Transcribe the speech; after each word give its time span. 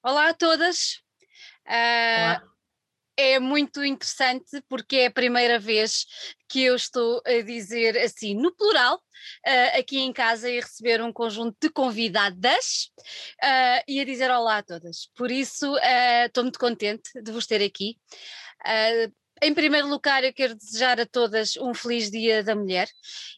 Olá 0.00 0.28
a 0.28 0.34
todas. 0.34 1.02
Uh, 1.66 2.48
é 3.16 3.40
muito 3.40 3.84
interessante 3.84 4.62
porque 4.68 4.96
é 4.96 5.06
a 5.06 5.10
primeira 5.10 5.58
vez 5.58 6.06
que 6.48 6.62
eu 6.62 6.76
estou 6.76 7.20
a 7.26 7.42
dizer 7.42 7.98
assim, 7.98 8.32
no 8.32 8.54
plural, 8.54 8.94
uh, 8.96 9.78
aqui 9.78 9.98
em 9.98 10.12
casa 10.12 10.48
e 10.48 10.60
receber 10.60 11.02
um 11.02 11.12
conjunto 11.12 11.56
de 11.60 11.68
convidadas 11.68 12.92
uh, 13.42 13.82
e 13.88 14.00
a 14.00 14.04
dizer 14.04 14.30
olá 14.30 14.58
a 14.58 14.62
todas. 14.62 15.10
Por 15.16 15.32
isso, 15.32 15.76
estou 16.24 16.44
muito 16.44 16.60
contente 16.60 17.10
de 17.20 17.32
vos 17.32 17.46
ter 17.46 17.60
aqui. 17.60 17.98
Em 19.40 19.54
primeiro 19.54 19.86
lugar, 19.86 20.24
eu 20.24 20.32
quero 20.32 20.56
desejar 20.56 21.00
a 21.00 21.06
todas 21.06 21.56
um 21.56 21.72
feliz 21.72 22.10
Dia 22.10 22.42
da 22.42 22.56
Mulher. 22.56 22.88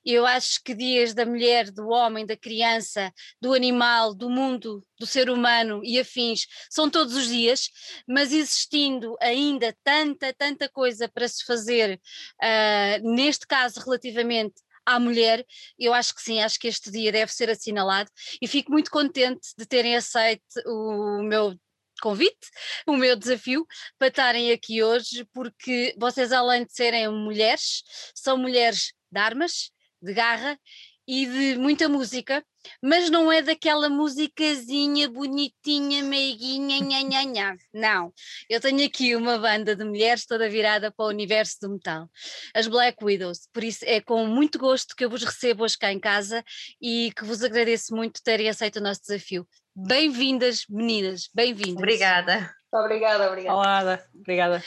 Eu 0.05 0.25
acho 0.25 0.63
que 0.63 0.75
dias 0.75 1.13
da 1.13 1.27
mulher, 1.27 1.71
do 1.71 1.89
homem, 1.89 2.25
da 2.25 2.37
criança, 2.37 3.13
do 3.41 3.53
animal, 3.53 4.15
do 4.15 4.31
mundo, 4.31 4.83
do 4.99 5.07
ser 5.07 5.29
humano 5.29 5.83
e 5.85 5.99
afins 5.99 6.47
são 6.71 6.89
todos 6.89 7.15
os 7.15 7.29
dias, 7.29 7.69
mas 8.09 8.33
existindo 8.33 9.15
ainda 9.21 9.77
tanta, 9.85 10.33
tanta 10.33 10.69
coisa 10.71 11.07
para 11.09 11.29
se 11.29 11.45
fazer, 11.45 12.01
uh, 12.43 13.15
neste 13.15 13.47
caso 13.47 13.81
relativamente 13.81 14.55
à 14.87 14.99
mulher, 14.99 15.45
eu 15.79 15.93
acho 15.93 16.15
que 16.15 16.23
sim, 16.23 16.41
acho 16.41 16.59
que 16.59 16.69
este 16.69 16.91
dia 16.91 17.13
deve 17.13 17.33
ser 17.33 17.51
assinalado 17.51 18.11
e 18.41 18.49
fico 18.49 18.73
muito 18.73 18.91
contente 18.91 19.51
de 19.57 19.67
terem 19.67 19.97
aceito 19.97 20.43
o 20.67 21.23
meu 21.23 21.55
convite, 22.01 22.49
o 22.87 22.97
meu 22.97 23.17
desafio 23.17 23.67
para 23.99 24.09
estarem 24.09 24.53
aqui 24.53 24.83
hoje, 24.83 25.25
porque 25.33 25.95
vocês, 25.99 26.33
além 26.33 26.65
de 26.65 26.73
serem 26.73 27.09
mulheres, 27.09 27.83
são 28.15 28.37
mulheres 28.37 28.93
de 29.11 29.21
armas, 29.21 29.71
de 30.03 30.13
garra 30.13 30.59
e 31.07 31.27
de 31.27 31.59
muita 31.59 31.89
música, 31.89 32.45
mas 32.83 33.11
não 33.11 33.31
é 33.31 33.43
daquela 33.43 33.89
musicazinha 33.89 35.09
bonitinha, 35.09 36.03
meiguinha, 36.03 36.81
nha, 36.81 37.03
nha, 37.03 37.25
nha. 37.25 37.57
não. 37.73 38.13
Eu 38.49 38.61
tenho 38.61 38.85
aqui 38.87 39.15
uma 39.17 39.39
banda 39.39 39.75
de 39.75 39.85
mulheres 39.85 40.27
toda 40.27 40.49
virada 40.49 40.91
para 40.91 41.05
o 41.05 41.09
universo 41.09 41.59
do 41.63 41.71
metal, 41.71 42.09
as 42.55 42.67
Black 42.67 43.05
Widows, 43.05 43.49
por 43.53 43.65
isso 43.65 43.85
é 43.87 44.01
com 44.01 44.27
muito 44.27 44.59
gosto 44.59 44.95
que 44.95 45.05
eu 45.05 45.11
vos 45.11 45.23
recebo 45.23 45.65
hoje 45.65 45.79
cá 45.79 45.93
em 45.93 46.01
casa 46.01 46.45
e 46.81 47.13
que 47.17 47.25
vos 47.25 47.43
agradeço 47.43 47.95
muito 47.95 48.23
terem 48.23 48.49
aceito 48.49 48.77
o 48.77 48.83
nosso 48.83 49.03
desafio. 49.03 49.47
Bem-vindas, 49.75 50.65
meninas, 50.69 51.29
bem-vindas. 51.33 51.77
Obrigada. 51.77 52.55
Obrigada, 52.73 53.29
obrigada. 53.29 53.57
Olá, 53.57 54.05
obrigada. 54.15 54.65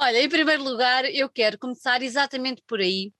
Olha, 0.00 0.22
em 0.22 0.28
primeiro 0.28 0.62
lugar, 0.62 1.04
eu 1.06 1.28
quero 1.28 1.58
começar 1.58 2.02
exatamente 2.02 2.62
por 2.68 2.78
aí, 2.78 3.12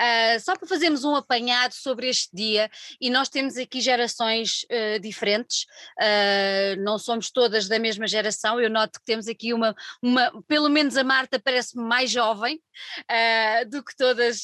Uh, 0.00 0.40
só 0.40 0.56
para 0.56 0.66
fazermos 0.66 1.04
um 1.04 1.14
apanhado 1.14 1.72
sobre 1.72 2.08
este 2.08 2.34
dia, 2.34 2.68
e 3.00 3.08
nós 3.10 3.28
temos 3.28 3.56
aqui 3.56 3.80
gerações 3.80 4.64
uh, 4.64 4.98
diferentes, 5.00 5.66
uh, 6.00 6.82
não 6.82 6.98
somos 6.98 7.30
todas 7.30 7.68
da 7.68 7.78
mesma 7.78 8.06
geração, 8.06 8.60
eu 8.60 8.68
noto 8.68 8.98
que 8.98 9.06
temos 9.06 9.28
aqui 9.28 9.52
uma, 9.52 9.74
uma 10.02 10.32
pelo 10.48 10.68
menos 10.68 10.96
a 10.96 11.04
Marta 11.04 11.38
parece-me 11.38 11.84
mais 11.84 12.10
jovem 12.10 12.60
do 13.68 13.84
que 13.84 13.96
todas, 13.96 14.42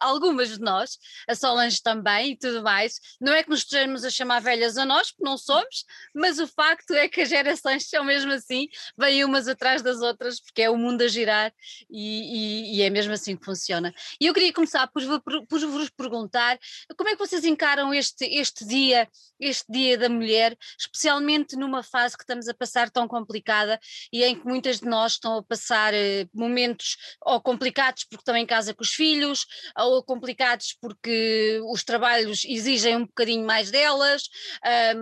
algumas 0.00 0.50
de 0.50 0.60
nós, 0.60 0.98
a 1.28 1.34
Solange 1.34 1.82
também 1.82 2.32
e 2.32 2.38
tudo 2.38 2.62
mais. 2.62 3.00
Não 3.20 3.32
é 3.32 3.42
que 3.42 3.50
nos 3.50 3.60
estejamos 3.60 4.04
a 4.04 4.10
chamar 4.10 4.40
velhas 4.40 4.78
a 4.78 4.84
nós, 4.84 5.10
porque 5.10 5.24
não 5.24 5.36
somos, 5.36 5.84
mas 6.14 6.38
o 6.38 6.46
facto 6.46 6.92
é 6.92 7.08
que 7.08 7.22
as 7.22 7.28
gerações 7.28 7.88
são 7.88 8.04
mesmo 8.04 8.32
assim, 8.32 8.68
vêm 8.96 9.24
umas 9.24 9.48
atrás 9.48 9.82
das 9.82 10.00
outras, 10.00 10.40
porque 10.40 10.62
é 10.62 10.70
o 10.70 10.76
mundo 10.76 11.02
a 11.02 11.08
girar 11.08 11.52
e, 11.90 12.76
e, 12.76 12.76
e 12.76 12.82
é 12.82 12.90
mesmo 12.90 13.12
assim 13.12 13.36
que 13.36 13.44
funciona. 13.44 13.92
E 14.20 14.26
eu 14.26 14.34
queria 14.34 14.52
começar 14.52 14.75
começar 14.76 14.88
por, 14.88 15.46
por, 15.46 15.60
vos 15.66 15.90
perguntar 15.90 16.58
como 16.96 17.08
é 17.08 17.12
que 17.12 17.18
vocês 17.18 17.44
encaram 17.44 17.94
este, 17.94 18.24
este 18.26 18.66
dia, 18.66 19.08
este 19.40 19.64
dia 19.70 19.96
da 19.96 20.08
mulher, 20.08 20.56
especialmente 20.78 21.56
numa 21.56 21.82
fase 21.82 22.16
que 22.16 22.22
estamos 22.22 22.48
a 22.48 22.54
passar 22.54 22.90
tão 22.90 23.08
complicada 23.08 23.80
e 24.12 24.22
em 24.22 24.38
que 24.38 24.44
muitas 24.44 24.80
de 24.80 24.86
nós 24.86 25.12
estão 25.12 25.38
a 25.38 25.42
passar 25.42 25.94
eh, 25.94 26.26
momentos 26.34 26.96
ou 27.24 27.40
complicados 27.40 28.04
porque 28.04 28.20
estão 28.20 28.36
em 28.36 28.46
casa 28.46 28.74
com 28.74 28.82
os 28.82 28.92
filhos, 28.92 29.46
ou 29.78 30.02
complicados 30.02 30.76
porque 30.80 31.60
os 31.64 31.82
trabalhos 31.82 32.44
exigem 32.44 32.96
um 32.96 33.06
bocadinho 33.06 33.46
mais 33.46 33.70
delas, 33.70 34.24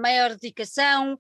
maior 0.01 0.31
dedicação, 0.31 1.19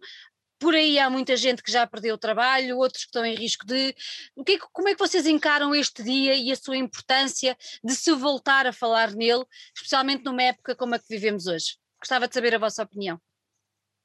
por 0.58 0.74
aí 0.74 0.98
há 0.98 1.10
muita 1.10 1.36
gente 1.36 1.62
que 1.62 1.72
já 1.72 1.86
perdeu 1.86 2.14
o 2.14 2.18
trabalho, 2.18 2.78
outros 2.78 3.04
que 3.04 3.08
estão 3.08 3.24
em 3.24 3.34
risco 3.34 3.66
de. 3.66 3.94
O 4.36 4.44
que 4.44 4.52
é, 4.52 4.58
como 4.72 4.88
é 4.88 4.92
que 4.94 4.98
vocês 4.98 5.26
encaram 5.26 5.74
este 5.74 6.02
dia 6.02 6.34
e 6.34 6.50
a 6.50 6.56
sua 6.56 6.76
importância 6.76 7.56
de 7.82 7.94
se 7.94 8.12
voltar 8.12 8.66
a 8.66 8.72
falar 8.72 9.12
nele, 9.12 9.44
especialmente 9.74 10.24
numa 10.24 10.42
época 10.42 10.74
como 10.74 10.94
a 10.94 10.98
que 10.98 11.08
vivemos 11.08 11.46
hoje? 11.46 11.76
Gostava 12.00 12.28
de 12.28 12.34
saber 12.34 12.54
a 12.54 12.58
vossa 12.58 12.82
opinião. 12.82 13.20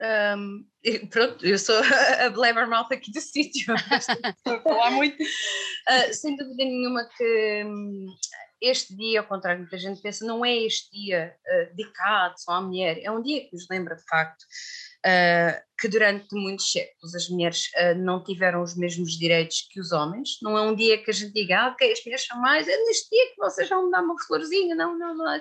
Um, 0.01 0.65
pronto, 1.09 1.45
eu 1.45 1.59
sou 1.59 1.75
a 2.25 2.29
blabbermouth 2.29 2.87
aqui 2.91 3.11
do 3.11 3.19
sítio, 3.21 3.75
estou 3.75 4.55
a 4.55 4.61
falar 4.61 4.91
muito. 4.91 5.21
Uh, 5.21 6.13
sem 6.13 6.37
dúvida 6.37 6.63
nenhuma 6.63 7.03
que 7.17 7.63
um, 7.65 8.07
este 8.61 8.95
dia, 8.95 9.19
ao 9.19 9.27
contrário 9.27 9.63
do 9.63 9.69
que 9.69 9.75
a 9.75 9.79
gente 9.79 10.01
pensa, 10.01 10.25
não 10.25 10.45
é 10.45 10.55
este 10.55 10.89
dia 10.91 11.35
uh, 11.45 11.75
dedicado 11.75 12.35
só 12.37 12.53
à 12.53 12.61
mulher, 12.61 12.99
é 13.03 13.11
um 13.11 13.21
dia 13.21 13.41
que 13.41 13.53
nos 13.53 13.67
lembra 13.69 13.95
de 13.95 14.03
facto 14.03 14.45
que 15.79 15.87
durante 15.87 16.27
muitos 16.33 16.71
séculos 16.71 17.15
as 17.15 17.29
mulheres 17.29 17.67
uh, 17.75 17.97
não 17.97 18.23
tiveram 18.23 18.61
os 18.61 18.75
mesmos 18.75 19.17
direitos 19.17 19.67
que 19.71 19.79
os 19.79 19.91
homens. 19.91 20.37
Não 20.41 20.57
é 20.57 20.61
um 20.61 20.75
dia 20.75 21.01
que 21.01 21.09
a 21.09 21.13
gente 21.13 21.33
diga, 21.33 21.59
ah, 21.59 21.67
ok, 21.69 21.91
as 21.91 22.03
mulheres 22.03 22.25
são 22.25 22.39
mais, 22.41 22.67
é 22.67 22.77
neste 22.85 23.09
dia 23.09 23.29
que 23.31 23.37
vocês 23.37 23.69
vão 23.69 23.85
me 23.85 23.91
dar 23.91 24.01
uma 24.01 24.21
florzinha, 24.21 24.75
não, 24.75 24.97
não, 24.97 25.15
não 25.15 25.31
é 25.31 25.39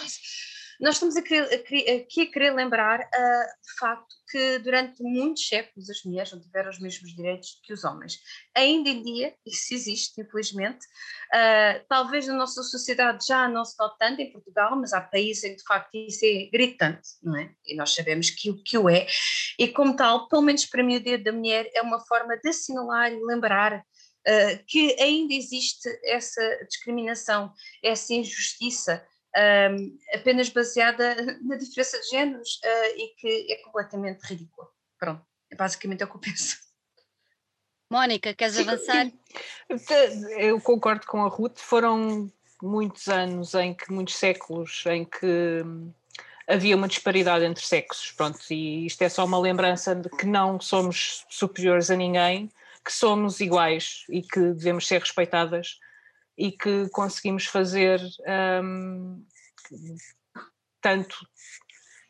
nós 0.80 0.94
estamos 0.94 1.16
aqui 1.16 1.38
a 1.38 2.26
querer 2.30 2.54
lembrar, 2.54 3.00
uh, 3.00 3.02
de 3.02 3.78
facto, 3.78 4.14
que 4.30 4.58
durante 4.58 5.02
muitos 5.02 5.46
séculos 5.48 5.90
as 5.90 6.04
mulheres 6.04 6.32
não 6.32 6.40
tiveram 6.40 6.70
os 6.70 6.78
mesmos 6.78 7.14
direitos 7.14 7.60
que 7.64 7.72
os 7.72 7.82
homens. 7.82 8.18
Ainda 8.54 8.88
em 8.88 9.02
dia, 9.02 9.34
isso 9.44 9.74
existe, 9.74 10.20
infelizmente. 10.20 10.84
Uh, 11.34 11.84
talvez 11.88 12.26
na 12.28 12.34
nossa 12.34 12.62
sociedade 12.62 13.26
já 13.26 13.48
não 13.48 13.64
se 13.64 13.74
note 13.78 13.96
tanto, 13.98 14.20
em 14.20 14.30
Portugal, 14.30 14.76
mas 14.76 14.92
há 14.92 15.00
países 15.00 15.44
em 15.44 15.50
que, 15.50 15.56
de 15.56 15.64
facto, 15.64 15.94
isso 15.94 16.24
é 16.24 16.48
gritante, 16.52 17.08
não 17.22 17.36
é? 17.36 17.50
E 17.66 17.74
nós 17.74 17.94
sabemos 17.94 18.30
que, 18.30 18.52
que 18.62 18.78
o 18.78 18.88
é. 18.88 19.06
E, 19.58 19.68
como 19.68 19.96
tal, 19.96 20.28
pelo 20.28 20.42
menos 20.42 20.64
para 20.66 20.84
mim, 20.84 20.96
o 20.96 21.02
Dia 21.02 21.18
da 21.18 21.32
Mulher 21.32 21.68
é 21.74 21.82
uma 21.82 22.00
forma 22.06 22.36
de 22.36 22.48
assinalar 22.48 23.12
e 23.12 23.24
lembrar 23.24 23.84
Uh, 24.26 24.62
que 24.66 24.94
ainda 25.00 25.32
existe 25.32 25.88
essa 26.04 26.42
discriminação, 26.68 27.50
essa 27.82 28.12
injustiça 28.12 29.02
um, 29.36 29.98
apenas 30.14 30.48
baseada 30.48 31.14
na 31.42 31.56
diferença 31.56 32.00
de 32.00 32.08
géneros 32.08 32.60
uh, 32.64 32.96
e 32.96 33.14
que 33.16 33.52
é 33.52 33.56
completamente 33.62 34.22
ridícula. 34.22 34.68
Pronto, 34.98 35.24
é 35.50 35.56
basicamente 35.56 36.04
o 36.04 36.08
que 36.08 36.16
eu 36.16 36.20
penso. 36.20 36.58
Mónica, 37.90 38.34
queres 38.34 38.58
avançar? 38.58 39.10
Eu 40.38 40.60
concordo 40.60 41.06
com 41.06 41.24
a 41.24 41.28
Ruth, 41.28 41.58
foram 41.58 42.30
muitos 42.62 43.08
anos 43.08 43.54
em 43.54 43.72
que, 43.72 43.90
muitos 43.90 44.16
séculos 44.16 44.84
em 44.86 45.06
que 45.06 45.62
hum, 45.64 45.92
havia 46.46 46.76
uma 46.76 46.88
disparidade 46.88 47.44
entre 47.44 47.64
sexos, 47.64 48.12
pronto, 48.12 48.38
e 48.50 48.84
isto 48.84 49.00
é 49.02 49.08
só 49.08 49.24
uma 49.24 49.38
lembrança 49.38 49.94
de 49.94 50.10
que 50.10 50.26
não 50.26 50.60
somos 50.60 51.24
superiores 51.30 51.90
a 51.90 51.96
ninguém, 51.96 52.50
que 52.84 52.92
somos 52.92 53.40
iguais 53.40 54.04
e 54.08 54.22
que 54.22 54.40
devemos 54.40 54.86
ser 54.86 55.00
respeitadas 55.00 55.78
e 56.38 56.52
que 56.52 56.88
conseguimos 56.90 57.46
fazer 57.46 58.00
um, 58.62 59.26
tanto 60.80 61.16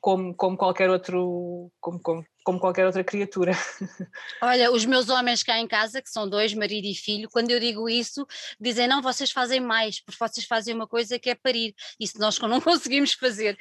como, 0.00 0.34
como 0.34 0.56
qualquer 0.56 0.90
outro 0.90 1.72
como, 1.80 2.00
como, 2.00 2.26
como, 2.44 2.60
qualquer 2.60 2.86
outra 2.86 3.02
criatura. 3.02 3.52
Olha, 4.42 4.70
os 4.70 4.84
meus 4.84 5.08
homens 5.08 5.42
cá 5.42 5.58
em 5.58 5.66
casa, 5.66 6.02
que 6.02 6.10
são 6.10 6.28
dois, 6.28 6.54
marido 6.54 6.86
e 6.86 6.94
filho, 6.94 7.28
quando 7.30 7.50
eu 7.50 7.58
digo 7.58 7.88
isso, 7.88 8.26
dizem 8.60 8.86
não, 8.86 9.02
vocês 9.02 9.32
fazem 9.32 9.60
mais, 9.60 10.00
porque 10.00 10.18
vocês 10.18 10.46
fazem 10.46 10.74
uma 10.74 10.86
coisa 10.86 11.18
que 11.18 11.30
é 11.30 11.34
parir, 11.34 11.74
isso 11.98 12.18
nós 12.18 12.38
não 12.38 12.60
conseguimos 12.60 13.14
fazer. 13.14 13.56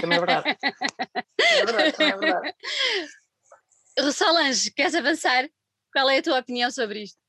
Também 0.00 0.18
é 0.18 0.20
verdade. 0.20 0.58
é 1.40 1.64
verdade, 1.64 2.02
é 2.02 2.16
verdade. 2.16 2.54
Rossalange, 3.98 4.70
queres 4.72 4.94
avançar? 4.94 5.48
Qual 5.92 6.08
é 6.10 6.18
a 6.18 6.22
tua 6.22 6.38
opinião 6.38 6.70
sobre 6.70 7.02
isto? 7.02 7.27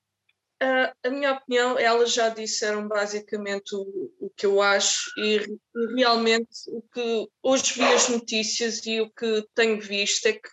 Uh, 0.62 0.92
a 1.04 1.10
minha 1.10 1.32
opinião, 1.34 1.80
elas 1.80 2.12
já 2.12 2.28
disseram 2.28 2.86
basicamente 2.86 3.74
o, 3.74 4.12
o 4.20 4.30
que 4.36 4.46
eu 4.46 4.62
acho 4.62 5.10
e, 5.18 5.38
e, 5.38 5.96
realmente 5.96 6.50
o 6.68 6.82
que 6.82 7.28
hoje 7.42 7.76
vi 7.76 7.86
as 7.86 8.10
notícias 8.10 8.86
e 8.86 9.00
o 9.00 9.10
que 9.10 9.48
tenho 9.56 9.80
visto 9.80 10.26
é 10.26 10.34
que 10.34 10.50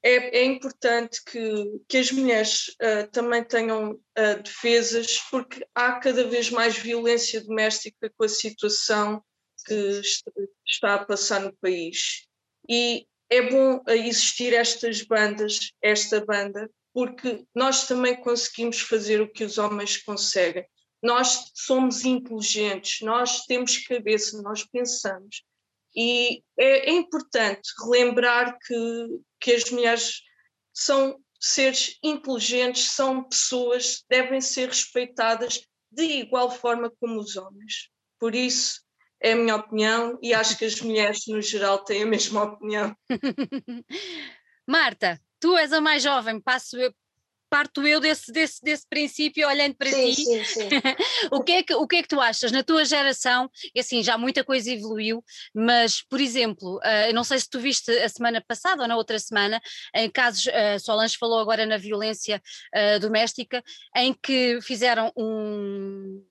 é, 0.00 0.38
é 0.38 0.44
importante 0.44 1.20
que, 1.24 1.80
que 1.88 1.96
as 1.98 2.12
mulheres 2.12 2.68
uh, 2.80 3.10
também 3.10 3.42
tenham 3.42 3.94
uh, 3.94 4.42
defesas 4.44 5.18
porque 5.28 5.66
há 5.74 5.98
cada 5.98 6.22
vez 6.28 6.48
mais 6.48 6.78
violência 6.78 7.40
doméstica 7.40 8.08
com 8.16 8.24
a 8.24 8.28
situação 8.28 9.20
que 9.66 10.00
está 10.64 10.94
a 10.94 11.04
passar 11.04 11.40
no 11.40 11.52
país. 11.56 12.28
E 12.68 13.04
é 13.28 13.42
bom 13.50 13.82
existir 13.88 14.54
estas 14.54 15.02
bandas, 15.02 15.72
esta 15.82 16.24
banda 16.24 16.70
porque 16.96 17.44
nós 17.54 17.86
também 17.86 18.16
conseguimos 18.16 18.80
fazer 18.80 19.20
o 19.20 19.30
que 19.30 19.44
os 19.44 19.58
homens 19.58 19.98
conseguem. 19.98 20.64
Nós 21.02 21.52
somos 21.54 22.06
inteligentes, 22.06 23.02
nós 23.02 23.44
temos 23.44 23.76
cabeça, 23.86 24.40
nós 24.40 24.64
pensamos. 24.64 25.42
E 25.94 26.42
é, 26.58 26.88
é 26.88 26.92
importante 26.92 27.70
relembrar 27.84 28.56
que, 28.66 29.08
que 29.38 29.52
as 29.52 29.70
mulheres 29.70 30.22
são 30.72 31.20
seres 31.38 31.98
inteligentes, 32.02 32.92
são 32.92 33.22
pessoas, 33.24 34.02
devem 34.08 34.40
ser 34.40 34.70
respeitadas 34.70 35.60
de 35.92 36.02
igual 36.02 36.50
forma 36.50 36.90
como 36.98 37.20
os 37.20 37.36
homens. 37.36 37.90
Por 38.18 38.34
isso, 38.34 38.80
é 39.20 39.32
a 39.32 39.36
minha 39.36 39.56
opinião 39.56 40.18
e 40.22 40.32
acho 40.32 40.56
que 40.56 40.64
as 40.64 40.80
mulheres, 40.80 41.26
no 41.28 41.42
geral, 41.42 41.84
têm 41.84 42.04
a 42.04 42.06
mesma 42.06 42.44
opinião. 42.44 42.96
Marta, 44.66 45.20
tu 45.46 45.56
és 45.56 45.72
a 45.72 45.80
mais 45.80 46.02
jovem, 46.02 46.40
passo 46.40 46.76
eu, 46.76 46.92
parto 47.48 47.86
eu 47.86 48.00
desse, 48.00 48.32
desse, 48.32 48.60
desse 48.60 48.84
princípio 48.88 49.46
olhando 49.46 49.76
para 49.76 49.90
sim, 49.90 50.12
ti. 50.12 50.24
Sim, 50.24 50.44
sim. 50.44 50.68
o, 51.30 51.40
que 51.40 51.52
é 51.52 51.62
que, 51.62 51.72
o 51.72 51.86
que 51.86 51.96
é 51.96 52.02
que 52.02 52.08
tu 52.08 52.20
achas? 52.20 52.50
Na 52.50 52.64
tua 52.64 52.84
geração, 52.84 53.48
assim, 53.78 54.02
já 54.02 54.18
muita 54.18 54.42
coisa 54.42 54.72
evoluiu, 54.72 55.22
mas, 55.54 56.02
por 56.02 56.20
exemplo, 56.20 56.78
uh, 56.78 57.12
não 57.14 57.22
sei 57.22 57.38
se 57.38 57.48
tu 57.48 57.60
viste 57.60 57.92
a 57.92 58.08
semana 58.08 58.42
passada 58.44 58.82
ou 58.82 58.88
na 58.88 58.96
outra 58.96 59.20
semana, 59.20 59.60
em 59.94 60.10
casos, 60.10 60.46
uh, 60.46 60.80
Solange 60.80 61.16
falou 61.16 61.38
agora 61.38 61.64
na 61.64 61.76
violência 61.76 62.42
uh, 62.74 62.98
doméstica, 62.98 63.62
em 63.94 64.12
que 64.12 64.58
fizeram 64.62 65.12
um 65.16 66.24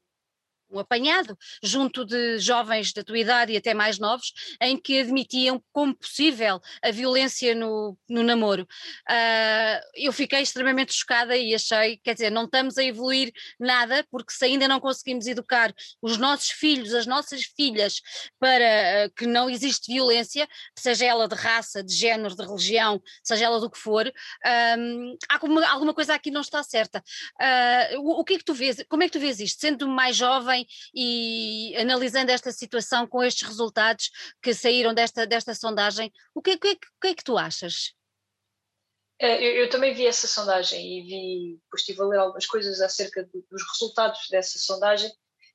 um 0.75 0.79
apanhado 0.79 1.37
junto 1.63 2.05
de 2.05 2.37
jovens 2.39 2.91
da 2.93 3.03
tua 3.03 3.17
idade 3.17 3.53
e 3.53 3.57
até 3.57 3.73
mais 3.73 3.97
novos, 3.97 4.33
em 4.61 4.77
que 4.77 4.99
admitiam 4.99 5.61
como 5.71 5.95
possível 5.95 6.59
a 6.81 6.91
violência 6.91 7.55
no, 7.55 7.97
no 8.09 8.23
namoro. 8.23 8.63
Uh, 9.09 9.79
eu 9.95 10.11
fiquei 10.11 10.41
extremamente 10.41 10.93
chocada 10.93 11.35
e 11.35 11.55
achei, 11.55 11.97
quer 11.97 12.13
dizer, 12.13 12.29
não 12.29 12.45
estamos 12.45 12.77
a 12.77 12.83
evoluir 12.83 13.31
nada, 13.59 14.05
porque 14.11 14.33
se 14.33 14.45
ainda 14.45 14.67
não 14.67 14.79
conseguimos 14.79 15.27
educar 15.27 15.73
os 16.01 16.17
nossos 16.17 16.49
filhos, 16.49 16.93
as 16.93 17.05
nossas 17.05 17.43
filhas, 17.43 18.01
para 18.39 19.07
uh, 19.07 19.13
que 19.15 19.25
não 19.25 19.49
existe 19.49 19.91
violência, 19.91 20.47
seja 20.77 21.05
ela 21.05 21.27
de 21.27 21.35
raça, 21.35 21.83
de 21.83 21.93
género, 21.93 22.35
de 22.35 22.43
religião, 22.43 23.01
seja 23.23 23.45
ela 23.45 23.59
do 23.59 23.69
que 23.69 23.77
for, 23.77 24.11
um, 24.77 25.15
há 25.29 25.35
alguma, 25.35 25.67
alguma 25.67 25.93
coisa 25.93 26.13
aqui 26.13 26.31
não 26.31 26.41
está 26.41 26.61
certa. 26.63 27.03
Uh, 27.39 27.99
o, 27.99 28.19
o 28.19 28.23
que 28.23 28.35
é 28.35 28.37
que 28.37 28.43
tu 28.43 28.53
vês, 28.53 28.83
como 28.89 29.03
é 29.03 29.05
que 29.07 29.13
tu 29.13 29.19
vês 29.19 29.39
isto? 29.39 29.61
Sendo 29.61 29.87
mais 29.87 30.15
jovem, 30.15 30.64
e 30.93 31.75
analisando 31.77 32.31
esta 32.31 32.51
situação 32.51 33.07
com 33.07 33.23
estes 33.23 33.47
resultados 33.47 34.09
que 34.41 34.53
saíram 34.53 34.93
desta, 34.93 35.25
desta 35.25 35.53
sondagem, 35.53 36.11
o 36.33 36.41
que, 36.41 36.57
que, 36.57 36.75
que 36.75 37.07
é 37.07 37.13
que 37.13 37.23
tu 37.23 37.37
achas? 37.37 37.93
É, 39.19 39.37
eu, 39.37 39.63
eu, 39.63 39.69
também 39.69 39.93
vi 39.93 40.05
essa 40.05 40.27
sondagem 40.27 40.81
e 40.81 41.01
vi, 41.03 41.59
depois 41.63 41.81
estive 41.81 42.01
a 42.01 42.05
ler 42.05 42.19
algumas 42.19 42.45
coisas 42.45 42.81
acerca 42.81 43.23
do, 43.23 43.45
dos 43.49 43.63
resultados 43.71 44.27
dessa 44.29 44.59
sondagem 44.59 45.09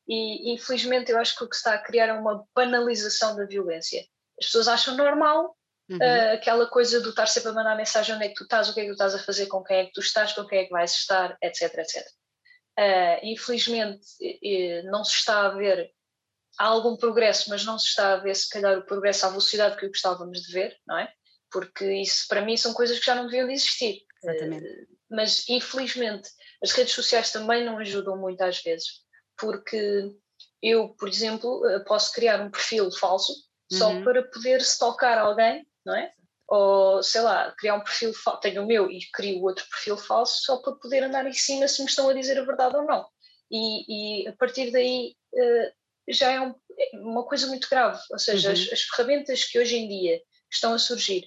e 0.08 0.54
infelizmente 0.54 1.12
eu 1.12 1.18
acho 1.18 1.36
que 1.36 1.44
o 1.44 1.48
que 1.48 1.54
está 1.54 1.74
a 1.74 1.78
criar 1.78 2.08
é 2.08 2.12
uma 2.14 2.44
banalização 2.54 3.36
da 3.36 3.44
violência. 3.44 4.04
As 4.40 4.46
pessoas 4.46 4.66
acham 4.66 4.96
normal 4.96 5.54
uhum. 5.90 5.98
uh, 5.98 6.34
aquela 6.34 6.66
coisa 6.66 7.00
do 7.00 7.10
estar 7.10 7.26
sempre 7.26 7.50
a 7.50 7.52
mandar 7.52 7.76
mensagem 7.76 8.14
onde 8.14 8.24
é 8.24 8.28
que 8.28 8.34
tu 8.34 8.44
estás, 8.44 8.68
o 8.68 8.74
que 8.74 8.80
é 8.80 8.82
que 8.84 8.88
tu 8.88 8.94
estás 8.94 9.14
a 9.14 9.18
fazer, 9.18 9.46
com 9.46 9.62
quem 9.62 9.76
é 9.76 9.86
que 9.86 9.92
tu 9.92 10.00
estás, 10.00 10.32
com 10.32 10.46
quem 10.46 10.60
é 10.60 10.64
que 10.64 10.70
vais 10.70 10.92
estar, 10.92 11.36
etc, 11.42 11.74
etc. 11.78 12.04
Uh, 12.80 13.20
infelizmente, 13.22 14.06
não 14.84 15.04
se 15.04 15.16
está 15.16 15.46
a 15.46 15.50
ver 15.50 15.92
há 16.58 16.64
algum 16.64 16.96
progresso, 16.96 17.50
mas 17.50 17.64
não 17.64 17.78
se 17.78 17.88
está 17.88 18.14
a 18.14 18.16
ver, 18.16 18.34
se 18.34 18.48
calhar, 18.48 18.78
o 18.78 18.86
progresso 18.86 19.26
à 19.26 19.28
velocidade 19.28 19.76
que 19.76 19.88
gostávamos 19.88 20.40
de 20.40 20.52
ver, 20.52 20.76
não 20.86 20.98
é? 20.98 21.12
Porque 21.50 21.84
isso, 21.92 22.26
para 22.26 22.40
mim, 22.40 22.56
são 22.56 22.72
coisas 22.72 22.98
que 22.98 23.04
já 23.04 23.14
não 23.14 23.26
deviam 23.26 23.46
de 23.46 23.54
existir. 23.54 24.02
Exatamente. 24.22 24.66
Uh, 24.66 24.86
mas, 25.10 25.46
infelizmente, 25.48 26.30
as 26.62 26.72
redes 26.72 26.94
sociais 26.94 27.30
também 27.30 27.64
não 27.64 27.78
ajudam 27.78 28.16
muito 28.16 28.40
às 28.40 28.62
vezes, 28.62 29.00
porque 29.38 30.10
eu, 30.62 30.90
por 30.90 31.08
exemplo, 31.08 31.66
eh, 31.68 31.80
posso 31.80 32.12
criar 32.12 32.40
um 32.40 32.50
perfil 32.50 32.90
falso 32.92 33.34
só 33.72 33.90
uhum. 33.90 34.04
para 34.04 34.22
poder 34.22 34.60
stalkar 34.60 35.18
alguém, 35.18 35.66
não 35.84 35.96
é? 35.96 36.12
Ou 36.50 37.00
sei 37.00 37.20
lá, 37.20 37.54
criar 37.56 37.76
um 37.76 37.84
perfil 37.84 38.12
falso, 38.12 38.40
tenho 38.40 38.64
o 38.64 38.66
meu 38.66 38.90
e 38.90 38.98
crio 39.12 39.44
outro 39.44 39.64
perfil 39.70 39.96
falso 39.96 40.42
só 40.42 40.56
para 40.56 40.74
poder 40.74 41.04
andar 41.04 41.24
em 41.24 41.32
cima 41.32 41.68
se 41.68 41.80
me 41.80 41.88
estão 41.88 42.08
a 42.08 42.12
dizer 42.12 42.36
a 42.38 42.44
verdade 42.44 42.76
ou 42.76 42.84
não. 42.84 43.06
E, 43.48 44.24
e 44.24 44.28
a 44.28 44.32
partir 44.32 44.72
daí 44.72 45.14
uh, 45.32 45.72
já 46.08 46.32
é 46.32 46.40
um, 46.40 46.52
uma 46.94 47.24
coisa 47.24 47.46
muito 47.46 47.68
grave, 47.70 48.00
ou 48.10 48.18
seja, 48.18 48.48
uhum. 48.48 48.54
as, 48.54 48.72
as, 48.72 48.82
ferramentas 48.82 49.44
que 49.44 49.60
hoje 49.60 49.76
em 49.76 49.88
dia 49.88 50.20
estão 50.50 50.74
a 50.74 50.78
surgir, 50.78 51.22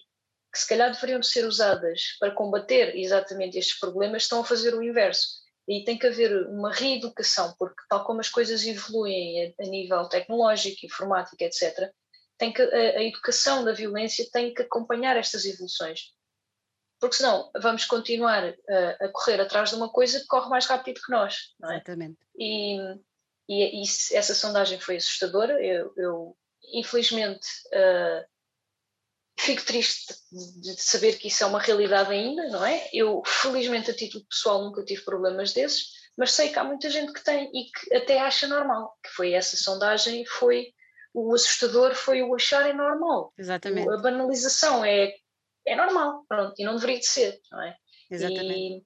que 0.51 0.59
se 0.59 0.67
calhar 0.67 0.91
deveriam 0.91 1.23
ser 1.23 1.45
usadas 1.45 2.17
para 2.19 2.35
combater 2.35 2.93
exatamente 2.97 3.57
estes 3.57 3.79
problemas, 3.79 4.23
estão 4.23 4.41
a 4.41 4.45
fazer 4.45 4.75
o 4.75 4.83
inverso. 4.83 5.41
E 5.65 5.85
tem 5.85 5.97
que 5.97 6.07
haver 6.07 6.47
uma 6.47 6.73
reeducação, 6.73 7.55
porque 7.57 7.81
tal 7.89 8.03
como 8.03 8.19
as 8.19 8.27
coisas 8.27 8.65
evoluem 8.65 9.55
a, 9.57 9.63
a 9.63 9.67
nível 9.67 10.03
tecnológico, 10.09 10.85
informático, 10.85 11.41
etc., 11.41 11.89
tem 12.37 12.51
que, 12.51 12.61
a, 12.61 12.97
a 12.97 13.03
educação 13.03 13.63
da 13.63 13.73
violência 13.73 14.27
tem 14.31 14.53
que 14.53 14.61
acompanhar 14.61 15.17
estas 15.17 15.45
evoluções. 15.45 16.13
Porque 16.99 17.17
senão 17.17 17.51
vamos 17.61 17.85
continuar 17.85 18.43
a, 18.45 19.05
a 19.05 19.09
correr 19.09 19.41
atrás 19.41 19.69
de 19.69 19.75
uma 19.75 19.89
coisa 19.89 20.19
que 20.19 20.27
corre 20.27 20.49
mais 20.49 20.65
rápido 20.65 21.01
que 21.01 21.11
nós, 21.11 21.53
não 21.59 21.71
é? 21.71 21.75
Exatamente. 21.75 22.17
E, 22.37 22.77
e, 23.49 23.81
e 23.81 23.83
essa 24.13 24.33
sondagem 24.33 24.79
foi 24.79 24.95
assustadora. 24.95 25.61
Eu, 25.61 25.93
eu 25.97 26.37
infelizmente, 26.71 27.47
uh, 27.73 28.25
fico 29.37 29.63
triste 29.65 30.13
de, 30.31 30.75
de, 30.75 30.81
saber 30.81 31.17
que 31.17 31.27
isso 31.27 31.43
é 31.43 31.47
uma 31.47 31.59
realidade 31.59 32.11
ainda, 32.11 32.47
não 32.47 32.65
é? 32.65 32.87
Eu, 32.93 33.21
felizmente, 33.25 33.91
a 33.91 33.95
título 33.95 34.25
pessoal, 34.25 34.63
nunca 34.63 34.83
tive 34.83 35.03
problemas 35.03 35.51
desses, 35.53 35.91
mas 36.17 36.31
sei 36.31 36.49
que 36.49 36.59
há 36.59 36.63
muita 36.63 36.89
gente 36.89 37.11
que 37.11 37.23
tem 37.23 37.49
e 37.53 37.65
que 37.71 37.95
até 37.95 38.19
acha 38.19 38.47
normal. 38.47 38.97
Que 39.03 39.09
foi 39.09 39.33
essa 39.33 39.57
sondagem, 39.57 40.25
foi 40.25 40.72
o 41.13 41.33
assustador 41.33 41.93
foi 41.93 42.23
o 42.23 42.33
acharem 42.33 42.73
normal. 42.73 43.31
Exatamente. 43.37 43.89
a 43.89 43.97
banalização 43.97 44.83
é, 44.83 45.13
é 45.65 45.75
normal, 45.75 46.25
pronto, 46.27 46.53
e 46.57 46.63
não 46.63 46.75
deveria 46.75 46.99
de 46.99 47.05
ser, 47.05 47.39
não 47.51 47.61
é? 47.61 47.77
Exatamente. 48.09 48.83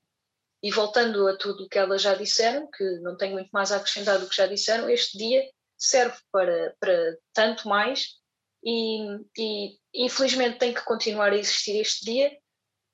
E, 0.64 0.68
e 0.68 0.72
voltando 0.72 1.28
a 1.28 1.38
tudo 1.38 1.64
o 1.64 1.70
que 1.70 1.78
elas 1.78 2.02
já 2.02 2.16
disseram, 2.16 2.70
que 2.70 2.84
não 3.00 3.16
tenho 3.16 3.34
muito 3.34 3.50
mais 3.52 3.72
a 3.72 3.78
acrescentar 3.78 4.20
do 4.20 4.28
que 4.28 4.36
já 4.36 4.48
disseram, 4.48 4.90
este 4.90 5.18
dia 5.18 5.50
serve 5.78 6.18
para, 6.32 6.76
para 6.80 7.18
tanto 7.34 7.68
mais 7.68 8.16
e, 8.64 9.00
e 9.38 9.78
infelizmente 9.94 10.58
tem 10.58 10.74
que 10.74 10.84
continuar 10.84 11.32
a 11.32 11.38
existir 11.38 11.80
este 11.80 12.06
dia, 12.06 12.38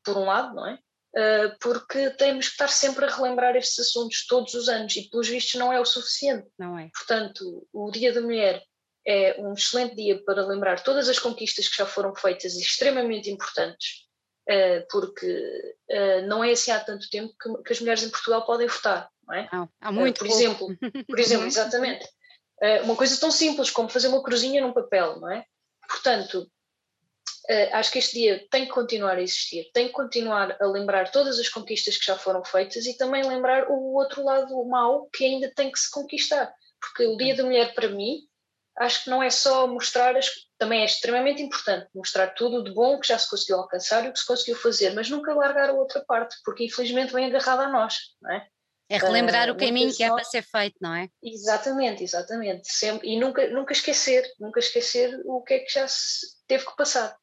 por 0.03 0.17
um 0.17 0.25
lado, 0.25 0.53
não 0.53 0.67
é? 0.67 0.77
Uh, 1.15 1.55
porque 1.61 2.09
temos 2.11 2.47
que 2.47 2.53
estar 2.53 2.67
sempre 2.67 3.05
a 3.05 3.15
relembrar 3.15 3.55
estes 3.55 3.87
assuntos 3.87 4.25
todos 4.25 4.55
os 4.55 4.67
anos 4.67 4.95
e, 4.95 5.09
pelos 5.09 5.27
vistos, 5.27 5.59
não 5.59 5.71
é 5.71 5.79
o 5.79 5.85
suficiente. 5.85 6.47
Não 6.57 6.77
é. 6.77 6.89
Portanto, 6.93 7.67
o 7.71 7.91
Dia 7.91 8.11
da 8.11 8.21
Mulher 8.21 8.63
é 9.05 9.35
um 9.39 9.53
excelente 9.53 9.95
dia 9.95 10.21
para 10.23 10.45
lembrar 10.45 10.81
todas 10.81 11.09
as 11.09 11.19
conquistas 11.19 11.67
que 11.67 11.77
já 11.77 11.85
foram 11.85 12.15
feitas 12.15 12.55
e 12.55 12.61
extremamente 12.61 13.29
importantes, 13.29 14.05
uh, 14.49 14.85
porque 14.89 15.75
uh, 15.91 16.27
não 16.27 16.43
é 16.43 16.51
assim 16.51 16.71
há 16.71 16.79
tanto 16.79 17.09
tempo 17.09 17.33
que, 17.37 17.73
as 17.73 17.79
mulheres 17.79 18.03
em 18.03 18.09
Portugal 18.09 18.45
podem 18.45 18.67
votar, 18.67 19.09
não 19.27 19.35
é? 19.35 19.49
Não, 19.51 19.69
há 19.81 19.91
muito. 19.91 20.23
Uh, 20.23 20.27
por 20.27 20.27
exemplo, 20.27 20.77
por 21.07 21.19
exemplo, 21.19 21.47
exatamente. 21.47 22.07
uma 22.83 22.95
coisa 22.95 23.19
tão 23.19 23.29
simples 23.29 23.69
como 23.69 23.89
fazer 23.89 24.07
uma 24.07 24.23
cruzinha 24.23 24.61
num 24.61 24.73
papel, 24.73 25.19
não 25.19 25.29
é? 25.29 25.45
Portanto, 25.87 26.49
acho 27.73 27.91
que 27.91 27.99
este 27.99 28.13
dia 28.13 28.47
tem 28.49 28.65
que 28.65 28.71
continuar 28.71 29.17
a 29.17 29.21
existir, 29.21 29.69
tem 29.73 29.87
que 29.87 29.93
continuar 29.93 30.55
a 30.61 30.65
lembrar 30.65 31.11
todas 31.11 31.37
as 31.37 31.49
conquistas 31.49 31.97
que 31.97 32.05
já 32.05 32.17
foram 32.17 32.41
feitas 32.43 32.85
e 32.85 32.97
também 32.97 33.21
lembrar 33.27 33.69
o 33.69 33.95
outro 33.95 34.23
lado 34.23 34.65
mau 34.65 35.09
que 35.13 35.25
ainda 35.25 35.51
tem 35.53 35.69
que 35.69 35.77
se 35.77 35.91
conquistar. 35.91 36.53
Porque 36.79 37.05
o 37.05 37.17
Dia 37.17 37.35
da 37.35 37.43
Mulher, 37.43 37.73
para 37.73 37.89
mim, 37.89 38.21
acho 38.77 39.03
que 39.03 39.09
não 39.09 39.21
é 39.21 39.29
só 39.29 39.67
mostrar, 39.67 40.15
as, 40.15 40.29
também 40.57 40.81
é 40.81 40.85
extremamente 40.85 41.41
importante 41.41 41.87
mostrar 41.93 42.27
tudo 42.29 42.63
de 42.63 42.71
bom 42.73 42.99
que 42.99 43.07
já 43.07 43.17
se 43.17 43.29
conseguiu 43.29 43.57
alcançar 43.57 44.05
e 44.05 44.09
o 44.09 44.13
que 44.13 44.19
se 44.19 44.25
conseguiu 44.25 44.55
fazer, 44.55 44.93
mas 44.93 45.09
nunca 45.09 45.33
largar 45.33 45.69
a 45.69 45.73
outra 45.73 46.03
parte, 46.05 46.35
porque 46.43 46.65
infelizmente 46.65 47.13
vem 47.13 47.25
agarrada 47.25 47.63
a 47.63 47.69
nós, 47.69 47.97
não 48.21 48.31
é? 48.31 48.47
É 48.89 48.97
relembrar 48.97 49.49
uh, 49.49 49.53
o 49.53 49.57
caminho 49.57 49.93
que 49.93 50.03
é 50.03 50.09
para 50.09 50.23
ser 50.23 50.43
feito, 50.43 50.75
não 50.81 50.93
é? 50.93 51.07
Exatamente, 51.23 52.03
exatamente. 52.03 52.71
Sempre, 52.71 53.09
e 53.09 53.19
nunca, 53.19 53.47
nunca 53.49 53.73
esquecer, 53.73 54.23
nunca 54.39 54.59
esquecer 54.59 55.19
o 55.25 55.41
que 55.41 55.53
é 55.55 55.59
que 55.59 55.71
já 55.71 55.87
se 55.87 56.27
teve 56.47 56.65
que 56.65 56.75
passar. 56.75 57.15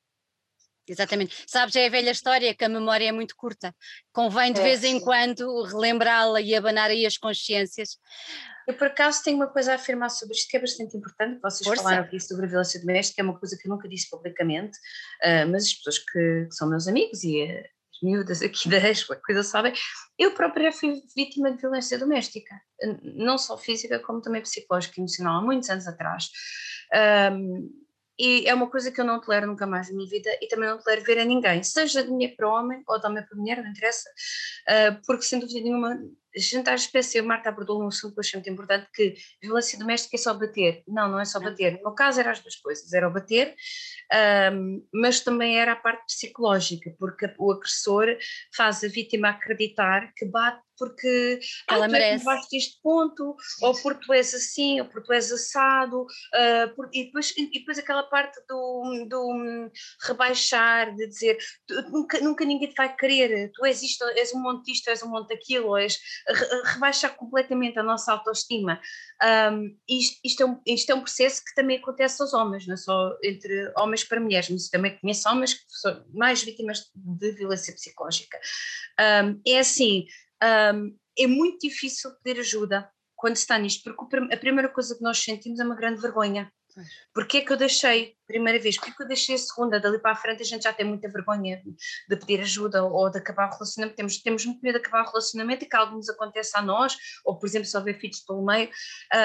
Exatamente. 0.88 1.45
Sabes, 1.47 1.76
é 1.76 1.87
a 1.87 1.90
velha 1.90 2.11
história 2.11 2.52
que 2.54 2.64
a 2.64 2.69
memória 2.69 3.09
é 3.09 3.12
muito 3.12 3.37
curta. 3.37 3.73
Convém 4.12 4.52
de 4.52 4.61
é, 4.61 4.64
vez 4.64 4.83
em 4.83 4.99
sim. 4.99 5.04
quando 5.04 5.62
relembrá-la 5.62 6.40
e 6.40 6.54
abanar 6.54 6.90
aí 6.90 7.07
as 7.07 7.16
consciências. 7.16 7.97
Eu, 8.70 8.74
por 8.74 8.86
acaso, 8.86 9.20
tenho 9.24 9.36
uma 9.36 9.48
coisa 9.48 9.72
a 9.72 9.74
afirmar 9.74 10.10
sobre 10.10 10.36
isto 10.36 10.48
que 10.48 10.56
é 10.56 10.60
bastante 10.60 10.96
importante. 10.96 11.40
Vocês 11.42 11.66
Força. 11.66 11.82
falaram 11.82 12.04
aqui 12.04 12.20
sobre 12.20 12.46
a 12.46 12.48
violência 12.48 12.80
doméstica, 12.80 13.20
é 13.20 13.24
uma 13.24 13.36
coisa 13.36 13.58
que 13.58 13.66
eu 13.66 13.70
nunca 13.70 13.88
disse 13.88 14.08
publicamente, 14.08 14.78
uh, 15.24 15.50
mas 15.50 15.64
as 15.64 15.74
pessoas 15.74 15.98
que, 15.98 16.46
que, 16.46 16.54
são 16.54 16.70
meus 16.70 16.86
amigos 16.86 17.24
e 17.24 17.42
as 17.42 18.00
miúdas 18.00 18.40
aqui 18.42 18.68
da 18.68 18.76
Expo, 18.76 19.16
coisa 19.26 19.42
sabem, 19.42 19.72
eu 20.16 20.34
própria 20.34 20.70
fui 20.70 21.02
vítima 21.16 21.50
de 21.50 21.60
violência 21.60 21.98
doméstica, 21.98 22.54
não 23.02 23.36
só 23.36 23.58
física, 23.58 23.98
como 23.98 24.22
também 24.22 24.40
psicológica 24.40 24.94
e 24.96 25.00
emocional, 25.00 25.40
há 25.40 25.42
muitos 25.42 25.68
anos 25.68 25.88
atrás. 25.88 26.28
Um, 27.32 27.68
e 28.16 28.46
é 28.46 28.54
uma 28.54 28.70
coisa 28.70 28.92
que 28.92 29.00
eu 29.00 29.04
não 29.04 29.20
tolero 29.20 29.48
nunca 29.48 29.66
mais 29.66 29.88
na 29.88 29.96
minha 29.96 30.08
vida 30.08 30.30
e 30.40 30.46
também 30.46 30.68
não 30.68 30.78
tolero 30.78 31.02
ver 31.02 31.18
a 31.18 31.24
ninguém, 31.24 31.60
seja 31.64 32.04
de 32.04 32.10
mulher 32.10 32.36
para 32.36 32.48
homem 32.48 32.84
ou 32.86 33.00
de 33.00 33.06
homem 33.06 33.24
para 33.26 33.36
mulher, 33.36 33.62
não 33.62 33.70
interessa, 33.70 34.08
uh, 34.68 35.00
porque 35.04 35.22
sem 35.22 35.40
dúvida 35.40 35.60
nenhuma 35.60 35.98
vezes, 36.32 37.16
a 37.16 37.22
Marta 37.22 37.49
abordou 37.49 37.82
um 37.82 37.88
assunto 37.88 38.14
que 38.14 38.20
eu 38.20 38.22
achei 38.22 38.38
muito 38.38 38.50
importante, 38.50 38.88
que 38.92 39.14
violência 39.42 39.78
doméstica 39.78 40.16
é 40.16 40.18
só 40.18 40.34
bater. 40.34 40.82
Não, 40.87 41.08
não 41.08 41.20
é 41.20 41.25
só 41.25 41.40
bater. 41.40 41.72
No 41.72 41.82
meu 41.82 41.92
caso 41.92 42.20
eram 42.20 42.30
as 42.30 42.40
duas 42.40 42.56
coisas, 42.56 42.92
era 42.92 43.08
o 43.08 43.12
bater, 43.12 43.54
um, 44.52 44.87
mas 44.92 45.20
também 45.20 45.58
era 45.58 45.72
a 45.72 45.76
parte 45.76 46.04
psicológica, 46.06 46.94
porque 46.99 47.32
o 47.38 47.52
agressor 47.52 48.16
faz 48.54 48.84
a 48.84 48.88
vítima 48.88 49.30
acreditar 49.30 50.12
que 50.16 50.25
bate 50.25 50.62
porque 50.80 51.38
ela 51.68 51.84
ah, 51.84 51.88
merece. 51.88 52.25
Tu 52.25 52.30
é 52.30 52.56
este 52.56 52.80
ponto, 52.82 53.37
sim, 53.38 53.66
ou 53.66 53.75
porque 53.82 54.06
tu 54.06 54.14
és 54.14 54.34
assim, 54.34 54.80
ou 54.80 54.87
porque 54.87 55.06
tu 55.06 55.12
és 55.12 55.30
assado, 55.30 56.02
uh, 56.02 56.75
por, 56.75 56.88
e, 56.90 57.04
depois, 57.04 57.34
e 57.37 57.58
depois 57.58 57.78
aquela 57.78 58.04
parte 58.04 58.40
do, 58.49 59.06
do 59.06 59.70
rebaixar, 60.06 60.96
de 60.96 61.06
dizer 61.06 61.37
tu, 61.66 61.82
nunca, 61.90 62.18
nunca 62.20 62.44
ninguém 62.46 62.70
te 62.70 62.75
vai 62.75 62.96
querer, 62.96 63.50
tu 63.52 63.66
és 63.66 63.82
isto, 63.82 64.02
és 64.16 64.32
um 64.32 64.40
monte 64.40 64.72
disto, 64.72 64.88
és 64.88 65.02
um 65.02 65.10
monte 65.10 65.28
daquilo, 65.28 65.76
és 65.76 65.99
rebaixar 66.72 67.14
completamente 67.14 67.78
a 67.78 67.82
nossa 67.82 68.12
autoestima. 68.12 68.80
Um, 69.22 69.76
isto, 69.87 70.18
isto, 70.25 70.42
é 70.42 70.46
um, 70.46 70.60
isto 70.66 70.90
é 70.90 70.94
um 70.94 71.02
processo 71.02 71.44
que 71.44 71.54
também 71.54 71.76
acontece 71.76 72.22
aos 72.22 72.32
homens, 72.32 72.66
não 72.66 72.75
é 72.75 72.78
só 72.78 73.14
entre 73.22 73.70
homens 73.76 74.02
para 74.02 74.18
mulheres, 74.18 74.49
mas 74.49 74.70
também 74.70 74.99
conheço 74.99 75.28
homens 75.28 75.52
que 75.52 75.64
são 75.68 76.02
mais 76.14 76.42
vítimas 76.42 76.90
de 76.94 77.32
violência 77.32 77.75
psicológica. 77.75 78.40
Um, 78.99 79.40
é 79.46 79.58
assim, 79.58 80.06
um, 80.42 80.97
é 81.18 81.26
muito 81.26 81.59
difícil 81.66 82.11
pedir 82.23 82.40
ajuda 82.40 82.90
quando 83.16 83.37
está 83.37 83.59
nisto, 83.59 83.82
porque 83.85 84.16
a 84.32 84.37
primeira 84.37 84.68
coisa 84.68 84.97
que 84.97 85.02
nós 85.02 85.18
sentimos 85.18 85.61
é 85.61 85.64
uma 85.64 85.76
grande 85.76 86.00
vergonha. 86.00 86.50
Porque 87.12 87.38
é 87.38 87.40
que 87.40 87.52
eu 87.52 87.56
deixei 87.56 88.16
a 88.25 88.26
primeira 88.26 88.59
vez? 88.59 88.76
Porque 88.76 88.90
é 88.90 88.94
que 88.94 89.02
eu 89.02 89.09
deixei 89.09 89.35
a 89.35 89.38
segunda? 89.38 89.80
Dali 89.80 89.99
para 89.99 90.12
a 90.12 90.16
frente 90.16 90.42
a 90.42 90.47
gente 90.47 90.62
já 90.62 90.73
tem 90.73 90.87
muita 90.87 91.09
vergonha 91.09 91.61
de 92.09 92.16
pedir 92.16 92.40
ajuda 92.40 92.85
ou 92.85 93.11
de 93.11 93.18
acabar 93.18 93.49
o 93.49 93.52
relacionamento. 93.52 93.97
Temos, 93.97 94.23
temos 94.23 94.47
muito 94.47 94.61
medo 94.62 94.78
de 94.78 94.87
acabar 94.87 95.04
o 95.04 95.09
relacionamento 95.09 95.64
e 95.64 95.68
que 95.68 95.76
algo 95.76 95.97
nos 95.97 96.09
aconteça 96.09 96.59
a 96.59 96.62
nós, 96.62 96.97
ou 97.25 97.38
por 97.38 97.47
exemplo, 97.47 97.66
se 97.66 97.76
houver 97.76 97.99
filhos 97.99 98.20
pelo 98.20 98.44
meio, 98.44 98.70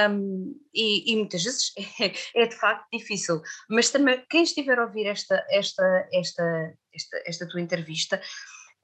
um, 0.09 0.59
e, 0.73 1.13
e, 1.13 1.15
muitas 1.15 1.43
vezes 1.43 1.71
é, 2.01 2.41
é, 2.41 2.47
de 2.47 2.55
facto 2.55 2.87
difícil. 2.91 3.41
Mas 3.69 3.89
também, 3.89 4.23
quem 4.29 4.43
estiver 4.43 4.79
a 4.79 4.85
ouvir 4.85 5.05
esta, 5.05 5.45
esta, 5.49 6.09
esta, 6.11 6.73
esta, 6.93 7.23
esta 7.25 7.47
tua 7.47 7.61
entrevista, 7.61 8.21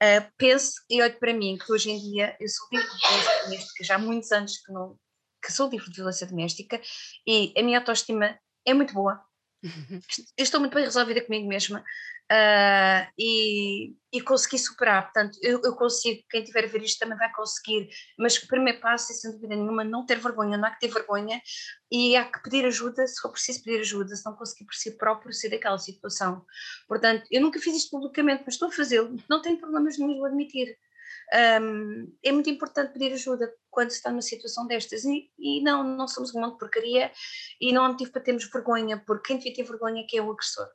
Uh, 0.02 0.26
pense 0.36 0.72
e 0.90 1.00
olhe 1.00 1.14
para 1.14 1.32
mim, 1.32 1.56
que 1.56 1.72
hoje 1.72 1.88
em 1.88 1.96
dia 1.96 2.36
eu 2.40 2.48
sou 2.48 2.66
livre 2.72 2.90
de 2.90 2.98
violência 2.98 3.44
doméstica, 3.44 3.84
já 3.84 3.94
há 3.94 3.98
muitos 3.98 4.32
anos 4.32 4.56
que, 4.58 4.72
não, 4.72 4.98
que 5.40 5.52
sou 5.52 5.70
livre 5.70 5.88
de 5.88 5.94
violência 5.94 6.26
doméstica 6.26 6.80
e 7.24 7.54
a 7.56 7.62
minha 7.62 7.78
autoestima 7.78 8.36
é 8.66 8.74
muito 8.74 8.92
boa. 8.92 9.22
Eu 10.36 10.42
estou 10.42 10.60
muito 10.60 10.74
bem 10.74 10.84
resolvida 10.84 11.24
comigo 11.24 11.48
mesma 11.48 11.80
uh, 11.80 13.12
e, 13.18 13.94
e 14.12 14.20
consegui 14.20 14.58
superar. 14.58 15.04
Portanto, 15.04 15.38
eu, 15.42 15.60
eu, 15.62 15.74
consigo, 15.76 16.22
quem 16.30 16.42
tiver 16.42 16.64
a 16.64 16.68
ver 16.68 16.82
isto 16.82 16.98
também 16.98 17.16
vai 17.16 17.32
conseguir, 17.32 17.88
mas 18.18 18.36
o 18.36 18.46
primeiro 18.46 18.80
passo 18.80 19.12
é, 19.12 19.14
sem 19.14 19.30
dúvida 19.32 19.54
nenhuma, 19.54 19.84
não 19.84 20.04
ter 20.04 20.18
vergonha, 20.18 20.56
não 20.56 20.66
há 20.66 20.70
que 20.70 20.80
ter 20.80 20.88
vergonha 20.88 21.40
e 21.90 22.16
há 22.16 22.24
que 22.24 22.42
pedir 22.42 22.64
ajuda 22.64 23.06
se 23.06 23.20
for 23.20 23.30
preciso 23.30 23.62
pedir 23.62 23.80
ajuda, 23.80 24.16
se 24.16 24.24
não 24.24 24.34
conseguir 24.34 24.64
por 24.64 24.74
si 24.74 24.96
próprio 24.96 25.32
sair 25.32 25.50
daquela 25.50 25.78
situação. 25.78 26.44
Portanto, 26.88 27.24
eu 27.30 27.40
nunca 27.40 27.60
fiz 27.60 27.76
isto 27.76 27.90
publicamente, 27.90 28.42
mas 28.44 28.54
estou 28.54 28.68
a 28.68 28.72
fazê-lo, 28.72 29.16
não 29.28 29.40
tenho 29.42 29.58
problemas 29.58 29.98
nenhum 29.98 30.20
de 30.20 30.26
admitir. 30.26 30.76
Um, 31.60 32.14
é 32.22 32.30
muito 32.30 32.50
importante 32.50 32.92
pedir 32.92 33.12
ajuda 33.14 33.50
quando 33.70 33.90
se 33.90 33.96
está 33.96 34.10
numa 34.10 34.22
situação 34.22 34.66
destas 34.66 35.04
e, 35.04 35.30
e, 35.38 35.62
não, 35.62 35.82
não 35.82 36.06
somos 36.06 36.34
um 36.34 36.40
monte 36.40 36.52
de 36.52 36.58
porcaria 36.58 37.10
e 37.60 37.72
não 37.72 37.84
há 37.84 37.88
motivo 37.88 38.12
para 38.12 38.22
termos 38.22 38.44
vergonha, 38.50 39.02
porque 39.06 39.28
quem 39.28 39.38
devia 39.38 39.54
ter 39.54 39.62
vergonha 39.64 40.02
é 40.02 40.06
que 40.06 40.18
é 40.18 40.22
o 40.22 40.30
agressor. 40.30 40.68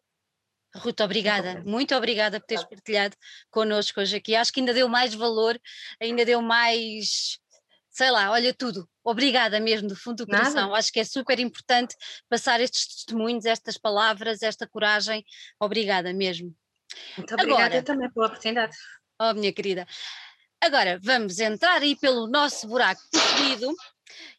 Ruta, 0.76 1.06
obrigada, 1.06 1.64
muito 1.66 1.96
obrigada 1.96 2.40
por 2.40 2.48
teres 2.48 2.64
partilhado 2.64 3.16
connosco 3.50 4.02
hoje 4.02 4.18
aqui. 4.18 4.36
Acho 4.36 4.52
que 4.52 4.60
ainda 4.60 4.74
deu 4.74 4.88
mais 4.88 5.14
valor, 5.14 5.60
ainda 6.00 6.26
deu 6.26 6.42
mais, 6.42 7.40
sei 7.90 8.12
lá, 8.12 8.32
olha 8.32 8.54
tudo. 8.54 8.88
Obrigada 9.04 9.60
mesmo, 9.60 9.88
do 9.88 9.96
fundo 9.96 10.18
do 10.18 10.28
coração. 10.28 10.68
Nada. 10.68 10.78
Acho 10.78 10.92
que 10.92 11.00
é 11.00 11.06
super 11.06 11.40
importante 11.40 11.96
passar 12.30 12.60
estes 12.60 12.96
testemunhos, 12.96 13.46
estas 13.46 13.78
palavras, 13.78 14.42
esta 14.42 14.68
coragem. 14.68 15.24
Obrigada 15.60 16.14
mesmo. 16.14 16.54
Muito 17.18 17.34
obrigada 17.34 17.66
Agora, 17.66 17.84
também 17.84 18.12
pela 18.12 18.28
oportunidade. 18.28 18.76
Oh, 19.20 19.34
minha 19.34 19.52
querida. 19.52 19.88
Agora 20.62 21.00
vamos 21.02 21.40
entrar 21.40 21.82
aí 21.82 21.96
pelo 21.96 22.28
nosso 22.28 22.68
buraco 22.68 23.02
preferido 23.12 23.74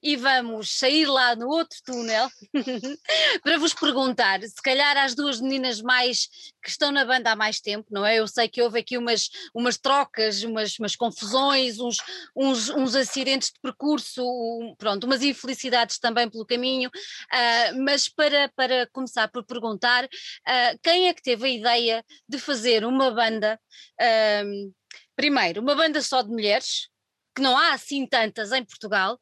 e 0.02 0.16
vamos 0.16 0.70
sair 0.70 1.06
lá 1.06 1.34
no 1.34 1.48
outro 1.48 1.78
túnel 1.84 2.28
para 3.42 3.58
vos 3.58 3.74
perguntar, 3.74 4.40
se 4.42 4.62
calhar 4.62 4.96
às 4.96 5.14
duas 5.14 5.40
meninas 5.40 5.80
mais 5.80 6.28
que 6.62 6.70
estão 6.70 6.90
na 6.90 7.04
banda 7.04 7.32
há 7.32 7.36
mais 7.36 7.60
tempo, 7.60 7.86
não 7.90 8.04
é? 8.04 8.18
Eu 8.18 8.26
sei 8.26 8.48
que 8.48 8.62
houve 8.62 8.80
aqui 8.80 8.98
umas, 8.98 9.28
umas 9.54 9.78
trocas, 9.78 10.42
umas, 10.42 10.78
umas 10.78 10.96
confusões, 10.96 11.78
uns, 11.78 11.96
uns, 12.36 12.68
uns 12.70 12.94
acidentes 12.94 13.52
de 13.52 13.60
percurso, 13.60 14.22
um, 14.22 14.74
pronto, 14.76 15.04
umas 15.04 15.22
infelicidades 15.22 15.98
também 15.98 16.28
pelo 16.28 16.46
caminho, 16.46 16.88
uh, 16.88 17.84
mas 17.84 18.08
para, 18.08 18.50
para 18.54 18.86
começar 18.88 19.28
por 19.28 19.44
perguntar, 19.44 20.04
uh, 20.04 20.78
quem 20.82 21.08
é 21.08 21.14
que 21.14 21.22
teve 21.22 21.46
a 21.46 21.50
ideia 21.50 22.04
de 22.28 22.38
fazer 22.38 22.84
uma 22.84 23.10
banda, 23.10 23.58
uh, 24.00 24.74
primeiro, 25.18 25.60
uma 25.60 25.74
banda 25.74 26.00
só 26.00 26.22
de 26.22 26.28
mulheres, 26.28 26.88
que 27.34 27.42
não 27.42 27.58
há 27.58 27.72
assim 27.72 28.06
tantas 28.06 28.52
em 28.52 28.64
Portugal, 28.64 29.18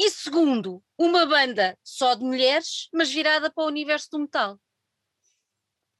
e 0.00 0.08
segundo, 0.08 0.82
uma 0.96 1.26
banda 1.26 1.78
só 1.84 2.14
de 2.14 2.24
mulheres, 2.24 2.88
mas 2.90 3.12
virada 3.12 3.52
para 3.52 3.62
o 3.62 3.66
universo 3.66 4.08
do 4.10 4.20
metal. 4.20 4.58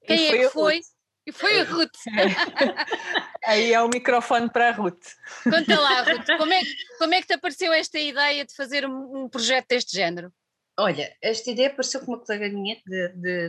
Quem 0.07 0.29
é 0.29 0.39
que 0.39 0.49
foi? 0.49 0.81
E 1.27 1.33
foi 1.33 1.61
a 1.61 1.65
Ruth. 1.65 1.97
Aí 3.45 3.75
é 3.75 3.83
o 3.83 3.89
microfone 3.89 4.51
para 4.51 4.71
a 4.71 4.73
Ruth. 4.73 5.05
Conta 5.43 5.79
lá, 5.79 6.03
Ruth, 6.03 6.27
como 6.39 6.53
é, 6.53 6.61
como 6.99 7.15
é 7.15 7.21
que 7.21 7.27
te 7.27 7.35
apareceu 7.35 7.73
esta 7.73 7.99
ideia 7.99 8.47
de 8.47 8.55
fazer 8.55 8.87
um, 8.87 9.25
um 9.25 9.29
projeto 9.29 9.69
deste 9.69 9.95
género? 9.95 10.33
Olha, 10.77 11.15
esta 11.23 11.53
ideia 11.53 11.69
apareceu 11.69 12.01
com 12.01 12.13
uma 12.13 12.19
colega 12.19 12.49
minha 12.49 12.77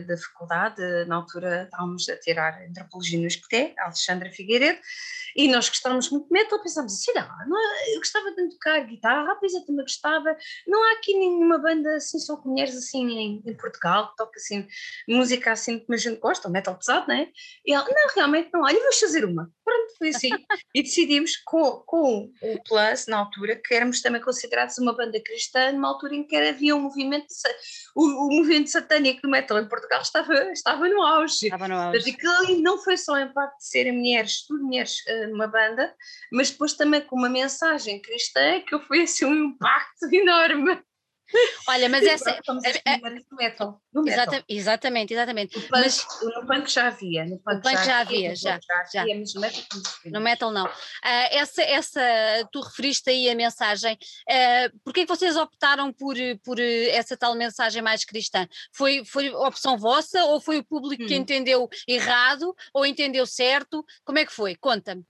da 0.06 0.16
faculdade, 0.16 0.80
na 1.06 1.16
altura 1.16 1.64
estávamos 1.64 2.08
a 2.08 2.16
tirar 2.18 2.62
antropologia 2.62 3.18
no 3.18 3.26
Escoté, 3.26 3.74
Alexandra 3.80 4.30
Figueiredo, 4.30 4.78
e 5.34 5.48
nós 5.48 5.68
gostávamos 5.68 6.08
muito 6.08 6.28
de 6.28 6.32
metal, 6.32 6.62
pensámos 6.62 6.94
assim, 6.94 7.10
eu 7.92 7.98
gostava 7.98 8.30
de 8.30 8.48
tocar 8.50 8.78
guitarra, 8.86 9.34
pois 9.40 9.52
eu 9.54 9.66
também 9.66 9.84
gostava, 9.84 10.36
não 10.68 10.80
há 10.84 10.92
aqui 10.92 11.18
nenhuma 11.18 11.58
banda 11.58 11.96
assim, 11.96 12.20
só 12.20 12.36
com 12.36 12.50
mulheres 12.50 12.76
assim 12.76 13.04
em, 13.08 13.42
em, 13.44 13.56
Portugal, 13.56 14.10
que 14.10 14.16
toca 14.16 14.36
assim, 14.36 14.64
música 15.08 15.50
assim 15.50 15.80
como 15.80 15.94
a 15.94 15.96
gente 15.98 16.20
gosta, 16.20 16.48
metal 16.48 16.76
pesado, 16.76 17.08
não 17.08 17.16
é? 17.16 17.28
E 17.66 17.72
ela, 17.72 17.84
não, 17.88 18.14
realmente 18.14 18.50
não, 18.52 18.62
olha, 18.62 18.78
vamos 18.78 19.00
fazer 19.00 19.24
uma. 19.24 19.50
Pronto, 19.66 19.94
foi 19.98 20.10
assim. 20.10 20.30
e 20.72 20.80
decidimos 20.80 21.36
com, 21.44 21.82
com 21.84 22.32
o 22.40 22.62
Plus, 22.62 23.08
na 23.08 23.18
altura, 23.18 23.56
que 23.56 23.74
éramos 23.74 24.00
também 24.00 24.20
considerados 24.20 24.78
uma 24.78 24.94
banda 24.94 25.20
cristã, 25.20 25.72
numa 25.72 25.88
altura 25.88 26.14
em 26.14 26.24
que 26.24 26.36
havia 26.36 26.76
um 26.76 26.82
movimento, 26.82 27.26
o, 27.96 28.04
o 28.04 28.36
movimento 28.36 28.70
satânico 28.70 29.22
do 29.22 29.28
metal 29.28 29.58
em 29.58 29.68
Portugal 29.68 30.00
estava, 30.00 30.34
estava 30.52 30.88
no 30.88 31.02
auge. 31.02 31.46
Estava 31.46 31.66
no 31.66 31.74
auge. 31.74 32.12
Portanto, 32.12 32.62
não 32.62 32.78
foi 32.78 32.96
só 32.96 33.18
em 33.18 33.32
parte 33.32 33.56
de 33.58 33.66
serem 33.66 33.92
mulheres, 33.92 34.46
tudo 34.46 34.62
mulheres 34.62 34.98
uh, 35.08 35.30
numa 35.30 35.48
banda, 35.48 35.92
mas 36.30 36.52
depois 36.52 36.74
também 36.74 37.00
com 37.00 37.16
uma 37.16 37.28
mensagem 37.28 38.00
cristã 38.00 38.60
que 38.60 38.78
foi 38.78 39.02
assim 39.02 39.24
um 39.24 39.34
impacto 39.34 40.06
enorme. 40.14 40.80
Olha, 41.68 41.88
mas 41.88 42.04
essa. 42.04 42.30
É, 42.30 42.92
é, 42.92 42.98
metal, 43.32 43.80
metal. 43.92 44.44
exatamente, 44.48 45.12
exatamente. 45.12 45.56
No 45.56 45.62
punk, 45.62 45.70
mas, 45.72 46.06
no 46.22 46.46
punk 46.46 46.70
já 46.70 46.86
havia. 46.86 47.24
No 47.24 47.38
punk, 47.38 47.62
punk 47.62 47.74
já, 47.74 47.84
já, 47.84 47.98
havia, 47.98 48.36
já. 48.36 48.60
já, 48.60 48.84
já. 48.92 49.04
no, 49.04 49.40
metal, 49.40 49.62
no 50.06 50.20
metal 50.20 50.50
não. 50.52 50.66
Uh, 50.66 50.70
essa, 51.02 51.62
essa, 51.62 52.00
tu 52.52 52.60
referiste 52.60 53.10
aí 53.10 53.28
a 53.28 53.34
mensagem. 53.34 53.98
Uh, 54.28 54.78
Porquê 54.84 55.04
que 55.04 55.08
vocês 55.08 55.36
optaram 55.36 55.92
por, 55.92 56.14
por 56.44 56.60
essa 56.60 57.16
tal 57.16 57.34
mensagem 57.34 57.82
mais 57.82 58.04
cristã? 58.04 58.48
Foi, 58.72 59.04
foi 59.04 59.30
opção 59.30 59.76
vossa 59.76 60.24
ou 60.26 60.40
foi 60.40 60.58
o 60.58 60.64
público 60.64 61.02
hum. 61.02 61.06
que 61.06 61.14
entendeu 61.14 61.68
errado 61.88 62.54
ou 62.72 62.86
entendeu 62.86 63.26
certo? 63.26 63.84
Como 64.04 64.18
é 64.18 64.24
que 64.24 64.32
foi? 64.32 64.54
Conta-me. 64.54 65.04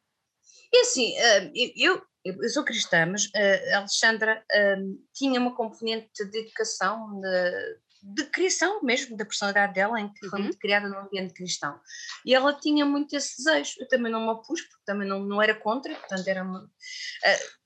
E 0.73 0.81
assim, 0.81 1.15
uh, 1.19 1.53
eu, 1.77 2.03
eu 2.29 2.49
sou 2.49 2.65
cristã, 2.65 3.07
mas 3.07 3.27
uh, 3.27 3.75
a 3.75 3.79
Alexandra 3.79 4.45
uh, 4.53 5.05
tinha 5.15 5.41
uma 5.41 5.55
componente 5.55 6.25
de 6.31 6.39
educação, 6.39 7.21
de, 7.21 7.79
de, 8.15 8.25
criação 8.27 8.83
mesmo, 8.83 9.17
da 9.17 9.25
personalidade 9.25 9.75
dela, 9.75 10.01
em 10.01 10.13
que 10.13 10.25
uhum. 10.25 10.31
foi 10.31 10.43
muito 10.43 10.59
criada 10.59 10.89
num 10.89 10.99
ambiente 10.99 11.35
cristão. 11.35 11.79
E 12.25 12.35
ela 12.35 12.53
tinha 12.55 12.85
muito 12.85 13.15
esse 13.17 13.37
desejo. 13.37 13.75
Eu 13.79 13.89
também 13.89 14.11
não 14.11 14.21
me 14.23 14.31
opus, 14.31 14.61
porque 14.63 14.85
também 14.85 15.09
não, 15.09 15.21
não 15.21 15.43
era 15.43 15.55
contra, 15.55 15.95
portanto 15.95 16.27
era 16.27 16.43
uma. 16.43 16.65
Uh, 16.65 17.57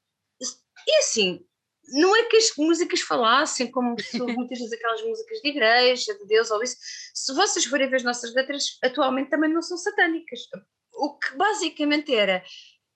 e 0.86 0.98
assim, 0.98 1.44
não 1.92 2.14
é 2.16 2.24
que 2.24 2.36
as 2.36 2.52
músicas 2.56 3.00
falassem 3.00 3.70
como 3.70 3.96
muitas 4.36 4.58
vezes 4.58 4.72
aquelas 4.72 5.02
músicas 5.02 5.40
de 5.40 5.48
igreja, 5.48 6.14
de 6.14 6.26
Deus 6.26 6.50
ou 6.50 6.62
isso. 6.62 6.76
Se 7.14 7.34
vocês 7.34 7.64
forem 7.64 7.88
ver 7.88 7.96
as 7.96 8.04
nossas 8.04 8.34
letras, 8.34 8.78
atualmente 8.82 9.30
também 9.30 9.52
não 9.52 9.62
são 9.62 9.76
satânicas. 9.76 10.40
O 10.92 11.18
que 11.18 11.36
basicamente 11.36 12.14
era 12.14 12.42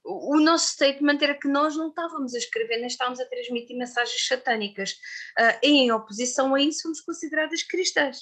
o 0.05 0.39
nosso 0.39 0.73
statement 0.73 1.19
era 1.23 1.35
que 1.35 1.49
nós 1.49 1.77
não 1.77 1.89
estávamos 1.89 2.35
a 2.35 2.39
escrever, 2.39 2.77
nem 2.77 2.87
estávamos 2.87 3.21
a 3.21 3.27
transmitir 3.27 3.77
mensagens 3.77 4.27
satânicas. 4.27 4.93
Uh, 5.39 5.59
em 5.63 5.91
oposição 5.91 6.55
a 6.55 6.61
isso, 6.61 6.83
somos 6.83 7.01
consideradas 7.01 7.63
cristãs. 7.63 8.19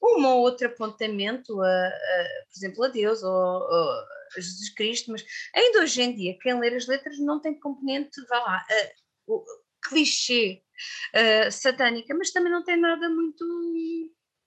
Uma 0.00 0.34
ou 0.36 0.42
outro 0.42 0.68
apontamento, 0.68 1.60
a, 1.60 1.66
a, 1.66 2.44
por 2.48 2.56
exemplo, 2.56 2.84
a 2.84 2.88
Deus 2.88 3.22
ou, 3.22 3.30
ou, 3.30 3.90
a 4.36 4.40
Jesus 4.40 4.72
Cristo, 4.74 5.10
mas 5.10 5.24
ainda 5.54 5.82
hoje 5.82 6.00
em 6.00 6.14
dia, 6.14 6.38
quem 6.40 6.58
ler 6.58 6.74
as 6.74 6.86
letras 6.86 7.18
não 7.18 7.40
tem 7.40 7.58
componente, 7.58 8.24
vá 8.28 8.38
lá, 8.38 8.64
clichê 9.86 10.62
satânica, 11.52 12.14
mas 12.14 12.32
também 12.32 12.50
não 12.50 12.64
tem 12.64 12.80
nada 12.80 13.08
muito 13.08 13.44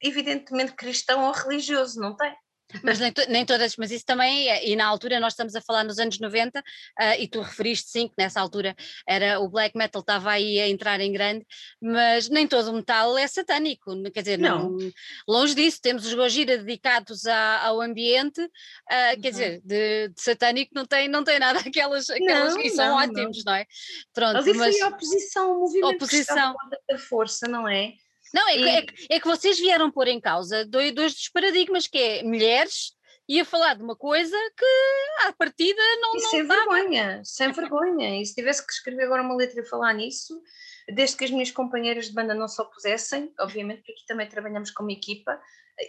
evidentemente 0.01 0.73
cristão 0.73 1.25
ou 1.25 1.31
religioso, 1.31 1.99
não 1.99 2.15
tem? 2.15 2.35
Mas 2.83 2.99
nem, 2.99 3.13
nem, 3.29 3.45
todas, 3.45 3.77
mas 3.77 3.91
isso 3.91 4.05
também, 4.05 4.49
é, 4.49 4.67
e 4.67 4.75
na 4.75 4.85
altura 4.85 5.19
nós 5.19 5.33
estamos 5.33 5.55
a 5.55 5.61
falar 5.61 5.85
nos 5.85 5.99
anos 5.99 6.19
90, 6.19 6.59
uh, 6.59 6.63
ah, 6.99 7.17
e 7.17 7.27
tu 7.27 7.41
referiste 7.41 7.89
sim 7.89 8.07
que 8.07 8.13
nessa 8.17 8.41
altura 8.41 8.75
era 9.07 9.39
o 9.39 9.47
black 9.47 9.77
metal 9.77 10.01
estava 10.01 10.31
aí 10.31 10.59
a 10.59 10.67
entrar 10.67 10.99
em 10.99 11.11
grande, 11.11 11.45
mas 11.81 12.27
nem 12.27 12.45
todo 12.45 12.69
o 12.69 12.73
metal 12.73 13.17
é 13.17 13.25
satânico, 13.25 13.91
quer 14.11 14.21
dizer, 14.21 14.37
não. 14.37 14.71
não 14.71 14.91
longe 15.27 15.55
disso, 15.55 15.79
temos 15.81 16.05
os 16.05 16.13
Gojira 16.13 16.57
dedicados 16.57 17.25
a, 17.25 17.65
ao 17.65 17.81
ambiente, 17.81 18.41
uh, 18.41 18.45
uhum. 18.45 19.21
quer 19.21 19.29
dizer, 19.29 19.61
de, 19.63 20.09
de, 20.09 20.21
satânico 20.21 20.71
não 20.75 20.85
tem, 20.85 21.07
não 21.07 21.23
tem 21.23 21.39
nada, 21.39 21.59
aquelas, 21.65 22.09
aquelas 22.09 22.53
não, 22.53 22.61
e 22.61 22.69
são 22.69 22.97
ótimos, 22.97 23.43
não. 23.45 23.53
não. 23.53 23.59
é? 23.59 23.65
Pronto, 24.13 24.37
Ali 24.37 24.53
mas, 24.53 24.77
foi 24.77 24.81
a 24.85 24.89
oposição, 24.89 25.51
o 25.51 25.59
movimento 25.61 25.95
oposição. 25.95 26.55
da 26.89 26.97
força, 26.97 27.47
não 27.47 27.67
é? 27.67 27.93
Não, 28.33 28.47
é, 28.49 28.57
e... 28.57 28.63
que, 28.63 28.69
é, 28.69 28.81
que, 28.81 29.07
é, 29.11 29.19
que 29.19 29.27
vocês 29.27 29.59
vieram 29.59 29.91
pôr 29.91 30.07
em 30.07 30.19
causa 30.19 30.65
dois, 30.65 30.93
dois 30.93 31.13
dos 31.13 31.29
paradigmas, 31.29 31.87
que 31.87 31.97
é 31.97 32.23
mulheres 32.23 32.97
e 33.27 33.41
a 33.41 33.45
falar 33.45 33.73
de 33.73 33.83
uma 33.83 33.95
coisa 33.95 34.37
que 34.57 35.27
à 35.27 35.33
partida 35.33 35.81
não. 35.99 36.15
E 36.15 36.21
não 36.21 36.29
sem 36.29 36.47
vergonha, 36.47 37.21
sem 37.23 37.51
vergonha. 37.51 38.21
E 38.21 38.25
se 38.25 38.33
tivesse 38.33 38.65
que 38.65 38.71
escrever 38.71 39.03
agora 39.03 39.21
uma 39.21 39.35
letra 39.35 39.59
e 39.61 39.65
falar 39.65 39.93
nisso, 39.93 40.41
desde 40.87 41.17
que 41.17 41.25
as 41.25 41.31
minhas 41.31 41.51
companheiras 41.51 42.07
de 42.07 42.13
banda 42.13 42.33
não 42.33 42.47
se 42.47 42.61
opusessem, 42.61 43.33
obviamente, 43.39 43.79
porque 43.79 43.91
aqui 43.91 44.05
também 44.05 44.29
trabalhamos 44.29 44.71
como 44.71 44.91
equipa, 44.91 45.39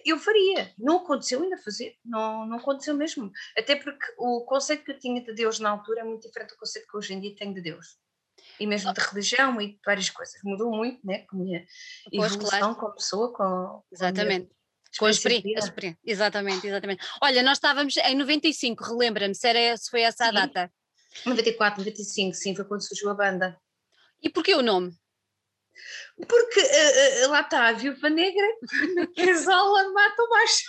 eu 0.05 0.19
faria. 0.19 0.73
Não 0.77 0.97
aconteceu 0.97 1.43
ainda 1.43 1.57
fazer, 1.59 1.97
não, 2.05 2.45
não 2.45 2.59
aconteceu 2.59 2.95
mesmo. 2.95 3.31
Até 3.57 3.77
porque 3.77 4.05
o 4.19 4.45
conceito 4.45 4.85
que 4.85 4.91
eu 4.91 4.99
tinha 4.99 5.23
de 5.23 5.33
Deus 5.33 5.61
na 5.61 5.71
altura 5.71 6.01
é 6.01 6.05
muito 6.05 6.27
diferente 6.27 6.51
do 6.51 6.59
conceito 6.59 6.89
que 6.91 6.97
hoje 6.97 7.15
em 7.15 7.21
dia 7.21 7.37
tenho 7.37 7.55
de 7.55 7.61
Deus 7.61 7.97
e 8.61 8.67
mesmo 8.67 8.93
de 8.93 9.01
religião 9.01 9.61
e 9.61 9.73
de 9.73 9.81
várias 9.85 10.11
coisas. 10.11 10.35
Mudou 10.45 10.71
muito, 10.71 11.05
né? 11.05 11.25
Com 11.29 11.37
a 11.37 11.39
minha 11.41 11.67
pois, 12.11 12.33
evolução 12.33 12.61
claro. 12.61 12.77
como 12.77 12.95
pessoa, 12.95 13.33
com, 13.33 13.83
Exatamente. 13.93 14.51
Com 14.99 15.07
a 15.07 15.11
experiência. 15.11 15.75
Exatamente, 16.05 16.67
exatamente. 16.67 17.07
Olha, 17.23 17.43
nós 17.43 17.59
estávamos 17.59 17.97
em 17.97 18.15
95, 18.15 18.85
relembra-me 18.85 19.35
se, 19.35 19.47
era, 19.47 19.77
se 19.77 19.91
foi 19.91 20.03
essa 20.03 20.25
sim. 20.25 20.31
a 20.31 20.33
data. 20.33 20.73
94, 21.27 21.79
95, 21.81 22.35
sim, 22.35 22.55
foi 22.55 22.65
quando 22.65 22.87
surgiu 22.87 23.11
a 23.11 23.15
banda. 23.15 23.59
E 24.23 24.31
porquê 24.31 24.55
o 24.55 24.63
nome? 24.63 24.93
Porque 26.17 26.61
uh, 26.61 27.27
uh, 27.27 27.31
lá 27.31 27.41
está 27.43 27.69
a 27.69 27.73
viúva 27.73 28.11
negra, 28.11 28.47
casola 29.17 29.93
mata 29.93 30.23
o 30.23 30.31
macho. 30.31 30.65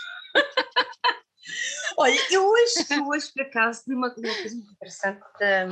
Olha, 1.98 2.18
eu 2.30 2.48
hoje, 2.48 2.74
hoje 3.08 3.32
por 3.34 3.42
acaso, 3.42 3.84
vi 3.88 3.96
uma, 3.96 4.08
uma 4.10 4.36
coisa 4.36 4.56
muito 4.56 4.72
interessante 4.72 5.20
da, 5.40 5.66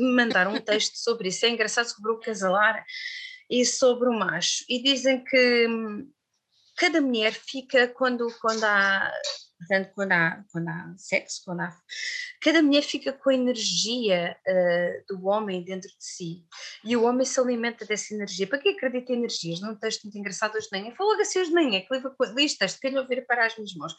me 0.00 0.14
mandaram 0.14 0.54
um 0.54 0.60
texto 0.60 0.96
sobre 0.96 1.28
isso. 1.28 1.44
É 1.46 1.48
engraçado 1.48 1.86
sobre 1.86 2.10
o 2.12 2.18
casalar 2.18 2.84
e 3.48 3.64
sobre 3.64 4.08
o 4.08 4.18
macho. 4.18 4.64
E 4.68 4.82
dizem 4.82 5.22
que 5.24 5.66
hum, 5.68 6.10
cada 6.76 7.00
mulher 7.00 7.32
fica 7.32 7.88
quando, 7.88 8.26
quando 8.40 8.64
há 8.64 9.12
portanto, 9.60 9.92
quando 9.94 10.12
há, 10.12 10.44
quando 10.50 10.68
há 10.68 10.94
sexo, 10.96 11.42
quando 11.44 11.60
há, 11.60 11.76
cada 12.40 12.62
mulher 12.62 12.82
fica 12.82 13.12
com 13.12 13.28
a 13.28 13.34
energia 13.34 14.36
uh, 14.48 15.14
do 15.14 15.26
homem 15.26 15.62
dentro 15.62 15.88
de 15.88 15.96
si 16.04 16.44
e 16.82 16.96
o 16.96 17.04
homem 17.04 17.26
se 17.26 17.38
alimenta 17.38 17.84
dessa 17.84 18.14
energia. 18.14 18.46
Para 18.46 18.58
quem 18.58 18.74
acredita 18.74 19.12
em 19.12 19.16
energias? 19.16 19.60
Num 19.60 19.74
texto 19.74 20.04
muito 20.04 20.18
engraçado 20.18 20.56
hoje 20.56 20.68
de 20.70 20.78
manhã, 20.78 20.94
falou 20.96 21.20
assim 21.20 21.40
hoje 21.40 21.50
de 21.50 21.54
manhã, 21.54 21.80
que 21.80 22.34
li 22.34 22.44
este 22.44 22.58
texto, 22.58 22.80
queria 22.80 23.00
ouvir 23.00 23.26
para 23.26 23.46
as 23.46 23.54
minhas 23.56 23.74
mãos. 23.74 23.94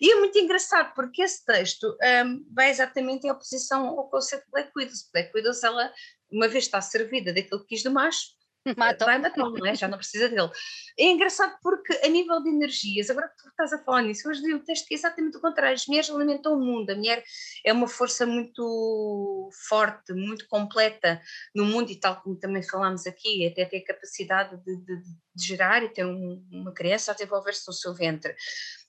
E 0.00 0.10
é 0.10 0.16
muito 0.16 0.36
engraçado 0.38 0.92
porque 0.94 1.22
esse 1.22 1.44
texto 1.44 1.96
um, 2.26 2.44
vai 2.52 2.70
exatamente 2.70 3.26
em 3.26 3.30
oposição 3.30 3.86
ao 3.86 4.08
conceito 4.10 4.44
de 4.44 4.50
Black 4.50 4.72
Widows. 4.76 5.08
Black 5.12 5.30
Widows, 5.32 5.62
ela, 5.62 5.92
uma 6.30 6.48
vez 6.48 6.64
está 6.64 6.80
servida 6.80 7.32
daquilo 7.32 7.60
que 7.60 7.68
quis 7.68 7.82
do 7.82 7.90
macho, 7.90 8.34
Mata. 8.76 9.04
vai 9.04 9.18
matar, 9.18 9.36
não 9.36 9.66
é? 9.66 9.74
Já 9.74 9.88
não 9.88 9.98
precisa 9.98 10.28
dele. 10.28 10.50
É 10.98 11.04
engraçado 11.04 11.56
porque, 11.62 11.92
a 12.04 12.08
nível 12.08 12.42
de 12.42 12.48
energias, 12.48 13.10
agora 13.10 13.28
que 13.28 13.42
tu 13.42 13.48
estás 13.48 13.72
a 13.72 13.84
falar 13.84 14.02
nisso, 14.02 14.28
hoje 14.28 14.42
li 14.42 14.54
um 14.54 14.64
texto 14.64 14.86
que 14.86 14.94
é 14.94 14.96
exatamente 14.96 15.36
o 15.36 15.40
contrário. 15.40 15.74
As 15.74 15.86
mulheres 15.86 16.10
alimentam 16.10 16.54
o 16.54 16.60
mundo. 16.60 16.90
A 16.90 16.94
mulher 16.94 17.22
é 17.64 17.72
uma 17.72 17.88
força 17.88 18.24
muito 18.24 19.50
forte, 19.68 20.12
muito 20.12 20.46
completa 20.48 21.20
no 21.54 21.64
mundo 21.64 21.90
e, 21.90 21.96
tal 21.96 22.20
como 22.22 22.36
também 22.36 22.62
falámos 22.62 23.06
aqui, 23.06 23.46
até 23.46 23.64
tem 23.64 23.80
a 23.80 23.84
capacidade 23.84 24.56
de, 24.64 24.76
de, 24.76 25.02
de 25.34 25.46
gerar 25.46 25.82
e 25.82 25.88
ter 25.88 26.06
um, 26.06 26.42
uma 26.50 26.72
criança 26.72 27.10
a 27.10 27.14
desenvolver-se 27.14 27.66
no 27.66 27.72
seu 27.72 27.94
ventre. 27.94 28.34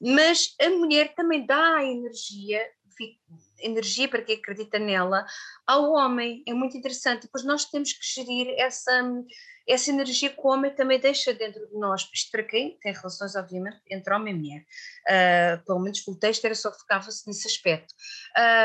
Mas 0.01 0.55
a 0.61 0.69
mulher 0.69 1.13
também 1.13 1.45
dá 1.45 1.83
energia 1.83 2.65
energia 3.60 4.08
para 4.08 4.21
quem 4.21 4.38
acredita 4.38 4.79
nela 4.79 5.25
ao 5.65 5.91
homem. 5.91 6.43
É 6.47 6.53
muito 6.53 6.77
interessante. 6.77 7.23
Depois 7.23 7.43
nós 7.43 7.65
temos 7.65 7.93
que 7.93 8.05
gerir 8.05 8.53
essa 8.58 9.01
essa 9.67 9.89
energia 9.89 10.29
que 10.29 10.39
o 10.39 10.47
homem 10.47 10.73
também 10.75 10.99
deixa 10.99 11.34
dentro 11.34 11.67
de 11.67 11.73
nós. 11.77 12.08
Isto 12.13 12.31
para 12.31 12.43
quem 12.43 12.77
tem 12.79 12.93
relações, 12.93 13.36
obviamente, 13.36 13.79
entre 13.89 14.13
homem 14.13 14.34
e 14.34 14.38
mulher. 14.38 14.65
Uh, 15.08 15.65
pelo 15.65 15.79
menos 15.79 16.08
o 16.08 16.15
texto 16.15 16.45
era 16.45 16.55
só 16.55 16.71
focava-se 16.71 17.27
nesse 17.27 17.47
aspecto. 17.47 17.93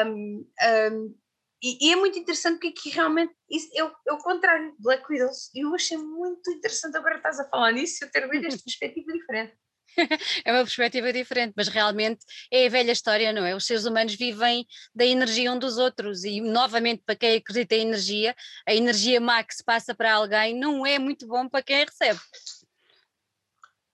Um, 0.07 0.47
um, 0.93 1.14
e, 1.62 1.88
e, 1.88 1.93
é 1.93 1.97
muito 1.97 2.19
interessante 2.19 2.55
porque 2.55 2.69
aqui 2.69 2.90
realmente 2.90 3.35
isso 3.51 3.69
é, 3.75 3.85
o, 3.85 3.93
é 4.09 4.12
o 4.12 4.19
contrário, 4.19 4.75
Black 4.79 5.05
Widows. 5.09 5.51
Eu 5.55 5.75
achei 5.75 5.97
muito 5.97 6.51
interessante 6.51 6.97
agora 6.97 7.16
estás 7.16 7.38
a 7.38 7.49
falar 7.49 7.73
nisso, 7.73 8.05
eu 8.05 8.11
ter 8.11 8.29
visto 8.29 8.47
esta 8.47 8.64
perspectiva 8.64 9.12
diferente. 9.12 9.55
é 10.44 10.53
uma 10.53 10.62
perspectiva 10.62 11.12
diferente, 11.12 11.55
mas 11.57 11.68
realmente 11.68 12.24
é 12.50 12.66
a 12.66 12.68
velha 12.68 12.92
história, 12.92 13.33
não 13.33 13.44
é? 13.44 13.55
Os 13.55 13.66
seres 13.66 13.85
humanos 13.85 14.14
vivem 14.14 14.66
da 14.94 15.05
energia 15.05 15.53
um 15.53 15.59
dos 15.59 15.79
outros 15.79 16.24
e, 16.24 16.40
novamente, 16.40 17.03
para 17.05 17.16
quem 17.16 17.37
acredita 17.37 17.74
em 17.74 17.83
energia, 17.83 18.35
a 18.66 18.74
energia 18.74 19.20
má 19.20 19.42
que 19.42 19.55
se 19.55 19.64
passa 19.64 19.94
para 19.94 20.14
alguém 20.14 20.59
não 20.59 20.87
é 20.87 20.98
muito 20.98 21.26
bom 21.26 21.48
para 21.48 21.62
quem 21.62 21.83
a 21.83 21.85
recebe. 21.85 22.20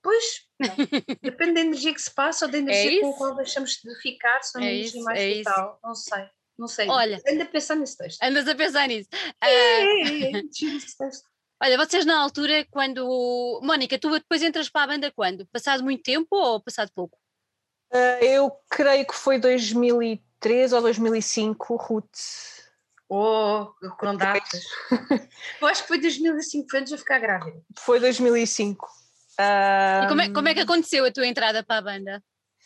Pois, 0.03 0.47
depende 1.21 1.55
da 1.55 1.61
energia 1.61 1.93
que 1.93 2.01
se 2.01 2.15
passa 2.15 2.47
ou 2.47 2.51
da 2.51 2.59
é 2.59 2.61
energia 2.61 2.99
é 2.99 3.01
com 3.01 3.11
a 3.11 3.17
qual 3.17 3.35
deixamos 3.35 3.73
de 3.83 3.95
ficar, 4.01 4.41
se 4.43 4.57
é 4.57 4.61
uma 4.61 4.71
energia 4.71 5.03
mais 5.03 5.21
é 5.21 5.29
vital, 5.35 5.73
isso. 5.73 5.81
não 5.87 5.95
sei. 5.95 6.29
Não 6.59 6.69
sei, 6.69 6.89
Olha, 6.89 7.21
anda 7.29 7.45
a 7.45 7.47
pensar 7.47 7.75
nesse 7.75 7.99
texto. 7.99 8.23
Andas 8.23 8.49
a 8.49 8.55
pensar 8.55 8.89
nisso. 8.89 9.11
É, 9.43 9.51
é, 9.51 9.83
é, 9.93 10.31
é, 10.39 10.43
texto. 10.43 11.29
Olha, 11.63 11.79
vocês 11.79 12.05
na 12.05 12.21
altura, 12.21 12.67
quando. 12.71 13.61
Mónica, 13.63 13.99
tu 13.99 14.11
depois 14.11 14.43
entras 14.43 14.69
para 14.69 14.83
a 14.83 14.87
banda 14.89 15.13
quando? 15.13 15.47
Passado 15.47 15.83
muito 15.83 16.03
tempo 16.03 16.29
ou 16.37 16.61
passado 16.61 16.91
pouco? 16.95 17.19
Uh, 17.93 18.23
eu 18.23 18.53
creio 18.69 19.07
que 19.07 19.15
foi 19.15 19.39
2003 19.39 20.73
ou 20.73 20.83
2005, 20.83 21.77
Ruth. 21.77 22.19
Oh, 23.09 23.69
com 23.99 24.17
datas. 24.17 24.65
eu 25.63 25.69
acho 25.69 25.83
que 25.83 25.89
foi 25.89 26.01
2005, 26.01 26.69
foi 26.69 26.81
antes 26.81 26.93
de 26.93 26.99
ficar 26.99 27.21
grávida. 27.21 27.63
Foi 27.79 28.01
2005. 28.01 28.85
Uh... 29.39 30.05
E 30.05 30.09
como 30.09 30.21
é, 30.21 30.29
como 30.31 30.49
é 30.49 30.55
que 30.55 30.61
aconteceu 30.61 31.05
a 31.05 31.13
tua 31.13 31.27
entrada 31.27 31.63
para 31.63 31.79
a 31.79 31.83
banda? 31.83 32.25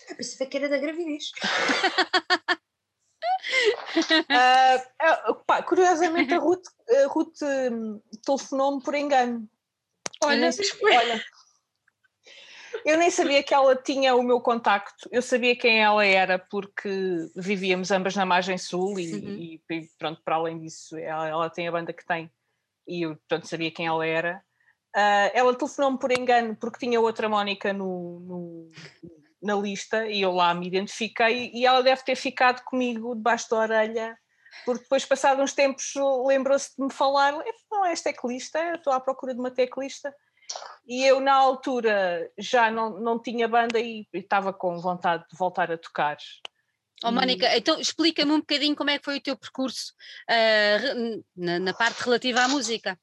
Eu 0.08 0.16
pensei 0.16 0.46
que 0.46 0.56
era 0.56 0.68
da 0.68 0.78
gravidez. 0.78 1.30
uh, 5.30 5.34
pá, 5.46 5.62
curiosamente, 5.62 6.34
a 6.34 6.38
Ruth, 6.38 6.66
a 6.88 7.06
Ruth 7.08 7.42
um, 7.42 8.00
telefonou-me 8.24 8.82
por 8.82 8.94
engano. 8.94 9.48
Olha, 10.22 10.50
olha, 10.82 11.24
eu 12.84 12.98
nem 12.98 13.10
sabia 13.10 13.42
que 13.42 13.54
ela 13.54 13.76
tinha 13.76 14.14
o 14.14 14.22
meu 14.22 14.40
contacto, 14.40 15.08
eu 15.10 15.22
sabia 15.22 15.56
quem 15.56 15.82
ela 15.82 16.04
era 16.04 16.38
porque 16.38 16.90
vivíamos 17.36 17.90
ambas 17.90 18.14
na 18.14 18.24
margem 18.24 18.58
sul 18.58 18.98
e, 18.98 19.14
uhum. 19.14 19.36
e 19.70 19.88
pronto, 19.98 20.20
para 20.24 20.36
além 20.36 20.58
disso, 20.58 20.96
ela, 20.96 21.28
ela, 21.28 21.50
tem 21.50 21.68
a 21.68 21.72
banda 21.72 21.92
que 21.92 22.04
tem 22.04 22.30
e 22.86 23.02
eu 23.02 23.18
pronto, 23.28 23.46
sabia 23.46 23.70
quem 23.70 23.86
ela 23.86 24.06
era. 24.06 24.42
Uh, 24.96 25.30
ela 25.32 25.54
telefonou-me 25.54 25.98
por 25.98 26.10
engano 26.10 26.56
porque 26.56 26.78
tinha 26.78 27.00
outra 27.00 27.28
Mónica 27.28 27.72
no, 27.72 28.20
no, 28.20 28.70
na 29.42 29.54
lista 29.54 30.06
e 30.06 30.20
eu 30.20 30.32
lá 30.32 30.54
me 30.54 30.66
identifiquei 30.66 31.50
e 31.54 31.66
ela 31.66 31.82
deve 31.82 32.02
ter 32.02 32.16
ficado 32.16 32.62
comigo 32.64 33.14
debaixo 33.14 33.48
da 33.50 33.56
orelha 33.58 34.18
porque 34.64 34.82
depois, 34.82 35.04
passados 35.04 35.42
uns 35.42 35.52
tempos, 35.52 35.92
lembrou-se 36.26 36.74
de 36.76 36.84
me 36.84 36.92
falar: 36.92 37.32
não, 37.70 37.84
és 37.84 38.02
teclista, 38.02 38.58
estou 38.74 38.92
à 38.92 39.00
procura 39.00 39.34
de 39.34 39.40
uma 39.40 39.50
teclista. 39.50 40.14
E 40.86 41.04
eu, 41.04 41.20
na 41.20 41.34
altura, 41.34 42.28
já 42.36 42.70
não, 42.70 42.98
não 43.00 43.22
tinha 43.22 43.46
banda 43.46 43.78
e, 43.78 44.06
estava 44.12 44.52
com 44.52 44.80
vontade 44.80 45.24
de 45.30 45.38
voltar 45.38 45.70
a 45.70 45.78
tocar. 45.78 46.16
Oh, 47.02 47.12
Mónica, 47.12 47.56
então 47.56 47.80
explica-me 47.80 48.32
um 48.32 48.40
bocadinho 48.40 48.76
como 48.76 48.90
é 48.90 48.98
que 48.98 49.04
foi 49.04 49.16
o 49.16 49.22
teu 49.22 49.36
percurso 49.36 49.94
uh, 50.28 51.24
na, 51.34 51.58
na, 51.58 51.72
parte 51.72 52.02
relativa 52.02 52.42
à 52.42 52.48
música. 52.48 52.98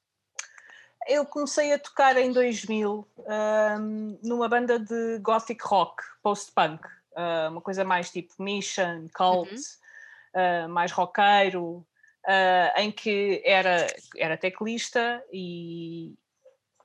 Eu 1.07 1.25
comecei 1.25 1.71
a 1.71 1.79
tocar 1.79 2.17
em 2.17 2.33
2000 2.33 3.07
um, 3.17 4.19
numa 4.21 4.49
banda 4.49 4.77
de 4.77 5.19
gothic 5.19 5.63
rock, 5.63 6.03
post-punk, 6.21 6.85
uh, 7.13 7.49
uma 7.49 7.61
coisa 7.61 7.85
mais 7.85 8.11
tipo 8.11 8.33
Mission, 8.37 9.07
Cult, 9.15 9.49
uhum. 9.49 10.65
uh, 10.65 10.69
mais 10.69 10.91
roqueiro, 10.91 11.85
uh, 12.25 12.79
em 12.79 12.91
que 12.91 13.41
era, 13.45 13.87
era 14.17 14.35
teclista 14.35 15.23
e, 15.31 16.13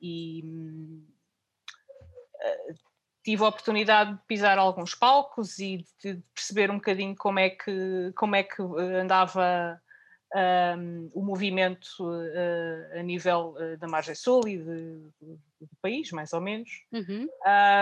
e 0.01 0.45
tive 3.25 3.43
a 3.43 3.49
oportunidade 3.49 4.13
de 4.13 4.21
pisar 4.29 4.57
alguns 4.57 4.95
palcos 4.95 5.59
e 5.59 5.85
de 6.01 6.23
perceber 6.33 6.71
um 6.71 6.77
bocadinho 6.77 7.17
como 7.17 7.41
é 7.41 7.51
que, 7.51 8.13
como 8.15 8.37
é 8.37 8.45
que 8.45 8.63
andava 8.63 9.82
um, 10.35 11.11
o 11.15 11.23
movimento 11.23 11.87
uh, 12.01 12.99
a 12.99 13.03
nível 13.03 13.55
uh, 13.59 13.77
da 13.79 13.87
margem 13.87 14.15
sul 14.15 14.47
e 14.49 14.59
de, 14.59 14.65
de, 15.21 15.37
do 15.61 15.77
país, 15.81 16.11
mais 16.11 16.33
ou 16.33 16.41
menos. 16.41 16.71
Uhum. 16.93 17.29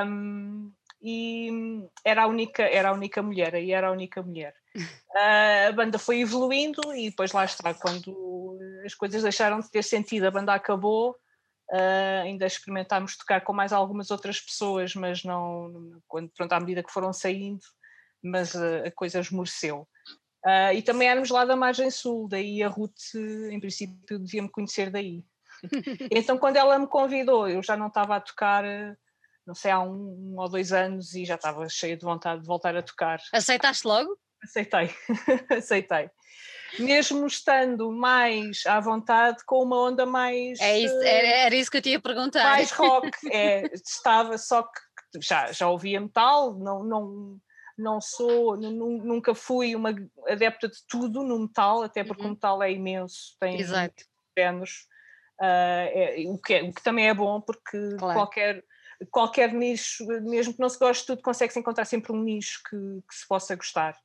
Um, 0.07 0.73
e 1.03 1.89
era 2.05 2.25
a 2.25 2.27
única 2.27 2.63
era 2.63 2.91
a 2.91 2.93
única 2.93 3.23
mulher 3.23 3.55
aí 3.55 3.73
era 3.73 3.89
a 3.89 3.93
única 3.93 4.23
mulher 4.23 4.55
uh, 4.77 5.69
a 5.69 5.73
banda 5.73 5.99
foi 5.99 6.21
evoluindo 6.21 6.95
e 6.95 7.09
depois 7.09 7.33
lá 7.33 7.45
está 7.45 7.73
quando 7.73 8.59
as 8.85 8.95
coisas 8.95 9.23
deixaram 9.23 9.61
de 9.61 9.71
ter 9.71 9.83
sentido 9.83 10.27
a 10.27 10.31
banda 10.31 10.53
acabou 10.53 11.13
uh, 11.73 12.23
ainda 12.23 12.47
experimentámos 12.47 13.17
tocar 13.17 13.41
com 13.41 13.55
mais 13.55 13.73
algumas 13.73 14.11
outras 14.11 14.41
pessoas 14.41 14.95
mas 14.95 15.25
não 15.25 15.99
quando 16.07 16.31
pronto 16.37 16.53
à 16.53 16.61
medida 16.61 16.83
que 16.83 16.93
foram 16.93 17.15
saindo 17.15 17.65
mas 18.23 18.55
uh, 18.55 18.85
a 18.87 18.91
coisa 18.91 19.21
esmoreceu 19.21 19.89
Uh, 20.45 20.73
e 20.75 20.83
também 20.83 21.09
éramos 21.09 21.29
lá 21.29 21.45
da 21.45 21.55
margem 21.55 21.91
sul, 21.91 22.27
daí 22.29 22.63
a 22.63 22.69
Ruth, 22.69 23.15
em 23.51 23.61
princípio, 23.61 24.19
devia-me 24.19 24.49
conhecer 24.49 24.91
daí. 24.91 25.23
então, 26.11 26.39
quando 26.39 26.57
ela 26.57 26.79
me 26.79 26.87
convidou, 26.87 27.49
eu 27.49 27.63
já 27.63 27.77
não 27.77 27.89
estava 27.89 28.17
a 28.17 28.21
tocar, 28.21 28.65
não 29.47 29.55
sei, 29.55 29.71
há 29.71 29.81
um, 29.81 29.93
um, 29.93 30.35
ou 30.39 30.49
dois 30.49 30.73
anos 30.73 31.15
e 31.15 31.27
já 31.27 31.35
estava 31.35 31.69
cheia 31.69 31.97
de 31.97 32.05
vontade 32.05 32.41
de 32.41 32.47
voltar 32.47 32.75
a 32.75 32.83
tocar. 32.83 33.21
Aceitaste 33.33 33.87
logo? 33.87 34.17
Aceitei, 34.43 34.91
aceitei. 35.57 36.11
Mesmo 36.79 37.27
estando 37.27 37.91
mais 37.91 38.65
à 38.65 38.81
vontade, 38.81 39.45
com 39.45 39.63
uma 39.63 39.89
onda 39.89 40.07
mais. 40.07 40.59
É 40.61 40.79
isso, 40.79 41.03
era, 41.03 41.27
era 41.27 41.55
isso 41.55 41.71
que 41.71 41.77
eu 41.77 41.83
tinha 41.83 41.99
a 41.99 42.01
perguntar. 42.01 42.45
Mais 42.45 42.71
rock, 42.71 43.11
é, 43.31 43.67
estava, 43.75 44.39
só 44.39 44.63
que 44.63 45.21
já, 45.21 45.53
já 45.53 45.69
ouvia 45.69 46.01
metal, 46.01 46.55
não, 46.59 46.85
não 46.85 47.41
não 47.81 48.01
sou, 48.01 48.57
nunca 48.57 49.35
fui 49.35 49.75
uma 49.75 49.95
adepta 50.29 50.69
de 50.69 50.79
tudo 50.89 51.23
no 51.23 51.41
metal, 51.41 51.83
até 51.83 52.05
porque 52.05 52.23
uhum. 52.23 52.29
o 52.29 52.33
metal 52.33 52.63
é 52.63 52.73
imenso, 52.73 53.37
tem 53.41 53.59
Exato. 53.59 54.05
géneros, 54.37 54.87
uh, 55.41 55.89
é, 55.93 56.25
o, 56.27 56.39
que 56.39 56.55
é, 56.55 56.63
o 56.63 56.73
que 56.73 56.83
também 56.83 57.09
é 57.09 57.15
bom 57.15 57.41
porque 57.41 57.97
claro. 57.99 58.19
qualquer, 58.19 58.65
qualquer 59.11 59.53
nicho, 59.53 60.07
mesmo 60.07 60.55
que 60.55 60.61
não 60.61 60.69
se 60.69 60.79
goste 60.79 61.03
de 61.03 61.07
tudo, 61.09 61.23
consegue-se 61.23 61.59
encontrar 61.59 61.85
sempre 61.85 62.13
um 62.13 62.23
nicho 62.23 62.61
que, 62.69 62.77
que 62.77 63.15
se 63.15 63.27
possa 63.27 63.57
gostar. 63.57 63.97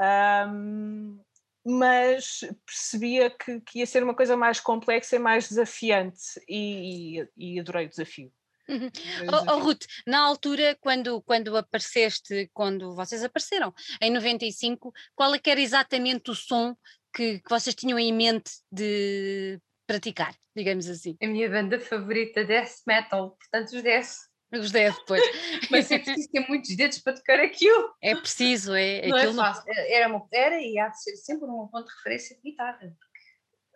Um, 0.00 1.20
mas 1.66 2.40
percebia 2.64 3.30
que, 3.30 3.60
que, 3.60 3.80
ia 3.80 3.86
ser 3.86 4.02
uma 4.02 4.14
coisa 4.14 4.36
mais 4.36 4.60
complexa 4.60 5.16
e 5.16 5.18
mais 5.18 5.48
desafiante 5.48 6.40
e, 6.48 7.20
e, 7.20 7.28
e 7.36 7.60
adorei 7.60 7.86
o 7.86 7.90
desafio. 7.90 8.32
Uhum. 8.68 8.90
Oh, 9.32 9.54
oh, 9.54 9.58
Ruth, 9.60 9.84
na 10.06 10.20
altura, 10.20 10.76
quando, 10.80 11.22
quando 11.22 11.56
apareceste, 11.56 12.50
quando 12.52 12.94
vocês 12.94 13.24
apareceram, 13.24 13.72
em 14.00 14.10
95, 14.10 14.92
qual 15.14 15.34
é 15.34 15.38
que 15.38 15.50
era 15.50 15.60
exatamente 15.60 16.30
o 16.30 16.34
som 16.34 16.76
que, 17.14 17.40
que 17.40 17.50
vocês 17.50 17.74
tinham 17.74 17.98
em 17.98 18.12
mente 18.12 18.50
de 18.70 19.58
praticar, 19.86 20.34
digamos 20.54 20.86
assim? 20.88 21.16
A 21.22 21.26
minha 21.26 21.48
banda 21.48 21.80
favorita, 21.80 22.44
death 22.44 22.82
metal, 22.86 23.36
portanto 23.38 23.72
os 23.72 23.82
death. 23.82 24.28
Os 24.52 24.70
death, 24.70 24.96
pois. 25.06 25.22
Mas 25.70 25.90
é 25.90 25.98
preciso 25.98 26.30
ter 26.30 26.46
muitos 26.48 26.74
dedos 26.76 26.98
para 26.98 27.14
tocar 27.14 27.40
aquilo. 27.40 27.94
É 28.02 28.14
preciso, 28.14 28.74
é. 28.74 29.06
Não 29.06 29.18
é 29.18 29.32
fácil. 29.32 29.64
Não... 29.66 29.74
Era, 29.74 30.08
uma, 30.08 30.26
era 30.32 30.60
e 30.60 30.78
há 30.78 30.88
de 30.88 31.02
ser 31.02 31.16
sempre 31.16 31.46
um 31.46 31.68
ponto 31.68 31.86
de 31.86 31.94
referência 31.96 32.36
de 32.36 32.42
guitarra. 32.42 32.94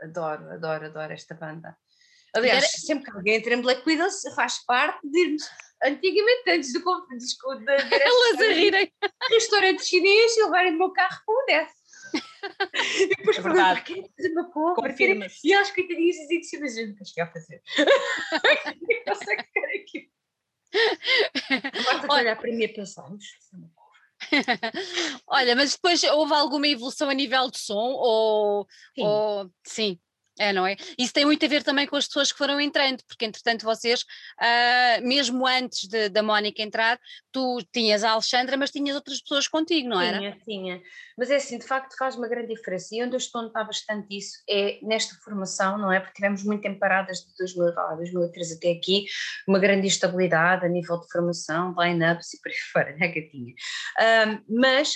Adoro, 0.02 0.50
adoro, 0.50 0.87
adoro 0.87 1.12
esta 1.12 1.35
banda. 1.35 1.76
Aliás, 2.35 2.64
era... 2.64 2.73
sempre 2.73 3.05
que 3.05 3.16
alguém 3.16 3.37
entra 3.37 3.55
em 3.55 3.61
Black 3.61 3.83
Widows 3.87 4.23
faz 4.35 4.64
parte 4.64 5.07
de 5.09 5.18
irmos 5.18 5.42
antigamente, 5.85 6.51
antes 6.51 6.73
do 6.73 6.83
conflito 6.83 7.25
da 7.64 7.75
Elas 7.92 8.40
a 8.40 8.53
rirem. 8.53 8.92
Restaurante 9.31 9.85
chinês 9.85 10.37
e 10.37 10.45
levarem 10.45 10.75
o 10.75 10.79
meu 10.79 10.90
carro 10.92 11.21
para 11.27 11.35
o 11.35 11.42
Odessa. 11.42 11.83
e 13.01 13.07
depois 13.07 13.38
é 13.38 13.40
verdade. 13.40 13.83
querem 13.83 14.11
fazer 14.16 14.33
uma 14.33 14.51
compra. 14.51 14.95
E 15.45 15.53
elas 15.53 15.71
coitadinhas 15.71 16.16
dizem 16.16 16.40
que 16.40 16.45
se 16.45 16.57
imagina 16.57 16.95
que 16.95 17.05
cheguei 17.05 17.23
a 17.25 17.33
fazer. 17.33 17.62
Consegue 19.07 19.42
ficar 19.45 19.66
aqui. 19.75 20.11
Basta 21.85 22.12
olhar 22.12 22.37
para 22.37 22.51
mim 22.51 22.62
e 22.62 22.68
pensarmos. 22.68 23.25
Olha, 25.27 25.57
mas 25.57 25.73
depois 25.73 26.03
houve 26.05 26.33
alguma 26.33 26.68
evolução 26.68 27.11
a 27.11 27.14
nível 27.14 27.51
de 27.51 27.59
som? 27.59 27.75
Ou 27.75 28.66
sim, 28.95 29.03
ou, 29.03 29.51
sim 29.64 30.01
é, 30.42 30.52
não 30.52 30.66
é? 30.66 30.76
Isso 30.98 31.12
tem 31.12 31.24
muito 31.24 31.44
a 31.44 31.48
ver 31.48 31.62
também 31.62 31.87
com 31.87 31.94
as 31.94 32.07
pessoas 32.07 32.33
que 32.33 32.38
foram 32.38 32.61
entrando, 32.61 33.02
porque 33.07 33.24
entretanto 33.24 33.64
vocês, 33.64 34.02
uh, 34.02 35.07
mesmo 35.07 35.46
antes 35.46 35.88
de, 35.88 36.09
da 36.09 36.22
Mónica 36.22 36.61
entrar, 36.62 36.98
tu 37.31 37.59
tinhas 37.72 38.02
a 38.02 38.11
Alexandra, 38.11 38.57
mas 38.57 38.70
tinhas 38.70 38.96
outras 38.96 39.20
pessoas 39.20 39.46
contigo, 39.46 39.88
não 39.88 40.00
era? 40.00 40.18
Tinha, 40.18 40.38
tinha. 40.44 40.83
Mas 41.16 41.31
é 41.31 41.37
assim, 41.37 41.59
de 41.59 41.66
facto 41.66 41.96
faz 41.96 42.16
uma 42.16 42.26
grande 42.26 42.55
diferença. 42.55 42.88
E 42.92 43.02
onde 43.02 43.14
eu 43.14 43.18
estou 43.18 43.40
a 43.40 43.44
notar 43.44 43.66
bastante 43.66 44.16
isso 44.16 44.42
é 44.48 44.81
nesta 44.83 45.14
formação, 45.22 45.78
não 45.78 45.92
é? 45.92 46.00
Porque 46.00 46.14
tivemos 46.14 46.42
muito 46.42 46.62
tempo 46.62 46.81
paradas 46.81 47.18
de 47.18 47.37
2000, 47.38 47.74
2013 47.96 48.57
até 48.57 48.72
aqui, 48.72 49.05
uma 49.46 49.61
grande 49.61 49.87
instabilidade 49.87 50.66
a 50.66 50.68
nível 50.68 50.98
de 50.98 51.07
formação, 51.11 51.74
line-ups 51.78 52.35
e 52.35 52.40
por 52.40 52.50
aí 52.50 52.59
fora, 52.72 52.96
né, 52.96 53.09
gatinha? 53.09 53.55
Um, 54.26 54.59
mas 54.61 54.94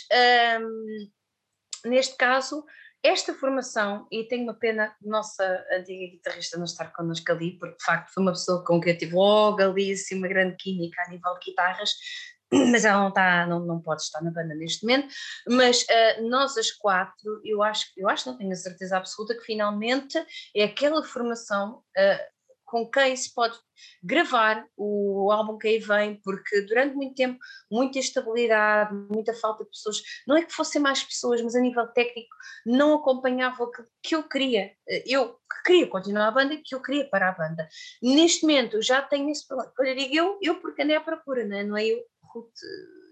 um, 0.60 1.88
neste 1.88 2.16
caso 2.16 2.64
esta 3.06 3.34
formação, 3.34 4.06
e 4.10 4.24
tenho 4.24 4.44
uma 4.44 4.54
pena 4.54 4.94
nossa 5.00 5.44
antiga 5.72 6.12
guitarrista 6.12 6.56
não 6.56 6.64
estar 6.64 6.92
connosco 6.92 7.30
ali, 7.30 7.58
porque 7.58 7.76
de 7.76 7.84
facto 7.84 8.12
foi 8.12 8.22
uma 8.22 8.32
pessoa 8.32 8.64
com 8.64 8.80
quem 8.80 8.92
eu 8.92 8.98
tive 8.98 9.14
logo 9.14 9.62
ali 9.62 9.92
assim, 9.92 10.16
uma 10.16 10.28
grande 10.28 10.56
química 10.56 11.02
a 11.02 11.10
nível 11.10 11.34
de 11.34 11.50
guitarras, 11.50 11.90
mas 12.70 12.84
ela 12.84 13.00
não, 13.00 13.08
está, 13.08 13.46
não, 13.46 13.60
não 13.60 13.80
pode 13.80 14.02
estar 14.02 14.20
na 14.22 14.30
banda 14.30 14.54
neste 14.54 14.84
momento, 14.84 15.14
mas 15.48 15.82
uh, 15.82 16.28
nós 16.28 16.56
as 16.56 16.70
quatro, 16.70 17.40
eu 17.44 17.62
acho, 17.62 17.86
eu 17.96 18.08
acho, 18.08 18.28
não 18.28 18.36
tenho 18.36 18.52
a 18.52 18.56
certeza 18.56 18.96
absoluta, 18.96 19.34
que 19.34 19.44
finalmente 19.44 20.18
é 20.54 20.64
aquela 20.64 21.02
formação 21.02 21.82
uh, 21.96 22.35
com 22.66 22.90
quem 22.90 23.16
se 23.16 23.32
pode 23.32 23.56
gravar 24.02 24.66
o 24.76 25.30
álbum 25.30 25.56
que 25.56 25.68
aí 25.68 25.78
vem, 25.78 26.20
porque 26.22 26.62
durante 26.62 26.94
muito 26.94 27.14
tempo, 27.14 27.38
muita 27.70 27.98
instabilidade, 27.98 28.92
muita 29.10 29.32
falta 29.34 29.64
de 29.64 29.70
pessoas, 29.70 30.02
não 30.26 30.36
é 30.36 30.44
que 30.44 30.52
fossem 30.52 30.82
mais 30.82 31.02
pessoas, 31.02 31.40
mas 31.40 31.54
a 31.54 31.60
nível 31.60 31.86
técnico 31.88 32.34
não 32.66 32.94
acompanhava 32.94 33.62
o 33.62 33.70
que, 34.02 34.14
eu 34.14 34.28
queria. 34.28 34.72
Eu 35.06 35.38
queria 35.64 35.86
continuar 35.86 36.28
a 36.28 36.32
banda 36.32 36.60
que 36.62 36.74
eu 36.74 36.82
queria 36.82 37.08
para 37.08 37.28
a 37.30 37.32
banda. 37.32 37.68
Neste 38.02 38.42
momento 38.42 38.82
já 38.82 39.00
tenho 39.00 39.30
esse 39.30 39.46
problema. 39.46 39.72
Olha, 39.78 39.94
digo 39.94 40.14
eu, 40.14 40.38
eu 40.42 40.60
porque 40.60 40.82
andei 40.82 40.96
à 40.96 41.00
procura, 41.00 41.46
não 41.46 41.56
é, 41.56 41.64
não 41.64 41.76
é 41.76 41.86
eu, 41.86 42.02
Ruth, 42.34 42.50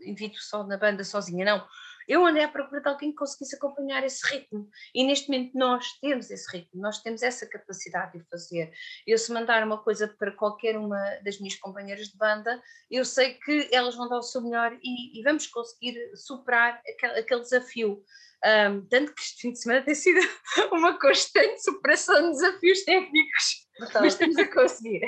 invito 0.05 0.39
só 0.41 0.67
na 0.67 0.77
banda 0.77 1.05
sozinha, 1.05 1.45
não 1.45 1.65
eu 2.09 2.25
andei 2.27 2.45
à 2.45 2.49
procura 2.49 2.81
de 2.81 2.89
alguém 2.89 3.11
que 3.11 3.17
conseguisse 3.17 3.57
acompanhar 3.57 4.05
esse 4.05 4.27
ritmo 4.27 4.69
e 4.95 5.05
neste 5.05 5.31
momento 5.31 5.57
nós 5.57 5.93
temos 6.01 6.31
esse 6.31 6.51
ritmo, 6.51 6.81
nós 6.81 7.01
temos 7.03 7.23
essa 7.23 7.47
capacidade 7.47 8.19
de 8.19 8.25
fazer. 8.29 8.73
Eu 9.07 9.19
se 9.19 9.33
mandar 9.33 9.65
uma 9.65 9.79
coisa 9.79 10.09
para 10.09 10.33
qualquer 10.33 10.77
uma 10.77 10.99
das 11.25 11.39
minhas 11.39 11.57
companheiras 11.57 12.09
de 12.09 12.17
banda, 12.17 12.63
eu 12.91 13.05
sei 13.05 13.35
que 13.35 13.69
elas 13.73 13.95
vão 13.95 14.09
dar 14.09 14.19
o 14.19 14.23
seu 14.23 14.41
melhor 14.41 14.77
e, 14.83 15.19
e 15.19 15.23
vamos 15.23 15.47
conseguir 15.47 15.97
superar 16.17 16.81
aquele, 16.89 17.19
aquele 17.21 17.41
desafio. 17.41 18.03
Um, 18.45 18.87
tanto 18.89 19.15
que 19.15 19.23
este 19.23 19.41
fim 19.41 19.53
de 19.53 19.59
semana 19.59 19.83
tem 19.83 19.95
sido 19.95 20.21
uma 20.71 20.99
constante 20.99 21.63
superação 21.63 22.31
de 22.31 22.31
desafios 22.33 22.85
técnicos, 22.85 23.67
mas 23.81 24.13
estamos 24.13 24.37
a 24.37 24.53
conseguir. 24.53 25.01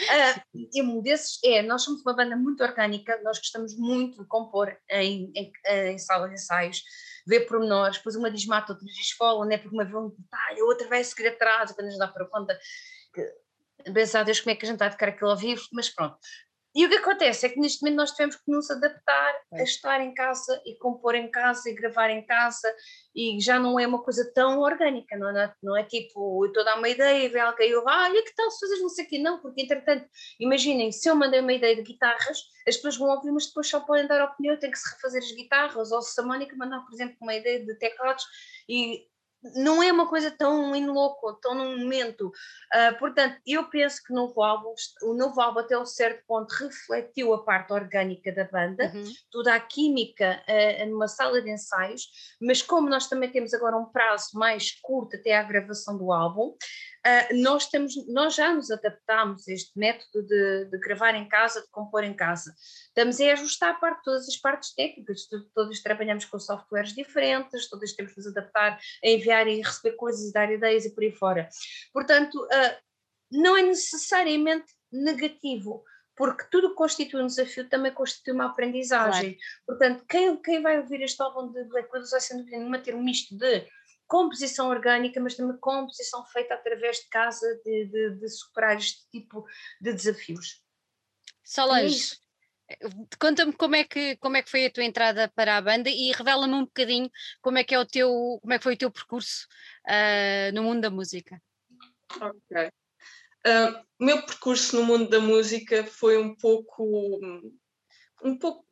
Uh, 0.00 0.66
e 0.74 0.82
um 0.82 1.00
desses 1.00 1.38
é, 1.44 1.62
nós 1.62 1.82
somos 1.82 2.02
uma 2.02 2.14
banda 2.14 2.36
muito 2.36 2.62
orgânica, 2.64 3.20
nós 3.22 3.38
gostamos 3.38 3.76
muito 3.76 4.22
de 4.22 4.28
compor 4.28 4.76
em, 4.90 5.32
em, 5.34 5.52
em 5.92 5.98
sala 5.98 6.28
de 6.28 6.34
ensaios, 6.34 6.82
ver 7.26 7.46
pormenores, 7.46 7.98
depois 7.98 8.16
uma 8.16 8.30
diz 8.30 8.44
mata, 8.44 8.72
outra 8.72 8.86
diz 8.86 8.98
escola, 8.98 9.46
né, 9.46 9.56
porque 9.56 9.74
uma 9.74 9.84
vê 9.84 9.96
um 9.96 10.10
detalhe, 10.10 10.60
a 10.60 10.64
outra 10.64 10.88
vai 10.88 11.04
seguir 11.04 11.28
atrás, 11.28 11.70
quando 11.72 11.86
a 11.86 11.90
gente 11.90 11.98
dá 11.98 12.08
para 12.08 12.26
conta, 12.26 12.58
pensar 13.92 14.24
Deus 14.24 14.40
como 14.40 14.52
é 14.52 14.56
que 14.56 14.64
a 14.64 14.68
gente 14.68 14.76
está 14.76 14.86
a 14.86 14.90
tocar 14.90 15.08
aquilo 15.10 15.30
ao 15.30 15.36
vivo, 15.36 15.62
mas 15.72 15.88
pronto, 15.88 16.18
e 16.74 16.84
o 16.84 16.88
que 16.88 16.96
acontece 16.96 17.46
é 17.46 17.48
que 17.48 17.60
neste 17.60 17.82
momento 17.82 17.98
nós 17.98 18.10
tivemos 18.10 18.36
que 18.36 18.50
nos 18.50 18.70
adaptar 18.70 19.34
a 19.52 19.62
estar 19.62 20.00
em 20.00 20.12
casa 20.12 20.60
e 20.66 20.76
compor 20.76 21.14
em 21.14 21.30
casa 21.30 21.70
e 21.70 21.74
gravar 21.74 22.10
em 22.10 22.26
casa 22.26 22.74
e 23.14 23.40
já 23.40 23.60
não 23.60 23.78
é 23.78 23.86
uma 23.86 24.02
coisa 24.02 24.28
tão 24.34 24.58
orgânica, 24.58 25.16
não 25.16 25.28
é, 25.28 25.54
não 25.62 25.76
é 25.76 25.84
tipo, 25.84 26.44
eu 26.44 26.48
estou 26.48 26.62
a 26.62 26.66
dar 26.66 26.78
uma 26.78 26.88
ideia 26.88 27.24
e 27.24 27.28
vem 27.28 27.40
alguém 27.40 27.68
e 27.68 27.72
eu, 27.72 27.88
ah, 27.88 28.08
olha 28.10 28.24
que 28.24 28.34
tal 28.34 28.50
se 28.50 28.58
fazes 28.58 28.82
não 28.82 28.88
sei 28.88 29.04
o 29.04 29.08
quê, 29.08 29.18
não, 29.18 29.40
porque 29.40 29.62
entretanto, 29.62 30.04
imaginem, 30.40 30.90
se 30.90 31.08
eu 31.08 31.14
mandei 31.14 31.40
uma 31.40 31.52
ideia 31.52 31.76
de 31.76 31.82
guitarras, 31.82 32.38
as 32.66 32.74
pessoas 32.76 32.96
vão 32.96 33.08
ouvir, 33.10 33.30
mas 33.30 33.46
depois 33.46 33.68
só 33.68 33.78
podem 33.78 34.08
dar 34.08 34.24
opinião, 34.24 34.58
tem 34.58 34.70
que 34.70 34.78
se 34.78 34.94
refazer 34.94 35.22
as 35.22 35.30
guitarras, 35.30 35.92
ou 35.92 36.02
se 36.02 36.20
a 36.20 36.24
Mónica 36.24 36.56
mandar, 36.56 36.80
por 36.80 36.92
exemplo, 36.92 37.16
uma 37.20 37.34
ideia 37.34 37.64
de 37.64 37.74
teclados 37.78 38.24
e 38.68 39.06
não 39.54 39.82
é 39.82 39.92
uma 39.92 40.08
coisa 40.08 40.30
tão 40.30 40.74
in 40.74 40.86
loco, 40.86 41.34
tão 41.34 41.54
num 41.54 41.78
momento. 41.78 42.28
Uh, 42.28 42.98
portanto, 42.98 43.38
eu 43.46 43.68
penso 43.68 44.02
que 44.02 44.12
no 44.12 44.26
novo 44.26 44.42
álbum, 44.42 44.74
o 45.02 45.14
novo 45.14 45.40
álbum 45.40 45.60
até 45.60 45.78
um 45.78 45.84
certo 45.84 46.24
ponto 46.26 46.50
refletiu 46.52 47.34
a 47.34 47.44
parte 47.44 47.72
orgânica 47.72 48.32
da 48.32 48.44
banda, 48.44 48.90
uhum. 48.94 49.12
toda 49.30 49.54
a 49.54 49.60
química 49.60 50.42
uh, 50.48 50.90
numa 50.90 51.08
sala 51.08 51.42
de 51.42 51.50
ensaios, 51.50 52.08
mas 52.40 52.62
como 52.62 52.88
nós 52.88 53.08
também 53.08 53.30
temos 53.30 53.52
agora 53.52 53.76
um 53.76 53.86
prazo 53.86 54.38
mais 54.38 54.72
curto 54.80 55.16
até 55.16 55.36
à 55.36 55.42
gravação 55.42 55.98
do 55.98 56.12
álbum, 56.12 56.54
Uh, 57.06 57.42
nós, 57.42 57.66
temos, 57.66 57.94
nós 58.08 58.34
já 58.34 58.54
nos 58.54 58.70
adaptámos 58.70 59.46
a 59.46 59.52
este 59.52 59.78
método 59.78 60.26
de, 60.26 60.64
de, 60.70 60.78
gravar 60.78 61.14
em 61.14 61.28
casa, 61.28 61.60
de 61.60 61.68
compor 61.70 62.02
em 62.02 62.14
casa. 62.14 62.54
Estamos 62.88 63.20
a 63.20 63.32
ajustar 63.32 63.70
a 63.72 63.74
parte, 63.74 64.02
todas 64.04 64.26
as 64.26 64.36
partes 64.38 64.74
técnicas, 64.74 65.28
todos 65.54 65.82
trabalhamos 65.82 66.24
com 66.24 66.38
softwares 66.38 66.94
diferentes, 66.94 67.68
todos 67.68 67.92
temos 67.92 68.12
de 68.12 68.18
nos 68.18 68.26
adaptar 68.28 68.78
a 69.04 69.08
enviar 69.08 69.46
e 69.46 69.60
receber 69.60 69.96
coisas, 69.96 70.32
dar 70.32 70.50
ideias 70.50 70.86
e 70.86 70.94
por 70.94 71.04
aí 71.04 71.12
fora. 71.12 71.48
Portanto, 71.92 72.42
uh, 72.42 72.84
não 73.30 73.54
é 73.54 73.62
necessariamente 73.62 74.72
negativo, 74.90 75.84
porque 76.16 76.44
tudo 76.50 76.70
que 76.70 76.76
constitui 76.76 77.22
um 77.22 77.26
desafio 77.26 77.68
também 77.68 77.92
constitui 77.92 78.32
uma 78.32 78.46
aprendizagem. 78.46 79.34
Claro. 79.34 79.38
Portanto, 79.66 80.04
quem, 80.08 80.36
quem 80.40 80.62
vai 80.62 80.78
ouvir 80.78 81.02
este 81.02 81.20
álbum 81.20 81.52
de 81.52 81.64
Black 81.64 81.90
Widows 81.92 82.10
vai 82.10 82.20
ser 82.20 82.44
ter 82.82 82.94
um 82.94 83.02
misto 83.02 83.36
de 83.36 83.66
composição 84.06 84.68
orgânica, 84.68 85.20
mas 85.20 85.34
também 85.34 85.56
composição 85.58 86.24
feita 86.26 86.54
através 86.54 86.98
de 86.98 87.08
casa, 87.08 87.60
de, 87.64 87.86
de, 87.86 88.10
de 88.16 88.28
superar 88.28 88.76
este 88.76 89.08
tipo 89.10 89.46
de 89.80 89.92
desafios. 89.92 90.62
Solange, 91.42 92.16
é 92.68 92.76
conta-me 93.18 93.52
como 93.52 93.76
é 93.76 93.84
que 93.84 94.16
como 94.16 94.36
é 94.36 94.42
que 94.42 94.50
foi 94.50 94.66
a 94.66 94.70
tua 94.70 94.84
entrada 94.84 95.28
para 95.28 95.56
a 95.56 95.60
banda 95.60 95.90
e 95.90 96.12
revela-me 96.12 96.54
um 96.54 96.64
bocadinho 96.64 97.10
como 97.42 97.58
é 97.58 97.64
que 97.64 97.74
é 97.74 97.78
o 97.78 97.86
teu 97.86 98.38
como 98.40 98.52
é 98.52 98.58
que 98.58 98.64
foi 98.64 98.74
o 98.74 98.78
teu 98.78 98.90
percurso 98.90 99.46
uh, 99.86 100.54
no 100.54 100.62
mundo 100.62 100.80
da 100.80 100.90
música. 100.90 101.40
Ok. 102.20 102.70
Uh, 103.46 103.84
o 104.00 104.04
meu 104.04 104.24
percurso 104.24 104.76
no 104.76 104.84
mundo 104.84 105.10
da 105.10 105.20
música 105.20 105.84
foi 105.84 106.16
um 106.16 106.34
pouco 106.34 107.20
um 108.22 108.38
pouco 108.38 108.64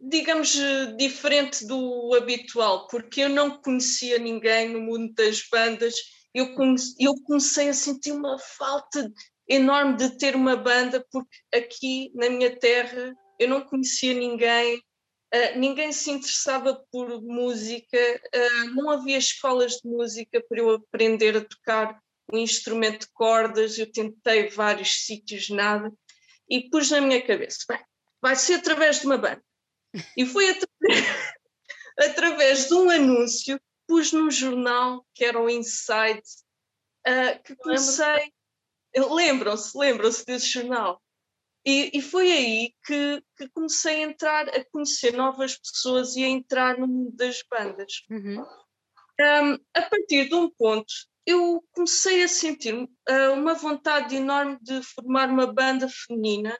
digamos, 0.00 0.56
diferente 0.96 1.66
do 1.66 2.14
habitual, 2.14 2.86
porque 2.88 3.22
eu 3.22 3.28
não 3.28 3.60
conhecia 3.60 4.18
ninguém 4.18 4.68
no 4.68 4.80
mundo 4.80 5.12
das 5.14 5.42
bandas, 5.50 5.94
eu, 6.32 6.54
comecei, 6.54 6.94
eu 7.00 7.14
comecei 7.24 7.68
a 7.68 7.74
sentir 7.74 8.12
uma 8.12 8.38
falta 8.38 9.10
enorme 9.48 9.96
de 9.96 10.18
ter 10.18 10.34
uma 10.34 10.56
banda, 10.56 11.04
porque 11.10 11.36
aqui 11.54 12.10
na 12.14 12.28
minha 12.28 12.54
terra 12.54 13.14
eu 13.38 13.48
não 13.48 13.62
conhecia 13.62 14.14
ninguém, 14.14 14.76
uh, 14.76 15.58
ninguém 15.58 15.92
se 15.92 16.10
interessava 16.10 16.74
por 16.90 17.22
música, 17.22 17.98
uh, 18.34 18.74
não 18.74 18.90
havia 18.90 19.18
escolas 19.18 19.72
de 19.72 19.88
música 19.88 20.42
para 20.48 20.58
eu 20.58 20.70
aprender 20.70 21.36
a 21.36 21.44
tocar 21.44 22.00
um 22.32 22.38
instrumento 22.38 23.06
de 23.06 23.12
cordas, 23.12 23.78
eu 23.78 23.90
tentei 23.90 24.48
vários 24.48 25.04
sítios, 25.04 25.48
nada, 25.48 25.92
e 26.48 26.68
pus 26.68 26.90
na 26.90 27.00
minha 27.00 27.24
cabeça, 27.24 27.58
bem, 27.68 27.80
vai 28.20 28.34
ser 28.34 28.54
através 28.54 29.00
de 29.00 29.06
uma 29.06 29.18
banda. 29.18 29.42
E 30.16 30.26
foi 30.26 30.58
através 31.98 32.68
de 32.68 32.74
um 32.74 32.90
anúncio 32.90 33.58
que 33.58 33.64
pus 33.86 34.12
num 34.12 34.30
jornal 34.30 35.06
que 35.14 35.24
era 35.24 35.40
o 35.40 35.48
Inside, 35.48 36.22
uh, 37.06 37.42
que 37.44 37.56
comecei. 37.56 38.32
Lembram-se, 38.96 39.76
lembram-se 39.76 40.24
desse 40.24 40.46
jornal. 40.46 41.02
E, 41.66 41.90
e 41.98 42.00
foi 42.00 42.30
aí 42.30 42.74
que, 42.84 43.22
que, 43.36 43.48
comecei 43.48 43.96
a 44.04 44.08
entrar, 44.08 44.48
a 44.48 44.64
conhecer 44.70 45.12
novas 45.12 45.58
pessoas 45.58 46.14
e 46.14 46.24
a 46.24 46.28
entrar 46.28 46.78
no 46.78 46.86
mundo 46.86 47.12
das 47.16 47.42
bandas. 47.50 48.04
Uhum. 48.08 48.40
Um, 49.20 49.58
a 49.74 49.82
partir 49.82 50.28
de 50.28 50.34
um 50.34 50.48
ponto, 50.48 50.92
eu 51.26 51.64
comecei 51.72 52.22
a 52.22 52.28
sentir 52.28 52.74
uh, 52.74 53.32
uma 53.32 53.54
vontade 53.54 54.14
enorme 54.14 54.58
de 54.62 54.80
formar 54.82 55.28
uma 55.28 55.52
banda 55.52 55.88
feminina 55.88 56.56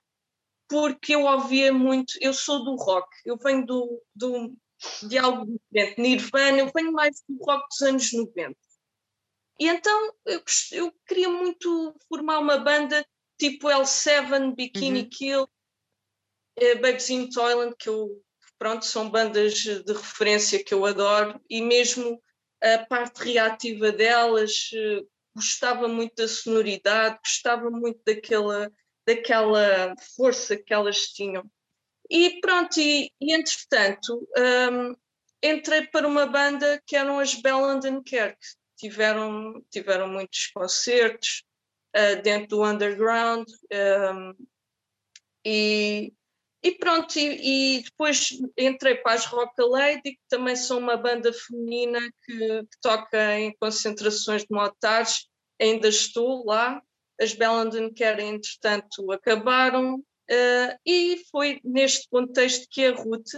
porque 0.69 1.15
eu 1.15 1.25
ouvia 1.25 1.73
muito, 1.73 2.15
eu 2.21 2.33
sou 2.33 2.65
do 2.65 2.75
rock, 2.77 3.09
eu 3.25 3.37
venho 3.37 3.65
do, 3.65 4.03
do, 4.15 4.57
de 5.03 5.19
algo 5.19 5.47
diferente, 5.47 6.01
Nirvana, 6.01 6.59
eu 6.59 6.71
venho 6.75 6.93
mais 6.93 7.23
do 7.29 7.37
rock 7.45 7.67
dos 7.69 7.83
anos 7.83 8.13
90. 8.13 8.57
E 9.59 9.69
então 9.69 10.13
eu, 10.27 10.43
eu 10.73 10.93
queria 11.07 11.31
muito 11.31 11.95
formar 12.09 12.39
uma 12.39 12.59
banda 12.59 13.07
tipo 13.39 13.69
L7, 13.69 14.55
Bikini 14.55 15.03
uhum. 15.03 15.09
Kill, 15.11 15.49
eh, 16.57 16.75
Babes 16.77 17.11
in 17.11 17.29
Toyland, 17.31 17.75
que 17.79 17.89
eu, 17.89 18.23
pronto, 18.59 18.85
são 18.85 19.11
bandas 19.11 19.55
de 19.55 19.93
referência 19.93 20.63
que 20.63 20.75
eu 20.75 20.85
adoro, 20.85 21.41
e 21.49 21.63
mesmo 21.63 22.21
a 22.63 22.79
parte 22.87 23.33
reativa 23.33 23.93
delas, 23.93 24.71
eh, 24.75 25.03
gostava 25.35 25.87
muito 25.87 26.15
da 26.17 26.29
sonoridade, 26.29 27.19
gostava 27.23 27.71
muito 27.71 28.01
daquela 28.05 28.71
daquela 29.07 29.95
força 30.17 30.57
que 30.57 30.75
elas 30.75 30.99
tinham. 31.13 31.49
E 32.11 32.41
pronto, 32.41 32.79
e, 32.79 33.11
e 33.21 33.35
entretanto, 33.35 34.29
um, 34.37 34.95
entrei 35.43 35.87
para 35.89 36.07
uma 36.07 36.27
banda 36.27 36.83
que 36.87 36.97
eram 36.97 37.19
as 37.19 37.35
Bell 37.35 37.81
Kerk. 38.05 38.39
Tiveram, 38.77 39.65
tiveram 39.71 40.09
muitos 40.09 40.49
concertos 40.49 41.45
uh, 41.97 42.23
dentro 42.23 42.49
do 42.49 42.65
underground. 42.65 43.49
Um, 43.73 44.35
e, 45.45 46.13
e 46.63 46.73
pronto, 46.73 47.19
e, 47.19 47.79
e, 47.79 47.83
depois 47.83 48.31
entrei 48.57 48.97
para 48.97 49.15
as 49.15 49.25
Rock 49.25 49.55
Lady, 49.59 50.13
que 50.13 50.21
também 50.29 50.57
são 50.57 50.79
uma 50.79 50.97
banda 50.97 51.33
feminina 51.33 52.01
que, 52.25 52.37
que 52.37 52.81
toca 52.83 53.39
em 53.39 53.57
concentrações 53.59 54.43
de 54.43 54.49
motares. 54.51 55.29
Ainda 55.61 55.89
estou 55.89 56.45
lá, 56.45 56.83
as 57.21 57.33
Bellenden 57.33 57.93
Care, 57.95 58.23
entretanto, 58.23 59.11
acabaram, 59.13 59.97
uh, 59.97 60.79
e 60.85 61.25
foi 61.31 61.61
neste 61.65 62.09
contexto 62.09 62.67
que 62.71 62.85
a 62.85 62.95
Ruth 62.95 63.33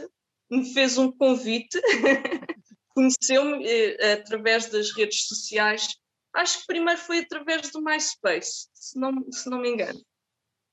me 0.51 0.73
fez 0.73 0.99
um 0.99 1.13
convite, 1.13 1.81
conheceu-me 2.95 3.65
uh, 3.65 4.13
através 4.15 4.67
das 4.67 4.91
redes 4.93 5.27
sociais, 5.27 5.97
acho 6.35 6.61
que 6.61 6.67
primeiro 6.67 7.01
foi 7.01 7.21
através 7.21 7.71
do 7.71 7.83
MySpace, 7.83 8.69
se 8.73 8.99
não, 8.99 9.13
se 9.31 9.49
não 9.49 9.59
me 9.59 9.71
engano. 9.71 10.01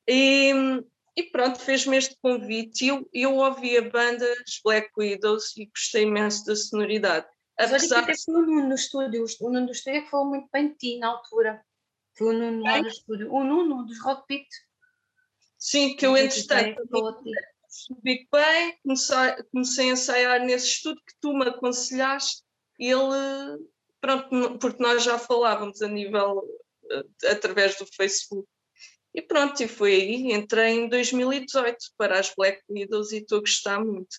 E, 0.07 0.51
e 1.15 1.23
pronto, 1.23 1.59
fez-me 1.59 1.97
este 1.97 2.15
convite 2.21 2.85
e 2.85 2.87
eu, 2.89 3.09
eu 3.13 3.35
ouvi 3.37 3.77
a 3.77 3.89
banda 3.89 4.25
Black 4.63 4.89
Widows 4.97 5.55
e 5.57 5.65
gostei 5.65 6.03
imenso 6.03 6.45
da 6.45 6.55
sonoridade. 6.55 7.25
Apesar... 7.57 7.71
Mas 7.79 7.91
olha 7.91 8.05
que 8.05 8.11
até 8.11 8.21
foi 8.23 8.35
o 8.35 8.45
Nuno 8.45 8.67
no 8.69 8.75
estúdio, 8.75 9.25
o 9.41 9.49
Nuno 9.49 9.65
do 9.67 9.71
estúdio 9.71 10.01
é 10.01 10.09
falou 10.09 10.27
muito 10.27 10.49
bem 10.51 10.69
de 10.69 10.75
ti 10.75 10.99
na 10.99 11.07
altura. 11.07 11.63
Foi 12.17 12.27
o 12.27 12.37
Nuno 12.37 12.63
lá 12.63 12.79
do 12.79 12.87
estúdio. 12.87 13.31
O 13.31 13.43
Nuno 13.43 13.85
dos 13.85 14.01
Rock 14.01 14.25
Pit. 14.27 14.47
Sim, 15.57 15.95
que 15.95 16.05
eu 16.05 16.15
entretanto 16.15 16.81
subi 17.75 18.27
bem, 18.31 18.77
comecei, 18.81 19.43
comecei 19.51 19.89
a 19.89 19.93
ensaiar 19.93 20.39
nesse 20.39 20.67
estudo 20.67 21.01
que 21.05 21.13
tu 21.19 21.33
me 21.33 21.47
aconselhaste 21.47 22.43
e 22.79 22.89
ele, 22.89 23.67
pronto, 23.99 24.57
porque 24.59 24.81
nós 24.81 25.03
já 25.03 25.19
falávamos 25.19 25.81
a 25.81 25.87
nível, 25.87 26.43
eh, 26.91 27.31
através 27.31 27.77
do 27.77 27.85
Facebook. 27.85 28.47
E 29.13 29.21
pronto, 29.21 29.61
e 29.61 29.67
foi 29.67 29.93
aí, 29.93 30.33
entrei 30.33 30.73
em 30.73 30.89
2018 30.89 31.77
para 31.97 32.19
as 32.19 32.33
Black 32.35 32.61
Widows 32.69 33.11
e 33.11 33.17
estou 33.17 33.39
a 33.39 33.41
gostar 33.41 33.83
muito. 33.83 34.17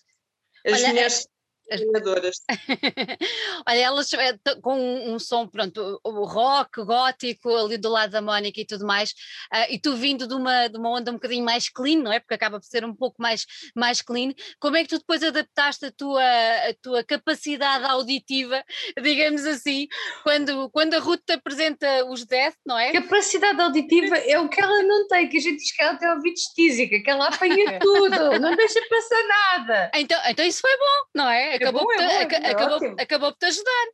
As 0.65 0.73
Olha, 0.73 0.89
mulheres 0.89 1.27
Jogadoras. 1.75 2.37
Olha, 3.67 3.79
elas 3.79 4.13
eh, 4.13 4.37
com 4.61 4.77
um, 5.13 5.19
som, 5.19 5.47
pronto, 5.47 5.99
rock, 6.05 6.83
gótico, 6.83 7.55
ali 7.55 7.77
do 7.77 7.89
lado 7.89 8.11
da 8.11 8.21
Mónica 8.21 8.61
e 8.61 8.65
tudo 8.65 8.85
mais, 8.85 9.11
uh, 9.53 9.67
e 9.69 9.79
tu 9.79 9.95
vindo 9.95 10.27
de 10.27 10.33
uma, 10.33 10.67
de 10.67 10.77
uma 10.77 10.89
onda 10.89 11.11
um 11.11 11.15
bocadinho 11.15 11.43
mais 11.43 11.69
clean, 11.69 12.01
não 12.01 12.11
é? 12.11 12.19
Porque 12.19 12.33
acaba 12.33 12.59
por 12.59 12.65
ser 12.65 12.85
um 12.85 12.95
pouco 12.95 13.21
mais, 13.21 13.45
mais 13.75 14.01
clean, 14.01 14.33
como 14.59 14.77
é 14.77 14.83
que 14.83 14.89
tu 14.89 14.97
depois 14.97 15.21
adaptaste 15.23 15.85
a 15.85 15.91
tua, 15.91 16.23
a 16.23 16.73
tua 16.81 17.03
capacidade 17.03 17.85
auditiva, 17.85 18.63
digamos 19.01 19.45
assim, 19.45 19.87
quando, 20.23 20.69
quando 20.69 20.93
a 20.93 20.99
Ruth 20.99 21.21
te 21.25 21.33
apresenta 21.33 22.05
os 22.05 22.25
Death, 22.25 22.55
não 22.65 22.77
é? 22.77 22.93
Capacidade 22.93 23.59
auditiva 23.61 24.17
é 24.17 24.39
o 24.39 24.47
que 24.47 24.61
ela 24.61 24.83
não 24.83 25.07
tem, 25.07 25.27
que 25.27 25.37
a 25.37 25.41
gente 25.41 25.57
diz 25.57 25.75
que 25.75 25.81
ela 25.81 25.95
tem 25.95 26.09
ouvido 26.09 26.33
estísica, 26.33 27.01
que 27.01 27.09
ela 27.09 27.27
apanha 27.27 27.79
tudo, 27.79 28.39
não 28.39 28.55
deixa 28.55 28.79
passar 28.89 29.23
nada. 29.27 29.91
Então, 29.95 30.19
então 30.27 30.45
isso 30.45 30.61
foi 30.61 30.77
bom, 30.77 31.05
não 31.15 31.29
é? 31.29 31.56
Acabou, 31.57 31.83
bom, 31.83 31.91
é 31.93 31.97
bom, 31.97 32.35
é 32.35 32.51
acabou, 32.51 32.95
acabou 32.99 33.31
por 33.31 33.37
te 33.39 33.45
ajudar. 33.45 33.87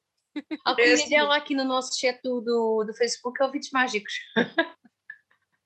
A 0.66 0.72
opinião 0.72 1.10
dela 1.10 1.36
aqui 1.36 1.56
no 1.56 1.64
nosso 1.64 2.00
chat 2.00 2.20
do, 2.24 2.42
do, 2.42 2.84
do 2.86 2.94
Facebook 2.94 3.42
é 3.42 3.46
ouvidos 3.46 3.70
mágicos. 3.72 4.14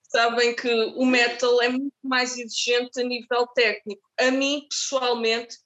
Sabem 0.10 0.56
que 0.56 0.70
o 0.96 1.06
metal 1.06 1.62
é 1.62 1.70
muito 1.70 1.94
mais 2.04 2.38
exigente 2.38 3.00
a 3.00 3.04
nível 3.04 3.46
técnico. 3.48 4.02
A 4.18 4.32
mim, 4.32 4.66
pessoalmente, 4.70 5.58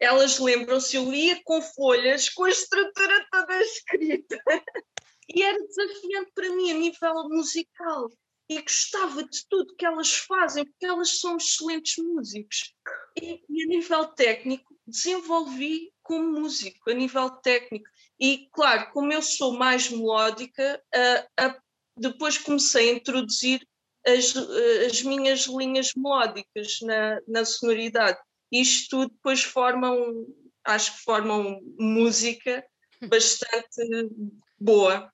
elas 0.00 0.38
lembram-se, 0.38 0.96
eu 0.96 1.12
ia 1.12 1.40
com 1.44 1.60
folhas, 1.60 2.28
com 2.28 2.44
a 2.44 2.50
estrutura 2.50 3.26
toda 3.30 3.60
escrita. 3.60 4.38
E 5.30 5.42
era 5.42 5.58
desafiante 5.58 6.32
para 6.34 6.48
mim 6.48 6.70
a 6.70 6.74
nível 6.74 7.28
musical. 7.28 8.08
E 8.48 8.62
gostava 8.62 9.22
de 9.22 9.46
tudo 9.46 9.76
que 9.76 9.84
elas 9.84 10.14
fazem, 10.14 10.64
porque 10.64 10.86
elas 10.86 11.20
são 11.20 11.36
excelentes 11.36 12.02
músicos. 12.02 12.74
E, 13.20 13.44
e 13.46 13.62
a 13.62 13.66
nível 13.66 14.06
técnico, 14.06 14.74
desenvolvi 14.88 15.92
como 16.02 16.40
músico, 16.40 16.90
a 16.90 16.94
nível 16.94 17.30
técnico. 17.30 17.88
E, 18.18 18.48
claro, 18.52 18.90
como 18.92 19.12
eu 19.12 19.22
sou 19.22 19.52
mais 19.52 19.90
melódica, 19.90 20.82
uh, 20.94 21.54
depois 21.96 22.38
comecei 22.38 22.90
a 22.90 22.94
introduzir 22.94 23.66
as, 24.06 24.34
uh, 24.34 24.86
as 24.86 25.02
minhas 25.02 25.46
linhas 25.46 25.92
melódicas 25.94 26.78
na, 26.82 27.20
na 27.28 27.44
sonoridade. 27.44 28.18
Isto 28.50 28.88
tudo 28.90 29.14
depois 29.14 29.42
formam, 29.42 30.26
acho 30.64 30.96
que 30.96 31.04
formam 31.04 31.60
música 31.78 32.64
bastante 33.06 34.10
boa. 34.58 35.12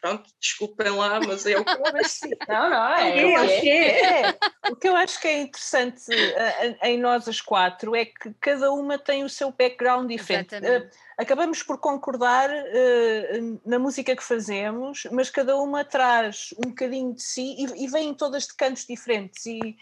Pronto, 0.00 0.30
desculpem 0.40 0.90
lá, 0.90 1.20
mas 1.20 1.44
é 1.44 1.58
o 1.58 1.64
que 1.64 1.70
eu 1.70 1.78
Não, 2.48 2.70
não, 2.70 2.94
é, 2.94 3.18
é, 3.18 3.68
é, 3.68 4.22
é. 4.22 4.38
O 4.70 4.76
que 4.76 4.88
eu 4.88 4.96
acho 4.96 5.20
que 5.20 5.28
é 5.28 5.42
interessante 5.42 6.10
uh, 6.10 6.86
em 6.86 6.98
nós 6.98 7.28
as 7.28 7.40
quatro 7.40 7.94
é 7.94 8.06
que 8.06 8.32
cada 8.40 8.72
uma 8.72 8.98
tem 8.98 9.24
o 9.24 9.28
seu 9.28 9.52
background 9.52 10.08
diferente. 10.08 10.54
Uh, 10.56 10.88
acabamos 11.18 11.62
por 11.62 11.78
concordar 11.78 12.48
uh, 12.50 13.60
na 13.64 13.78
música 13.78 14.16
que 14.16 14.22
fazemos, 14.22 15.06
mas 15.12 15.28
cada 15.28 15.56
uma 15.58 15.84
traz 15.84 16.54
um 16.64 16.70
bocadinho 16.70 17.14
de 17.14 17.22
si 17.22 17.56
e, 17.58 17.84
e 17.84 17.88
vêm 17.88 18.14
todas 18.14 18.46
de 18.46 18.54
cantos 18.54 18.86
diferentes. 18.86 19.44
E, 19.44 19.76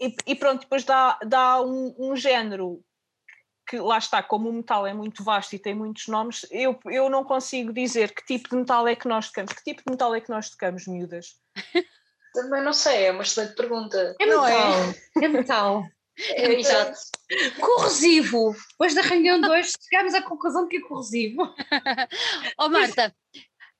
e, 0.00 0.14
e 0.28 0.34
pronto, 0.36 0.60
depois 0.60 0.84
dá, 0.84 1.18
dá 1.26 1.60
um, 1.60 1.92
um 1.98 2.14
género 2.14 2.84
que 3.68 3.78
lá 3.78 3.98
está, 3.98 4.22
como 4.22 4.48
o 4.48 4.52
metal 4.52 4.86
é 4.86 4.94
muito 4.94 5.22
vasto 5.22 5.54
e 5.54 5.58
tem 5.58 5.74
muitos 5.74 6.06
nomes, 6.08 6.46
eu, 6.50 6.78
eu 6.86 7.10
não 7.10 7.22
consigo 7.22 7.72
dizer 7.72 8.14
que 8.14 8.24
tipo 8.24 8.48
de 8.48 8.56
metal 8.56 8.88
é 8.88 8.96
que 8.96 9.06
nós 9.06 9.26
tocamos. 9.26 9.52
Que 9.52 9.62
tipo 9.62 9.82
de 9.84 9.90
metal 9.90 10.14
é 10.14 10.20
que 10.20 10.30
nós 10.30 10.48
tocamos, 10.48 10.86
miúdas? 10.86 11.36
Também 12.32 12.62
não 12.62 12.72
sei, 12.72 13.06
é 13.06 13.10
uma 13.10 13.22
excelente 13.22 13.54
pergunta. 13.54 14.16
É 14.18 14.26
metal. 14.26 14.48
É, 14.48 15.24
é 15.24 15.28
metal. 15.28 15.84
É, 16.18 16.52
exato. 16.54 16.98
Corrosivo. 17.60 18.54
Depois 18.70 18.94
da 18.94 19.02
reunião 19.02 19.40
de 19.40 19.48
hoje, 19.48 19.72
chegámos 19.88 20.14
à 20.14 20.22
conclusão 20.22 20.64
de 20.64 20.70
que 20.70 20.76
é 20.78 20.80
corrosivo. 20.80 21.42
oh, 22.58 22.68
Marta, 22.68 23.14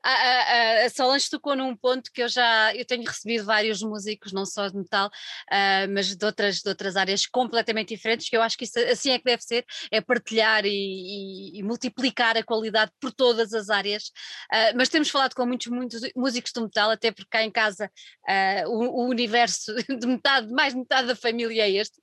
a, 0.03 0.11
a, 0.11 0.85
a 0.87 0.91
Solange 0.91 1.29
tocou 1.29 1.57
num 1.57 1.77
ponto 1.77 2.11
que 2.13 2.23
eu 2.23 2.29
já 2.29 2.75
eu 2.75 2.85
tenho 2.85 3.05
recebido 3.05 3.45
vários 3.45 3.83
músicos, 3.83 4.33
não 4.33 4.47
só 4.47 4.69
de 4.69 4.77
metal, 4.77 5.09
uh, 5.09 5.93
mas 5.93 6.15
de 6.15 6.25
outras, 6.25 6.61
de 6.61 6.69
outras 6.69 6.97
áreas 6.97 7.27
completamente 7.27 7.95
diferentes, 7.95 8.29
que 8.29 8.37
eu 8.37 8.43
acho 8.43 8.57
que 8.57 8.65
isso 8.65 8.79
assim 8.79 9.11
é 9.11 9.19
que 9.19 9.25
deve 9.25 9.43
ser, 9.43 9.65
é 9.91 10.01
partilhar 10.01 10.65
e, 10.65 10.71
e, 10.71 11.59
e 11.59 11.63
multiplicar 11.63 12.37
a 12.37 12.43
qualidade 12.43 12.93
por 13.01 13.13
todas 13.13 13.53
as 13.53 13.71
áreas. 13.71 14.05
Uh, 14.53 14.77
mas 14.77 14.89
temos 14.89 15.11
falado 15.11 15.35
com 15.35 15.47
muitos, 15.47 15.67
muitos 15.69 16.01
músicos 16.17 16.53
de 16.53 16.61
metal, 16.61 16.91
até 16.91 17.11
porque 17.11 17.29
cá 17.31 17.43
em 17.43 17.51
casa 17.51 17.91
uh, 18.29 18.69
o, 18.69 19.03
o, 19.03 19.09
universo 19.09 19.75
de 19.89 20.07
metade, 20.07 20.51
mais 20.53 20.73
de 20.73 20.81
metade 20.81 21.09
da 21.09 21.17
família 21.17 21.63
é 21.63 21.71
este. 21.71 21.99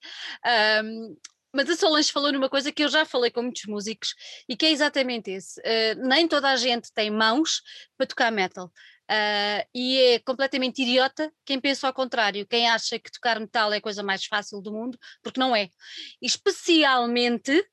Mas 1.56 1.70
a 1.70 1.76
Solange 1.78 2.12
falou 2.12 2.34
numa 2.34 2.50
coisa 2.50 2.70
que 2.70 2.84
eu 2.84 2.90
já 2.90 3.06
falei 3.06 3.32
com 3.32 3.42
muitos 3.42 3.64
músicos 3.66 4.14
e 4.48 4.58
que 4.58 4.66
é 4.66 4.72
exatamente 4.72 5.32
esse. 5.32 5.58
Uh, 5.62 6.06
nem 6.06 6.28
toda 6.28 6.50
a 6.50 6.58
gente 6.58 6.92
tem 6.94 7.10
mãos 7.10 7.62
para 7.98 8.06
tocar 8.06 8.30
metal. 8.30 8.66
Uh, 9.10 9.64
e 9.74 10.02
é 10.02 10.20
completamente 10.20 10.82
idiota 10.82 11.32
quem 11.46 11.62
pensa 11.62 11.88
ao 11.88 11.94
contrário, 11.94 12.46
quem 12.46 12.68
acha 12.68 13.00
que 13.00 13.10
tocar 13.10 13.40
metal 13.40 13.72
é 13.72 13.78
a 13.78 13.82
coisa 13.82 14.04
mais 14.04 14.26
fácil 14.26 14.62
do 14.62 14.74
mundo, 14.74 15.00
porque 15.24 15.40
não 15.40 15.56
é. 15.56 15.70
Especialmente 16.22 17.66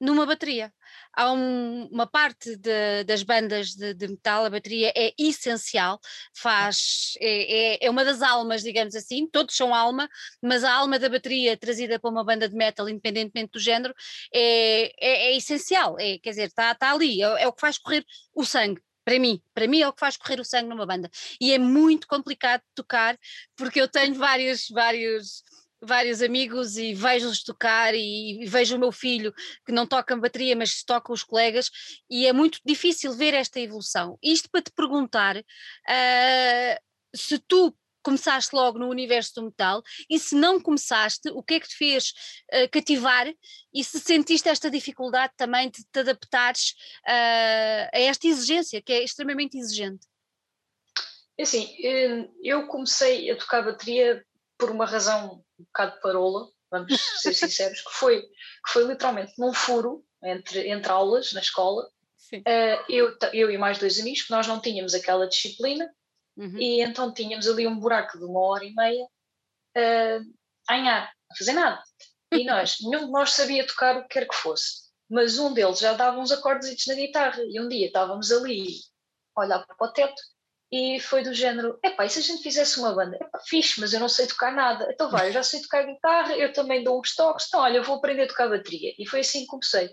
numa 0.00 0.26
bateria 0.26 0.72
há 1.18 1.32
um, 1.32 1.88
uma 1.90 2.06
parte 2.06 2.54
de, 2.56 3.02
das 3.04 3.24
bandas 3.24 3.74
de, 3.74 3.92
de, 3.92 4.06
metal, 4.06 4.44
a 4.44 4.50
bateria 4.50 4.92
é 4.96 5.12
essencial, 5.18 5.98
faz, 6.32 7.14
é, 7.18 7.74
é, 7.74 7.86
é, 7.86 7.90
uma 7.90 8.04
das 8.04 8.22
almas, 8.22 8.62
digamos 8.62 8.94
assim, 8.94 9.26
todos 9.26 9.56
são 9.56 9.74
alma, 9.74 10.08
mas 10.40 10.62
a 10.62 10.72
alma 10.72 10.96
da 10.96 11.08
bateria 11.08 11.56
trazida 11.56 11.98
para 11.98 12.08
uma 12.08 12.22
banda 12.22 12.48
de 12.48 12.54
metal, 12.54 12.88
independentemente 12.88 13.50
do 13.50 13.58
género, 13.58 13.92
é, 14.32 14.92
é, 15.04 15.32
é 15.32 15.36
essencial, 15.36 15.96
é, 15.98 16.18
quer 16.18 16.30
dizer, 16.30 16.46
está 16.46 16.72
tá 16.72 16.92
ali, 16.92 17.20
é, 17.20 17.42
é 17.42 17.48
o 17.48 17.52
que 17.52 17.60
faz 17.60 17.78
correr 17.78 18.04
o 18.32 18.44
sangue 18.44 18.80
para 19.04 19.18
mim, 19.18 19.42
para 19.54 19.66
mim 19.66 19.80
é 19.80 19.88
o 19.88 19.92
que 19.92 20.00
faz 20.00 20.18
correr 20.18 20.38
o 20.38 20.44
sangue 20.44 20.68
numa 20.68 20.84
banda. 20.84 21.10
E 21.40 21.50
é 21.50 21.58
muito 21.58 22.06
complicado 22.06 22.62
tocar, 22.74 23.18
porque 23.56 23.80
eu 23.80 23.88
tenho 23.88 24.14
vários, 24.14 24.68
vários 24.68 25.42
vários 25.80 26.22
amigos 26.22 26.76
e 26.76 26.94
vejo-os 26.94 27.42
tocar 27.42 27.94
e, 27.94 28.44
vejo 28.46 28.76
o 28.76 28.78
meu 28.78 28.92
filho 28.92 29.32
que 29.64 29.72
não 29.72 29.86
toca 29.86 30.16
bateria, 30.16 30.56
mas 30.56 30.82
toca 30.82 31.12
os 31.12 31.22
colegas, 31.22 31.70
e 32.10 32.26
é 32.26 32.32
muito 32.32 32.58
difícil 32.64 33.12
ver 33.12 33.34
esta 33.34 33.60
evolução. 33.60 34.18
Isto 34.22 34.50
para 34.50 34.62
te 34.62 34.72
perguntar 34.72 35.36
uh, 35.36 36.80
se 37.14 37.38
tu 37.38 37.76
começaste 38.02 38.54
logo 38.54 38.78
no 38.78 38.88
universo 38.88 39.34
do 39.34 39.44
metal 39.44 39.82
e 40.08 40.18
se 40.18 40.34
não 40.34 40.60
começaste, 40.60 41.28
o 41.30 41.42
que 41.42 41.54
é 41.54 41.60
que 41.60 41.68
te 41.68 41.76
fez 41.76 42.12
uh, 42.54 42.68
cativar 42.70 43.26
e 43.74 43.84
se 43.84 44.00
sentiste 44.00 44.48
esta 44.48 44.70
dificuldade 44.70 45.32
também 45.36 45.70
de 45.70 45.84
te 45.84 45.98
adaptares 46.00 46.70
uh, 47.06 47.88
a 47.92 47.98
esta 47.98 48.26
exigência, 48.26 48.82
que 48.82 48.92
é 48.92 49.02
extremamente 49.02 49.58
exigente? 49.58 50.06
É 51.36 51.42
assim, 51.42 51.72
eu 52.42 52.66
comecei 52.66 53.30
a 53.30 53.36
tocar 53.36 53.62
bateria 53.62 54.24
por 54.58 54.70
uma 54.70 54.84
razão 54.84 55.44
um 55.58 55.64
bocado 55.64 56.00
parola, 56.00 56.48
vamos 56.70 57.00
ser 57.22 57.32
sinceros, 57.34 57.80
que 57.80 57.92
foi, 57.92 58.22
que 58.22 58.72
foi 58.72 58.84
literalmente 58.84 59.32
num 59.38 59.54
furo 59.54 60.04
entre, 60.22 60.68
entre 60.68 60.90
aulas 60.90 61.32
na 61.32 61.40
escola. 61.40 61.88
Uh, 62.32 62.84
eu, 62.88 63.16
eu 63.32 63.50
e 63.50 63.56
mais 63.56 63.78
dois 63.78 63.98
amigos, 63.98 64.26
nós 64.28 64.46
não 64.46 64.60
tínhamos 64.60 64.92
aquela 64.92 65.26
disciplina, 65.26 65.90
uhum. 66.36 66.58
e 66.58 66.82
então 66.82 67.14
tínhamos 67.14 67.48
ali 67.48 67.66
um 67.66 67.78
buraco 67.78 68.18
de 68.18 68.24
uma 68.24 68.40
hora 68.40 68.64
e 68.64 68.74
meia 68.74 69.04
uh, 69.04 70.34
a 70.68 70.74
anhar, 70.74 71.12
a 71.30 71.36
fazer 71.36 71.52
nada. 71.52 71.82
E 72.32 72.44
nós, 72.44 72.76
nenhum 72.82 73.06
de 73.06 73.12
nós 73.12 73.32
sabia 73.32 73.66
tocar 73.66 73.96
o 73.96 74.02
que 74.02 74.08
quer 74.08 74.28
que 74.28 74.34
fosse, 74.34 74.88
mas 75.08 75.38
um 75.38 75.54
deles 75.54 75.78
já 75.78 75.94
dava 75.94 76.18
uns 76.18 76.30
acordes 76.30 76.86
na 76.86 76.94
guitarra, 76.94 77.42
e 77.48 77.58
um 77.60 77.68
dia 77.68 77.86
estávamos 77.86 78.30
ali 78.30 78.66
a 79.34 79.40
olhar 79.40 79.66
para 79.66 79.88
o 79.88 79.92
teto 79.92 80.20
e 80.70 81.00
foi 81.00 81.22
do 81.22 81.32
género: 81.32 81.78
epá, 81.82 82.04
e 82.04 82.10
se 82.10 82.18
a 82.18 82.22
gente 82.22 82.42
fizesse 82.42 82.78
uma 82.78 82.94
banda? 82.94 83.16
Epá, 83.16 83.40
fixe, 83.46 83.80
mas 83.80 83.92
eu 83.92 84.00
não 84.00 84.08
sei 84.08 84.26
tocar 84.26 84.52
nada. 84.52 84.88
Então 84.92 85.10
vai, 85.10 85.28
eu 85.28 85.32
já 85.32 85.42
sei 85.42 85.62
tocar 85.62 85.86
guitarra, 85.86 86.36
eu 86.36 86.52
também 86.52 86.84
dou 86.84 87.00
uns 87.00 87.14
toques, 87.14 87.46
então 87.48 87.60
olha, 87.60 87.78
eu 87.78 87.84
vou 87.84 87.96
aprender 87.96 88.22
a 88.22 88.28
tocar 88.28 88.48
bateria. 88.48 88.92
E 88.98 89.06
foi 89.06 89.20
assim 89.20 89.40
que 89.40 89.46
comecei. 89.46 89.90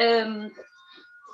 Um, 0.00 0.50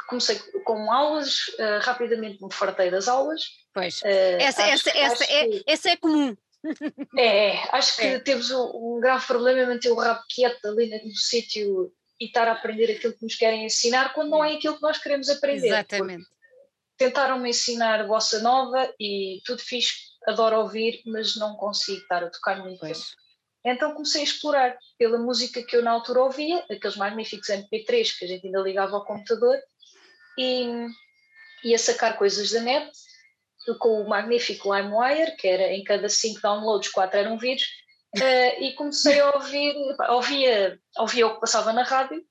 comecei 0.08 0.38
com 0.64 0.92
aulas, 0.92 1.48
uh, 1.58 1.80
rapidamente 1.80 2.42
me 2.42 2.52
fartei 2.52 2.90
das 2.90 3.06
aulas. 3.06 3.42
Pois, 3.72 4.00
uh, 4.02 4.40
essa, 4.40 4.62
essa, 4.62 4.90
essa, 4.90 5.24
é, 5.24 5.48
que, 5.48 5.64
essa 5.66 5.90
é 5.90 5.96
comum. 5.96 6.36
É, 7.16 7.50
é 7.50 7.68
acho 7.70 7.96
que 7.96 8.02
é. 8.02 8.18
temos 8.18 8.50
um, 8.50 8.96
um, 8.96 9.00
grave 9.00 9.24
problema 9.26 9.60
em 9.60 9.66
manter 9.66 9.90
o 9.90 9.94
rabo 9.94 10.24
quieto 10.28 10.64
ali 10.66 10.88
no 11.04 11.14
sítio 11.14 11.92
e 12.18 12.24
estar 12.26 12.48
a 12.48 12.52
aprender 12.52 12.90
aquilo 12.90 13.12
que 13.12 13.22
nos 13.22 13.36
querem 13.36 13.66
ensinar 13.66 14.12
quando 14.12 14.30
não 14.30 14.44
é 14.44 14.54
aquilo 14.54 14.74
que 14.74 14.82
nós 14.82 14.98
queremos 14.98 15.28
aprender. 15.28 15.68
Exatamente 15.68 16.26
tentaram-me 16.96 17.50
ensinar 17.50 18.06
bossa 18.06 18.40
nova 18.40 18.92
e 18.98 19.40
tudo 19.44 19.60
fiz, 19.60 19.92
adoro 20.26 20.60
ouvir, 20.60 21.02
mas 21.06 21.36
não 21.36 21.54
consigo 21.56 22.00
estar 22.00 22.24
a 22.24 22.30
tocar 22.30 22.62
muito 22.62 22.80
pois. 22.80 23.14
Então 23.64 23.92
comecei 23.92 24.20
a 24.20 24.24
explorar 24.24 24.78
pela 24.96 25.18
música 25.18 25.62
que 25.62 25.76
eu 25.76 25.82
na 25.82 25.90
altura 25.90 26.22
ouvia, 26.22 26.64
aqueles 26.70 26.96
magníficos 26.96 27.48
MP3 27.48 28.18
que 28.18 28.24
a 28.24 28.28
gente 28.28 28.46
ainda 28.46 28.60
ligava 28.60 28.96
ao 28.96 29.04
computador, 29.04 29.58
e 30.38 30.86
ia 31.64 31.78
sacar 31.78 32.16
coisas 32.16 32.52
da 32.52 32.60
net, 32.60 32.90
com 33.80 34.00
o 34.00 34.08
magnífico 34.08 34.72
LimeWire, 34.72 35.36
que 35.36 35.48
era 35.48 35.72
em 35.72 35.82
cada 35.82 36.08
cinco 36.08 36.40
downloads, 36.40 36.90
quatro 36.90 37.18
eram 37.18 37.36
vírus, 37.36 37.64
uh, 38.16 38.62
e 38.62 38.72
comecei 38.74 39.18
a 39.18 39.30
ouvir, 39.32 39.74
ouvia, 40.10 40.78
ouvia 40.98 41.26
o 41.26 41.34
que 41.34 41.40
passava 41.40 41.72
na 41.72 41.82
rádio, 41.82 42.22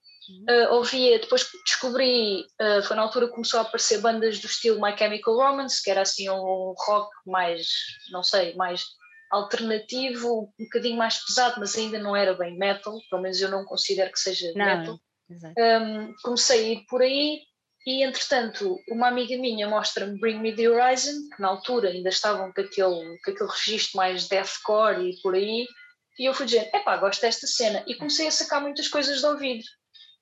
Uh, 0.50 0.74
ouvia, 0.74 1.20
depois 1.20 1.48
descobri, 1.66 2.46
uh, 2.62 2.82
foi 2.84 2.96
na 2.96 3.04
altura 3.04 3.28
que 3.28 3.34
começou 3.34 3.60
a 3.60 3.64
aparecer 3.64 4.00
bandas 4.00 4.40
do 4.40 4.48
estilo 4.48 4.82
My 4.82 4.98
Chemical 4.98 5.36
Romance, 5.36 5.84
que 5.84 5.92
era 5.92 6.02
assim 6.02 6.30
um 6.30 6.74
rock 6.78 7.10
mais, 7.26 7.68
não 8.12 8.24
sei, 8.24 8.56
mais 8.56 8.86
alternativo, 9.32 10.54
um 10.60 10.64
bocadinho 10.64 10.98
mais 10.98 11.24
pesado, 11.26 11.60
mas 11.60 11.78
ainda 11.78 12.00
não 12.00 12.16
era 12.16 12.34
bem 12.34 12.58
metal, 12.58 12.98
pelo 13.10 13.22
menos 13.22 13.42
eu 13.42 13.50
não 13.50 13.66
considero 13.66 14.12
que 14.12 14.20
seja 14.20 14.52
não, 14.56 14.66
metal. 14.66 15.00
Um, 15.58 16.14
comecei 16.24 16.60
a 16.60 16.70
ir 16.74 16.86
por 16.88 17.02
aí 17.02 17.42
e, 17.86 18.04
entretanto, 18.04 18.80
uma 18.90 19.08
amiga 19.08 19.38
minha 19.38 19.68
mostra-me 19.68 20.20
Bring 20.20 20.40
Me 20.40 20.56
the 20.56 20.68
Horizon, 20.68 21.30
que 21.36 21.42
na 21.42 21.50
altura 21.50 21.90
ainda 21.90 22.10
estavam 22.10 22.52
com 22.52 22.62
aquele, 22.62 23.20
com 23.24 23.32
aquele 23.32 23.50
registro 23.50 23.98
mais 23.98 24.28
deathcore 24.28 25.10
e 25.10 25.22
por 25.22 25.36
aí, 25.36 25.68
e 26.18 26.26
eu 26.26 26.34
fui 26.34 26.46
dizer, 26.46 26.70
epá, 26.74 26.98
gosto 26.98 27.22
desta 27.22 27.46
cena, 27.46 27.84
e 27.86 27.96
comecei 27.96 28.28
a 28.28 28.32
sacar 28.32 28.62
muitas 28.62 28.88
coisas 28.88 29.20
de 29.20 29.26
ouvido. 29.26 29.64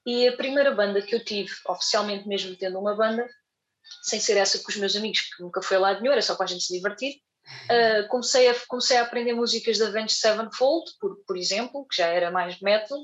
E 0.05 0.27
a 0.27 0.35
primeira 0.35 0.73
banda 0.73 1.01
que 1.01 1.15
eu 1.15 1.23
tive, 1.23 1.51
oficialmente 1.67 2.27
mesmo 2.27 2.55
tendo 2.55 2.79
uma 2.79 2.95
banda, 2.95 3.27
sem 4.03 4.19
ser 4.19 4.37
essa 4.37 4.59
com 4.59 4.69
os 4.69 4.77
meus 4.77 4.95
amigos, 4.95 5.21
que 5.21 5.41
nunca 5.41 5.61
foi 5.61 5.77
lá 5.77 5.93
de 5.93 6.01
nenhum, 6.01 6.13
era 6.13 6.21
só 6.21 6.35
para 6.35 6.45
a 6.45 6.47
gente 6.47 6.63
se 6.63 6.73
divertir, 6.73 7.21
uh, 7.65 8.07
comecei, 8.09 8.49
a, 8.49 8.55
comecei 8.67 8.97
a 8.97 9.03
aprender 9.03 9.33
músicas 9.33 9.77
da 9.77 9.87
Avenged 9.87 10.13
Sevenfold, 10.13 10.91
por, 10.99 11.17
por 11.25 11.37
exemplo, 11.37 11.85
que 11.87 11.97
já 11.97 12.07
era 12.07 12.31
mais 12.31 12.59
metal 12.59 12.99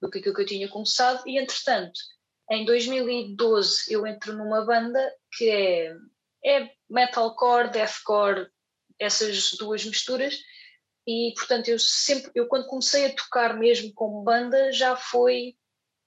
do 0.00 0.10
que 0.10 0.18
aquilo 0.18 0.34
que 0.34 0.42
eu 0.42 0.46
tinha 0.46 0.68
começado, 0.68 1.22
e 1.26 1.38
entretanto, 1.38 1.98
em 2.50 2.64
2012 2.64 3.92
eu 3.92 4.06
entro 4.06 4.36
numa 4.36 4.64
banda 4.64 5.12
que 5.36 5.48
é, 5.48 5.92
é 6.44 6.70
metalcore, 6.88 7.70
deathcore, 7.70 8.48
essas 8.98 9.52
duas 9.52 9.84
misturas, 9.84 10.38
e 11.06 11.32
portanto 11.36 11.68
eu 11.68 11.78
sempre, 11.78 12.30
eu 12.34 12.46
quando 12.46 12.66
comecei 12.66 13.06
a 13.06 13.14
tocar 13.14 13.58
mesmo 13.58 13.92
como 13.92 14.22
banda 14.22 14.72
já 14.72 14.96
foi 14.96 15.56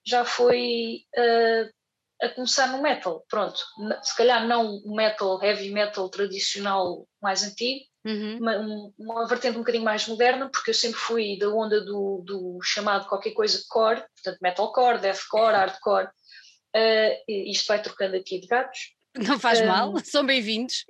já 0.08 0.24
foi 0.24 1.01
uh, 1.18 2.26
a 2.26 2.30
começar 2.30 2.68
no 2.68 2.82
metal, 2.82 3.24
pronto, 3.30 3.60
se 4.01 4.16
calhar 4.16 4.47
não 4.47 4.78
o 4.78 4.95
metal, 4.95 5.43
heavy 5.43 5.70
metal 5.70 6.10
tradicional 6.10 7.05
mais 7.22 7.43
antigo, 7.43 7.86
uhum. 8.05 8.38
uma, 8.38 8.93
uma, 8.97 9.28
vertente 9.28 9.58
um 9.58 9.60
bocadinho 9.60 9.84
mais 9.84 10.08
moderna, 10.08 10.49
porque 10.49 10.72
eu 10.72 10.74
sempre 10.74 10.97
fui 10.97 11.38
da 11.38 11.49
onda 11.49 11.82
do, 11.82 12.24
do 12.26 12.60
chamado 12.64 13.08
qualquer 13.08 13.32
coisa 13.32 13.62
core, 13.70 14.03
portanto 14.16 14.39
metalcore, 14.41 15.01
deathcore, 15.01 15.55
hardcore, 15.55 16.08
uh, 16.08 17.24
isto 17.28 17.68
vai 17.68 17.82
trocando 17.82 18.16
aqui 18.16 18.39
de 18.39 18.47
gatos. 18.47 18.95
Não 19.16 19.39
faz 19.39 19.60
um, 19.62 19.66
mal, 19.66 19.93
são 20.05 20.26
bem-vindos. 20.26 20.86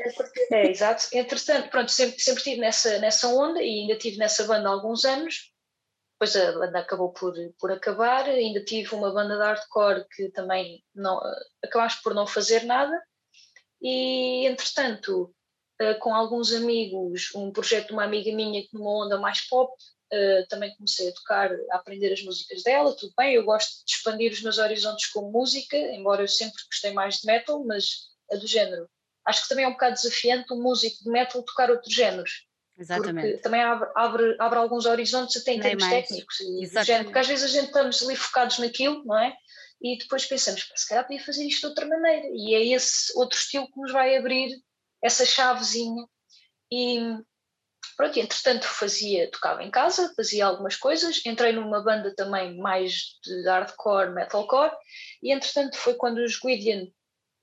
É, 0.51 0.69
exato. 0.69 1.07
Entretanto, 1.13 1.69
pronto, 1.69 1.89
sempre, 1.89 2.19
sempre 2.19 2.39
estive 2.39 2.59
nessa, 2.59 2.99
nessa 2.99 3.27
onda 3.29 3.61
e 3.61 3.81
ainda 3.81 3.93
estive 3.93 4.17
nessa 4.17 4.43
banda 4.43 4.67
há 4.67 4.71
alguns 4.71 5.05
anos. 5.05 5.53
Depois 6.19 6.35
a 6.35 6.51
banda 6.53 6.79
acabou 6.79 7.11
por, 7.13 7.33
por 7.59 7.71
acabar. 7.71 8.25
Ainda 8.25 8.63
tive 8.63 8.95
uma 8.95 9.13
banda 9.13 9.35
de 9.35 9.43
hardcore 9.43 10.05
que 10.15 10.29
também 10.29 10.83
não, 10.95 11.21
acabaste 11.63 12.01
por 12.01 12.13
não 12.13 12.25
fazer 12.25 12.63
nada. 12.63 12.99
E, 13.81 14.47
entretanto, 14.47 15.33
eh, 15.79 15.93
com 15.95 16.13
alguns 16.13 16.51
amigos, 16.53 17.29
um 17.35 17.51
projeto 17.51 17.87
de 17.87 17.93
uma 17.93 18.03
amiga 18.03 18.33
minha 18.33 18.61
que 18.63 18.73
numa 18.73 19.05
onda 19.05 19.19
mais 19.19 19.47
pop, 19.47 19.71
uh, 20.11 20.47
também 20.49 20.75
comecei 20.75 21.09
a 21.09 21.13
tocar, 21.13 21.51
a 21.71 21.75
aprender 21.75 22.11
as 22.11 22.23
músicas 22.23 22.63
dela, 22.63 22.95
tudo 22.95 23.13
bem, 23.15 23.35
eu 23.35 23.43
gosto 23.43 23.85
de 23.85 23.91
expandir 23.91 24.31
os 24.31 24.41
meus 24.41 24.57
horizontes 24.57 25.07
com 25.11 25.31
música, 25.31 25.77
embora 25.77 26.23
eu 26.23 26.27
sempre 26.27 26.63
gostei 26.65 26.91
mais 26.93 27.17
de 27.19 27.27
metal, 27.27 27.63
mas 27.63 28.07
a 28.31 28.35
do 28.35 28.47
género. 28.47 28.89
Acho 29.25 29.43
que 29.43 29.49
também 29.49 29.65
é 29.65 29.67
um 29.67 29.73
bocado 29.73 29.95
desafiante 29.95 30.53
um 30.53 30.61
músico 30.61 31.03
de 31.03 31.09
metal 31.11 31.43
tocar 31.43 31.69
outros 31.69 31.93
géneros. 31.93 32.47
Exatamente. 32.77 33.27
Porque 33.27 33.41
também 33.41 33.61
abre, 33.61 33.89
abre, 33.95 34.35
abre 34.39 34.59
alguns 34.59 34.85
horizontes 34.85 35.41
até 35.41 35.53
em 35.53 35.59
termos 35.59 35.83
mais. 35.83 36.07
técnicos. 36.07 36.39
E 36.39 36.83
género, 36.83 37.05
porque 37.05 37.19
às 37.19 37.27
vezes 37.27 37.45
a 37.45 37.47
gente 37.47 37.67
estamos 37.67 38.03
ali 38.03 38.15
focados 38.15 38.59
naquilo, 38.59 39.03
não 39.03 39.17
é? 39.17 39.35
E 39.81 39.97
depois 39.97 40.25
pensamos, 40.25 40.69
se 40.75 40.87
calhar 40.87 41.05
podia 41.05 41.23
fazer 41.23 41.45
isto 41.45 41.61
de 41.61 41.67
outra 41.67 41.85
maneira. 41.87 42.27
E 42.31 42.53
é 42.53 42.75
esse 42.75 43.11
outro 43.17 43.37
estilo 43.37 43.67
que 43.67 43.79
nos 43.79 43.91
vai 43.91 44.15
abrir 44.15 44.55
essa 45.01 45.25
chavezinha. 45.25 46.05
E 46.71 46.99
pronto, 47.95 48.19
entretanto 48.19 48.65
fazia, 48.65 49.29
tocava 49.31 49.63
em 49.63 49.71
casa, 49.71 50.13
fazia 50.15 50.45
algumas 50.45 50.75
coisas, 50.75 51.25
entrei 51.25 51.51
numa 51.51 51.83
banda 51.83 52.13
também 52.15 52.57
mais 52.57 53.17
de 53.23 53.43
hardcore, 53.43 54.11
metalcore, 54.11 54.71
e 55.21 55.31
entretanto 55.31 55.77
foi 55.77 55.95
quando 55.95 56.19
os 56.19 56.37
Gwydion 56.37 56.87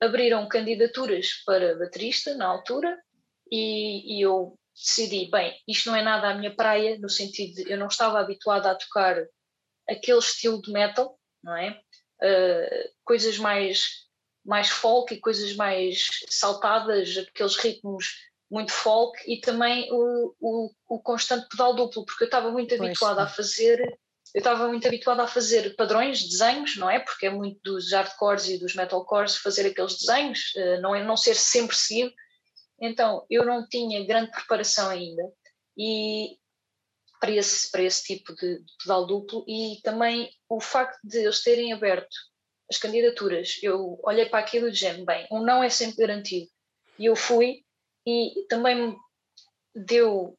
abriram 0.00 0.48
candidaturas 0.48 1.42
para 1.44 1.76
baterista 1.76 2.34
na 2.36 2.46
altura, 2.46 2.96
e, 3.50 4.18
e 4.18 4.22
eu 4.22 4.58
decidi, 4.74 5.30
bem, 5.30 5.54
isto 5.68 5.90
não 5.90 5.96
é 5.96 6.02
nada 6.02 6.28
a 6.28 6.34
minha 6.34 6.54
praia, 6.54 6.98
no 6.98 7.08
sentido 7.08 7.54
de 7.54 7.70
eu 7.70 7.78
não 7.78 7.86
estava 7.86 8.18
habituada 8.18 8.70
a 8.70 8.74
tocar 8.74 9.16
aquele 9.88 10.18
estilo 10.18 10.60
de 10.60 10.72
metal, 10.72 11.18
não 11.42 11.56
é? 11.56 11.80
Uh, 12.22 12.90
coisas 13.04 13.38
mais 13.38 14.04
mais 14.44 14.68
folk 14.68 15.12
e 15.12 15.20
coisas 15.20 15.56
mais 15.56 16.06
saltadas, 16.28 17.16
aqueles 17.16 17.56
ritmos 17.56 18.14
muito 18.50 18.72
folk 18.72 19.18
e 19.26 19.40
também 19.40 19.88
o, 19.90 20.34
o, 20.38 20.70
o 20.88 21.00
constante 21.00 21.48
pedal 21.48 21.74
duplo, 21.74 22.04
porque 22.04 22.24
eu 22.24 22.26
estava 22.26 22.50
muito 22.50 22.76
pois 22.76 22.80
habituada 22.80 23.22
sim. 23.22 23.26
a 23.26 23.28
fazer, 23.28 23.80
eu 24.34 24.38
estava 24.38 24.68
muito 24.68 24.86
habituada 24.86 25.22
a 25.22 25.26
fazer 25.26 25.74
padrões, 25.76 26.22
desenhos, 26.28 26.76
não 26.76 26.90
é? 26.90 27.00
Porque 27.00 27.26
é 27.26 27.30
muito 27.30 27.58
dos 27.64 27.90
hardcores 27.90 28.48
e 28.48 28.58
dos 28.58 28.74
metalcores 28.74 29.36
fazer 29.36 29.66
aqueles 29.66 29.96
desenhos, 29.98 30.52
eh, 30.56 30.78
não 30.80 30.94
é 30.94 31.02
não 31.02 31.16
ser 31.16 31.34
sempre 31.34 31.74
seguido. 31.74 32.12
Então, 32.84 33.24
eu 33.30 33.44
não 33.44 33.66
tinha 33.68 34.06
grande 34.06 34.30
preparação 34.30 34.90
ainda 34.90 35.22
e 35.76 36.38
para 37.20 37.30
esse, 37.30 37.70
para 37.70 37.82
esse 37.82 38.04
tipo 38.04 38.34
de, 38.34 38.58
de 38.58 38.72
pedal 38.82 39.06
duplo 39.06 39.44
e 39.48 39.80
também 39.82 40.30
o 40.48 40.60
facto 40.60 40.98
de 41.02 41.18
eles 41.18 41.42
terem 41.42 41.72
aberto 41.72 42.14
as 42.70 42.78
candidaturas, 42.78 43.58
eu 43.62 43.98
olhei 44.02 44.26
para 44.26 44.40
aquilo 44.40 44.68
e 44.68 44.72
disse, 44.72 45.04
bem, 45.04 45.26
um 45.30 45.42
não 45.42 45.62
é 45.62 45.68
sempre 45.68 45.96
garantido. 45.96 46.46
E 46.98 47.06
eu 47.06 47.16
fui 47.16 47.62
e 48.06 48.46
também 48.48 48.74
me 48.74 48.96
deu 49.74 50.38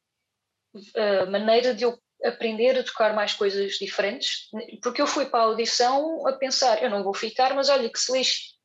a 0.96 1.00
eh, 1.00 1.26
maneira 1.26 1.74
de 1.74 1.84
eu 1.84 1.98
aprender 2.24 2.78
a 2.78 2.84
tocar 2.84 3.14
mais 3.14 3.32
coisas 3.34 3.74
diferentes, 3.74 4.48
porque 4.82 5.00
eu 5.00 5.06
fui 5.06 5.26
para 5.26 5.40
a 5.40 5.44
audição 5.44 6.26
a 6.26 6.32
pensar, 6.32 6.82
eu 6.82 6.90
não 6.90 7.04
vou 7.04 7.14
ficar, 7.14 7.54
mas 7.54 7.68
olha 7.68 7.90
que 7.90 7.98
se 7.98 8.12
lixe, 8.12 8.55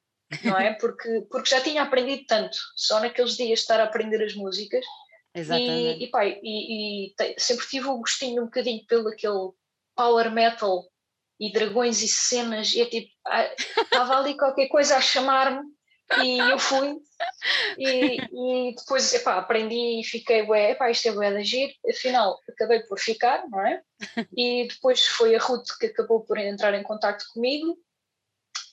não 0.43 0.57
é? 0.57 0.73
Porque, 0.73 1.25
porque 1.29 1.49
já 1.49 1.61
tinha 1.61 1.83
aprendido 1.83 2.25
tanto, 2.27 2.57
só 2.75 2.99
naqueles 2.99 3.35
dias 3.35 3.59
estar 3.59 3.79
a 3.79 3.83
aprender 3.83 4.23
as 4.23 4.35
músicas. 4.35 4.85
Exatamente. 5.33 6.03
E, 6.03 6.11
e, 6.11 6.39
e, 6.43 7.05
e 7.07 7.15
te, 7.15 7.35
sempre 7.37 7.65
tive 7.67 7.87
o 7.87 7.97
gostinho 7.97 8.43
um 8.43 8.45
bocadinho 8.45 8.85
pelo 8.85 9.09
aquele 9.09 9.51
power 9.95 10.31
metal 10.31 10.85
e 11.39 11.51
dragões 11.51 12.01
e 12.01 12.07
cenas, 12.07 12.73
e 12.73 12.81
é 12.81 12.85
tipo, 12.85 13.09
estava 13.81 14.17
ali 14.17 14.37
qualquer 14.37 14.67
coisa 14.67 14.97
a 14.97 15.01
chamar-me 15.01 15.63
e 16.23 16.39
eu 16.39 16.59
fui 16.59 16.97
e, 17.77 18.17
e 18.17 18.75
depois 18.75 19.13
epá, 19.13 19.37
aprendi 19.37 20.01
e 20.01 20.03
fiquei, 20.03 20.43
ué, 20.43 20.71
epá, 20.71 20.91
isto 20.91 21.07
é 21.07 21.11
bué 21.11 21.31
de 21.31 21.37
agir, 21.37 21.73
afinal 21.89 22.39
acabei 22.49 22.81
por 22.81 22.99
ficar, 22.99 23.47
não 23.49 23.65
é? 23.65 23.81
E 24.37 24.67
depois 24.67 25.05
foi 25.07 25.35
a 25.35 25.39
Ruth 25.39 25.67
que 25.79 25.87
acabou 25.87 26.21
por 26.21 26.37
entrar 26.37 26.73
em 26.73 26.83
contato 26.83 27.25
comigo 27.33 27.77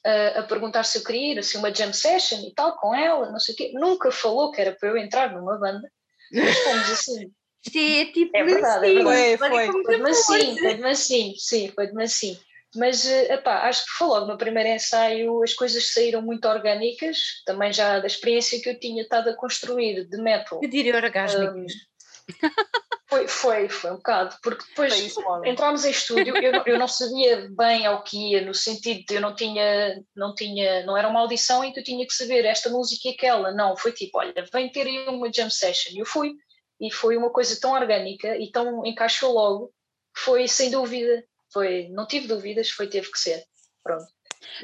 a, 0.08 0.40
a 0.40 0.42
perguntar 0.44 0.84
se 0.84 0.98
eu 0.98 1.04
queria 1.04 1.34
ir, 1.34 1.38
assim, 1.38 1.58
uma 1.58 1.74
jam 1.74 1.92
session 1.92 2.40
e 2.46 2.54
tal 2.54 2.76
com 2.76 2.94
ela, 2.94 3.30
não 3.30 3.38
sei 3.38 3.54
o 3.54 3.58
quê, 3.58 3.72
nunca 3.74 4.10
falou 4.10 4.50
que 4.52 4.60
era 4.60 4.72
para 4.72 4.88
eu 4.88 4.96
entrar 4.96 5.32
numa 5.32 5.58
banda, 5.58 5.90
mas 6.32 6.58
fomos 6.58 6.90
assim 6.90 7.30
isto 7.64 7.78
é 7.78 8.04
tipo 8.06 8.36
é 8.36 8.44
verdade, 8.44 8.86
é 8.86 8.94
verdade. 8.94 9.38
Foi, 9.38 9.66
foi, 9.66 9.82
foi 9.84 9.96
de 9.96 10.02
mansinho, 10.02 10.58
foi 10.58 10.74
de 10.74 10.80
mansinho, 10.80 11.34
sim, 11.36 11.72
foi 11.74 11.86
de 11.86 11.94
mansinho. 11.94 12.38
Mas 12.76 13.06
eh, 13.06 13.34
epá, 13.34 13.62
acho 13.68 13.84
que 13.84 13.92
foi 13.92 14.08
logo 14.08 14.26
no 14.26 14.38
primeiro 14.38 14.68
ensaio 14.68 15.42
as 15.42 15.54
coisas 15.54 15.92
saíram 15.92 16.22
muito 16.22 16.46
orgânicas, 16.46 17.42
também 17.46 17.72
já 17.72 17.98
da 17.98 18.06
experiência 18.06 18.60
que 18.60 18.68
eu 18.68 18.78
tinha 18.78 19.02
estado 19.02 19.30
a 19.30 19.36
construir 19.36 20.06
de 20.06 20.18
metal. 20.18 20.60
Eu 20.62 20.68
diria 20.68 20.96
orgásmicas. 20.96 21.72
Um, 21.72 22.28
foi, 23.08 23.26
foi, 23.28 23.68
foi 23.68 23.90
um 23.90 23.96
bocado, 23.96 24.36
porque 24.42 24.64
depois 24.68 25.16
entramos 25.44 25.84
em 25.84 25.90
estúdio, 25.90 26.36
eu, 26.36 26.62
eu 26.66 26.78
não 26.78 26.88
sabia 26.88 27.48
bem 27.56 27.86
ao 27.86 28.02
que 28.02 28.32
ia, 28.32 28.44
no 28.44 28.54
sentido 28.54 29.04
de 29.06 29.14
eu 29.14 29.20
não 29.20 29.34
tinha, 29.34 30.02
não 30.14 30.34
tinha, 30.34 30.84
não 30.84 30.96
era 30.96 31.08
uma 31.08 31.20
audição 31.20 31.64
em 31.64 31.72
que 31.72 31.80
eu 31.80 31.84
tinha 31.84 32.06
que 32.06 32.14
saber 32.14 32.44
esta 32.44 32.68
música 32.68 33.08
e 33.08 33.12
aquela, 33.12 33.52
não, 33.52 33.76
foi 33.76 33.92
tipo, 33.92 34.18
olha, 34.18 34.34
vem 34.52 34.70
ter 34.70 34.86
aí 34.86 35.08
uma 35.08 35.32
jam 35.32 35.48
session, 35.48 35.92
e 35.94 35.98
eu 35.98 36.06
fui, 36.06 36.34
e 36.80 36.92
foi 36.92 37.16
uma 37.16 37.30
coisa 37.30 37.58
tão 37.60 37.72
orgânica 37.72 38.36
e 38.36 38.50
tão 38.50 38.84
encaixou 38.84 39.32
logo, 39.32 39.72
que 40.14 40.20
foi 40.20 40.46
sem 40.46 40.70
dúvida 40.70 41.24
foi, 41.52 41.88
não 41.88 42.06
tive 42.06 42.26
dúvidas, 42.26 42.70
foi, 42.70 42.88
teve 42.88 43.10
que 43.10 43.18
ser. 43.18 43.42
Pronto. 43.82 44.06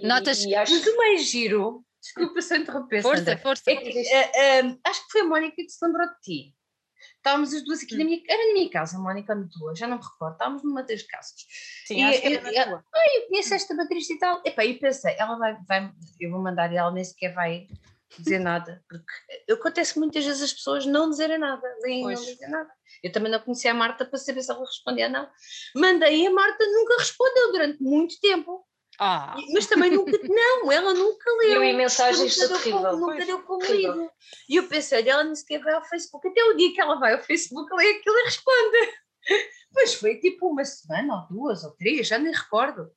E, 0.01 0.07
Notas. 0.07 0.43
E 0.45 0.55
acho... 0.55 0.73
Mas 0.73 0.87
o 0.87 0.97
mais 0.97 1.31
giro, 1.31 1.85
desculpa 2.01 2.41
se 2.41 2.57
interromper. 2.57 3.03
Força, 3.03 3.19
Sandra, 3.19 3.39
força. 3.39 3.63
É 3.71 3.77
que, 3.77 3.89
uh, 3.89 4.67
uh, 4.67 4.81
acho 4.85 5.05
que 5.05 5.13
foi 5.13 5.21
a 5.23 5.25
Mónica 5.25 5.57
que 5.57 5.69
se 5.69 5.85
lembrou 5.85 6.07
de 6.07 6.21
ti. 6.21 6.55
Estávamos 7.25 7.55
as 7.55 7.65
duas 7.65 7.83
aqui 7.83 7.95
hum. 7.95 7.99
na 7.99 8.05
minha. 8.05 8.23
Era 8.29 8.47
na 8.49 8.53
minha 8.53 8.71
casa, 8.71 8.99
a 8.99 9.01
Mónica 9.01 9.35
na 9.35 9.49
tua, 9.49 9.75
já 9.75 9.87
não 9.87 9.97
me 9.97 10.05
recordo. 10.05 10.35
Estávamos 10.35 10.63
numa 10.63 10.83
das 10.83 11.03
casas. 11.05 11.47
Sim, 11.87 12.01
e, 12.01 12.03
acho 12.03 12.21
que 12.21 12.27
era 12.27 12.43
na 12.43 12.65
tua. 12.65 12.85
Ah, 12.95 13.17
eu 13.17 13.29
conheço 13.29 13.55
esta 13.55 13.75
baterista 13.75 14.13
e 14.13 14.19
tal. 14.19 14.43
Epá, 14.45 14.63
e 14.63 14.79
pensei, 14.79 15.17
ela 15.19 15.39
vai, 15.39 15.57
vai. 15.67 15.91
Eu 16.21 16.31
vou 16.31 16.43
mandar 16.43 16.71
e 16.71 16.77
ela 16.77 16.91
nem 16.91 17.03
sequer 17.03 17.33
vai 17.33 17.67
dizer 18.19 18.39
nada, 18.41 18.85
porque 18.87 19.53
acontece 19.53 19.99
muitas 19.99 20.23
vezes 20.23 20.43
as 20.43 20.53
pessoas 20.53 20.85
não 20.85 21.09
dizerem 21.09 21.39
nada, 21.39 21.67
leem 21.83 22.03
não 22.03 22.13
dizem 22.13 22.51
nada. 22.51 22.71
Eu 23.03 23.11
também 23.11 23.33
não 23.33 23.41
conhecia 23.41 23.71
a 23.71 23.75
Marta 23.75 24.05
para 24.05 24.19
saber 24.19 24.43
se 24.43 24.51
ela 24.51 24.61
respondia 24.61 25.07
ou 25.07 25.13
não. 25.13 25.29
Mandei 25.75 26.23
e 26.23 26.27
a 26.27 26.31
Marta 26.31 26.63
nunca 26.67 26.99
respondeu 26.99 27.53
durante 27.53 27.83
muito 27.83 28.21
tempo. 28.21 28.67
Ah. 28.99 29.37
Mas 29.53 29.67
também 29.67 29.91
nunca, 29.91 30.13
não, 30.23 30.71
ela 30.71 30.95
nunca 30.95 31.31
leu. 31.39 31.55
Eu 31.55 31.65
e 31.65 31.73
mensagens 31.73 32.37
nunca 32.37 32.59
terrível. 32.59 32.81
Deu, 32.83 32.97
nunca 32.99 33.27
deu 33.27 33.43
como 33.43 33.65
lido. 33.65 34.11
E 34.49 34.57
eu 34.57 34.69
pensei, 34.69 35.09
ela 35.09 35.25
nem 35.25 35.35
sequer 35.35 35.61
vai 35.61 35.75
ao 35.75 35.85
Facebook, 35.85 36.27
até 36.29 36.45
o 36.45 36.55
dia 36.55 36.73
que 36.73 36.81
ela 36.81 36.99
vai 36.99 37.15
ao 37.15 37.23
Facebook, 37.23 37.75
lê 37.75 37.91
aquilo 37.91 38.19
e 38.19 38.25
responde. 38.25 38.95
Pois 39.75 39.95
foi 39.95 40.21
tipo 40.21 40.47
uma 40.47 40.65
semana 40.65 41.27
ou 41.29 41.37
duas 41.37 41.65
ou 41.65 41.73
três, 41.73 42.07
já 42.07 42.17
nem 42.17 42.33
recordo. 42.33 42.93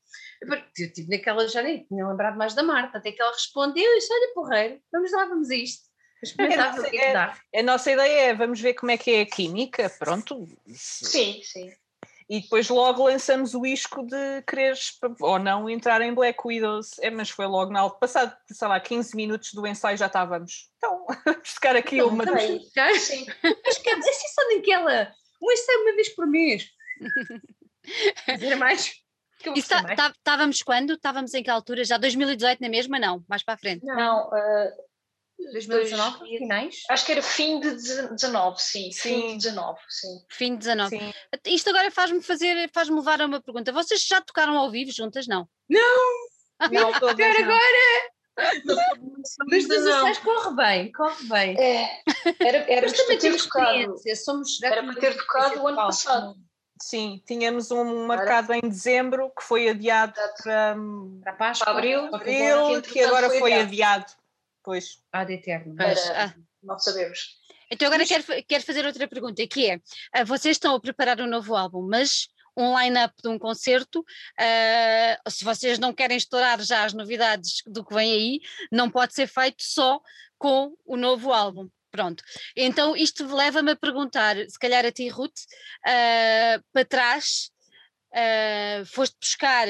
Eu 0.78 0.94
tive 0.94 1.10
naquela, 1.10 1.48
já 1.48 1.64
nem 1.64 1.84
tinha 1.84 2.08
lembrado 2.08 2.38
mais 2.38 2.54
da 2.54 2.62
Marta, 2.62 3.00
até 3.00 3.12
que 3.12 3.20
ela 3.20 3.32
respondeu 3.32 3.84
e 3.84 3.96
disse: 3.96 4.14
Olha, 4.14 4.34
porreiro, 4.36 4.80
vamos 4.92 5.12
lá, 5.12 5.26
vamos 5.26 5.50
a 5.50 5.56
isto. 5.56 5.88
É, 6.38 6.80
o 6.80 6.90
que 6.90 6.98
é. 6.98 7.16
A 7.60 7.64
nossa 7.64 7.92
ideia 7.92 8.30
é 8.30 8.34
vamos 8.34 8.60
ver 8.60 8.74
como 8.74 8.92
é 8.92 8.98
que 8.98 9.12
é 9.12 9.22
a 9.22 9.26
química, 9.26 9.90
pronto. 9.98 10.48
Sim, 10.68 11.42
sim. 11.44 11.72
E 12.30 12.42
depois 12.42 12.68
logo 12.68 13.06
lançamos 13.06 13.56
o 13.56 13.66
isco 13.66 14.04
de 14.06 14.42
quereres 14.42 14.98
ou 15.22 15.40
não 15.40 15.70
entrar 15.70 16.02
em 16.02 16.14
Black 16.14 16.40
Widows. 16.46 17.00
É, 17.00 17.10
mas 17.10 17.30
foi 17.30 17.46
logo 17.46 17.72
na 17.72 17.80
alta. 17.80 17.98
Passado, 18.00 18.36
sei 18.52 18.68
lá, 18.68 18.80
15 18.80 19.16
minutos 19.16 19.54
do 19.54 19.66
ensaio 19.66 19.98
já 19.98 20.08
estávamos. 20.08 20.70
Então, 20.78 21.06
vamos 21.26 21.50
ficar 21.50 21.76
aqui 21.76 21.98
não, 21.98 22.10
uma. 22.10 22.26
Também, 22.26 22.60
sim. 23.00 23.26
Mas 23.66 23.78
que, 23.78 23.90
assim 23.90 24.28
só 24.34 24.56
naquela. 24.56 25.14
Um 25.42 25.52
ensaio 25.52 25.82
uma 25.84 25.96
vez 25.96 26.10
por 26.10 26.28
mês. 26.28 26.70
Fazer 28.26 28.56
mais. 28.56 28.92
Estávamos 29.56 30.64
quando? 30.64 30.94
Estávamos 30.94 31.34
em 31.34 31.44
que 31.44 31.50
altura? 31.50 31.86
Já 31.86 31.98
2018 31.98 32.60
na 32.60 32.70
mesma? 32.70 33.00
Não, 33.00 33.24
mais 33.30 33.44
para 33.44 33.54
a 33.54 33.58
frente. 33.58 33.86
Não, 33.86 34.28
uh, 34.28 34.87
2019, 35.40 36.20
dois, 36.20 36.38
finais? 36.40 36.76
Acho 36.90 37.06
que 37.06 37.12
era 37.12 37.22
fim 37.22 37.60
de 37.60 37.72
19, 37.72 38.62
sim. 38.62 38.92
sim. 38.92 38.92
Fim 38.92 39.28
de 39.28 39.50
19, 39.50 39.80
sim. 39.90 40.26
Fim 40.30 40.52
de 40.54 40.58
19. 40.60 40.98
Sim. 40.98 41.14
Isto 41.46 41.70
agora 41.70 41.92
faz-me 41.92 42.22
fazer, 42.22 42.70
faz-me 42.74 42.96
levar 42.96 43.22
a 43.22 43.26
uma 43.26 43.42
pergunta. 43.42 43.72
Vocês 43.72 44.06
já 44.06 44.20
tocaram 44.22 44.58
ao 44.58 44.72
vivo 44.72 44.92
juntas? 44.92 45.28
Não? 45.28 45.48
Não! 45.70 46.28
Não, 46.72 46.92
todas 47.00 47.36
agora! 47.36 48.12
Mas 49.50 49.68
16 49.68 50.20
corre 50.20 50.56
bem, 50.56 50.92
corre 50.92 51.24
bem. 51.28 51.56
É, 51.60 52.02
era, 52.40 52.58
era 52.72 52.88
Mas 52.88 52.98
também 52.98 53.18
ter 53.18 53.36
tocado. 53.36 53.96
Somos, 54.16 54.62
era 54.62 54.84
para 54.84 54.96
ter 54.96 55.18
tocado 55.18 55.62
o 55.62 55.68
ano 55.68 55.78
passado. 55.78 56.36
Sim, 56.80 57.22
tínhamos 57.26 57.72
um 57.72 58.06
marcado 58.06 58.54
em 58.54 58.62
dezembro 58.62 59.32
que 59.36 59.44
foi 59.44 59.68
adiado 59.68 60.14
para, 60.44 60.76
para, 61.24 61.34
Páscoa, 61.34 61.74
abril, 61.74 62.14
abril 62.14 62.82
que 62.84 63.02
agora 63.02 63.30
foi 63.32 63.54
adiado. 63.54 64.06
adiado 64.06 64.27
Pois. 64.68 65.02
Ad 65.14 65.34
eterno. 65.34 65.78
Para, 65.78 65.94
ah. 66.14 66.36
Não 66.62 66.78
sabemos. 66.78 67.38
Então 67.72 67.88
agora 67.88 68.06
quero, 68.06 68.26
quero 68.46 68.66
fazer 68.66 68.86
outra 68.86 69.08
pergunta, 69.08 69.48
que 69.48 69.72
é, 69.72 69.80
ah, 70.12 70.26
vocês 70.26 70.58
estão 70.58 70.76
a 70.76 70.82
preparar 70.82 71.22
um 71.22 71.26
novo 71.26 71.56
álbum, 71.56 71.88
mas 71.88 72.28
um 72.54 72.78
line-up 72.78 73.14
de 73.24 73.30
um 73.30 73.40
concerto, 73.40 74.02
uh, 74.02 75.32
se 75.32 75.46
vocês 75.46 75.80
não 75.80 75.94
querem 75.94 76.18
estourar 76.18 76.62
já 76.62 76.84
as 76.84 76.92
novidades 76.92 77.62
do 77.66 77.86
que 77.86 77.96
vem 77.96 78.12
aí, 78.12 78.42
não 78.70 78.92
pode 78.92 79.14
ser 79.14 79.28
feito 79.28 79.64
só 79.64 80.02
com 80.38 80.76
o 80.86 80.98
novo 80.98 81.32
álbum. 81.32 81.70
Pronto. 81.90 82.22
Então 82.54 82.94
isto 82.94 83.26
leva-me 83.34 83.72
a 83.72 83.76
perguntar, 83.78 84.36
se 84.50 84.60
calhar 84.60 84.86
a 84.86 84.92
ti, 84.92 85.08
Ruth, 85.08 85.40
uh, 85.88 86.62
para 86.74 86.84
trás, 86.84 87.52
uh, 88.12 88.86
foste 88.86 89.16
buscar 89.18 89.66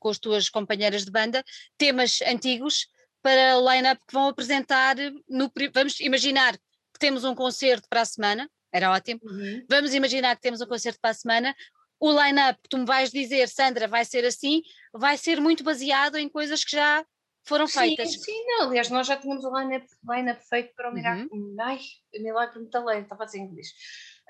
com 0.00 0.08
as 0.08 0.18
tuas 0.18 0.48
companheiras 0.48 1.04
de 1.04 1.12
banda 1.12 1.44
temas 1.78 2.20
antigos 2.22 2.88
para 3.22 3.58
o 3.58 3.72
line-up 3.72 4.00
que 4.06 4.12
vão 4.12 4.28
apresentar 4.28 4.96
no. 5.28 5.50
Vamos 5.72 6.00
imaginar 6.00 6.54
que 6.56 6.98
temos 6.98 7.24
um 7.24 7.34
concerto 7.34 7.88
para 7.88 8.02
a 8.02 8.04
semana, 8.04 8.50
era 8.72 8.90
ótimo. 8.90 9.20
Uhum. 9.22 9.64
Vamos 9.68 9.94
imaginar 9.94 10.36
que 10.36 10.42
temos 10.42 10.60
um 10.60 10.66
concerto 10.66 10.98
para 11.00 11.10
a 11.10 11.14
semana 11.14 11.54
o 12.02 12.10
line-up 12.10 12.60
que 12.60 12.68
tu 12.68 12.78
me 12.78 12.84
vais 12.84 13.12
dizer, 13.12 13.48
Sandra, 13.48 13.86
vai 13.86 14.04
ser 14.04 14.24
assim, 14.24 14.60
vai 14.92 15.16
ser 15.16 15.40
muito 15.40 15.62
baseado 15.62 16.16
em 16.16 16.28
coisas 16.28 16.64
que 16.64 16.72
já 16.72 17.06
foram 17.44 17.68
feitas. 17.68 18.12
Sim, 18.12 18.18
sim, 18.18 18.44
não, 18.46 18.66
aliás, 18.66 18.90
nós 18.90 19.06
já 19.06 19.16
tínhamos 19.16 19.44
o 19.44 19.56
line-up 19.56 19.86
line 20.10 20.34
feito 20.50 20.74
para 20.74 20.90
o 20.90 20.92
Milagre, 20.92 21.28
uhum. 21.30 21.54
ai, 21.60 21.78
Milagre 22.14 22.58
Metalheiro, 22.58 23.02
estava 23.02 23.22
a 23.22 23.26
dizer 23.26 23.38
inglês. 23.38 23.68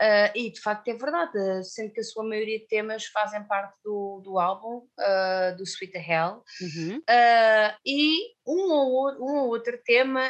Uh, 0.02 0.34
e 0.34 0.50
de 0.50 0.60
facto 0.60 0.88
é 0.88 0.94
verdade, 0.94 1.62
sendo 1.62 1.92
que 1.92 2.00
a 2.00 2.02
sua 2.02 2.24
maioria 2.24 2.58
de 2.58 2.66
temas 2.66 3.06
fazem 3.06 3.40
parte 3.44 3.76
do, 3.84 4.20
do 4.24 4.36
álbum, 4.36 4.78
uh, 4.98 5.56
do 5.56 5.62
Sweet 5.62 5.96
Hell, 5.96 6.42
uhum. 6.60 6.98
uh, 6.98 7.78
e 7.86 8.34
um 8.44 8.72
ou, 8.72 9.12
um 9.12 9.38
ou 9.42 9.48
outro 9.50 9.78
tema 9.84 10.28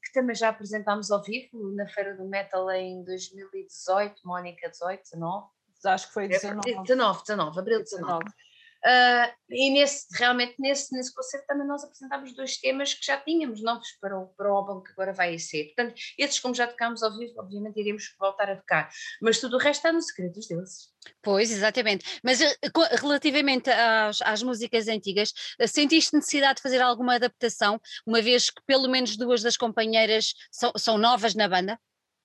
que 0.00 0.12
também 0.12 0.36
já 0.36 0.50
apresentámos 0.50 1.10
ao 1.10 1.20
vivo 1.20 1.74
na 1.74 1.88
Feira 1.88 2.14
do 2.14 2.24
Metal 2.24 2.70
em 2.70 3.02
2018, 3.02 4.22
Mónica 4.24 4.70
18, 4.70 5.02
19, 5.02 5.46
acho 5.86 6.06
que 6.06 6.14
foi 6.14 6.28
19. 6.28 6.60
19, 6.82 7.20
19, 7.22 7.58
abril 7.58 7.78
19. 7.80 8.24
Uh, 8.84 9.32
e 9.48 9.70
nesse, 9.70 10.06
realmente 10.18 10.56
nesse, 10.58 10.94
nesse 10.94 11.14
concerto 11.14 11.46
também 11.46 11.66
nós 11.66 11.82
apresentámos 11.82 12.34
dois 12.34 12.58
temas 12.58 12.92
que 12.92 13.06
já 13.06 13.16
tínhamos 13.16 13.62
novos 13.62 13.88
para 13.98 14.18
o, 14.18 14.26
para 14.36 14.52
o 14.52 14.56
álbum 14.56 14.82
que 14.82 14.92
agora 14.92 15.12
vai 15.12 15.38
ser. 15.38 15.64
Portanto, 15.66 15.94
esses 16.18 16.38
como 16.38 16.54
já 16.54 16.66
tocámos 16.66 17.02
ao 17.02 17.16
vivo, 17.16 17.32
obviamente 17.38 17.80
iremos 17.80 18.14
voltar 18.18 18.50
a 18.50 18.56
tocar, 18.56 18.90
mas 19.22 19.40
tudo 19.40 19.56
o 19.56 19.58
resto 19.58 19.78
está 19.78 19.92
no 19.92 20.02
segredo 20.02 20.34
dos 20.34 20.46
deuses. 20.46 20.94
Pois, 21.22 21.50
exatamente. 21.50 22.20
Mas 22.22 22.40
eh, 22.40 22.56
relativamente 23.00 23.70
às, 23.70 24.20
às 24.22 24.42
músicas 24.42 24.86
antigas, 24.86 25.32
eh, 25.58 25.66
sentiste 25.66 26.14
necessidade 26.14 26.56
de 26.56 26.62
fazer 26.62 26.82
alguma 26.82 27.14
adaptação, 27.14 27.80
uma 28.06 28.20
vez 28.20 28.50
que 28.50 28.62
pelo 28.66 28.88
menos 28.88 29.16
duas 29.16 29.42
das 29.42 29.56
companheiras 29.56 30.34
são, 30.50 30.72
são 30.76 30.98
novas 30.98 31.34
na 31.34 31.48
banda? 31.48 31.78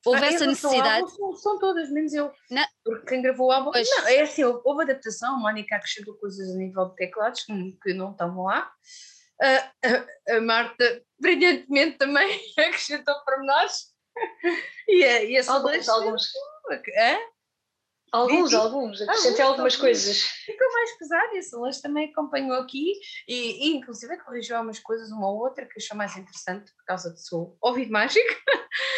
Houve 0.05 0.23
ah, 0.23 0.27
essa 0.27 0.45
necessidade? 0.45 1.01
Álbum, 1.01 1.09
são, 1.09 1.35
são, 1.35 1.59
todas, 1.59 1.91
menos 1.91 2.13
eu. 2.13 2.31
Não. 2.49 2.65
Porque 2.83 3.05
quem 3.07 3.21
gravou 3.21 3.47
o 3.47 3.51
álbum. 3.51 3.71
Pois. 3.71 3.89
Não, 3.89 4.07
é 4.07 4.21
assim, 4.21 4.43
houve 4.43 4.83
adaptação. 4.83 5.35
A 5.35 5.39
Mónica 5.39 5.75
acrescentou 5.75 6.15
coisas 6.15 6.49
a 6.49 6.57
nível 6.57 6.85
de 6.89 6.95
teclados 6.95 7.43
que, 7.43 7.77
que 7.83 7.93
não 7.93 8.11
estavam 8.11 8.43
lá. 8.43 8.71
Uh, 9.41 10.27
a, 10.31 10.35
a, 10.35 10.41
Marta, 10.41 11.03
brilhantemente, 11.19 11.97
também 11.97 12.39
acrescentou 12.57 13.15
pormenores. 13.25 13.93
e 14.87 15.03
a, 15.03 15.23
e 15.23 15.37
a 15.37 15.51
alguns, 15.51 15.89
alguns. 15.89 16.31
É? 16.95 17.17
Alguns, 18.11 18.53
alguns, 18.53 19.01
acrescentei 19.01 19.45
algumas 19.45 19.75
coisas. 19.75 20.21
Ficou 20.45 20.71
mais 20.73 20.97
pesado 20.97 21.35
e 21.35 21.37
a 21.37 21.43
Solange 21.43 21.81
também 21.81 22.09
acompanhou 22.09 22.57
aqui 22.57 22.93
e, 23.27 23.67
e 23.67 23.77
inclusive 23.77 24.17
corrigiu 24.17 24.55
algumas 24.55 24.79
coisas, 24.79 25.11
uma 25.11 25.29
ou 25.29 25.39
outra, 25.39 25.65
que 25.65 25.79
achou 25.79 25.95
mais 25.95 26.15
interessante 26.17 26.71
por 26.73 26.85
causa 26.85 27.11
do 27.11 27.19
seu 27.19 27.55
ouvido 27.61 27.91
mágico. 27.91 28.27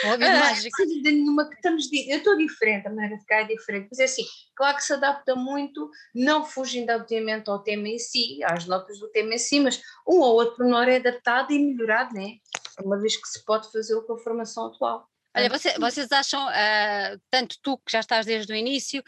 Ouvido 0.05 0.26
ah, 0.26 0.39
mágico. 0.39 0.76
Sem 0.76 0.88
dúvida 0.88 1.12
nenhuma 1.12 1.49
que 1.49 1.55
estamos, 1.55 1.89
eu 1.91 2.18
estou 2.18 2.38
diferente, 2.38 2.88
a 2.88 2.89
maneira 2.89 3.18
de 3.18 3.26
cá 3.26 3.41
é 3.41 3.45
diferente, 3.45 3.88
mas 3.91 3.99
é 3.99 4.05
assim, 4.05 4.24
claro 4.55 4.78
que 4.78 4.84
se 4.84 4.93
adapta 4.93 5.36
muito, 5.36 5.89
não 6.16 6.45
fugindo 6.45 6.91
obviamente 6.91 7.49
ao 7.49 7.64
tema 7.64 7.88
em 7.88 7.99
si, 7.99 8.39
às 8.43 8.66
notas 8.66 8.99
do 8.99 9.09
tema 9.09 9.34
em 9.36 9.38
si, 9.38 9.59
mas 9.59 9.82
um 10.07 10.20
ou 10.20 10.36
outro 10.36 10.55
pormenor 10.55 10.88
é 10.88 10.97
adaptado 10.97 11.51
e 11.51 11.59
melhorado, 11.59 12.14
né? 12.14 12.38
uma 12.84 12.99
vez 12.99 13.18
que 13.18 13.28
se 13.28 13.43
pode 13.45 13.72
fazer 13.72 13.99
com 14.01 14.14
a 14.14 14.20
formação 14.20 14.68
atual. 14.68 15.07
Olha, 15.36 15.49
você, 15.49 15.77
vocês 15.79 16.11
acham, 16.11 16.45
uh, 16.47 17.21
tanto 17.29 17.57
tu 17.61 17.77
que 17.77 17.91
já 17.91 18.01
estás 18.01 18.25
desde 18.25 18.51
o 18.51 18.55
início, 18.55 19.03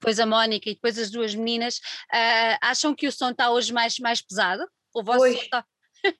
depois 0.00 0.18
a 0.18 0.26
Mónica 0.26 0.68
e 0.68 0.74
depois 0.74 0.98
as 0.98 1.10
duas 1.10 1.34
meninas, 1.34 1.78
uh, 2.12 2.58
acham 2.60 2.94
que 2.94 3.06
o 3.06 3.12
som 3.12 3.30
está 3.30 3.50
hoje 3.50 3.72
mais, 3.72 3.98
mais 3.98 4.20
pesado? 4.20 4.68
O 4.94 5.02
vosso 5.02 5.20
Oi. 5.20 5.34
som 5.34 5.42
está... 5.42 5.66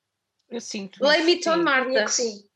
Eu 0.48 0.60
sinto. 0.60 0.98
Blame 0.98 1.32
it 1.32 1.48
on 1.48 1.62
Marta. 1.62 2.08
Sim. 2.08 2.48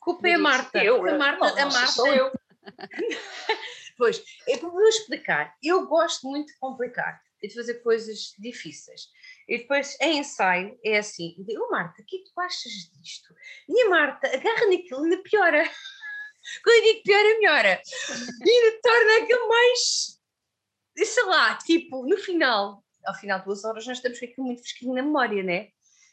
Culpa 0.00 0.28
é 0.28 0.34
a 0.34 0.38
Marta. 0.38 0.84
Eu, 0.84 1.06
a 1.06 1.18
Marta, 1.18 1.46
não, 1.46 1.58
a 1.58 1.66
Marta. 1.66 1.92
Sou 1.92 2.06
eu. 2.08 2.30
pois, 3.96 4.22
eu 4.46 4.58
vou 4.58 4.86
explicar. 4.86 5.54
Eu 5.62 5.86
gosto 5.86 6.26
muito 6.26 6.48
de 6.52 6.58
complicar 6.58 7.20
e 7.42 7.48
de 7.48 7.54
fazer 7.54 7.74
coisas 7.82 8.34
difíceis. 8.38 9.08
E 9.48 9.58
depois, 9.58 9.98
em 10.00 10.18
ensaio, 10.18 10.78
é 10.84 10.98
assim: 10.98 11.34
digo, 11.38 11.64
oh, 11.66 11.70
Marta, 11.70 12.02
o 12.02 12.04
que 12.04 12.16
é 12.16 12.18
que 12.20 12.32
tu 12.32 12.40
achas 12.40 12.72
disto? 13.00 13.34
E 13.68 13.82
a 13.82 13.88
Marta 13.90 14.26
agarra 14.28 14.66
naquilo 14.66 15.06
e 15.06 15.22
piora. 15.22 15.70
Quando 16.62 16.76
eu 16.76 16.92
digo 16.92 17.02
pior, 17.04 17.20
é 17.20 17.38
melhora. 17.38 17.82
E 18.44 18.80
torna 18.80 19.16
aquilo 19.22 19.48
mais. 19.48 20.20
Sei 20.96 21.24
lá, 21.24 21.56
tipo, 21.56 22.06
no 22.06 22.16
final, 22.18 22.84
ao 23.04 23.14
final 23.14 23.38
de 23.38 23.44
duas 23.44 23.64
horas, 23.64 23.86
nós 23.86 23.98
estamos 23.98 24.18
com 24.18 24.26
aquilo 24.26 24.46
muito 24.46 24.62
fresquinho 24.62 24.94
na 24.94 25.02
memória, 25.02 25.42
né? 25.42 25.68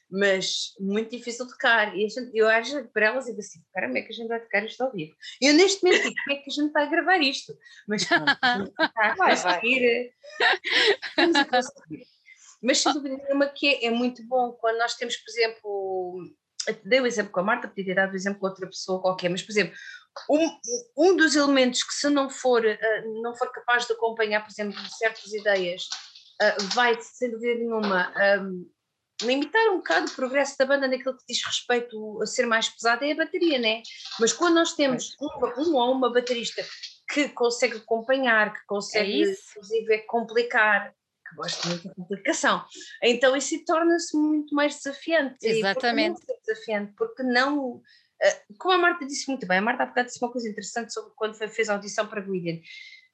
Mas 0.10 0.74
muito 0.80 1.16
difícil 1.16 1.48
tocar. 1.48 1.98
E 1.98 2.10
gente, 2.10 2.32
eu 2.34 2.48
acho 2.48 2.84
para 2.90 3.08
elas 3.08 3.26
e 3.26 3.30
digo 3.30 3.40
assim: 3.40 3.62
caramba, 3.74 4.00
é 4.00 4.02
que 4.02 4.10
a 4.10 4.16
gente 4.16 4.28
vai 4.28 4.40
tocar 4.42 4.66
isto 4.66 4.82
ao 4.82 4.92
vivo? 4.92 5.16
E 5.40 5.48
eu 5.48 5.54
neste 5.54 5.84
momento 5.84 6.04
digo: 6.04 6.16
como 6.24 6.38
é 6.38 6.42
que 6.42 6.50
a 6.50 6.54
gente 6.54 6.72
vai 6.72 6.90
gravar 6.90 7.18
isto? 7.20 7.58
Mas 7.88 8.06
pronto, 8.06 8.26
a 8.98 9.16
conseguir. 9.16 10.14
Vamos 11.16 11.36
a 11.36 11.46
conseguir. 11.46 12.06
Mas 12.62 12.80
sem 12.80 12.94
dúvida 12.94 13.18
nenhuma 13.18 13.48
que 13.48 13.68
é, 13.68 13.86
é 13.86 13.92
muito 13.92 14.24
bom 14.28 14.52
quando 14.52 14.78
nós 14.78 14.96
temos, 14.96 15.16
por 15.18 15.30
exemplo, 15.32 16.32
dei 16.84 17.02
o 17.02 17.08
exemplo 17.08 17.32
com 17.32 17.40
a 17.40 17.44
Marta, 17.44 17.68
podia 17.68 17.86
ter 17.86 17.96
dado 17.96 18.14
o 18.14 18.16
exemplo 18.16 18.40
com 18.40 18.48
outra 18.48 18.68
pessoa 18.68 19.02
qualquer, 19.02 19.30
mas 19.30 19.42
por 19.42 19.52
exemplo, 19.52 19.76
um, 20.30 20.60
um 20.98 21.18
dos 21.18 21.36
elementos 21.36 21.84
que 21.84 21.94
se 21.94 22.10
não 22.10 22.30
for, 22.30 22.64
uh, 22.66 23.22
não 23.22 23.36
for 23.36 23.52
capaz 23.52 23.86
de 23.86 23.94
acompanhar, 23.94 24.42
por 24.42 24.52
exemplo, 24.52 24.80
certas 24.98 25.32
ideias, 25.34 25.84
uh, 26.42 26.64
vai, 26.74 27.00
sem 27.02 27.32
dúvida 27.32 27.56
nenhuma, 27.56 28.14
um, 28.42 28.70
limitar 29.24 29.70
um 29.70 29.78
bocado 29.78 30.12
o 30.12 30.16
progresso 30.16 30.58
da 30.58 30.66
banda 30.66 30.88
naquilo 30.88 31.18
que 31.18 31.26
diz 31.28 31.44
respeito 31.46 32.22
a 32.22 32.26
ser 32.26 32.46
mais 32.46 32.70
pesada 32.70 33.06
é 33.06 33.12
a 33.12 33.16
bateria, 33.16 33.60
né? 33.60 33.82
Mas 34.20 34.34
quando 34.34 34.56
nós 34.56 34.74
temos 34.74 35.16
uma, 35.20 35.60
um 35.60 35.76
ou 35.76 35.92
uma 35.92 36.12
baterista 36.12 36.66
que 37.12 37.30
consegue 37.30 37.78
acompanhar, 37.78 38.54
que 38.54 38.66
consegue, 38.66 39.24
é 39.24 39.32
inclusive, 39.32 40.00
complicar, 40.08 40.94
que 41.28 41.36
gosta 41.36 41.68
muito 41.68 41.88
da 41.88 41.94
complicação, 41.94 42.66
então 43.04 43.36
isso 43.36 43.64
torna-se 43.66 44.18
muito 44.18 44.56
mais 44.56 44.76
desafiante. 44.78 45.38
Exatamente. 45.42 46.20
Porque 46.20 46.42
desafiante, 46.46 46.94
porque 46.98 47.24
não 47.24 47.82
como 48.58 48.76
a 48.76 48.78
Marta 48.78 49.06
disse 49.06 49.28
muito 49.28 49.48
bem, 49.48 49.58
a 49.58 49.62
Marta 49.62 49.84
há 49.84 49.86
bocado 49.86 50.08
disse 50.08 50.24
uma 50.24 50.32
coisa 50.32 50.48
interessante 50.48 50.94
sobre 50.94 51.12
quando 51.16 51.36
foi, 51.36 51.48
fez 51.48 51.70
a 51.70 51.74
audição 51.74 52.08
para 52.08 52.22
Guidian. 52.22 52.58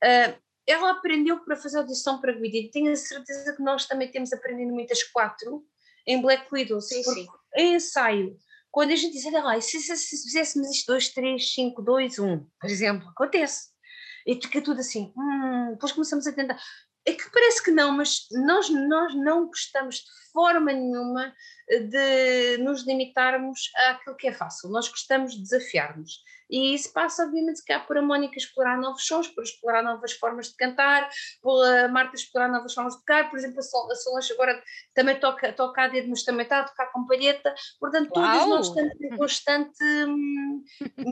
Uh, 0.03 0.37
ela 0.65 0.91
aprendeu 0.91 1.39
para 1.45 1.55
fazer 1.55 1.77
audição 1.77 2.19
para 2.19 2.33
Guidian, 2.33 2.69
tenho 2.71 2.91
a 2.91 2.95
certeza 2.95 3.55
que 3.55 3.63
nós 3.63 3.85
também 3.85 4.11
temos 4.11 4.33
aprendido 4.33 4.73
muitas 4.73 5.03
quatro 5.03 5.65
em 6.05 6.21
Black 6.21 6.47
Widow, 6.51 6.81
sim, 6.81 7.03
sim. 7.03 7.27
em 7.55 7.75
ensaio. 7.75 8.37
Quando 8.71 8.91
a 8.91 8.95
gente 8.95 9.13
diz, 9.13 9.25
olha 9.25 9.43
lá, 9.43 9.61
se, 9.61 9.79
se, 9.79 9.95
se 9.95 10.23
fizéssemos 10.23 10.69
isto 10.69 10.87
2, 10.87 11.09
3, 11.09 11.53
5, 11.53 11.81
2, 11.81 12.19
1, 12.19 12.47
por 12.59 12.69
exemplo, 12.69 13.09
acontece. 13.09 13.69
E 14.25 14.35
fica 14.35 14.61
tudo 14.61 14.81
assim, 14.81 15.13
hum, 15.17 15.71
depois 15.71 15.93
começamos 15.93 16.27
a 16.27 16.33
tentar. 16.33 16.59
É 17.05 17.13
que 17.13 17.31
parece 17.31 17.63
que 17.63 17.71
não, 17.71 17.93
mas 17.93 18.27
nós, 18.45 18.69
nós 18.69 19.15
não 19.15 19.47
gostamos 19.47 19.95
de 19.95 20.31
forma 20.33 20.73
nenhuma 20.73 21.33
de 21.67 22.57
nos 22.59 22.85
limitarmos 22.85 23.71
àquilo 23.89 24.15
que 24.15 24.27
é 24.27 24.33
fácil, 24.33 24.69
nós 24.69 24.87
gostamos 24.87 25.33
de 25.33 25.41
desafiar-nos. 25.41 26.21
E 26.49 26.73
isso 26.73 26.93
passa, 26.93 27.25
obviamente, 27.25 27.63
cá 27.65 27.79
por 27.79 27.97
a 27.97 28.01
Mónica 28.01 28.37
explorar 28.37 28.77
novos 28.77 29.05
sons, 29.05 29.27
por 29.27 29.43
explorar 29.43 29.83
novas 29.83 30.13
formas 30.13 30.47
de 30.47 30.55
cantar, 30.55 31.09
por 31.41 31.61
a 31.65 31.87
Marta 31.89 32.15
explorar 32.15 32.47
novas 32.47 32.73
formas 32.73 32.93
de 32.93 32.99
tocar. 32.99 33.29
Por 33.29 33.37
exemplo, 33.37 33.59
a 33.59 33.95
Solange 33.95 34.33
agora 34.33 34.63
também 34.93 35.19
toca, 35.19 35.51
toca 35.51 35.83
a 35.83 35.87
dedo, 35.87 36.09
mas 36.09 36.23
também 36.23 36.43
está 36.43 36.61
a 36.61 36.63
tocar 36.63 36.91
com 36.91 37.05
palheta. 37.05 37.53
Portanto, 37.79 38.11
todos 38.11 38.45
nós 38.47 38.67
estamos 38.67 39.01
em 39.01 39.17
constante 39.17 39.83
hum, 39.83 40.63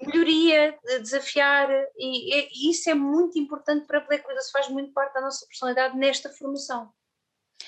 melhoria, 0.06 0.78
desafiar, 1.02 1.70
e, 1.98 2.34
e, 2.34 2.72
isso 2.72 2.90
é 2.90 2.94
muito 2.94 3.38
importante 3.38 3.86
para 3.86 3.98
a 4.00 4.06
Black 4.06 4.26
Widow, 4.26 4.44
faz 4.52 4.70
muito 4.70 4.94
parte 4.94 5.14
da 5.14 5.22
nossa 5.22 5.46
personalidade 5.48 5.98
nesta 5.98 6.30
formação. 6.30 6.90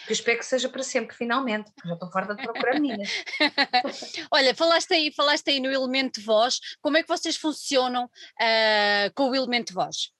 Que 0.08 0.14
espero 0.14 0.39
que 0.39 0.45
seja 0.45 0.70
para 0.70 0.84
sempre, 0.84 1.14
finalmente, 1.14 1.70
porque 1.74 1.89
já 1.89 1.93
estou 1.93 2.10
farta 2.10 2.34
de 2.34 2.41
procurar 2.41 2.80
meninas. 2.80 3.10
Olha, 4.32 4.55
falaste 4.55 4.93
aí, 4.93 5.12
falaste 5.14 5.49
aí 5.49 5.60
no 5.60 5.70
elemento 5.70 6.22
de 6.22 6.26
voz, 6.26 6.60
como 6.82 6.95
é 6.95 7.03
que 7.03 7.10
vocês 7.10 7.36
funcionam 7.36 8.05
uh, 8.05 9.14
com 9.14 9.30
o 9.30 9.36
elemento 9.36 9.68
de 9.68 9.74
voz? 9.74 10.14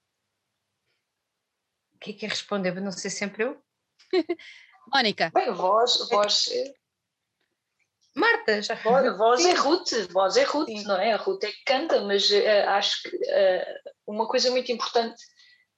O 1.94 1.98
que 1.98 2.10
é 2.10 2.12
que 2.12 2.26
é 2.26 2.28
responder? 2.28 2.78
Não 2.80 2.92
sei 2.92 3.10
sempre 3.10 3.44
eu. 3.44 3.60
Mónica. 4.92 5.30
Bem, 5.34 5.52
voz, 5.52 6.06
voz. 6.10 6.50
Marta, 8.14 8.60
já 8.60 8.74
A 8.74 9.16
voz 9.16 9.46
é 9.46 9.54
Ruth, 9.54 9.92
voz 10.10 10.36
é 10.36 10.42
Ruth, 10.42 10.66
Sim. 10.66 10.84
não 10.84 10.96
é? 10.96 11.12
A 11.12 11.16
Ruth 11.16 11.44
é 11.44 11.52
que 11.52 11.64
canta, 11.64 12.02
mas 12.02 12.28
uh, 12.30 12.68
acho 12.68 13.02
que 13.02 13.16
uh, 13.16 13.92
uma 14.06 14.28
coisa 14.28 14.50
muito 14.50 14.70
importante 14.70 15.22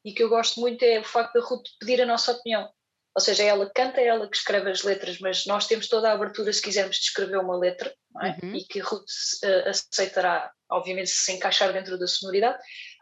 e 0.04 0.12
que 0.12 0.22
eu 0.22 0.28
gosto 0.28 0.58
muito 0.58 0.82
é 0.82 0.98
o 1.00 1.04
facto 1.04 1.34
da 1.34 1.44
Ruth 1.44 1.66
pedir 1.78 2.00
a 2.00 2.06
nossa 2.06 2.32
opinião. 2.32 2.68
Ou 3.14 3.20
seja, 3.20 3.42
ela 3.42 3.68
canta, 3.74 4.00
é 4.00 4.06
ela 4.06 4.28
que 4.28 4.36
escreve 4.36 4.70
as 4.70 4.82
letras, 4.82 5.18
mas 5.18 5.44
nós 5.44 5.66
temos 5.66 5.88
toda 5.88 6.08
a 6.08 6.12
abertura 6.12 6.52
se 6.52 6.62
quisermos 6.62 6.96
descrever 6.96 7.38
uma 7.38 7.56
letra, 7.56 7.92
é? 8.22 8.44
uhum. 8.44 8.54
e 8.54 8.64
que 8.64 8.78
Ruth 8.78 9.02
uh, 9.44 9.68
aceitará, 9.68 10.50
obviamente, 10.70 11.10
se 11.10 11.32
encaixar 11.32 11.72
dentro 11.72 11.98
da 11.98 12.06
sonoridade. 12.06 12.58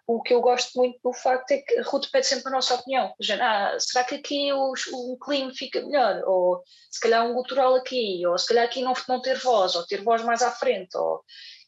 O 0.07 0.23
que 0.23 0.33
eu 0.33 0.41
gosto 0.41 0.79
muito 0.79 0.99
do 1.05 1.13
facto 1.13 1.51
é 1.51 1.59
que 1.59 1.83
Ruth 1.83 2.11
pede 2.11 2.27
sempre 2.27 2.49
a 2.49 2.53
nossa 2.53 2.75
opinião. 2.75 3.13
Ah, 3.43 3.77
será 3.79 4.03
que 4.05 4.15
aqui 4.15 4.51
o, 4.55 4.73
o 4.95 5.19
clean 5.19 5.53
fica 5.53 5.83
melhor? 5.83 6.23
Ou 6.25 6.63
se 6.91 6.99
calhar 6.99 7.27
um 7.27 7.35
gutural 7.35 7.75
aqui? 7.75 8.27
Ou 8.27 8.39
se 8.39 8.49
calhar 8.49 8.65
aqui 8.65 8.81
não, 8.81 8.95
não 9.07 9.21
ter 9.21 9.37
voz? 9.37 9.75
Ou 9.75 9.87
ter 9.87 10.03
voz 10.03 10.25
mais 10.25 10.41
à 10.41 10.51
frente? 10.51 10.97
Ou, 10.97 11.23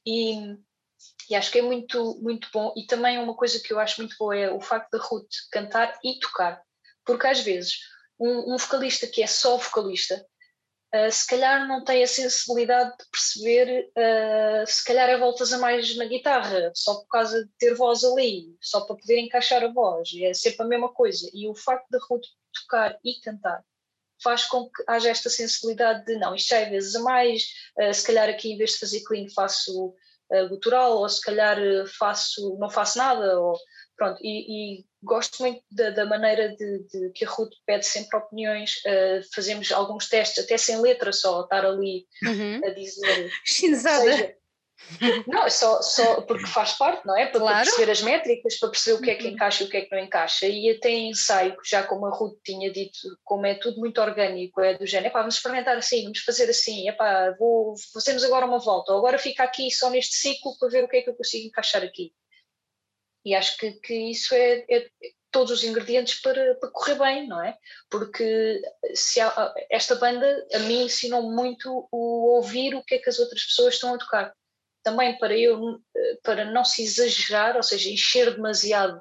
e, 0.07 0.57
e 1.29 1.35
acho 1.35 1.51
que 1.51 1.59
é 1.59 1.63
muito, 1.63 2.19
muito 2.23 2.49
bom. 2.51 2.73
E 2.75 2.87
também 2.87 3.19
uma 3.19 3.37
coisa 3.37 3.61
que 3.61 3.75
eu 3.75 3.79
acho 3.79 4.01
muito 4.01 4.17
boa 4.19 4.35
é 4.35 4.51
o 4.51 4.59
facto 4.59 4.91
da 4.91 5.05
Ruth 5.05 5.29
cantar 5.53 5.99
e 6.03 6.19
tocar. 6.19 6.63
Porque 7.05 7.27
às 7.27 7.41
vezes 7.41 7.75
um, 8.21 8.55
um 8.55 8.59
vocalista 8.59 9.07
que 9.07 9.23
é 9.23 9.27
só 9.27 9.57
vocalista, 9.57 10.25
uh, 10.95 11.11
se 11.11 11.27
calhar 11.27 11.67
não 11.67 11.83
tem 11.83 12.03
a 12.03 12.07
sensibilidade 12.07 12.91
de 12.99 13.05
perceber, 13.11 13.91
uh, 13.97 14.67
se 14.67 14.85
calhar 14.85 15.09
é 15.09 15.17
voltas 15.17 15.53
a 15.53 15.59
mais 15.59 15.97
na 15.97 16.05
guitarra, 16.05 16.71
só 16.75 16.97
por 16.97 17.09
causa 17.09 17.43
de 17.45 17.51
ter 17.59 17.75
voz 17.75 18.05
ali, 18.05 18.55
só 18.61 18.83
para 18.83 18.97
poder 18.97 19.19
encaixar 19.19 19.65
a 19.65 19.73
voz, 19.73 20.11
é 20.21 20.35
sempre 20.35 20.63
a 20.63 20.69
mesma 20.69 20.93
coisa. 20.93 21.31
E 21.33 21.49
o 21.49 21.55
facto 21.55 21.89
de 21.91 21.99
Ruth 22.09 22.27
tocar 22.53 22.99
e 23.03 23.21
cantar 23.21 23.65
faz 24.23 24.45
com 24.45 24.69
que 24.69 24.85
haja 24.87 25.09
esta 25.09 25.31
sensibilidade 25.31 26.05
de 26.05 26.17
não, 26.17 26.35
isto 26.35 26.51
já 26.51 26.59
é 26.59 26.69
vezes 26.69 26.95
a 26.95 27.01
mais, 27.01 27.45
uh, 27.81 27.95
se 27.95 28.07
calhar 28.07 28.29
aqui 28.29 28.53
em 28.53 28.59
vez 28.59 28.73
de 28.73 28.81
fazer 28.81 29.03
clean 29.05 29.27
faço 29.35 29.95
gutural, 30.49 30.99
ou 30.99 31.09
se 31.09 31.21
calhar 31.21 31.59
faço, 31.99 32.57
não 32.61 32.71
faço 32.71 32.97
nada, 32.97 33.41
ou 33.41 33.59
Pronto, 34.01 34.19
e, 34.23 34.79
e 34.79 34.85
gosto 35.03 35.43
muito 35.43 35.63
da, 35.71 35.91
da 35.91 36.07
maneira 36.07 36.57
de, 36.57 36.79
de, 36.91 37.11
que 37.11 37.27
a 37.27 37.29
Ruth 37.29 37.53
pede 37.67 37.85
sempre 37.85 38.19
opiniões, 38.19 38.77
uh, 38.87 39.21
fazemos 39.35 39.71
alguns 39.71 40.09
testes, 40.09 40.43
até 40.43 40.57
sem 40.57 40.81
letra 40.81 41.13
só, 41.13 41.43
estar 41.43 41.67
ali 41.67 42.07
uhum. 42.25 42.63
a 42.65 42.71
dizer. 42.71 43.31
Chinzada! 43.45 44.35
Não, 45.27 45.45
é 45.45 45.51
só, 45.51 45.83
só 45.83 46.23
porque 46.23 46.47
faz 46.47 46.73
parte, 46.79 47.07
não 47.07 47.15
é? 47.15 47.27
Para, 47.27 47.41
claro. 47.41 47.57
para, 47.57 47.65
perceber 47.67 47.93
as 47.93 48.01
métricas, 48.01 48.59
para 48.59 48.71
perceber 48.71 48.97
o 48.97 49.03
que 49.03 49.11
é 49.11 49.15
que 49.17 49.27
uhum. 49.27 49.33
encaixa 49.33 49.63
e 49.63 49.67
o 49.67 49.71
que 49.71 49.77
é 49.77 49.81
que 49.83 49.95
não 49.95 50.03
encaixa. 50.03 50.47
E 50.47 50.71
até 50.71 50.89
em 50.89 51.11
ensaio, 51.11 51.55
já 51.63 51.83
como 51.83 52.07
a 52.07 52.11
Ruth 52.11 52.39
tinha 52.43 52.73
dito, 52.73 52.99
como 53.23 53.45
é 53.45 53.55
tudo 53.57 53.79
muito 53.81 54.01
orgânico, 54.01 54.63
é 54.63 54.79
do 54.79 54.87
género, 54.87 55.09
epá, 55.09 55.19
vamos 55.19 55.35
experimentar 55.35 55.77
assim, 55.77 56.05
vamos 56.05 56.21
fazer 56.21 56.49
assim, 56.49 56.89
epá, 56.89 57.37
vou, 57.39 57.75
fazemos 57.93 58.25
agora 58.25 58.47
uma 58.47 58.61
volta, 58.61 58.93
ou 58.93 58.99
agora 58.99 59.19
fica 59.19 59.45
aqui 59.45 59.71
só 59.71 59.91
neste 59.91 60.15
ciclo 60.15 60.57
para 60.59 60.71
ver 60.71 60.85
o 60.85 60.89
que 60.89 60.97
é 60.97 61.03
que 61.03 61.11
eu 61.11 61.15
consigo 61.15 61.47
encaixar 61.47 61.83
aqui. 61.83 62.15
E 63.25 63.35
acho 63.35 63.57
que, 63.59 63.73
que 63.73 63.95
isso 64.11 64.35
é, 64.35 64.65
é 64.69 64.91
todos 65.31 65.53
os 65.53 65.65
ingredientes 65.65 66.21
para, 66.21 66.55
para, 66.57 66.71
correr 66.71 66.97
bem, 66.97 67.29
não 67.29 67.43
é? 67.43 67.57
Porque 67.89 68.61
há, 69.21 69.55
esta 69.71 69.95
banda 69.95 70.47
a 70.55 70.59
mim 70.61 70.85
ensinou 70.85 71.31
muito 71.31 71.89
o 71.93 72.37
ouvir 72.37 72.75
o 72.75 72.83
que 72.83 72.97
é 72.97 72.99
que 72.99 73.09
as 73.09 73.19
outras 73.19 73.45
pessoas 73.45 73.75
estão 73.75 73.95
a 73.95 73.99
tocar. 73.99 74.35
Também 74.83 75.19
para 75.19 75.37
eu 75.37 75.81
para 76.23 76.45
não 76.47 76.65
se 76.65 76.83
exagerar, 76.83 77.57
ou 77.57 77.63
seja, 77.63 77.91
encher 77.91 78.35
demasiado 78.35 79.01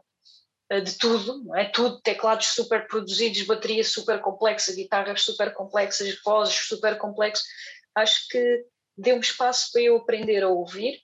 eh, 0.69 0.81
de 0.81 0.97
tudo, 0.97 1.43
não 1.43 1.55
é? 1.55 1.65
Tudo, 1.65 1.99
teclados 2.01 2.47
super 2.47 2.87
produzidos, 2.87 3.41
bateria 3.43 3.83
super 3.83 4.21
complexa, 4.21 4.73
guitarras 4.73 5.21
super 5.23 5.53
complexas, 5.53 6.21
vozes 6.23 6.55
super 6.55 6.97
complexas. 6.97 7.45
Acho 7.95 8.27
que 8.29 8.65
deu 8.97 9.15
um 9.15 9.21
espaço 9.21 9.71
para 9.71 9.81
eu 9.81 9.97
aprender 9.97 10.43
a 10.43 10.49
ouvir 10.49 11.01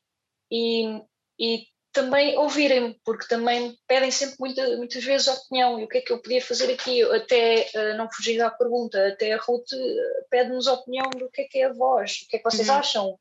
e, 0.51 1.01
e 1.39 1.68
também 1.96 2.38
ouvirem-me, 2.38 3.00
porque 3.06 3.26
também 3.26 3.76
pedem 3.88 4.12
sempre 4.12 4.36
muita, 4.38 4.78
muitas 4.78 5.04
vezes 5.04 5.28
opinião, 5.28 5.80
e 5.80 5.86
o 5.86 5.88
que 5.88 6.00
é 6.00 6.02
que 6.02 6.12
eu 6.12 6.22
podia 6.22 6.41
fazer 6.41 6.72
aqui, 6.72 7.02
até 7.04 7.70
uh, 7.74 7.98
não 7.98 8.12
fugir 8.12 8.41
à 8.41 8.52
pergunta, 8.52 9.08
até 9.08 9.34
a 9.34 9.38
Ruth 9.38 9.72
eh, 9.74 10.26
pede-nos 10.30 10.68
opinião 10.68 11.10
do 11.10 11.30
que 11.32 11.43
é 11.43 11.46
que 11.46 11.60
é 11.60 11.66
a 11.66 11.74
voz, 11.74 12.24
o 12.24 12.28
que 12.28 12.36
é 12.36 12.39
que 12.39 12.43
vocês 12.43 12.68
uhum. 12.68 12.76
acham, 12.76 13.20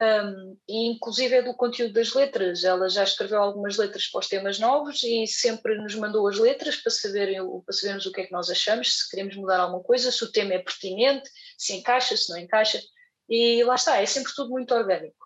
um, 0.00 0.56
e 0.68 0.90
inclusive 0.90 1.36
é 1.36 1.42
do 1.42 1.54
conteúdo 1.54 1.92
das 1.92 2.12
letras, 2.12 2.64
ela 2.64 2.88
já 2.88 3.04
escreveu 3.04 3.40
algumas 3.40 3.76
letras 3.76 4.06
para 4.06 4.20
os 4.20 4.28
temas 4.28 4.58
novos 4.58 5.02
e 5.02 5.26
sempre 5.26 5.76
nos 5.76 5.94
mandou 5.94 6.26
as 6.28 6.38
letras 6.38 6.76
para, 6.76 6.90
saberem, 6.90 7.38
para 7.64 7.74
sabermos 7.74 8.06
o 8.06 8.12
que 8.12 8.20
é 8.20 8.26
que 8.26 8.32
nós 8.32 8.50
achamos, 8.50 8.98
se 8.98 9.10
queremos 9.10 9.36
mudar 9.36 9.60
alguma 9.60 9.82
coisa, 9.82 10.10
se 10.10 10.24
o 10.24 10.30
tema 10.30 10.54
é 10.54 10.58
pertinente, 10.58 11.28
se 11.56 11.74
encaixa, 11.74 12.16
se 12.16 12.30
não 12.30 12.38
encaixa, 12.38 12.80
e 13.28 13.62
lá 13.64 13.74
está, 13.74 14.00
é 14.00 14.06
sempre 14.06 14.32
tudo 14.34 14.50
muito 14.50 14.72
orgânico. 14.74 15.17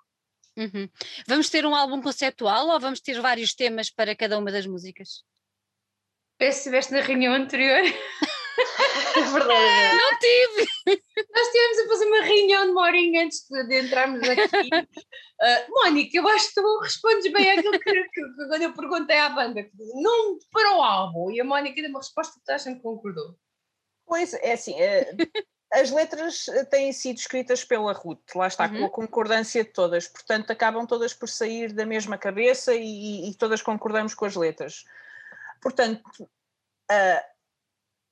Uhum. 0.57 0.89
Vamos 1.27 1.49
ter 1.49 1.65
um 1.65 1.75
álbum 1.75 2.03
conceptual 2.03 2.69
ou 2.69 2.81
vamos 2.81 3.01
ter 3.01 3.21
vários 3.21 3.55
temas 3.55 3.91
para 3.91 4.15
cada 4.15 4.39
uma 4.39 4.53
das 4.53 4.67
músicas? 4.67 5.25
Que 6.39 6.47
estiveste 6.47 6.93
na 6.93 7.01
reunião 7.01 7.33
anterior. 7.33 7.83
é 9.17 9.21
verdade. 9.21 9.97
Não 9.97 10.19
tive! 10.19 11.01
Nós 11.35 11.47
estivemos 11.47 11.79
a 11.79 11.89
fazer 11.89 12.07
uma 12.07 12.23
reunião 12.23 12.65
de 12.65 12.71
uma 12.73 12.83
horinha 12.83 13.25
antes 13.25 13.47
de, 13.49 13.81
entrarmos 13.81 14.23
aqui. 14.29 14.69
Uh, 14.75 15.71
Mónica, 15.71 16.17
eu 16.17 16.29
acho 16.29 16.49
que 16.49 16.55
tu 16.55 16.81
respondes 16.83 17.33
bem 17.33 17.51
àquilo 17.51 17.79
que, 17.79 17.93
que, 17.93 18.09
que, 18.09 18.49
quando 18.49 18.63
eu 18.63 18.75
perguntei 18.75 19.17
à 19.17 19.31
banda, 19.31 19.67
não 19.95 20.39
para 20.51 20.77
o 20.77 20.83
álbum, 20.83 21.31
e 21.31 21.41
a 21.41 21.45
Mónica 21.45 21.81
deu 21.81 21.91
uma 21.91 22.01
resposta 22.01 22.35
que 22.35 22.45
toda 22.45 22.57
a 22.57 22.59
gente 22.59 22.83
concordou. 22.83 23.39
Pois, 24.05 24.35
é 24.35 24.53
assim, 24.53 24.79
é, 24.81 25.15
as 25.73 25.91
letras 25.91 26.49
eh, 26.49 26.65
têm 26.65 26.93
sido 26.93 27.17
escritas 27.17 27.65
pela 27.65 27.93
Ruth, 27.93 28.35
lá 28.35 28.47
está, 28.47 28.67
uhum. 28.67 28.81
com 28.81 28.85
a 28.87 28.91
concordância 28.91 29.65
de 29.65 29.71
todas, 29.71 30.07
portanto 30.07 30.51
acabam 30.51 30.87
todas 30.87 31.15
por 31.15 31.29
sair 31.29 31.73
da 31.73 31.87
mesma 31.87 32.19
cabeça 32.19 32.75
e, 32.75 33.31
e 33.31 33.35
todas 33.35 33.63
concordamos 33.63 34.15
com 34.15 34.27
as 34.27 34.37
letras. 34.37 34.85
Portanto, 35.61 36.03
uh, 36.21 37.25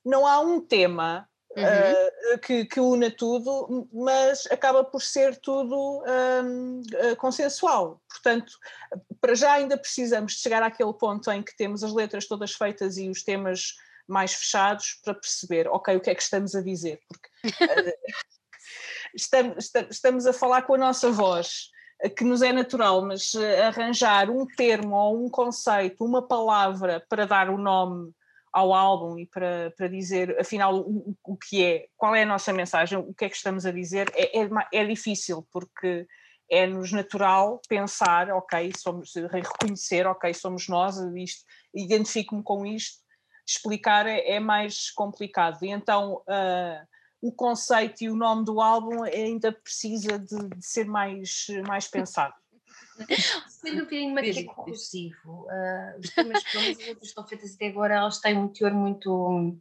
não 0.05 0.27
há 0.27 0.41
um 0.41 0.61
tema 0.61 1.29
uhum. 1.55 1.65
uh, 2.35 2.39
que, 2.39 2.65
que 2.65 2.81
una 2.81 3.11
tudo, 3.11 3.89
mas 3.93 4.47
acaba 4.51 4.83
por 4.83 5.03
ser 5.03 5.37
tudo 5.37 6.03
um, 6.43 6.81
uh, 6.81 7.17
consensual. 7.17 8.01
Portanto, 8.09 8.53
para 9.21 9.35
já 9.35 9.53
ainda 9.53 9.77
precisamos 9.77 10.33
de 10.33 10.39
chegar 10.39 10.63
àquele 10.63 10.95
ponto 10.95 11.31
em 11.31 11.43
que 11.43 11.57
temos 11.57 11.85
as 11.85 11.93
letras 11.93 12.27
todas 12.27 12.53
feitas 12.53 12.97
e 12.97 13.11
os 13.11 13.23
temas 13.23 13.77
mais 14.11 14.35
fechados 14.35 15.01
para 15.05 15.15
perceber, 15.15 15.69
ok, 15.69 15.97
o 15.97 16.01
que 16.01 16.11
é 16.11 16.15
que 16.15 16.23
estamos 16.23 16.55
a 16.55 16.63
dizer, 16.63 17.01
porque 17.09 17.29
uh, 17.65 17.93
estamos, 19.15 19.71
estamos 19.91 20.27
a 20.27 20.33
falar 20.33 20.63
com 20.63 20.75
a 20.75 20.79
nossa 20.79 21.11
voz, 21.11 21.71
eh, 22.03 22.09
que 22.09 22.25
nos 22.25 22.43
é 22.43 22.53
natural, 22.53 23.03
mas 23.03 23.35
uh, 23.35 23.63
arranjar 23.67 24.31
um 24.31 24.47
termo 24.47 24.97
ou 24.97 25.25
um 25.25 25.31
conceito, 25.31 26.05
uma 26.05 26.27
palavra 26.27 27.05
para 27.09 27.27
dar 27.27 27.49
o 27.49 27.59
nome 27.59 28.13
ao 28.53 28.75
álbum 28.75 29.19
e 29.19 29.27
para, 29.27 29.73
para 29.77 29.89
dizer 29.89 30.37
afinal 30.41 30.77
o, 30.77 31.17
o 31.25 31.37
que 31.37 31.65
é, 31.65 31.87
qual 31.97 32.15
é 32.15 32.23
a 32.23 32.27
nossa 32.27 32.53
mensagem, 32.53 32.99
o 32.99 33.15
que 33.15 33.25
é 33.25 33.29
que 33.29 33.37
estamos 33.37 33.65
a 33.65 33.71
dizer, 33.71 34.11
é, 34.15 34.41
é, 34.41 34.49
é 34.73 34.85
difícil 34.85 35.47
porque 35.53 36.07
é-nos 36.51 36.91
natural 36.91 37.61
pensar, 37.69 38.29
ok, 38.31 38.73
somos, 38.77 39.13
reconhecer, 39.15 40.07
ok, 40.07 40.35
somos 40.35 40.67
nós, 40.67 40.97
isto, 41.15 41.45
identifico-me 41.73 42.43
com 42.43 42.67
isto, 42.67 42.99
explicar 43.51 44.07
é, 44.07 44.33
é 44.33 44.41
mais 44.41 44.91
complicado. 44.91 45.63
E 45.65 45.69
então 45.69 46.23
uh, 46.29 46.87
o 47.21 47.33
conceito 47.33 48.03
e 48.03 48.11
o 48.11 48.17
nome 48.17 48.45
do 48.45 48.61
álbum 48.61 49.03
ainda 49.03 49.53
precisa 49.53 50.19
de, 50.19 50.49
de 50.49 50.67
ser 50.67 50.87
mais, 50.87 51.47
mais 51.67 51.89
pensado. 51.89 52.35
Sendo 53.49 53.79
um 53.79 53.85
bocadinho 53.85 54.15
mais 54.15 54.45
conclusivo, 54.45 55.47
uh, 55.47 55.99
os 55.99 56.11
temas 56.11 56.45
que 56.45 56.59
estão 57.03 57.27
feitas 57.27 57.55
até 57.55 57.69
agora, 57.69 57.95
elas 57.95 58.21
têm 58.21 58.37
um 58.37 58.49
teor 58.49 58.73
muito 58.73 59.59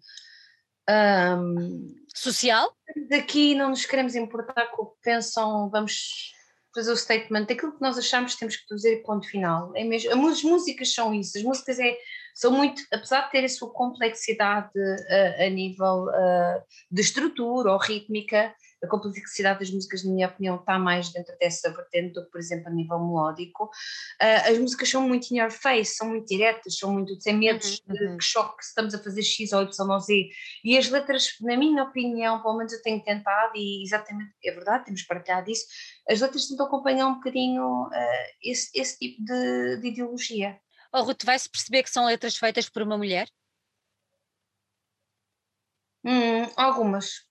um, 0.89 1.95
social. 2.13 2.75
Daqui 3.09 3.55
não 3.55 3.69
nos 3.69 3.85
queremos 3.85 4.15
importar 4.15 4.67
com 4.67 4.83
o 4.83 4.85
que 4.87 5.01
pensam, 5.01 5.69
vamos 5.69 6.33
fazer 6.73 6.91
o 6.91 6.97
statement 6.97 7.45
daquilo 7.45 7.73
que 7.73 7.81
nós 7.81 7.97
achamos 7.97 8.33
que 8.33 8.39
temos 8.39 8.57
que 8.57 8.67
fazer 8.67 9.03
ponto 9.03 9.27
final. 9.27 9.71
É 9.75 9.83
mesmo, 9.83 10.11
as 10.29 10.43
músicas 10.43 10.93
são 10.93 11.13
isso, 11.13 11.37
as 11.37 11.43
músicas 11.43 11.79
é 11.79 11.97
são 12.39 12.53
muito, 12.53 12.81
apesar 12.93 13.25
de 13.25 13.31
terem 13.31 13.47
a 13.47 13.49
sua 13.49 13.69
complexidade 13.69 14.71
uh, 14.79 15.45
a 15.45 15.49
nível 15.49 16.05
uh, 16.05 16.63
de 16.89 17.01
estrutura 17.01 17.73
ou 17.73 17.77
rítmica, 17.77 18.55
a 18.81 18.87
complexidade 18.87 19.59
das 19.59 19.69
músicas, 19.69 20.05
na 20.05 20.13
minha 20.13 20.27
opinião, 20.29 20.55
está 20.55 20.79
mais 20.79 21.11
dentro 21.11 21.37
dessa 21.37 21.69
vertente 21.69 22.13
do 22.13 22.23
que, 22.23 22.31
por 22.31 22.39
exemplo, 22.39 22.69
a 22.69 22.71
nível 22.71 22.97
melódico. 22.97 23.65
Uh, 23.65 24.51
as 24.51 24.57
músicas 24.57 24.87
são 24.87 25.05
muito 25.05 25.29
in 25.33 25.39
your 25.39 25.51
face, 25.51 25.95
são 25.95 26.07
muito 26.07 26.27
diretas, 26.27 26.77
são 26.77 26.93
muito 26.93 27.19
sem 27.21 27.37
medos 27.37 27.83
uhum, 27.85 28.11
uhum. 28.11 28.17
de 28.17 28.23
choque 28.23 28.63
se 28.63 28.69
estamos 28.69 28.93
a 28.93 29.03
fazer 29.03 29.21
X 29.21 29.51
ou 29.51 29.63
Y 29.63 29.89
ou 29.91 29.99
Z. 29.99 30.29
E 30.63 30.77
as 30.77 30.89
letras, 30.89 31.27
na 31.41 31.57
minha 31.57 31.83
opinião, 31.83 32.41
pelo 32.41 32.55
menos 32.55 32.71
eu 32.71 32.81
tenho 32.81 33.03
tentado, 33.03 33.51
e 33.53 33.83
exatamente, 33.83 34.31
é 34.45 34.51
verdade, 34.53 34.85
temos 34.85 35.03
partilhado 35.03 35.51
isso, 35.51 35.65
as 36.09 36.21
letras 36.21 36.47
tentam 36.47 36.67
acompanhar 36.67 37.07
um 37.07 37.15
bocadinho 37.15 37.87
uh, 37.87 37.91
esse, 38.41 38.69
esse 38.79 38.97
tipo 38.97 39.21
de, 39.25 39.81
de 39.81 39.87
ideologia. 39.89 40.57
Oh, 40.91 41.03
Ruth, 41.03 41.23
vai-se 41.23 41.49
perceber 41.49 41.83
que 41.83 41.89
são 41.89 42.05
letras 42.05 42.35
feitas 42.35 42.67
por 42.69 42.81
uma 42.81 42.97
mulher? 42.97 43.29
Hum, 46.03 46.43
algumas. 46.55 47.27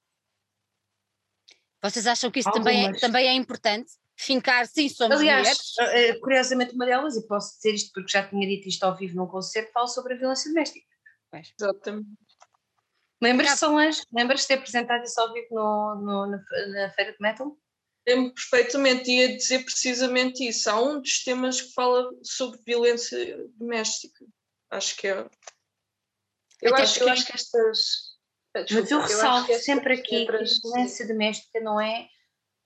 Vocês 1.82 2.06
acham 2.06 2.30
que 2.30 2.40
isso 2.40 2.50
também 2.50 2.88
é, 2.88 2.92
também 2.98 3.28
é 3.28 3.32
importante? 3.32 3.92
Fincar, 4.16 4.66
sim, 4.66 4.88
somos 4.88 5.18
Aliás, 5.18 5.40
mulheres. 5.78 5.78
eh, 5.78 6.09
eh, 6.11 6.18
curiosamente, 6.18 6.74
uma 6.74 6.84
delas, 6.84 7.16
e 7.16 7.26
posso 7.26 7.54
dizer 7.56 7.74
isto 7.74 7.92
porque 7.92 8.11
já 8.11 8.28
tinha 8.28 8.46
dito 8.48 8.68
isto 8.68 8.82
ao 8.82 8.96
vivo 8.96 9.16
num 9.16 9.26
concerto, 9.28 9.72
fala 9.72 9.86
sobre 9.86 10.14
a 10.14 10.16
violência 10.16 10.50
doméstica. 10.50 10.86
Exatamente. 11.32 12.09
Lembras-te, 13.22 13.59
Solange? 13.59 14.02
Lembras-te 14.12 14.42
de 14.44 14.48
ter 14.48 14.54
apresentado 14.54 15.04
isso 15.04 15.20
ao 15.20 15.32
vivo 15.32 15.48
no, 15.54 15.94
no- 15.96 16.26
na, 16.26 16.38
na 16.68 16.90
Feira 16.90 17.12
de 17.12 17.18
Metal? 17.20 17.56
Lembro 18.09 18.32
perfeitamente, 18.34 19.11
ia 19.11 19.36
dizer 19.36 19.64
precisamente 19.64 20.46
isso. 20.48 20.70
Há 20.70 20.80
um 20.80 21.00
dos 21.00 21.22
temas 21.22 21.61
que 21.61 21.72
fala 21.74 22.11
sobre 22.22 22.59
violência 22.66 23.36
doméstica. 23.59 24.24
Acho 24.70 24.96
que 24.96 25.09
é. 25.09 25.28
Eu 26.62 26.72
Até 26.72 26.82
acho, 26.82 27.00
eu 27.02 27.09
acho 27.11 27.26
que 27.26 27.32
estas. 27.34 27.78
Mas 28.54 28.64
desculpa, 28.66 28.94
eu 28.94 29.00
acho 29.00 29.09
ressalto 29.14 29.59
sempre 29.62 29.92
aqui 29.94 30.24
que 30.26 30.32
a 30.32 30.42
violência 30.62 31.06
doméstica 31.06 31.61
não 31.61 31.78
é 31.80 32.09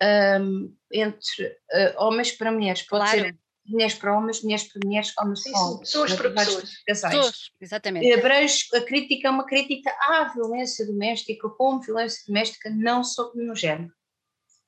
ahm, 0.00 0.72
entre 0.92 1.56
ah, 1.72 1.94
homens 1.98 2.32
para 2.32 2.52
mulheres, 2.52 2.82
pode 2.82 3.04
Claro. 3.04 3.20
ser 3.20 3.38
mulheres 3.66 3.94
para 3.94 4.16
homens, 4.16 4.42
mulheres 4.42 4.64
para 4.72 4.80
mulheres, 4.86 5.12
homens 5.18 5.42
para 5.42 5.60
homens. 5.60 5.78
pessoas 5.80 6.10
Mas 6.10 6.20
para 6.20 6.30
pessoas. 6.30 6.70
Pessoas, 6.86 7.50
exatamente. 7.60 8.06
E 8.06 8.12
abrange- 8.12 8.66
a 8.74 8.80
crítica 8.80 9.28
é 9.28 9.30
uma 9.30 9.44
crítica 9.46 9.90
à 10.00 10.24
violência 10.32 10.86
doméstica, 10.86 11.48
como 11.50 11.80
violência 11.80 12.22
doméstica 12.26 12.70
não 12.70 13.02
sobre 13.04 13.44
no 13.44 13.54
género. 13.56 13.92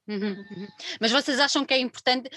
Uhum, 0.07 0.45
uhum. 0.51 0.69
Mas 1.01 1.11
vocês 1.11 1.41
acham 1.41 1.65
que 1.65 1.73
é 1.75 1.79
importante? 1.79 2.29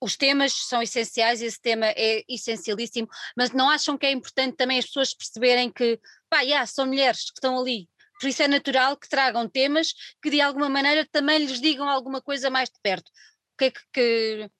Os 0.00 0.16
temas 0.16 0.52
são 0.52 0.80
essenciais, 0.80 1.42
esse 1.42 1.60
tema 1.60 1.86
é 1.86 2.22
essencialíssimo, 2.28 3.08
mas 3.36 3.50
não 3.50 3.68
acham 3.68 3.98
que 3.98 4.06
é 4.06 4.12
importante 4.12 4.56
também 4.56 4.78
as 4.78 4.86
pessoas 4.86 5.12
perceberem 5.12 5.72
que, 5.72 5.98
pá, 6.30 6.40
yeah, 6.42 6.64
são 6.66 6.86
mulheres 6.86 7.24
que 7.24 7.32
estão 7.38 7.58
ali, 7.58 7.88
por 8.20 8.28
isso 8.28 8.42
é 8.42 8.46
natural 8.48 8.96
que 8.96 9.08
tragam 9.08 9.48
temas 9.48 9.92
que 10.22 10.30
de 10.30 10.40
alguma 10.40 10.68
maneira 10.68 11.04
também 11.10 11.38
lhes 11.38 11.60
digam 11.60 11.88
alguma 11.88 12.22
coisa 12.22 12.48
mais 12.48 12.68
de 12.68 12.78
perto. 12.80 13.08
O 13.08 13.56
que 13.58 13.64
é 13.64 13.70
que, 13.72 13.80
que- 13.92 14.50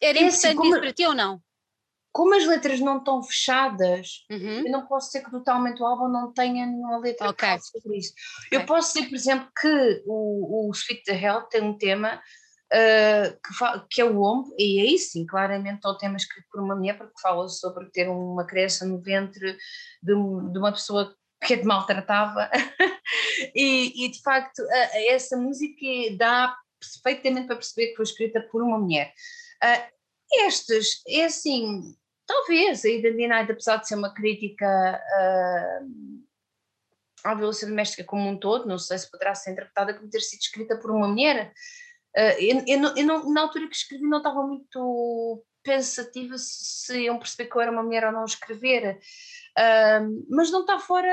era 0.00 0.18
É 0.20 0.26
assim, 0.26 0.48
importante 0.52 0.56
como- 0.56 0.70
isso 0.70 0.80
para 0.80 0.92
ti 0.92 1.06
ou 1.06 1.14
não? 1.14 1.42
Como 2.14 2.32
as 2.34 2.46
letras 2.46 2.78
não 2.78 2.98
estão 2.98 3.20
fechadas, 3.24 4.24
Uhum. 4.30 4.62
eu 4.64 4.70
não 4.70 4.86
posso 4.86 5.08
dizer 5.08 5.24
que 5.24 5.30
totalmente 5.32 5.82
o 5.82 5.86
álbum 5.86 6.06
não 6.08 6.32
tenha 6.32 6.64
nenhuma 6.64 6.98
letra 6.98 7.28
Ok. 7.28 7.36
que 7.36 7.44
fale 7.44 7.60
sobre 7.60 7.98
isso. 7.98 8.12
Eu 8.52 8.60
Ok. 8.60 8.66
posso 8.68 8.94
dizer, 8.94 9.08
por 9.08 9.16
exemplo, 9.16 9.48
que 9.60 10.02
o, 10.06 10.68
o 10.68 10.72
Sweet 10.72 11.02
the 11.02 11.20
Hell 11.20 11.42
tem 11.48 11.60
um 11.62 11.76
tema 11.76 12.22
ah, 12.72 13.36
que, 13.44 13.54
fa- 13.54 13.86
que 13.90 14.00
é 14.00 14.04
o 14.04 14.22
ombro, 14.22 14.54
e 14.56 14.80
aí 14.80 14.96
sim, 14.98 15.26
claramente 15.26 15.80
é 15.84 15.88
um 15.88 15.98
tema 15.98 16.16
escrito 16.16 16.46
por 16.52 16.62
uma 16.62 16.76
mulher, 16.76 16.96
porque 16.96 17.20
fala 17.20 17.48
sobre 17.48 17.90
ter 17.90 18.08
uma 18.08 18.46
criança 18.46 18.86
no 18.86 19.00
ventre 19.02 19.56
de, 20.02 20.12
de 20.52 20.58
uma 20.58 20.70
pessoa 20.72 21.14
que 21.44 21.56
te 21.58 21.64
maltratava, 21.64 22.48
e, 23.54 24.04
e, 24.04 24.08
de 24.10 24.22
facto 24.22 24.62
essa 25.10 25.36
música 25.36 25.84
dá 26.16 26.56
perfeitamente 27.02 27.48
para 27.48 27.56
perceber 27.56 27.88
que 27.88 27.96
foi 27.96 28.04
escrita 28.04 28.40
por 28.52 28.62
uma 28.62 28.78
mulher. 28.78 29.12
Ah, 29.62 29.88
estas, 30.46 31.02
é 31.08 31.24
assim, 31.26 31.94
talvez 32.26 32.84
a 32.84 32.88
Ida 32.88 33.10
Night, 33.10 33.52
apesar 33.52 33.76
de 33.78 33.88
ser 33.88 33.94
uma 33.96 34.12
crítica 34.12 34.66
ah, 34.66 35.80
à 37.24 37.34
violência 37.34 37.66
doméstica 37.66 38.04
como 38.04 38.28
um 38.28 38.38
todo, 38.38 38.66
não 38.68 38.78
sei 38.78 38.98
se 38.98 39.10
poderá 39.10 39.34
ser 39.34 39.52
interpretada 39.52 39.94
como 39.94 40.10
ter 40.10 40.20
sido 40.20 40.40
escrita 40.40 40.76
por 40.76 40.90
uma 40.90 41.08
mulher. 41.08 41.52
Ah, 42.16 42.40
eu, 42.40 42.62
eu 42.66 42.96
eu 42.96 43.30
na 43.30 43.40
altura 43.42 43.68
que 43.68 43.76
escrevi 43.76 44.06
não 44.08 44.18
estava 44.18 44.46
muito 44.46 45.44
pensativa 45.62 46.36
se, 46.36 47.04
iam 47.04 47.18
perceber 47.18 47.48
que 47.48 47.56
eu 47.56 47.62
era 47.62 47.72
uma 47.72 47.82
mulher 47.82 48.04
ou 48.04 48.12
não 48.12 48.24
escrever, 48.24 49.00
Ah, 49.56 50.00
mas 50.30 50.50
não 50.50 50.60
está 50.62 50.78
fora 50.78 51.10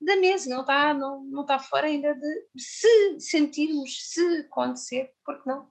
da 0.00 0.16
mesa, 0.16 0.50
não 0.50 0.60
está, 0.60 0.94
não, 0.94 1.24
não 1.24 1.42
está 1.42 1.58
fora 1.58 1.86
ainda 1.86 2.14
de 2.14 2.46
se 2.56 3.20
sentirmos, 3.20 4.10
se 4.12 4.40
acontecer, 4.40 5.12
porque 5.24 5.48
não? 5.48 5.70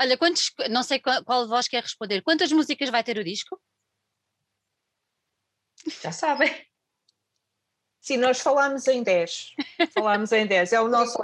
Olha, 0.00 0.16
quantos, 0.16 0.52
não 0.70 0.82
sei 0.82 0.98
qual, 0.98 1.24
qual 1.24 1.44
de 1.44 1.50
vós 1.50 1.68
quer 1.68 1.82
responder, 1.82 2.22
quantas 2.22 2.52
músicas 2.52 2.90
vai 2.90 3.02
ter 3.04 3.18
o 3.18 3.24
disco? 3.24 3.60
Já 6.02 6.12
sabem. 6.12 6.54
Sim, 8.04 8.18
nós 8.18 8.38
falámos 8.38 8.86
em 8.86 9.02
10. 9.02 9.54
Falámos 9.94 10.30
em 10.30 10.46
10. 10.46 10.74
É 10.74 10.80
o 10.80 10.88
nosso. 10.88 11.16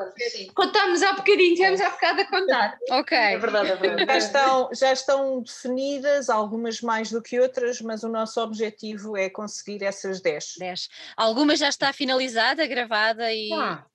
Contámos 0.54 1.02
há 1.02 1.12
bocadinho, 1.12 1.54
tivemos 1.54 1.78
há 1.78 1.90
bocado 1.90 2.22
a 2.22 2.26
contar. 2.26 2.78
Ok. 2.90 3.16
É 3.18 3.36
verdade, 3.36 3.70
é 3.72 3.76
verdade. 3.76 4.06
Já 4.08 4.16
estão, 4.16 4.70
já 4.72 4.92
estão 4.92 5.42
definidas, 5.42 6.30
algumas 6.30 6.80
mais 6.80 7.10
do 7.10 7.20
que 7.22 7.38
outras, 7.38 7.82
mas 7.82 8.02
o 8.02 8.08
nosso 8.08 8.40
objetivo 8.40 9.14
é 9.14 9.28
conseguir 9.28 9.84
essas 9.84 10.22
10. 10.22 10.54
10. 10.58 10.88
Alguma 11.16 11.54
já 11.54 11.68
está 11.68 11.92
finalizada, 11.92 12.66
gravada 12.66 13.30
e 13.30 13.52
Ah, 13.52 13.86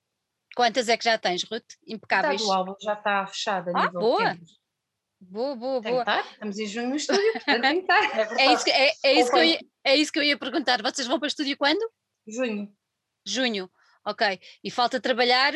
quantas 0.55 0.89
é 0.89 0.97
que 0.97 1.03
já 1.03 1.17
tens, 1.17 1.43
Ruth? 1.43 1.65
Impecáveis. 1.87 2.41
do 2.41 2.51
álbum 2.51 2.73
já 2.81 2.93
está 2.93 3.25
fechado 3.27 3.69
a 3.69 3.79
Ah, 3.79 3.85
nível 3.85 3.99
boa. 3.99 4.37
Boa, 5.19 5.55
boa, 5.55 5.81
boa. 5.81 5.99
estar, 6.01 6.31
estamos 6.31 6.59
em 6.59 6.67
junho 6.67 6.89
no 6.89 6.95
estúdio, 6.95 7.31
portanto 7.33 7.61
tem 7.61 7.75
que 7.85 7.91
estar. 7.91 8.01
É. 8.39 8.45
É 8.45 8.53
isso, 8.53 8.63
que, 8.65 8.71
é, 8.71 8.93
é 9.03 9.13
isso 9.13 9.31
que 9.31 9.37
eu 9.37 9.43
ia, 9.43 9.59
é 9.83 9.95
isso 9.95 10.11
que 10.11 10.19
eu 10.19 10.23
ia 10.23 10.37
perguntar. 10.37 10.81
Vocês 10.81 11.07
vão 11.07 11.19
para 11.19 11.25
o 11.25 11.27
estúdio 11.27 11.57
quando? 11.57 11.81
Junho. 12.27 12.71
Junho. 13.25 13.69
Ok. 14.05 14.39
E 14.63 14.69
falta 14.69 14.99
trabalhar 15.01 15.51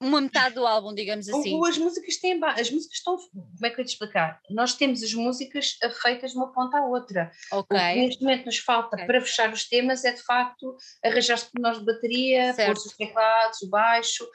uma 0.00 0.20
metade 0.20 0.54
do 0.54 0.66
álbum, 0.66 0.94
digamos 0.94 1.28
assim. 1.28 1.54
O- 1.58 1.64
As 1.64 1.78
músicas 1.78 2.16
têm 2.18 2.38
as 2.44 2.70
músicas 2.70 2.96
estão. 2.98 3.16
Como 3.16 3.48
é 3.64 3.70
que 3.70 3.76
eu 3.76 3.78
ia 3.80 3.84
te 3.86 3.92
explicar? 3.92 4.40
Nós 4.50 4.74
temos 4.74 5.02
as 5.02 5.14
músicas 5.14 5.76
eh, 5.82 5.90
feitas 5.90 6.32
de 6.32 6.36
uma 6.36 6.52
ponta 6.52 6.78
à 6.78 6.82
outra. 6.86 7.30
Ok. 7.52 7.76
O 7.76 7.80
que 7.80 8.00
neste 8.00 8.22
momento 8.22 8.46
nos 8.46 8.58
falta 8.58 8.96
Ok. 8.96 9.06
para 9.06 9.20
fechar 9.20 9.52
os 9.52 9.68
temas 9.68 10.04
é 10.04 10.12
de 10.12 10.22
facto 10.22 10.76
arranjar 11.04 11.40
nós 11.58 11.78
de 11.78 11.84
bateria, 11.84 12.46
pôr 12.48 12.54
Certo. 12.56 12.76
os 12.78 12.96
teclados, 12.96 13.62
o 13.62 13.68
baixo, 13.70 14.26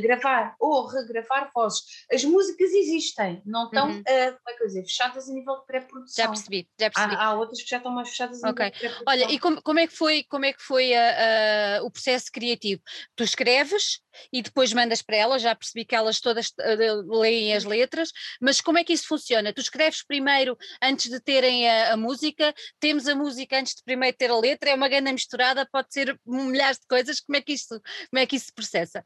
gravar 0.00 0.54
ou 0.58 0.86
regravar 0.86 1.50
vozes. 1.54 1.82
As 2.12 2.24
músicas 2.24 2.70
existem, 2.72 3.42
não 3.44 3.64
estão, 3.66 3.88
Uhum. 3.90 4.02
eh, 4.06 4.30
como 4.32 4.42
é 4.48 4.52
que 4.54 4.62
eu 4.62 4.66
dizer, 4.66 4.82
fechadas 4.82 5.28
a 5.28 5.32
nível 5.32 5.54
de 5.54 5.60
Já 5.60 5.66
pré-produção. 5.66 6.26
percebi, 6.32 6.68
já 6.78 6.90
percebi. 6.90 7.14
Há, 7.16 7.24
há 7.26 7.34
outras 7.34 7.62
que 7.62 7.68
já 7.68 7.76
estão 7.78 7.92
mais 7.92 8.08
fechadas 8.08 8.42
a 8.42 8.48
nível 8.48 8.64
de 8.64 8.70
pré-produção. 8.78 9.04
Olha, 9.06 9.30
e 9.32 9.38
como, 9.38 9.62
como 9.62 9.78
é 9.78 9.86
que 9.86 9.94
foi, 9.96 10.24
como 10.24 10.44
é 10.44 10.52
que 10.52 10.62
foi 10.62 10.94
a- 10.94 11.78
a- 11.78 11.82
o 11.82 11.90
processo 11.90 12.26
criativo? 12.32 12.80
Tu 13.16 13.24
escreves 13.24 14.00
e 14.32 14.42
depois 14.42 14.72
mandas 14.72 15.02
para 15.02 15.16
elas, 15.16 15.42
já 15.42 15.54
percebi 15.54 15.84
que 15.84 15.94
elas 15.94 16.20
todas 16.20 16.52
eh, 16.60 16.92
leem 17.06 17.54
as 17.54 17.64
letras, 17.64 18.10
mas 18.40 18.60
como 18.60 18.78
é 18.78 18.84
que 18.84 18.92
isso 18.92 19.06
funciona? 19.06 19.52
Tu 19.52 19.60
escreves 19.60 20.04
primeiro 20.04 20.56
antes 20.82 21.10
de 21.10 21.20
terem 21.20 21.68
a, 21.68 21.94
a 21.94 21.96
música, 21.96 22.54
temos 22.78 23.06
a 23.08 23.14
música 23.14 23.58
antes 23.58 23.74
de 23.74 23.82
primeiro 23.82 24.16
ter 24.16 24.30
a 24.30 24.38
letra, 24.38 24.70
é 24.70 24.74
uma 24.74 24.88
grande 24.88 25.12
misturada, 25.12 25.68
pode 25.70 25.92
ser 25.92 26.18
milhares 26.26 26.78
de 26.78 26.86
coisas, 26.86 27.20
como 27.20 27.36
é 27.36 27.40
que 27.40 27.52
isso, 27.52 27.80
como 28.10 28.20
é 28.20 28.26
que 28.26 28.36
isso 28.36 28.46
se 28.46 28.52
processa? 28.52 29.04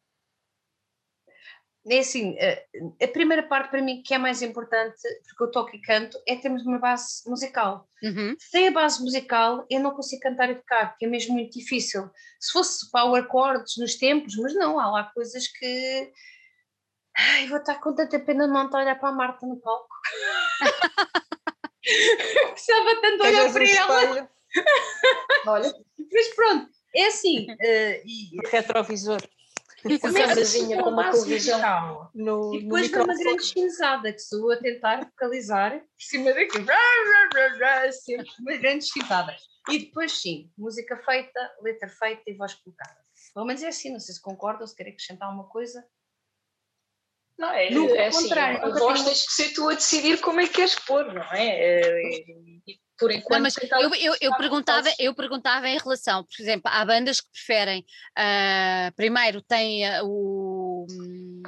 É 1.90 1.98
assim, 1.98 2.34
eh, 2.38 2.66
a 3.02 3.08
primeira 3.08 3.42
parte 3.42 3.70
para 3.70 3.82
mim 3.82 4.02
que 4.02 4.14
é 4.14 4.18
mais 4.18 4.40
importante, 4.40 5.02
porque 5.28 5.44
eu 5.44 5.50
toco 5.50 5.76
e 5.76 5.82
canto, 5.82 6.18
é 6.26 6.34
termos 6.36 6.64
uma 6.64 6.78
base 6.78 7.28
musical. 7.28 7.86
Uhum, 8.02 8.34
Sem 8.38 8.68
a 8.68 8.70
base 8.70 9.02
musical, 9.02 9.66
eu 9.70 9.80
não 9.80 9.90
consigo 9.90 10.22
cantar 10.22 10.48
e 10.50 10.54
tocar, 10.54 10.90
porque 10.90 11.04
é 11.04 11.08
mesmo 11.08 11.34
muito 11.34 11.52
difícil. 11.58 12.08
Se 12.40 12.52
fosse 12.52 12.90
power 12.90 13.26
chords 13.30 13.76
nos 13.76 13.96
tempos, 13.96 14.34
mas 14.36 14.54
não, 14.54 14.80
há 14.80 14.90
lá 14.90 15.04
coisas 15.14 15.46
que. 15.46 16.10
Ai, 17.16 17.46
vou 17.48 17.58
estar 17.58 17.74
com 17.80 17.94
tanta 17.94 18.18
pena 18.18 18.46
de 18.46 18.52
não 18.52 18.64
estar 18.64 18.78
a 18.78 18.82
olhar 18.82 18.98
para 18.98 19.10
a 19.10 19.12
Marta 19.12 19.46
no 19.46 19.60
palco. 19.60 19.94
Precisava 22.52 23.00
tanto 23.02 23.22
olhar 23.24 23.44
Tejas 23.44 23.50
um 23.50 23.52
para 23.52 23.68
ela. 23.70 24.30
Olha, 25.46 25.74
Mas 26.12 26.28
pronto, 26.34 26.68
é 26.94 27.06
assim. 27.08 27.46
eh, 27.60 28.02
e, 28.06 28.48
retrovisor 28.48 29.20
uma 29.88 29.98
começa 30.00 30.28
casazinha 30.28 30.82
com 30.82 30.88
uma 30.90 31.10
televisão. 31.10 31.56
musical. 31.56 32.10
no, 32.14 32.54
E 32.54 32.56
no 32.58 32.62
depois 32.62 32.90
numa 32.90 33.06
microfone. 33.06 33.24
grande 33.24 33.44
chinzada, 33.44 34.12
que 34.12 34.18
sou 34.20 34.50
a 34.52 34.56
tentar 34.56 35.04
vocalizar 35.04 35.78
por 35.80 35.86
cima 35.98 36.32
daqui, 36.32 36.58
sempre 37.92 38.30
uma 38.40 38.56
grande 38.56 38.86
chinzada. 38.86 39.36
E 39.70 39.78
depois 39.78 40.12
sim, 40.12 40.50
música 40.58 40.96
feita, 40.98 41.40
letra 41.62 41.88
feita 41.88 42.22
e 42.26 42.34
voz 42.34 42.54
colocada. 42.54 42.96
Pelo 43.32 43.46
menos 43.46 43.62
é 43.62 43.68
assim, 43.68 43.90
não 43.90 44.00
sei 44.00 44.14
se 44.14 44.20
concordam 44.20 44.62
ou 44.62 44.66
se 44.66 44.76
querem 44.76 44.92
acrescentar 44.92 45.28
alguma 45.28 45.48
coisa. 45.48 45.84
Não, 47.38 47.50
é, 47.50 47.70
Nunca 47.70 47.94
é 47.94 48.06
assim, 48.06 48.22
contrário, 48.22 48.72
voz 48.74 49.02
tens 49.02 49.26
que 49.26 49.32
ser 49.32 49.52
tu 49.54 49.68
a 49.68 49.74
decidir 49.74 50.20
como 50.20 50.40
é 50.40 50.46
que 50.46 50.54
queres 50.54 50.74
pôr, 50.76 51.12
não 51.12 51.32
é? 51.32 51.48
É, 51.48 52.02
e- 52.66 52.78
por 52.98 53.10
enquanto. 53.10 53.32
Não, 53.32 53.40
mas 53.40 53.56
eu, 53.56 53.94
eu, 53.94 54.16
eu, 54.20 54.36
perguntava, 54.36 54.88
eu 54.98 55.14
perguntava 55.14 55.68
em 55.68 55.76
relação, 55.78 56.24
por 56.24 56.40
exemplo, 56.40 56.70
há 56.72 56.84
bandas 56.84 57.20
que 57.20 57.30
preferem, 57.32 57.84
ah, 58.16 58.92
primeiro 58.94 59.42
tem 59.42 59.84
ah, 59.84 60.02
o, 60.04 60.86
hum, 60.88 61.42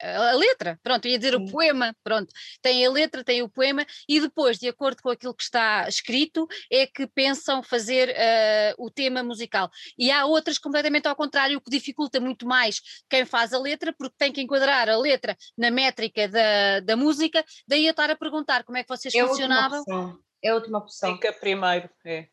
a 0.00 0.32
letra, 0.34 0.78
pronto, 0.82 1.06
ia 1.08 1.18
dizer 1.18 1.34
o 1.34 1.44
poema, 1.50 1.94
pronto, 2.04 2.32
tem 2.62 2.84
a 2.86 2.90
letra, 2.90 3.24
tem 3.24 3.42
o 3.42 3.48
poema, 3.48 3.84
e 4.08 4.20
depois, 4.20 4.58
de 4.58 4.68
acordo 4.68 5.02
com 5.02 5.10
aquilo 5.10 5.34
que 5.34 5.42
está 5.42 5.86
escrito, 5.88 6.46
é 6.70 6.86
que 6.86 7.06
pensam 7.06 7.62
fazer 7.62 8.14
ah, 8.16 8.74
o 8.78 8.90
tema 8.90 9.22
musical. 9.22 9.70
E 9.98 10.10
há 10.10 10.24
outras 10.26 10.58
completamente 10.58 11.06
ao 11.08 11.16
contrário, 11.16 11.58
o 11.58 11.60
que 11.60 11.70
dificulta 11.70 12.20
muito 12.20 12.46
mais 12.46 12.80
quem 13.08 13.24
faz 13.24 13.52
a 13.52 13.58
letra, 13.58 13.92
porque 13.98 14.14
tem 14.18 14.32
que 14.32 14.40
enquadrar 14.40 14.88
a 14.88 14.96
letra 14.96 15.36
na 15.56 15.70
métrica 15.70 16.28
da, 16.28 16.80
da 16.80 16.96
música, 16.96 17.44
daí 17.66 17.84
eu 17.86 17.90
estar 17.90 18.10
a 18.10 18.16
perguntar 18.16 18.64
como 18.64 18.78
é 18.78 18.82
que 18.82 18.88
vocês 18.88 19.14
É 19.14 19.20
a 19.20 19.24
última 19.26 19.36
funcionavam. 19.48 19.80
opção. 19.80 20.18
É 20.42 20.50
a 20.50 20.54
última 20.54 20.78
opção. 20.78 21.14
Fica 21.14 21.32
primeiro, 21.32 21.90
é. 22.04 22.28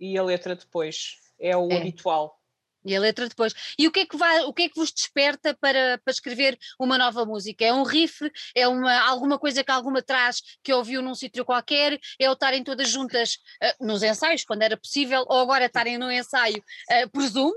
E 0.00 0.18
a 0.18 0.22
letra 0.22 0.56
depois. 0.56 1.14
É 1.38 1.56
o 1.56 1.70
É. 1.70 1.78
habitual. 1.78 2.40
E 2.84 2.94
a 2.94 3.00
letra 3.00 3.28
depois. 3.28 3.54
E 3.78 3.86
o 3.88 3.90
que 3.92 4.00
é 4.00 4.06
que, 4.06 4.16
vai, 4.16 4.40
o 4.42 4.52
que, 4.52 4.64
é 4.64 4.68
que 4.68 4.76
vos 4.76 4.92
desperta 4.92 5.56
para, 5.60 5.98
para 6.04 6.12
escrever 6.12 6.58
uma 6.78 6.98
nova 6.98 7.24
música? 7.24 7.64
É 7.64 7.72
um 7.72 7.82
riff? 7.82 8.30
É 8.54 8.68
uma, 8.68 9.00
alguma 9.08 9.38
coisa 9.38 9.64
que 9.64 9.70
alguma 9.70 10.02
traz 10.02 10.42
que 10.62 10.72
ouviu 10.72 11.00
num 11.00 11.14
sítio 11.14 11.44
qualquer? 11.44 11.98
É 12.18 12.28
o 12.28 12.34
estarem 12.34 12.62
todas 12.62 12.88
juntas 12.88 13.38
uh, 13.62 13.86
nos 13.86 14.02
ensaios, 14.02 14.44
quando 14.44 14.62
era 14.62 14.76
possível, 14.76 15.24
ou 15.28 15.40
agora 15.40 15.66
estarem 15.66 15.96
no 15.96 16.10
ensaio 16.10 16.58
uh, 16.58 17.10
por 17.10 17.22
Zoom? 17.22 17.52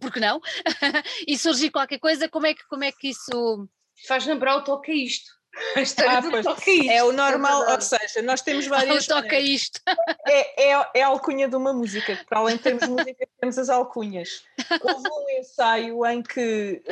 Porque 0.00 0.20
não? 0.20 0.40
e 1.26 1.38
surgir 1.38 1.70
qualquer 1.70 1.98
coisa, 1.98 2.28
como 2.28 2.46
é 2.46 2.54
que, 2.54 2.66
como 2.68 2.84
é 2.84 2.92
que 2.92 3.08
isso. 3.08 3.68
Faz 4.06 4.26
lembrar 4.26 4.56
o 4.56 4.64
toque 4.64 4.90
a 4.90 4.94
isto. 4.94 5.39
Ah, 6.06 6.22
pois, 6.22 6.46
isto, 6.46 6.90
é 6.90 7.02
o 7.02 7.12
normal, 7.12 7.64
é 7.64 7.74
ou 7.74 7.80
seja, 7.80 8.22
nós 8.22 8.40
temos 8.40 8.66
várias. 8.68 9.06
toca 9.06 9.38
isto. 9.38 9.80
É, 10.26 10.70
é, 10.70 10.90
é 10.94 11.02
a 11.02 11.08
alcunha 11.08 11.48
de 11.48 11.56
uma 11.56 11.72
música, 11.72 12.18
para 12.28 12.38
além 12.38 12.56
de 12.56 12.62
termos 12.62 12.88
música, 12.88 13.28
temos 13.38 13.58
as 13.58 13.68
alcunhas. 13.68 14.42
Houve 14.82 15.08
um 15.08 15.38
ensaio 15.38 16.06
em 16.06 16.22
que 16.22 16.82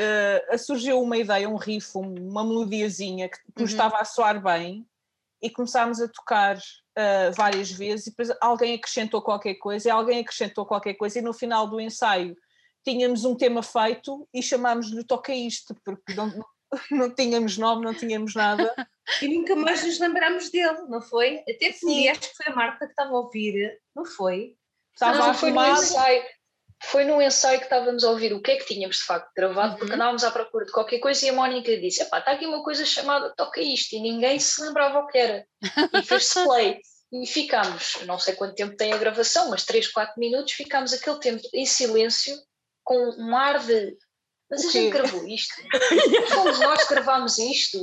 uh, 0.53 0.59
surgiu 0.59 1.01
uma 1.01 1.17
ideia, 1.17 1.49
um 1.49 1.57
riff, 1.57 1.97
uma 1.97 2.45
melodiazinha 2.45 3.29
que 3.29 3.39
nos 3.57 3.71
uhum. 3.71 3.77
estava 3.77 3.99
a 3.99 4.05
soar 4.05 4.43
bem 4.43 4.87
e 5.41 5.51
começámos 5.51 6.01
a 6.01 6.09
tocar 6.09 6.57
uh, 6.57 7.33
várias 7.35 7.71
vezes 7.71 8.09
e 8.09 8.11
depois 8.11 8.31
alguém 8.41 8.75
acrescentou 8.75 9.23
qualquer 9.23 9.55
coisa 9.55 9.89
e 9.89 9.91
alguém 9.91 10.21
acrescentou 10.21 10.67
qualquer 10.67 10.95
coisa 10.95 11.19
e 11.19 11.23
no 11.23 11.33
final 11.33 11.67
do 11.69 11.81
ensaio 11.81 12.37
tínhamos 12.85 13.25
um 13.25 13.37
tema 13.37 13.63
feito 13.63 14.27
e 14.33 14.43
chamámos-lhe 14.43 15.05
Toca 15.05 15.33
Isto, 15.33 15.77
porque 15.85 16.15
não, 16.15 16.33
não 16.91 17.15
tínhamos 17.15 17.57
nome, 17.57 17.85
não 17.85 17.95
tínhamos 17.95 18.35
nada. 18.35 18.75
E 19.23 19.29
nunca 19.29 19.57
mais 19.57 19.85
nos 19.85 19.99
lembrámos 19.99 20.51
dele, 20.51 20.83
não 20.89 21.01
foi? 21.01 21.39
Até 21.41 21.73
que 21.73 22.09
acho 22.09 22.21
que 22.21 22.37
foi 22.37 22.53
a 22.53 22.55
Marta 22.55 22.87
que 22.87 22.93
estava 22.93 23.11
a 23.11 23.19
ouvir, 23.19 23.81
não 23.95 24.05
foi? 24.05 24.55
Estava 24.95 25.19
não, 25.19 25.35
foi 25.35 25.51
no 25.51 25.67
ensaio. 25.67 26.25
Foi 26.85 27.05
no 27.05 27.21
ensaio 27.21 27.59
que 27.59 27.65
estávamos 27.65 28.05
a 28.05 28.11
ouvir 28.11 28.33
o 28.33 28.41
que 28.41 28.53
é 28.53 28.57
que 28.57 28.67
tínhamos 28.67 28.99
de 28.99 29.05
facto 29.05 29.33
gravado, 29.37 29.73
uhum. 29.73 29.79
porque 29.79 29.95
andávamos 29.95 30.23
à 30.23 30.31
procura 30.31 30.65
de 30.65 30.71
qualquer 30.71 31.01
coisa 31.01 31.27
e 31.27 31.29
a 31.29 31.33
Mónica 31.33 31.77
disse: 31.77 32.03
está 32.03 32.19
aqui 32.19 32.47
uma 32.47 32.63
coisa 32.63 32.85
chamada 32.85 33.35
Toca 33.37 33.61
Isto, 33.61 33.97
e 33.97 34.01
ninguém 34.01 34.39
se 34.39 34.63
lembrava 34.63 35.01
o 35.01 35.07
que 35.09 35.19
era. 35.19 35.47
E 35.93 36.03
fez-se 36.03 36.43
play. 36.45 36.81
E 37.11 37.27
ficámos, 37.27 37.97
não 38.05 38.19
sei 38.19 38.35
quanto 38.35 38.55
tempo 38.55 38.77
tem 38.77 38.93
a 38.93 38.99
gravação, 38.99 39.49
mas 39.49 39.65
3, 39.65 39.91
4 39.91 40.21
minutos, 40.21 40.53
ficámos 40.53 40.93
aquele 40.93 41.19
tempo 41.19 41.43
em 41.55 41.65
silêncio, 41.65 42.37
com 42.85 42.97
um 43.19 43.35
ar 43.35 43.59
de 43.61 43.97
mas 44.51 44.65
a 44.65 44.71
gente 44.71 44.91
gravou 44.91 45.27
isto. 45.27 45.55
Fomos 46.33 46.59
nós 46.61 46.85
que 46.85 46.95
gravámos 46.95 47.39
isto. 47.39 47.79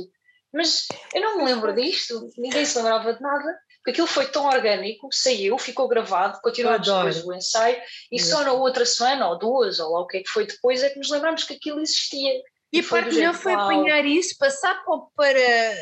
Mas 0.52 0.86
eu 1.14 1.20
não 1.20 1.38
me 1.38 1.44
lembro 1.44 1.74
disto, 1.74 2.30
ninguém 2.38 2.64
se 2.64 2.78
lembrava 2.78 3.12
de 3.12 3.20
nada, 3.20 3.58
porque 3.78 3.90
aquilo 3.90 4.06
foi 4.06 4.26
tão 4.26 4.46
orgânico, 4.46 5.08
saiu, 5.12 5.58
ficou 5.58 5.86
gravado, 5.86 6.40
continuámos 6.40 6.86
depois 6.86 7.24
o 7.24 7.32
ensaio, 7.34 7.80
e 8.10 8.18
só 8.18 8.42
na 8.42 8.52
outra 8.52 8.86
semana, 8.86 9.28
ou 9.28 9.38
duas, 9.38 9.78
ou 9.78 9.92
lá 9.92 10.00
o 10.00 10.06
que 10.06 10.18
é 10.18 10.22
que 10.22 10.28
foi 10.28 10.46
depois, 10.46 10.82
é 10.82 10.90
que 10.90 10.98
nos 10.98 11.10
lembramos 11.10 11.44
que 11.44 11.54
aquilo 11.54 11.80
existia. 11.80 12.32
E, 12.72 12.78
e 12.78 12.80
a 12.80 12.84
parte 12.84 13.14
melhor 13.14 13.34
foi 13.34 13.52
apanhar 13.52 14.04
isso, 14.06 14.36
passar 14.38 14.82
para, 15.14 15.76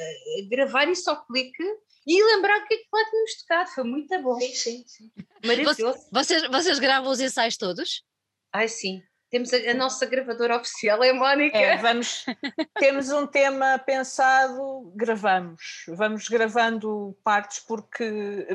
gravar 0.51 0.89
isso 0.89 1.09
ao 1.09 1.25
clique 1.25 1.63
e 2.07 2.23
lembrar 2.23 2.59
o 2.59 2.67
que 2.67 2.75
é 2.75 2.77
que 2.77 2.89
lá 2.93 3.05
tínhamos 3.11 3.35
tocado, 3.37 3.71
foi 3.71 3.85
muito 3.85 4.23
bom. 4.23 4.41
Sim, 4.41 4.55
sim, 4.55 4.85
sim. 4.87 5.11
Maravilhoso. 5.45 6.09
Vocês, 6.11 6.49
vocês 6.49 6.79
gravam 6.79 7.11
os 7.11 7.21
ensaios 7.21 7.57
todos? 7.57 8.05
Ai, 8.53 8.69
sim. 8.69 9.03
Temos 9.35 9.53
a, 9.53 9.57
a, 9.57 9.75
nossa 9.75 10.07
gravadora 10.07 10.57
oficial, 10.57 11.03
é 11.03 11.11
a 11.11 11.15
Mónica. 11.15 11.59
É, 11.59 11.77
vamos, 11.77 12.25
temos 12.79 13.11
um 13.11 13.27
tema 13.27 13.81
pensado, 13.81 14.93
gravamos. 14.95 15.87
Vamos 15.89 16.29
gravando 16.29 17.19
partes 17.25 17.59
porque, 17.59 18.47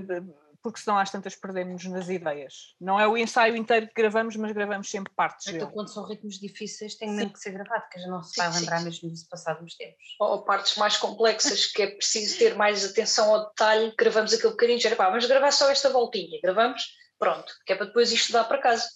porque 0.64 0.80
senão 0.80 0.98
às 0.98 1.12
tantas 1.12 1.36
perdemos 1.36 1.84
nas 1.84 2.08
ideias. 2.08 2.78
Não 2.80 2.98
é 2.98 3.06
o 3.06 3.18
ensaio 3.18 3.58
inteiro 3.58 3.90
que 3.90 3.94
gravamos, 3.94 4.38
mas 4.38 4.54
gravamos 4.54 4.90
sempre 4.90 5.12
partes. 5.14 5.54
Então, 5.54 5.70
quando 5.70 5.92
são 5.92 6.08
ritmos 6.08 6.40
difíceis, 6.40 6.96
tem 6.96 7.12
mesmo 7.12 7.34
que 7.34 7.40
ser 7.40 7.52
gravado, 7.52 7.84
que 7.92 7.98
a 7.98 8.00
gente 8.00 8.12
não 8.12 8.24
se 8.24 8.38
vai 8.38 8.50
sim, 8.50 8.60
lembrar 8.62 8.78
sim. 8.78 8.86
mesmo 8.86 9.10
disso 9.10 9.28
passado 9.30 9.62
uns 9.62 9.76
tempos. 9.76 10.16
Ou 10.18 10.46
partes 10.46 10.78
mais 10.78 10.96
complexas, 10.96 11.66
que 11.66 11.82
é 11.82 11.88
preciso 11.88 12.38
ter 12.38 12.56
mais 12.56 12.86
atenção 12.86 13.36
ao 13.36 13.50
detalhe, 13.50 13.94
gravamos 14.00 14.34
aquele 14.34 14.52
bocadinho, 14.52 14.80
já, 14.80 14.96
pá, 14.96 15.10
vamos 15.10 15.26
gravar 15.26 15.52
só 15.52 15.70
esta 15.70 15.90
voltinha, 15.90 16.40
gravamos, 16.42 16.96
pronto, 17.20 17.54
que 17.66 17.74
é 17.74 17.76
para 17.76 17.88
depois 17.88 18.14
isto 18.14 18.32
dar 18.32 18.46
para 18.46 18.60
casa. 18.60 18.88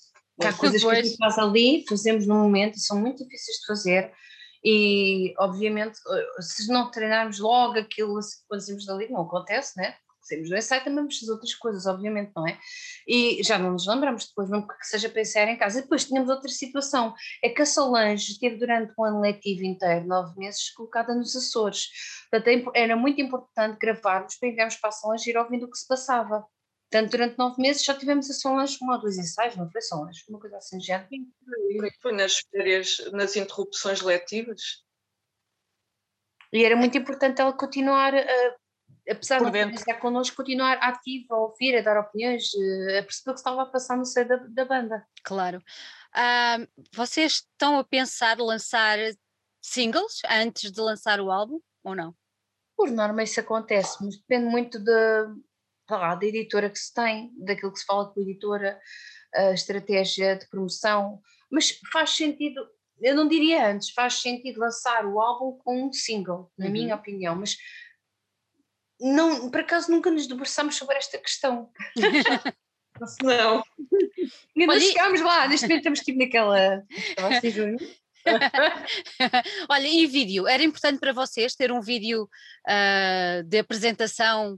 Há 0.42 0.54
coisas 0.54 0.84
que 0.84 0.90
a 0.90 1.02
gente 1.02 1.18
faz 1.18 1.38
ali, 1.38 1.86
fazemos 1.88 2.26
no 2.26 2.36
momento 2.36 2.76
e 2.76 2.80
são 2.80 3.00
muito 3.00 3.24
difíceis 3.24 3.58
de 3.60 3.66
fazer. 3.68 4.12
E, 4.64 5.34
obviamente, 5.38 6.00
eh, 6.10 6.42
se 6.42 6.72
não 6.72 6.90
treinarmos 6.90 7.38
logo 7.40 7.78
aquilo 7.78 8.20
quando 8.48 8.62
saímos 8.62 8.86
dali, 8.86 9.10
não 9.10 9.22
acontece, 9.22 9.74
né? 9.78 9.96
Saímos 10.22 10.50
do 10.50 10.56
ensaio, 10.56 10.84
também 10.86 11.06
fazer 11.12 11.32
outras 11.34 11.54
coisas, 11.56 11.86
obviamente, 11.86 12.32
não 12.34 12.48
é? 12.48 12.58
E 13.06 13.44
já 13.44 13.58
não 13.60 13.74
nos 13.74 13.86
lembramos 13.86 14.28
depois, 14.28 14.50
mesmo 14.50 14.66
que 14.66 14.86
seja 14.86 15.10
pensar 15.10 15.50
em 15.50 15.58
casa. 15.58 15.80
E 15.80 15.82
depois 15.82 16.06
tínhamos 16.06 16.30
outra 16.30 16.50
situação, 16.50 17.14
é 17.44 17.50
que 17.50 17.62
a 17.62 17.66
Solange 17.66 18.32
esteve 18.32 18.56
durante 18.56 18.94
um 18.98 19.04
ano 19.04 19.20
letivo 19.20 19.66
inteiro, 19.66 20.08
nove 20.08 20.34
meses, 20.40 20.70
colocada 20.72 21.14
nos 21.14 21.36
Açores. 21.36 21.90
Portanto, 22.32 22.72
é 22.74 22.84
era 22.84 22.96
muito 22.96 23.22
importante 23.22 23.78
gravarmos 23.78 24.36
para 24.36 24.48
enviarmos 24.48 24.78
para 24.78 24.90
a 24.90 24.94
Solange 24.94 25.30
ir 25.30 25.38
ouvindo 25.38 25.66
o 25.66 25.70
que 25.70 25.78
se 25.78 25.88
passava. 25.88 26.46
Portanto, 26.94 27.10
durante 27.10 27.38
nove 27.40 27.60
meses 27.60 27.84
já 27.84 27.98
tivemos 27.98 28.30
a 28.30 28.34
Solange 28.36 28.78
com 28.78 28.86
um 28.86 28.92
ou 28.92 29.00
dois 29.00 29.18
ensaios, 29.18 29.56
não 29.56 29.68
foi 29.68 29.82
Solange? 29.82 30.24
Uma 30.30 30.40
coisa 30.40 30.58
assim 30.58 30.80
já. 30.80 31.08
Foi 32.00 32.12
nas 32.12 32.38
férias, 32.52 33.02
nas 33.12 33.36
interrupções 33.36 34.00
letivas. 34.02 34.84
E 36.52 36.64
era 36.64 36.76
muito 36.76 36.96
importante 36.96 37.42
ela 37.42 37.52
continuar, 37.52 38.14
a, 38.14 38.56
apesar 39.10 39.40
Por 39.40 39.50
de 39.50 39.66
não 39.66 39.72
estar 39.72 39.96
connosco, 39.96 40.36
continuar 40.38 40.78
ativa, 40.84 41.34
a 41.34 41.40
ouvir, 41.40 41.76
a 41.76 41.82
dar 41.82 42.00
opiniões, 42.00 42.52
a 43.00 43.02
perceber 43.02 43.32
o 43.32 43.34
que 43.34 43.40
estava 43.40 43.64
a 43.64 43.66
passar 43.66 43.98
no 43.98 44.06
seio 44.06 44.28
da, 44.28 44.36
da 44.36 44.64
banda. 44.64 45.04
Claro. 45.24 45.64
Uh, 46.16 46.68
vocês 46.94 47.38
estão 47.38 47.80
a 47.80 47.84
pensar 47.84 48.38
lançar 48.38 49.00
singles 49.60 50.22
antes 50.30 50.72
de 50.72 50.80
lançar 50.80 51.20
o 51.20 51.32
álbum 51.32 51.60
ou 51.84 51.96
não? 51.96 52.16
Por 52.78 52.92
norma 52.92 53.24
isso 53.24 53.40
acontece, 53.40 53.98
mas 54.06 54.16
depende 54.18 54.46
muito 54.46 54.78
de, 54.78 54.92
lá, 55.98 56.16
da 56.16 56.26
editora 56.26 56.70
que 56.70 56.80
se 56.80 56.94
tem, 56.94 57.32
daquilo 57.38 57.72
que 57.72 57.80
se 57.80 57.86
fala 57.86 58.12
com 58.12 58.20
a 58.20 58.24
editora, 58.24 58.80
a 59.34 59.52
estratégia 59.52 60.36
de 60.36 60.48
promoção, 60.48 61.22
mas 61.52 61.80
faz 61.92 62.12
sentido, 62.12 62.66
eu 63.02 63.16
não 63.16 63.28
diria 63.28 63.68
antes, 63.68 63.90
faz 63.92 64.22
sentido 64.22 64.60
lançar 64.60 65.06
o 65.06 65.20
álbum 65.20 65.58
com 65.60 65.88
um 65.88 65.94
single, 65.94 66.52
na 66.58 66.66
uhum. 66.66 66.72
minha 66.72 66.96
opinião, 66.96 67.36
mas 67.36 67.58
não, 69.00 69.50
por 69.50 69.62
acaso 69.62 69.92
nunca 69.92 70.10
nos 70.10 70.28
debruçamos 70.28 70.76
sobre 70.76 70.96
esta 70.96 71.18
questão. 71.18 71.70
não. 73.22 73.64
Ainda 74.58 74.80
chegámos 74.80 75.22
lá, 75.22 75.48
neste 75.48 75.66
momento 75.66 75.80
estamos 75.80 76.00
tipo 76.00 76.20
naquela. 76.20 76.84
Olha, 79.70 79.88
e 79.88 80.08
vídeo? 80.08 80.48
Era 80.48 80.64
importante 80.64 81.00
para 81.00 81.12
vocês 81.12 81.56
ter 81.56 81.72
um 81.72 81.82
vídeo 81.82 82.24
uh, 82.24 83.44
de 83.44 83.60
apresentação 83.60 84.58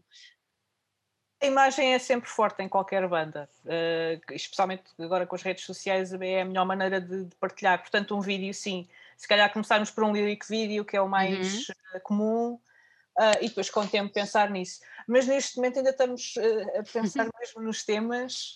a 1.45 1.47
imagem 1.47 1.93
é 1.93 1.99
sempre 1.99 2.29
forte 2.29 2.61
em 2.61 2.67
qualquer 2.67 3.07
banda, 3.07 3.49
uh, 3.65 4.33
especialmente 4.33 4.83
agora 4.99 5.25
com 5.25 5.35
as 5.35 5.41
redes 5.41 5.63
sociais, 5.63 6.11
é 6.13 6.41
a 6.41 6.45
melhor 6.45 6.65
maneira 6.65 6.99
de, 6.99 7.25
de, 7.25 7.35
partilhar. 7.35 7.79
Portanto, 7.79 8.15
um 8.15 8.21
vídeo, 8.21 8.53
sim. 8.53 8.87
Se 9.15 9.27
calhar 9.27 9.51
começarmos 9.51 9.89
por 9.91 10.03
um 10.03 10.11
lyric 10.11 10.47
vídeo, 10.47 10.83
que 10.83 10.97
é 10.97 11.01
o 11.01 11.07
mais 11.07 11.69
uhum. 11.69 11.75
uh, 11.95 11.99
comum, 12.01 12.53
uh, 12.53 13.37
e 13.41 13.47
depois 13.47 13.69
com 13.69 13.81
o 13.81 13.87
tempo 13.87 14.13
pensar 14.13 14.49
nisso. 14.49 14.81
Mas 15.07 15.27
neste 15.27 15.57
momento 15.57 15.77
ainda 15.77 15.91
estamos 15.91 16.33
a 16.77 16.83
pensar 16.83 17.29
mesmo 17.39 17.61
nos 17.61 17.83
temas 17.83 18.55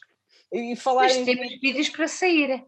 e 0.52 0.76
falar 0.76 1.04
Mas 1.04 1.18
em. 1.18 1.26
temos 1.26 1.48
vídeos 1.62 1.90
para 1.90 2.08
sair. 2.08 2.66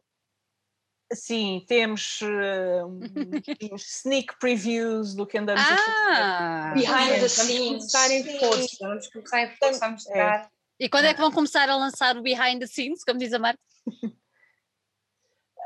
Sim, 1.13 1.63
temos 1.67 2.19
uh, 2.21 3.75
sneak 3.75 4.39
previews 4.39 5.13
do 5.13 5.27
que 5.27 5.37
andamos 5.37 5.61
ah, 5.61 5.73
a 5.73 6.73
fazer. 6.73 6.85
Behind 6.85 7.19
the 7.19 7.27
scenes. 7.27 7.59
Vamos 7.59 7.91
começar 7.91 8.11
em 8.11 8.39
força, 8.39 8.77
vamos 8.79 9.07
começar 9.09 9.41
em 9.41 9.55
força 9.57 9.85
a 9.85 9.89
mostrar. 9.89 10.43
É. 10.45 10.49
E 10.79 10.89
quando 10.89 11.05
é 11.05 11.13
que 11.13 11.19
vão 11.19 11.31
começar 11.31 11.69
a 11.69 11.75
lançar 11.75 12.17
o 12.17 12.21
behind 12.21 12.59
the 12.59 12.67
scenes, 12.67 13.03
como 13.03 13.19
diz 13.19 13.33
a 13.33 13.39
Marta? 13.39 13.59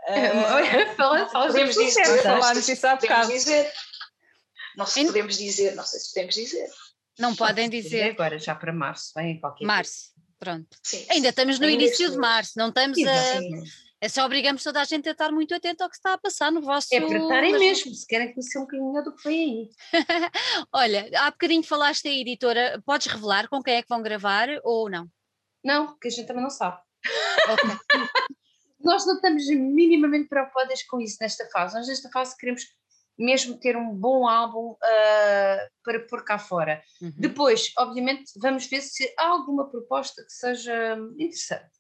Uh, 0.07 0.95
fala, 0.95 1.27
fala, 1.29 1.47
podemos 1.47 1.73
dizer, 1.73 2.21
falámos 2.21 2.69
isso 2.69 2.85
há 2.85 2.95
bocado. 2.95 3.27
Dizer. 3.27 3.71
Não 4.77 4.85
se 4.85 5.03
podemos 5.03 5.35
dizer, 5.35 5.75
não 5.75 5.83
sei 5.83 5.99
se 5.99 6.13
podemos 6.13 6.35
dizer. 6.35 6.69
Não 7.17 7.35
podem 7.35 7.67
dizer. 7.67 8.11
Agora, 8.11 8.37
já 8.37 8.53
para 8.53 8.71
março, 8.71 9.11
vem 9.15 9.39
qualquer 9.39 9.65
Março, 9.65 10.11
pronto. 10.37 10.77
Sim, 10.83 11.07
Ainda 11.09 11.29
estamos 11.29 11.57
no 11.57 11.67
início 11.67 12.11
de 12.11 12.17
março, 12.17 12.53
não 12.55 12.69
estamos 12.69 12.99
a 12.99 13.41
é 14.01 14.09
só 14.09 14.25
obrigamos 14.25 14.61
toda 14.61 14.81
a 14.81 14.83
gente 14.83 15.07
a 15.07 15.13
estar 15.13 15.31
muito 15.31 15.55
atento 15.55 15.83
ao 15.83 15.89
que 15.89 15.95
está 15.95 16.13
a 16.13 16.17
passar 16.17 16.51
no 16.51 16.61
vosso... 16.61 16.87
É 16.91 16.99
para 16.99 17.17
estarem 17.17 17.57
mesmo, 17.57 17.93
se 17.93 18.05
querem 18.05 18.33
conhecer 18.33 18.59
um 18.59 18.61
bocadinho 18.61 19.03
do 19.03 19.15
que 19.15 19.23
vem 19.23 19.69
aí. 19.93 20.01
Olha, 20.71 21.09
há 21.15 21.31
bocadinho 21.31 21.63
falaste 21.63 22.03
da 22.03 22.09
editora, 22.09 22.81
podes 22.85 23.07
revelar 23.07 23.47
com 23.47 23.63
quem 23.63 23.75
é 23.75 23.81
que 23.81 23.89
vão 23.89 24.01
gravar 24.01 24.49
ou 24.63 24.89
não? 24.89 25.07
Não, 25.63 25.87
porque 25.87 26.09
a 26.09 26.11
gente 26.11 26.27
também 26.27 26.43
não 26.43 26.49
sabe. 26.49 26.77
Okay. 27.45 27.69
Nós 28.79 29.05
não 29.05 29.15
estamos 29.15 29.47
minimamente 29.47 30.27
preocupadas 30.27 30.81
com 30.83 30.99
isso 30.99 31.17
nesta 31.21 31.47
fase. 31.49 31.75
Nós 31.75 31.87
nesta 31.87 32.09
fase 32.09 32.35
queremos 32.37 32.63
mesmo 33.17 33.59
ter 33.59 33.77
um 33.77 33.93
bom 33.93 34.27
álbum 34.27 34.71
uh, 34.71 35.69
para 35.83 35.99
pôr 36.07 36.23
cá 36.23 36.37
fora. 36.37 36.81
Uhum. 37.01 37.13
Depois, 37.17 37.71
obviamente, 37.77 38.31
vamos 38.37 38.65
ver 38.67 38.81
se 38.81 39.11
há 39.17 39.27
alguma 39.27 39.69
proposta 39.69 40.23
que 40.23 40.33
seja 40.33 40.97
interessante 41.17 41.74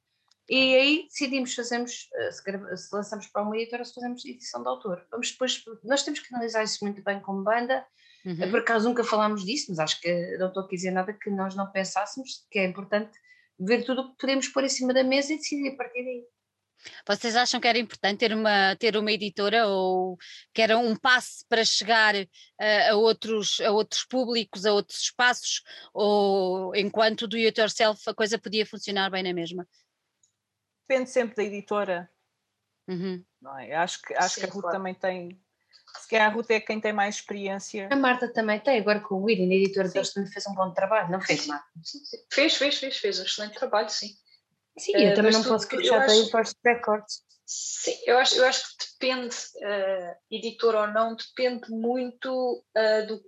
E 0.47 0.75
aí 0.75 1.07
decidimos, 1.07 1.55
fazemos, 1.55 2.07
eh, 2.13 2.31
se, 2.31 2.77
se 2.77 2.95
lançamos 2.95 3.27
para 3.27 3.41
uma 3.41 3.57
editora, 3.57 3.83
se 3.83 3.93
fazemos 3.93 4.23
edição 4.25 4.61
de 4.61 4.69
autor. 4.69 5.05
Vamos 5.09 5.31
depois, 5.31 5.63
nós 5.83 6.03
temos 6.03 6.19
que 6.19 6.33
analisar 6.33 6.63
isso 6.63 6.83
muito 6.83 7.03
bem 7.03 7.19
como 7.19 7.43
banda. 7.43 7.85
Uhum. 8.25 8.51
Por 8.51 8.59
acaso 8.59 8.87
nunca 8.87 9.03
falámos 9.03 9.43
disso, 9.43 9.67
mas 9.69 9.79
acho 9.79 9.99
que 10.01 10.37
não 10.37 10.47
estou 10.47 10.63
a 10.63 10.67
dizer 10.67 10.91
nada 10.91 11.13
que 11.13 11.29
nós 11.29 11.55
não 11.55 11.71
pensássemos, 11.71 12.45
que 12.49 12.59
é 12.59 12.65
importante 12.65 13.11
ver 13.59 13.83
tudo 13.83 14.01
o 14.01 14.11
que 14.11 14.17
podemos 14.17 14.47
pôr 14.47 14.63
em 14.63 14.69
cima 14.69 14.93
da 14.93 15.03
mesa 15.03 15.33
e 15.33 15.37
decidir 15.37 15.73
a 15.73 15.77
partir 15.77 16.03
daí. 16.03 16.23
Vocês 17.07 17.35
acham 17.35 17.59
que 17.59 17.67
era 17.67 17.77
importante 17.77 18.19
ter 18.19 18.33
uma, 18.33 18.75
ter 18.75 18.97
uma 18.97 19.11
editora 19.11 19.67
ou 19.67 20.17
que 20.53 20.61
era 20.61 20.77
um 20.77 20.95
passo 20.95 21.45
para 21.47 21.63
chegar 21.63 22.15
a, 22.15 22.91
a 22.91 22.95
outros, 22.95 23.59
a 23.61 23.71
outros 23.71 24.05
públicos, 24.05 24.65
a 24.65 24.73
outros 24.73 24.99
espaços, 24.99 25.63
ou 25.93 26.75
enquanto 26.75 27.27
do 27.27 27.37
it 27.37 27.59
yourself 27.59 28.01
a 28.07 28.13
coisa 28.13 28.37
podia 28.37 28.65
funcionar 28.65 29.09
bem 29.09 29.23
na 29.23 29.33
mesma? 29.33 29.67
Depende 30.87 31.09
sempre 31.09 31.35
da 31.35 31.43
editora. 31.43 32.09
Uhum. 32.87 33.23
Não 33.41 33.57
é? 33.57 33.73
Acho 33.73 34.01
que, 34.01 34.13
acho 34.13 34.35
Sim, 34.35 34.41
que 34.41 34.47
a 34.47 34.49
Ruth 34.49 34.61
claro. 34.61 34.77
também 34.77 34.93
tem. 34.93 35.41
Se 35.99 36.09
calhar 36.09 36.29
a 36.29 36.33
Ruth 36.33 36.49
é 36.51 36.59
quem 36.59 36.79
tem 36.79 36.93
mais 36.93 37.15
experiência. 37.15 37.87
A 37.91 37.95
Marta 37.95 38.31
também 38.31 38.59
tem, 38.59 38.79
agora 38.79 38.99
com 38.99 39.15
o 39.15 39.23
William, 39.23 39.49
a 39.49 39.55
editora 39.55 39.87
deles 39.87 40.13
também 40.13 40.29
fez 40.29 40.45
um 40.45 40.53
bom 40.53 40.71
trabalho, 40.71 41.09
não 41.11 41.21
fez, 41.21 41.47
Marta? 41.47 41.65
Fez, 42.31 42.55
fez, 42.55 42.77
fez, 42.77 42.97
fez 42.97 43.19
um 43.19 43.23
excelente 43.23 43.57
trabalho, 43.57 43.89
sim. 43.89 44.15
Sim, 44.77 44.91
eu 44.93 45.11
uh, 45.11 45.15
também 45.15 45.31
não 45.31 45.43
posso 45.43 45.67
queixar 45.67 46.05
da 46.05 46.13
First 46.29 46.57
Records. 46.65 47.23
Sim, 47.45 47.95
eu 48.05 48.17
acho, 48.17 48.35
eu 48.35 48.45
acho 48.45 48.77
que 48.77 48.85
depende, 48.91 49.35
uh, 49.35 50.15
editor 50.29 50.75
ou 50.75 50.87
não, 50.87 51.15
depende 51.15 51.69
muito 51.71 52.63
uh, 52.75 53.07
do, 53.07 53.23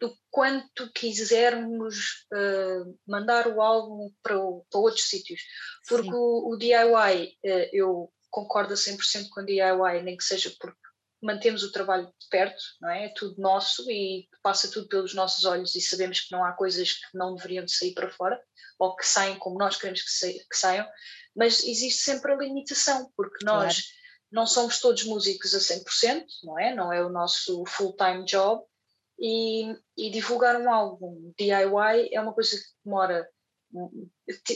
do 0.00 0.14
quanto 0.30 0.92
quisermos 0.92 2.26
uh, 2.32 2.98
mandar 3.06 3.46
o 3.48 3.62
álbum 3.62 4.10
para, 4.22 4.34
para 4.70 4.80
outros 4.80 5.08
sítios. 5.08 5.40
Porque 5.88 6.12
o, 6.12 6.52
o, 6.52 6.56
DIY, 6.56 7.38
eu 7.72 8.12
concordo 8.30 8.74
a 8.74 8.76
100% 8.76 9.28
com 9.30 9.40
o 9.40 9.46
DIY, 9.46 10.02
nem 10.02 10.16
que 10.16 10.24
seja 10.24 10.52
porque 10.60 10.78
mantemos 11.22 11.62
o 11.62 11.72
trabalho 11.72 12.06
de 12.06 12.28
perto, 12.30 12.62
não 12.80 12.90
é? 12.90 13.06
É 13.06 13.08
tudo 13.14 13.40
nosso 13.40 13.90
e 13.90 14.28
passa 14.42 14.70
tudo 14.70 14.88
pelos 14.88 15.14
nossos 15.14 15.44
olhos 15.44 15.74
e 15.74 15.80
sabemos 15.80 16.20
que 16.20 16.32
não 16.32 16.44
há 16.44 16.52
coisas 16.52 16.92
que 16.92 17.18
não 17.18 17.34
deveriam 17.34 17.64
de 17.64 17.74
sair 17.74 17.94
para 17.94 18.10
fora 18.10 18.40
ou 18.78 18.94
que 18.94 19.06
saem 19.06 19.38
como 19.38 19.58
nós 19.58 19.76
queremos 19.76 20.02
que, 20.02 20.32
que 20.32 20.56
saiam, 20.56 20.86
mas 21.34 21.64
existe 21.64 22.02
sempre 22.02 22.32
a 22.32 22.36
limitação, 22.36 23.10
porque 23.16 23.44
nós 23.44 23.74
claro. 23.74 23.88
não 24.30 24.46
somos 24.46 24.80
todos 24.80 25.04
músicos 25.04 25.54
a 25.54 25.58
100%, 25.58 26.24
não 26.44 26.58
é? 26.58 26.74
Não 26.74 26.92
é 26.92 27.04
o 27.04 27.08
nosso 27.08 27.64
full-time 27.66 28.24
job, 28.24 28.62
e, 29.18 29.74
e, 29.96 30.10
divulgar 30.10 30.60
um 30.60 30.70
álbum 30.70 31.32
DIY 31.38 32.10
é 32.12 32.20
uma 32.20 32.32
coisa 32.32 32.56
que 32.56 32.64
demora 32.84 33.26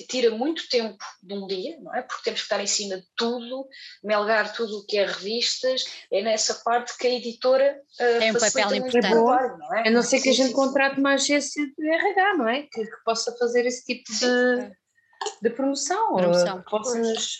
tira 0.08 0.30
muito 0.30 0.68
tempo 0.68 1.04
de 1.22 1.34
um 1.34 1.46
dia, 1.46 1.78
não 1.80 1.94
é? 1.94 2.02
Porque 2.02 2.24
temos 2.24 2.40
que 2.40 2.44
estar 2.46 2.60
em 2.60 2.66
cima 2.66 2.96
de 2.96 3.06
tudo, 3.16 3.66
melgar 4.02 4.52
tudo 4.52 4.78
o 4.78 4.86
que 4.86 4.98
é 4.98 5.06
revistas, 5.06 5.84
é 6.10 6.22
nessa 6.22 6.54
parte 6.64 6.96
que 6.96 7.06
a 7.06 7.10
editora 7.10 7.80
uh, 8.00 8.18
tem 8.18 8.30
um 8.30 8.38
papel 8.38 8.74
importante. 8.76 9.12
Trabalho, 9.12 9.58
não 9.58 9.74
é? 9.74 9.88
A 9.88 9.90
não 9.90 10.02
ser 10.02 10.20
que 10.20 10.30
a 10.30 10.32
gente 10.32 10.52
contrate 10.52 10.98
uma 10.98 11.14
agência 11.14 11.64
de 11.66 11.88
RH, 11.88 12.36
não 12.36 12.48
é? 12.48 12.62
Que, 12.62 12.84
que 12.84 13.04
possa 13.04 13.36
fazer 13.36 13.66
esse 13.66 13.84
tipo 13.84 14.10
de, 14.12 14.72
de 15.42 15.50
promoção, 15.50 16.14
promoção. 16.14 16.56
Ou, 16.56 16.62
que 16.62 16.70
possa 16.70 16.98
nos 16.98 17.36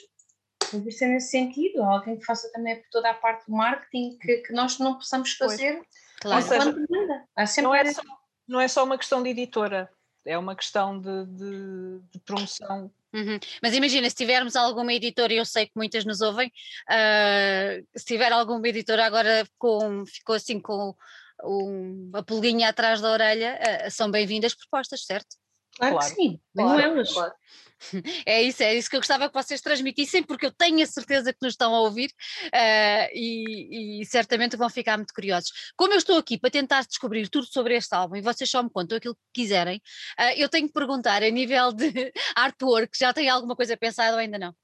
investir 0.75 1.09
nesse 1.09 1.31
sentido, 1.31 1.79
ou 1.79 1.85
alguém 1.85 2.19
que 2.19 2.25
faça 2.25 2.51
também 2.53 2.83
toda 2.91 3.11
a 3.11 3.15
parte 3.15 3.47
do 3.47 3.57
marketing 3.57 4.19
que, 4.19 4.39
que 4.39 4.53
nós 4.53 4.79
não 4.79 4.95
possamos 4.95 5.33
fazer. 5.33 5.81
Claro. 6.21 6.43
Seja, 6.43 7.63
não, 7.63 7.75
é 7.75 7.93
só, 7.93 8.03
não 8.47 8.61
é 8.61 8.69
só 8.69 8.85
uma 8.85 8.99
questão 8.99 9.23
de 9.23 9.31
editora, 9.31 9.91
é 10.27 10.37
uma 10.37 10.55
questão 10.55 11.01
de, 11.01 11.27
de, 11.27 12.01
de 12.13 12.19
promoção. 12.21 12.93
Uhum. 13.13 13.39
Mas 13.63 13.75
imagina, 13.75 14.09
se 14.09 14.15
tivermos 14.15 14.55
alguma 14.55 14.93
editora, 14.93 15.33
e 15.33 15.39
eu 15.39 15.45
sei 15.45 15.67
que 15.67 15.73
muitas 15.75 16.05
nos 16.05 16.21
ouvem, 16.21 16.49
uh, 16.49 17.87
se 17.97 18.05
tiver 18.05 18.31
alguma 18.33 18.69
editora 18.69 19.05
agora 19.05 19.47
com, 19.59 20.05
ficou 20.07 20.37
assim 20.37 20.61
com 20.61 20.95
um, 21.43 22.11
a 22.15 22.23
pulguinha 22.23 22.69
atrás 22.69 23.01
da 23.01 23.11
orelha, 23.11 23.59
uh, 23.59 23.91
são 23.91 24.11
bem-vindas 24.11 24.55
propostas, 24.55 25.05
certo? 25.05 25.40
Claro, 25.81 25.97
claro. 25.97 26.15
que 26.15 26.23
sim, 26.23 26.41
claro, 26.55 26.81
elas. 26.81 27.13
Claro. 27.13 27.33
É 28.27 28.43
isso, 28.43 28.63
é 28.63 28.75
isso 28.75 28.91
que 28.91 28.97
eu 28.97 29.01
gostava 29.01 29.27
que 29.27 29.35
vocês 29.35 29.63
transmitissem, 29.63 30.23
porque 30.23 30.45
eu 30.45 30.53
tenho 30.53 30.83
a 30.83 30.87
certeza 30.87 31.33
que 31.33 31.39
nos 31.41 31.55
estão 31.55 31.75
a 31.75 31.81
ouvir 31.81 32.11
uh, 32.45 33.09
e, 33.15 34.03
e, 34.03 34.05
certamente 34.05 34.55
vão 34.55 34.69
ficar 34.69 34.99
muito 34.99 35.15
curiosos. 35.15 35.51
Como 35.75 35.95
eu 35.95 35.97
estou 35.97 36.19
aqui 36.19 36.39
para 36.39 36.51
tentar 36.51 36.85
descobrir 36.85 37.27
tudo 37.31 37.47
sobre 37.47 37.75
este 37.77 37.95
álbum 37.95 38.17
e 38.17 38.21
vocês 38.21 38.51
só 38.51 38.63
me 38.63 38.69
contam 38.69 38.99
aquilo 38.99 39.15
que 39.15 39.43
quiserem, 39.43 39.81
uh, 40.19 40.35
eu 40.37 40.51
tenho 40.51 40.67
que 40.67 40.75
perguntar 40.75 41.23
a 41.23 41.31
nível 41.31 41.73
de 41.73 42.13
artwork, 42.37 42.99
já 42.99 43.15
tem 43.15 43.31
alguma 43.31 43.57
coisa 43.57 43.75
pensada 43.79 44.13
ou 44.13 44.19
ainda 44.19 44.39
não? 44.39 44.55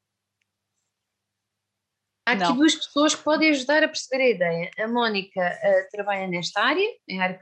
Há 2.27 2.33
aqui 2.33 2.43
não. 2.43 2.57
duas 2.57 2.75
pessoas 2.75 3.15
que 3.15 3.23
podem 3.23 3.51
ajudar 3.51 3.85
a 3.85 3.89
perceber 3.89 4.25
a 4.25 4.29
ideia. 4.31 4.71
A 4.81 4.89
Mónica 4.89 5.41
uh, 5.41 5.91
trabalha 5.93 6.27
nesta 6.27 6.61
área, 6.61 6.85
em 7.07 7.23
área 7.23 7.39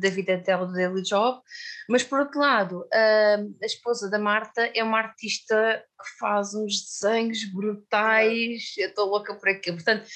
da 0.00 0.08
vida 0.08 0.36
dela 0.36 0.66
do 0.66 0.72
Daily 0.72 1.02
Job, 1.02 1.40
mas 1.88 2.04
por 2.04 2.20
outro 2.20 2.38
lado, 2.38 2.82
uh, 2.82 3.56
a 3.60 3.66
esposa 3.66 4.08
da 4.08 4.20
Marta 4.20 4.70
é 4.72 4.84
uma 4.84 4.98
artista 4.98 5.84
que 6.00 6.18
faz 6.20 6.54
uns 6.54 6.80
desenhos 6.80 7.44
brutais, 7.52 8.72
eu 8.78 8.90
estou 8.90 9.08
louca 9.08 9.34
por 9.34 9.48
aquilo. 9.48 9.78
Portanto, 9.78 10.06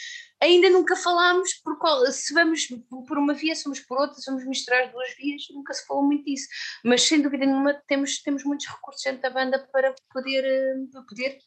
ainda 0.41 0.71
nunca 0.71 0.95
falámos 0.95 1.53
por 1.55 1.77
qual, 1.81 2.07
se 2.13 2.33
vamos 2.33 2.69
por 3.09 3.19
uma 3.19 3.35
via, 3.35 3.57
se 3.57 3.65
vamos 3.65 3.81
por 3.81 3.99
outra, 3.99 4.17
se 4.17 4.31
vamos 4.31 4.47
misturar 4.47 4.85
as 4.85 4.93
duas 4.93 5.13
vias, 5.17 5.43
nunca 5.51 5.75
se 5.75 5.85
falou 5.87 6.05
muito 6.05 6.25
disso. 6.25 6.47
Mas 6.85 7.03
sem 7.03 7.21
dúvida 7.21 7.45
nenhuma 7.45 7.83
temos, 7.89 8.23
temos 8.23 8.45
muitos 8.45 8.67
recursos 8.67 9.03
dentro 9.03 9.23
da 9.23 9.31
banda 9.31 9.59
para 9.73 9.93
poder, 10.13 10.45
uh, 10.45 10.91
para 10.93 11.03
poder 11.03 11.39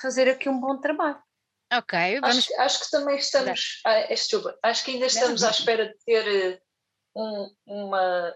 fazer 0.00 0.28
aqui 0.28 0.48
um 0.48 0.60
bom 0.60 0.78
trabalho. 0.78 1.18
Ok, 1.78 2.20
vamos. 2.20 2.38
Acho, 2.38 2.60
acho 2.60 2.80
que 2.84 2.90
também 2.90 3.16
estamos. 3.16 3.80
Ah, 3.84 3.94
é, 3.94 4.08
desculpa, 4.08 4.56
acho 4.62 4.84
que 4.84 4.92
ainda 4.92 5.06
estamos 5.06 5.42
à 5.42 5.50
espera 5.50 5.86
de 5.88 5.94
ter 6.04 6.26
eh, 6.26 6.60
um, 7.16 7.54
uma, 7.66 8.34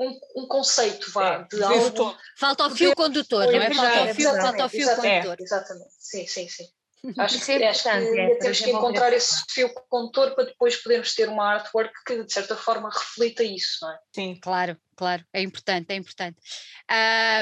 um, 0.00 0.20
um, 0.36 0.46
conceito 0.46 1.10
vá, 1.10 1.46
é, 1.50 1.56
de 1.56 1.62
algo. 1.62 2.16
Falta 2.38 2.66
o 2.66 2.70
fio 2.70 2.94
condutor, 2.94 3.44
não 3.44 3.60
é? 3.60 3.74
Falta 3.74 4.10
o 4.10 4.14
fio, 4.14 4.30
falta 4.40 4.64
o 4.64 4.68
fio 4.68 4.96
condutor. 4.96 5.36
Exatamente, 5.40 5.94
sim, 5.98 6.26
sim, 6.26 6.48
sim. 6.48 6.66
Acho 7.16 7.44
que, 7.44 7.52
acho 7.64 7.82
que 7.84 7.88
é, 7.88 8.34
temos 8.38 8.60
que 8.60 8.70
encontrar 8.70 9.12
esse 9.12 9.44
fio 9.48 9.72
condutor 9.88 10.34
para 10.34 10.44
depois 10.44 10.76
podermos 10.76 11.14
ter 11.14 11.28
uma 11.28 11.54
artwork 11.54 11.92
que 12.04 12.24
de 12.24 12.32
certa 12.32 12.56
forma 12.56 12.90
reflita 12.90 13.42
isso, 13.44 13.78
não 13.82 13.92
é? 13.92 13.98
Sim, 14.12 14.38
claro, 14.42 14.76
claro, 14.96 15.24
é 15.32 15.40
importante, 15.40 15.92
é 15.92 15.94
importante. 15.94 16.38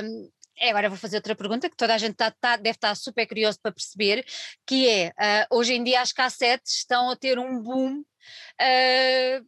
Um, 0.04 0.30
é, 0.58 0.70
agora 0.70 0.88
vou 0.88 0.98
fazer 0.98 1.16
outra 1.16 1.34
pergunta 1.34 1.68
que 1.68 1.76
toda 1.76 1.94
a 1.94 1.98
gente 1.98 2.14
tá, 2.14 2.30
tá, 2.30 2.56
deve 2.56 2.76
estar 2.76 2.94
super 2.94 3.26
curioso 3.26 3.58
para 3.60 3.72
perceber, 3.72 4.24
que 4.66 4.88
é, 4.88 5.08
uh, 5.50 5.56
hoje 5.56 5.74
em 5.74 5.84
dia 5.84 6.00
as 6.00 6.12
cassetes 6.12 6.76
estão 6.76 7.10
a 7.10 7.16
ter 7.16 7.38
um 7.38 7.62
boom, 7.62 8.00
uh, 8.00 9.46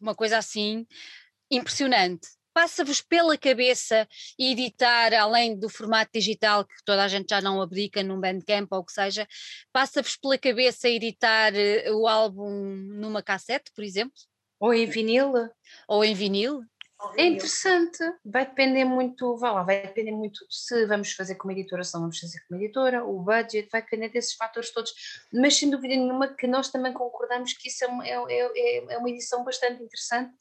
uma 0.00 0.14
coisa 0.14 0.38
assim 0.38 0.86
impressionante. 1.50 2.28
Passa-vos 2.54 3.00
pela 3.00 3.38
cabeça 3.38 4.06
editar, 4.38 5.14
além 5.14 5.58
do 5.58 5.70
formato 5.70 6.10
digital 6.12 6.66
que 6.66 6.74
toda 6.84 7.02
a 7.02 7.08
gente 7.08 7.30
já 7.30 7.40
não 7.40 7.62
abdica 7.62 8.02
num 8.02 8.20
Bandcamp 8.20 8.70
ou 8.70 8.80
o 8.80 8.84
que 8.84 8.92
seja, 8.92 9.26
passa-vos 9.72 10.16
pela 10.16 10.36
cabeça 10.36 10.86
editar 10.88 11.52
uh, 11.54 11.96
o 11.96 12.06
álbum 12.06 12.50
numa 12.94 13.22
cassete, 13.22 13.72
por 13.74 13.82
exemplo? 13.82 14.12
Ou 14.60 14.72
em 14.72 14.86
vinil? 14.86 15.32
Ou 15.88 16.04
em 16.04 16.14
vinil? 16.14 16.60
É 17.16 17.24
interessante, 17.24 17.98
vai 18.24 18.46
depender 18.46 18.84
muito, 18.84 19.36
vai 19.36 19.52
lá, 19.52 19.62
vai 19.62 19.82
depender 19.82 20.12
muito 20.12 20.44
se 20.48 20.86
vamos 20.86 21.12
fazer 21.12 21.34
como 21.34 21.52
editora, 21.52 21.84
se 21.84 21.92
não 21.94 22.02
vamos 22.02 22.18
fazer 22.18 22.40
como 22.46 22.60
editora, 22.60 23.04
o 23.04 23.20
budget, 23.20 23.68
vai 23.70 23.82
depender 23.82 24.08
desses 24.08 24.34
fatores 24.34 24.72
todos, 24.72 24.92
mas 25.32 25.56
sem 25.56 25.70
dúvida 25.70 25.94
nenhuma 25.94 26.28
que 26.28 26.46
nós 26.46 26.70
também 26.70 26.92
concordamos 26.92 27.52
que 27.54 27.68
isso 27.68 27.84
é 27.84 27.88
uma, 27.88 28.06
é, 28.06 28.16
é, 28.30 28.94
é 28.94 28.98
uma 28.98 29.10
edição 29.10 29.44
bastante 29.44 29.82
interessante, 29.82 30.32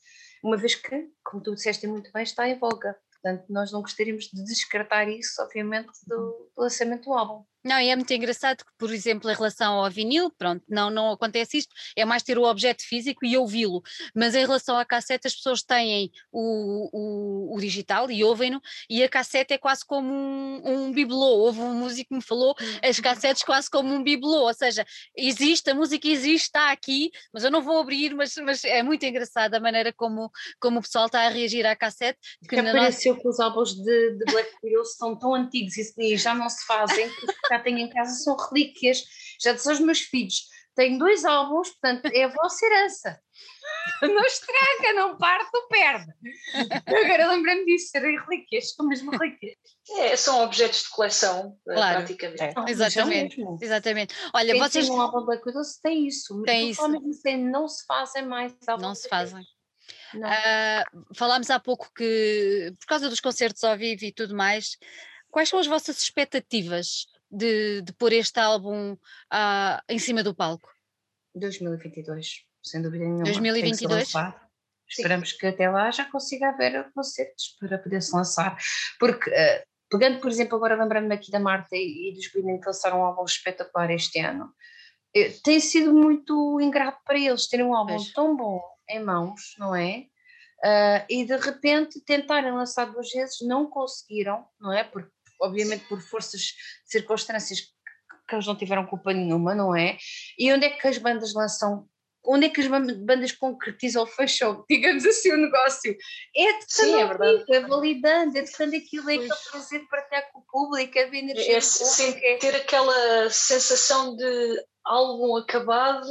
uma 0.44 0.58
vez 0.58 0.76
que, 0.76 1.10
como 1.24 1.44
tu 1.44 1.54
disseste 1.54 1.88
muito 1.88 2.12
bem, 2.12 2.24
está 2.24 2.48
em 2.48 2.58
voga, 2.58 2.96
portanto 3.12 3.46
nós 3.50 3.72
não 3.72 3.82
gostaríamos 3.82 4.26
de 4.26 4.44
descartar 4.44 5.08
isso, 5.10 5.42
obviamente, 5.42 5.92
do 6.08 6.52
lançamento 6.58 7.06
do 7.06 7.14
álbum. 7.14 7.46
Não, 7.64 7.80
e 7.80 7.90
é 7.90 7.96
muito 7.96 8.12
engraçado 8.12 8.58
que, 8.58 8.72
por 8.78 8.92
exemplo, 8.92 9.30
em 9.30 9.36
relação 9.36 9.76
ao 9.76 9.90
vinil, 9.90 10.32
pronto, 10.38 10.64
não, 10.68 10.90
não 10.90 11.12
acontece 11.12 11.58
isto, 11.58 11.74
é 11.96 12.04
mais 12.04 12.24
ter 12.24 12.38
o 12.38 12.44
objeto 12.44 12.82
físico 12.82 13.26
e 13.26 13.38
ouvi-lo, 13.38 13.82
mas 14.16 14.36
em 14.36 14.42
relação 14.42 14.78
à 14.78 14.86
cassete 14.86 15.28
as 15.28 15.36
pessoas 15.36 15.62
têm 15.62 16.12
o, 16.32 16.90
o, 16.92 17.56
o 17.56 17.60
digital 17.60 18.10
e 18.10 18.24
ouvem-no, 18.24 18.62
e 18.90 19.04
a 19.04 19.10
cassete 19.10 19.54
é 19.54 19.58
quase 19.58 19.86
como 19.86 20.12
um, 20.12 20.62
um 20.66 20.92
bibelô, 20.92 21.40
houve 21.40 21.60
um 21.60 21.74
músico 21.74 22.10
que 22.10 22.16
me 22.16 22.22
falou, 22.22 22.56
as 22.84 22.98
uhum. 22.98 23.04
cassetes 23.04 23.44
quase 23.44 23.70
como 23.70 23.94
um 23.94 24.04
bibelô, 24.04 24.48
ou 24.48 24.54
seja, 24.54 24.86
existe, 25.16 25.70
a 25.70 25.76
música 25.76 26.08
existe, 26.08 26.46
está 26.46 26.72
aqui, 26.72 27.12
mas 27.34 27.44
eu 27.44 27.52
não 27.52 27.62
vou 27.62 27.80
abrir, 27.80 28.14
mas, 28.16 28.36
mas 28.38 28.64
é 28.64 28.82
muito 28.82 29.06
engraçado 29.06 29.54
a 29.54 29.60
maneira 29.60 29.94
como, 29.94 30.32
como 30.60 30.80
o 30.80 30.82
pessoal 30.82 31.06
está 31.06 31.26
a 31.26 31.30
reagir 31.30 31.66
à 31.66 31.76
cassete. 31.76 32.20
Que, 32.42 32.50
que 32.50 32.60
apareceu 32.60 33.14
nossa... 33.14 33.22
que 33.22 33.30
os 33.30 33.40
álbuns 33.40 33.74
de, 33.76 34.18
de 34.18 34.26
Black 34.32 34.52
Widow 34.64 34.86
são 34.86 35.16
tão 35.18 35.36
antigos 35.36 35.74
e 35.98 36.18
já 36.18 36.34
não 36.34 36.50
se 36.50 36.66
fazem, 36.66 37.10
já 37.52 37.60
tenho 37.60 37.80
em 37.80 37.90
casa 37.90 38.14
são 38.24 38.36
relíquias, 38.38 39.04
já 39.42 39.52
disse 39.54 39.70
aos 39.70 39.80
meus 39.80 40.00
filhos, 40.00 40.46
tenho 40.76 40.98
dois 40.98 41.26
álbuns, 41.26 41.70
portanto 41.70 42.06
é 42.14 42.24
a 42.24 42.28
vossa 42.30 42.66
herança. 42.66 43.20
não 44.02 44.26
estraga, 44.26 44.94
não 44.94 45.18
parte, 45.18 45.50
não 45.54 45.68
perde. 45.68 46.14
Agora 46.86 47.30
lembrei-me 47.30 47.66
disso, 47.66 47.90
serem 47.90 48.18
relíquias, 48.20 48.74
são 48.74 48.88
mesmo 48.88 49.12
relíquias. 49.12 49.56
É, 49.98 50.16
são 50.16 50.44
objetos 50.44 50.84
de 50.84 50.90
coleção, 50.90 51.58
eh, 51.70 51.74
Claro. 51.74 51.98
praticamente. 51.98 52.42
É. 52.44 52.54
Exatamente. 52.68 53.42
Exatamente. 53.62 54.16
Olha, 54.34 54.54
Quem 54.54 54.62
vocês 54.62 54.88
tem 54.88 54.96
um 54.96 55.02
álbum 55.02 55.26
Black 55.26 55.44
Widows 55.46 55.78
tem 55.82 56.08
isso. 56.08 56.42
Tem 56.44 56.68
Mas 56.68 56.78
isso. 56.78 56.90
mesmo 56.90 57.22
tempo 57.22 57.44
não 57.46 57.68
se 57.68 57.86
fazem 57.86 58.26
mais 58.26 58.54
álbuns 58.68 58.88
não 58.88 58.96
se 58.96 59.10
fazem. 59.10 59.44
Ah, 60.24 60.84
falámos 61.16 61.50
há 61.50 61.60
pouco 61.60 61.92
que, 61.96 62.74
por 62.80 62.86
causa 62.86 63.10
dos 63.10 63.20
concertos 63.20 63.64
ao 63.64 63.78
vivo 63.78 64.06
e 64.06 64.12
tudo 64.12 64.36
mais, 64.36 64.78
quais 65.30 65.50
são 65.50 65.60
as 65.60 65.68
vossas 65.68 66.00
expectativas 66.02 67.06
de, 67.32 67.82
de 67.82 67.94
pôr 67.94 68.14
este 68.14 68.40
álbum 68.40 68.98
ah, 69.32 69.82
em 69.90 69.98
cima 70.00 70.24
do 70.24 70.36
palco? 70.36 70.70
2022, 71.36 72.46
sem 72.64 72.82
dúvida 72.82 73.06
nenhuma. 73.06 73.24
tem 73.24 73.34
que 73.34 73.78
ser 73.78 73.88
2022? 73.88 74.14
lançado. 74.14 74.42
Esperamos 74.88 75.32
que 75.32 75.48
até 75.48 75.70
lá 75.70 75.90
já 75.90 76.04
consiga 76.06 76.50
haver 76.50 76.92
concertos 76.94 77.56
para 77.60 77.78
poder 77.78 78.02
se 78.02 78.14
lançar. 78.14 78.58
Porque, 79.00 79.30
eh, 79.30 79.64
pegando, 79.90 80.20
por 80.20 80.30
exemplo, 80.30 80.58
agora 80.58 80.76
lembrando-me 80.76 81.16
aqui 81.16 81.32
da 81.32 81.40
Marta 81.40 81.78
e, 81.78 82.10
e 82.10 82.14
dos 82.14 82.28
Green 82.28 82.60
que 82.60 82.68
lançaram 82.68 83.00
um 83.00 83.06
álbum 83.06 83.24
espetacular 83.24 83.90
este 83.90 84.20
ano, 84.20 84.54
eh, 85.16 85.32
tem 85.44 85.62
sido 85.62 85.94
muito 85.94 86.60
ingrato 86.60 87.00
para 87.06 87.18
eles 87.18 87.48
terem 87.48 87.66
um 87.66 87.74
álbum 87.74 87.96
Pois. 87.96 88.12
tão 88.12 88.36
bom 88.36 88.62
em 88.90 89.02
mãos, 89.02 89.56
não 89.58 89.74
é? 89.74 90.08
Ah, 90.64 91.06
e 91.10 91.26
de 91.26 91.36
repente 91.38 92.00
tentarem 92.02 92.52
lançar 92.52 92.86
duas 92.86 93.10
vezes, 93.10 93.38
não 93.42 93.68
conseguiram, 93.68 94.46
não 94.60 94.72
é? 94.72 94.84
Porque, 94.84 95.12
obviamente, 95.42 95.86
por 95.88 96.00
forças, 96.02 96.54
circunstâncias 96.86 97.60
que 98.28 98.36
eles 98.36 98.48
não 98.48 98.56
tiveram 98.56 98.86
culpa 98.88 99.12
nenhuma, 99.14 99.54
não 99.54 99.76
é? 99.76 99.98
E 100.38 100.52
onde 100.54 100.66
é 100.66 100.70
que 100.70 100.88
as 100.88 100.98
bandas 100.98 101.34
lançam? 101.34 101.88
Onde 102.24 102.46
é 102.46 102.50
que 102.50 102.62
as 102.62 102.68
ban- 102.68 103.04
bandas 103.04 103.32
concretizam 103.32 104.04
ou 104.04 104.08
fecham, 104.08 104.64
digamos 104.70 105.06
assim, 105.06 105.32
o 105.32 105.38
negócio? 105.38 105.96
É 106.38 106.60
de 106.60 106.66
Sim, 106.68 106.94
é 106.94 107.56
é 107.58 107.60
validando, 107.62 108.38
é 108.38 108.42
de 108.44 108.52
quando 108.56 108.76
aquilo 108.76 109.10
é 109.10 109.16
aquele 109.16 109.34
prazer 109.52 109.80
de 109.82 109.88
partilhar 109.88 110.32
com 110.32 110.40
o 110.40 110.44
público, 110.44 110.98
é 110.98 111.10
de 111.10 111.18
energia 111.18 111.54
É, 111.58 111.60
do 111.60 111.62
sim, 111.64 112.14
é- 112.24 112.38
ter 112.38 112.56
aquela 112.56 113.30
sensação 113.30 114.16
de 114.16 114.64
álbum 114.86 115.36
acabado, 115.38 116.08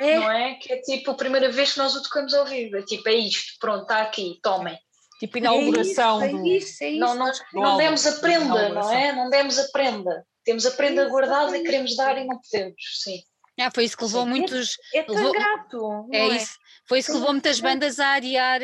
é, 0.00 0.16
não 0.18 0.30
é? 0.30 0.54
Que 0.56 0.72
é 0.72 0.80
tipo 0.82 1.12
a 1.12 1.14
primeira 1.14 1.50
vez 1.50 1.72
que 1.72 1.78
nós 1.78 1.94
o 1.94 2.02
tocamos 2.02 2.34
ao 2.34 2.44
vivo. 2.44 2.76
É 2.76 2.82
tipo, 2.82 3.08
é 3.08 3.14
isto, 3.14 3.52
pronto, 3.60 3.82
está 3.82 4.02
aqui, 4.02 4.40
tomem. 4.42 4.76
Tipo 5.22 5.38
inauguração 5.38 6.20
é 6.20 6.28
do. 6.30 6.44
isso, 6.44 6.82
é 6.82 6.88
isso, 6.90 6.98
Não, 6.98 7.14
não, 7.14 7.26
nós 7.26 7.40
não 7.54 7.76
demos 7.76 8.04
a 8.04 8.10
da 8.10 8.16
prenda, 8.18 8.68
não 8.70 8.90
é? 8.92 9.12
Não 9.12 9.30
demos 9.30 9.56
a 9.56 9.68
prenda. 9.68 10.26
Temos 10.44 10.66
a 10.66 10.72
prenda 10.72 11.08
guardada 11.08 11.56
e 11.56 11.62
queremos 11.62 11.94
dar 11.94 12.18
e 12.18 12.24
não 12.26 12.40
podemos, 12.40 12.74
sim. 13.00 13.22
Ah, 13.60 13.70
foi 13.72 13.84
isso 13.84 13.96
que 13.96 14.02
levou 14.02 14.24
Sim. 14.24 14.28
muitos. 14.30 14.76
é 14.92 15.02
tão 15.04 15.14
levou- 15.14 15.32
grato, 15.32 15.76
não 15.78 16.08
É 16.10 16.26
isso. 16.28 16.58
Foi 16.88 16.98
isso 16.98 17.12
que 17.12 17.14
levou 17.18 17.32
muitas 17.32 17.60
bandas 17.60 18.00
a 18.00 18.14
adiar, 18.14 18.60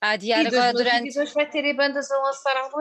a 0.00 0.10
adiar 0.10 0.44
E 0.44 0.46
agora 0.48 0.72
durante. 0.72 1.12
2022 1.14 1.32
vai 1.32 1.50
ter 1.50 1.74
bandas 1.74 2.10
a 2.10 2.18
lançar 2.18 2.56
aos, 2.56 2.74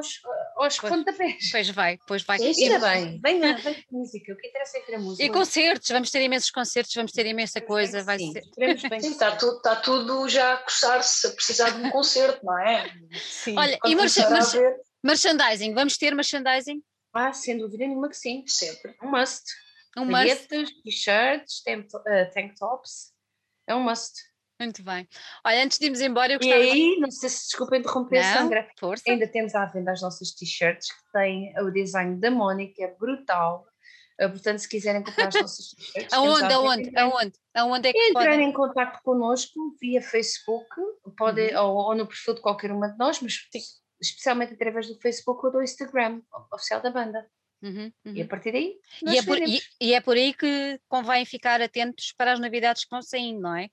aos 0.57 0.77
Pois. 0.79 0.79
pontapés. 0.93 1.49
Pois 1.51 1.69
vai, 1.69 1.97
pois 2.07 2.23
vai. 2.23 2.37
Sim, 2.39 2.63
Ainda 2.73 2.79
bem, 2.79 3.19
venha, 3.23 3.55
venha 3.63 3.83
com 3.87 3.97
música, 3.99 4.33
o 4.33 4.37
que 4.37 4.47
interessa 4.47 4.77
é 4.77 4.81
ver 4.85 4.95
a 4.95 4.99
música. 4.99 5.23
e 5.23 5.29
concertos, 5.29 5.89
vamos 5.89 6.11
ter 6.11 6.21
imensos 6.21 6.51
concertos, 6.51 6.93
vamos 6.93 7.11
ter 7.13 7.25
imensa 7.25 7.61
coisa. 7.61 8.03
Vai 8.03 8.19
Sim, 8.19 8.33
ser. 8.33 8.43
bem 8.57 8.77
Sim, 8.77 8.89
que 8.89 9.07
está 9.07 9.31
sim. 9.31 9.37
tudo, 9.37 9.57
está 9.57 9.75
tudo 9.77 10.27
já 10.29 10.53
a 10.53 10.57
coçar-se, 10.57 11.27
a 11.27 11.31
precisar 11.31 11.69
de 11.69 11.83
um 11.83 11.89
concerto, 11.91 12.45
não 12.45 12.59
é? 12.59 12.91
Sim. 13.13 13.57
Olha, 13.57 13.77
Quando 13.79 13.93
e 13.93 14.21
haver, 14.21 14.75
merchandising, 15.03 15.73
vamos 15.73 15.97
ter 15.97 16.13
merchandising? 16.13 16.83
Ah, 17.13 17.33
sem 17.33 17.57
dúvida 17.57 17.85
nenhuma 17.85 18.09
que 18.09 18.15
sim. 18.17 18.43
sempre. 18.45 18.95
Um 19.01 19.09
must. 19.09 19.43
Um 19.97 20.05
must. 20.05 20.47
T-shirts, 20.83 21.61
eh, 21.67 22.25
tank 22.25 22.55
tops. 22.57 23.11
É 23.67 23.75
um 23.75 23.83
must. 23.83 24.13
Muito 24.61 24.83
bem. 24.83 25.07
Olha, 25.45 25.63
antes 25.63 25.79
de 25.79 25.85
irmos 25.85 26.01
embora, 26.01 26.33
eu 26.33 26.37
E 26.41 26.45
gostava. 26.45 26.61
aí, 26.61 26.97
não 26.99 27.09
sei 27.11 27.29
se 27.29 27.45
desculpa 27.47 27.77
interromper, 27.77 28.21
Não, 28.23 28.33
Sandra, 28.33 28.67
força. 28.79 29.03
ainda 29.07 29.27
temos 29.27 29.55
à 29.55 29.65
venda 29.65 29.91
as 29.91 30.01
nossas 30.01 30.31
t-shirts 30.31 30.87
que 30.91 31.11
têm 31.13 31.53
o 31.59 31.71
design 31.71 32.19
da 32.19 32.29
Mónica, 32.29 32.83
é 32.83 32.93
brutal. 32.95 33.65
Eh, 34.19 34.27
Portanto, 34.27 34.59
se 34.59 34.69
quiserem 34.69 35.03
comprar 35.03 35.29
as 35.29 35.33
nossas 35.35 35.67
t-shirts, 35.69 36.13
Aonde, 36.13 36.53
aonde, 36.53 36.97
aonde? 36.97 37.33
Aonde 37.55 37.87
é 37.89 37.91
que 37.93 37.97
Entrar 38.09 38.25
podem? 38.31 38.49
em 38.49 38.53
contato 38.53 39.01
connosco 39.03 39.75
via 39.81 40.01
Facebook 40.01 40.67
pode, 41.17 41.41
Uhum. 41.55 41.63
ou, 41.63 41.75
ou 41.87 41.95
no 41.95 42.05
perfil 42.05 42.35
de 42.35 42.41
qualquer 42.41 42.71
uma 42.71 42.87
de 42.89 42.97
nós, 42.99 43.19
mas 43.19 43.33
especialmente 43.99 44.53
através 44.53 44.87
do 44.87 44.99
Facebook 44.99 45.43
ou 45.45 45.51
do 45.51 45.61
Instagram 45.63 46.21
oficial 46.53 46.81
da 46.81 46.91
banda. 46.91 47.25
Uhum, 47.63 47.91
uhum. 48.05 48.13
E 48.15 48.21
a 48.23 48.27
partir 48.27 48.51
daí, 48.51 48.75
E 49.07 49.17
é, 49.17 49.23
por, 49.23 49.37
e, 49.39 49.61
e 49.79 49.93
é 49.93 50.01
por 50.01 50.15
aí 50.17 50.33
que 50.33 50.79
convém 50.89 51.23
ficar 51.25 51.61
atentos 51.61 52.11
para 52.17 52.33
as 52.33 52.39
novidades 52.39 52.83
que 52.83 52.89
vão 52.89 53.01
saindo, 53.03 53.39
não 53.41 53.55
é? 53.55 53.69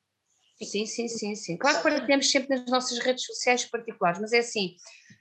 Sim, 0.61 0.87
sim, 0.87 1.07
sim, 1.07 1.35
sim. 1.37 1.57
Claro 1.57 1.77
que 1.79 1.83
partilhamos 1.85 2.31
sempre 2.31 2.57
nas 2.57 2.67
nossas 2.67 2.99
redes 2.99 3.25
sociais 3.25 3.65
particulares, 3.65 4.21
mas 4.21 4.33
é 4.33 4.39
assim, 4.39 4.75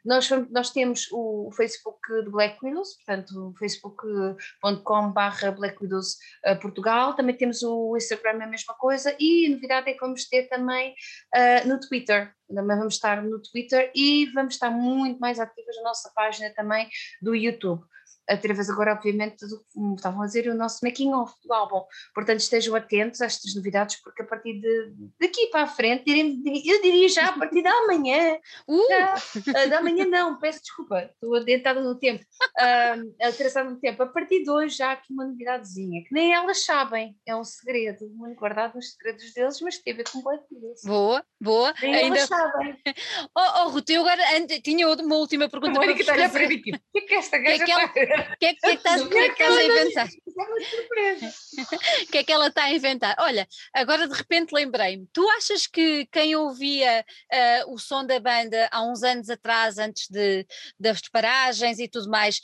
nós, 0.04 0.30
nós 0.50 0.72
temos 0.72 1.08
o 1.12 1.52
Facebook 1.56 2.00
de 2.24 2.32
Black 2.32 2.58
Widows, 2.64 2.96
portanto, 2.96 3.54
facebook.com 3.60 5.12
barra 5.12 5.52
Black 5.52 5.78
Widows 5.80 6.18
eh, 6.44 6.56
Portugal, 6.56 7.16
também 7.16 7.36
temos 7.36 7.62
o 7.62 7.96
Instagram, 7.96 8.44
a 8.44 8.48
mesma 8.48 8.74
coisa, 8.76 9.16
e 9.20 9.46
a 9.46 9.50
novidade 9.52 9.90
é 9.90 9.94
que 9.94 10.00
vamos 10.00 10.28
ter 10.28 10.48
também 10.48 10.96
eh, 11.36 11.64
no 11.66 11.80
Twitter, 11.80 12.34
também 12.48 12.78
vamos 12.78 12.96
estar 12.96 13.22
no 13.22 13.40
Twitter 13.40 13.92
e 13.94 14.26
vamos 14.34 14.56
estar 14.56 14.72
muito 14.72 15.20
mais 15.20 15.40
ativas 15.40 15.76
na 15.78 15.84
nossa 15.84 16.12
página 16.16 16.52
também 16.56 16.90
do 17.22 17.36
YouTube. 17.36 17.84
Através 18.30 18.70
agora, 18.70 18.94
obviamente, 18.94 19.48
do, 19.48 19.64
como 19.74 19.96
estavam 19.96 20.22
a 20.22 20.26
dizer, 20.26 20.48
o 20.50 20.56
nosso 20.56 20.80
making 20.84 21.14
of 21.14 21.34
do 21.44 21.54
álbum. 21.54 21.84
Portanto, 22.14 22.40
estejam 22.40 22.76
atentos 22.76 23.22
a 23.22 23.26
estas 23.26 23.56
novidades, 23.56 24.02
porque 24.02 24.22
a 24.22 24.26
partir 24.26 24.60
de, 24.60 24.94
daqui 25.20 25.48
para 25.48 25.64
a 25.64 25.68
frente, 25.68 26.04
eu 26.66 26.82
diria 26.82 27.10
já 27.10 27.28
a 27.30 27.34
partir 27.34 27.62
da 27.62 27.88
manhã, 27.88 28.38
Uh, 28.68 28.88
já, 28.90 29.16
ah, 29.56 29.66
da 29.68 29.82
manhã 29.82 30.06
não, 30.06 30.40
peço 30.40 30.62
desculpa, 30.62 31.10
estou 31.14 31.36
adiantada 31.36 31.82
no 31.82 31.98
tempo, 31.98 32.24
ah, 32.58 32.96
atrasada 33.22 33.70
no 33.70 33.80
tempo. 33.80 34.04
A 34.04 34.08
partir 34.08 34.44
de 34.44 34.50
hoje 34.50 34.78
já 34.78 34.90
há 34.90 34.92
aqui 34.94 35.14
uma 35.14 35.26
novidadezinha, 35.26 36.04
que 36.04 36.14
nem 36.14 36.34
elas 36.34 36.66
sabem, 36.66 37.16
é 37.26 37.36
um 37.36 37.44
segredo, 37.44 38.10
muito 38.10 38.38
guardado 38.38 38.76
nos 38.76 38.92
segredos 38.92 39.34
deles, 39.34 39.62
mas 39.62 39.78
teve 39.78 40.02
a 40.02 40.04
ver 40.04 40.12
com 40.12 40.22
boa, 40.84 41.24
boa. 41.42 41.74
Nem 41.82 41.96
Ainda... 41.96 42.18
elas 42.18 42.28
sabem. 42.28 42.78
Oh, 43.36 43.62
oh, 43.66 43.70
Ruth, 43.70 43.90
eu 43.90 44.02
agora 44.02 44.22
tinha 44.64 44.88
uma 44.88 45.16
última 45.16 45.50
pergunta 45.50 45.74
para 45.74 45.86
Mónica 45.86 45.94
vos 45.94 46.02
está 46.02 46.14
a 46.14 46.16
olhar 46.16 46.32
para 46.32 46.42
fazer. 46.42 46.56
mim, 46.56 46.62
tipo, 46.62 46.78
o 46.78 46.92
que 46.92 47.00
é 47.00 47.02
que 47.08 47.14
esta 47.16 47.40
que 47.40 47.48
é 47.48 47.58
gaja 47.58 47.66
que 47.66 47.72
ela- 47.72 48.17
O 48.18 48.38
que 48.40 48.46
é 48.46 48.54
que, 48.54 48.68
estás, 48.68 49.02
o 49.02 49.10
que 49.10 49.18
é 49.18 49.30
que 49.30 49.44
estás 49.44 49.58
a 49.58 49.64
inventar? 49.64 50.08
Isso 50.08 50.18
é. 50.18 52.04
O 52.04 52.08
que 52.12 52.18
é 52.18 52.24
que 52.24 52.32
ela 52.32 52.48
está 52.48 52.64
a 52.64 52.74
inventar? 52.74 53.16
Olha, 53.20 53.48
agora 53.74 54.08
de 54.08 54.14
repente 54.14 54.54
lembrei-me. 54.54 55.08
Tu 55.14 55.28
achas 55.32 55.68
que 55.68 56.06
quem 56.08 56.36
ouvia 56.36 57.06
ah, 57.32 57.64
o 57.68 57.78
som 57.78 58.06
da 58.06 58.20
banda 58.20 58.68
há 58.72 58.84
uns 58.84 59.04
anos 59.04 59.30
atrás, 59.30 59.78
antes 59.78 60.08
de, 60.10 60.46
das 60.80 61.02
paragens 61.02 61.80
e 61.80 61.88
tudo 61.88 62.10
mais, 62.10 62.42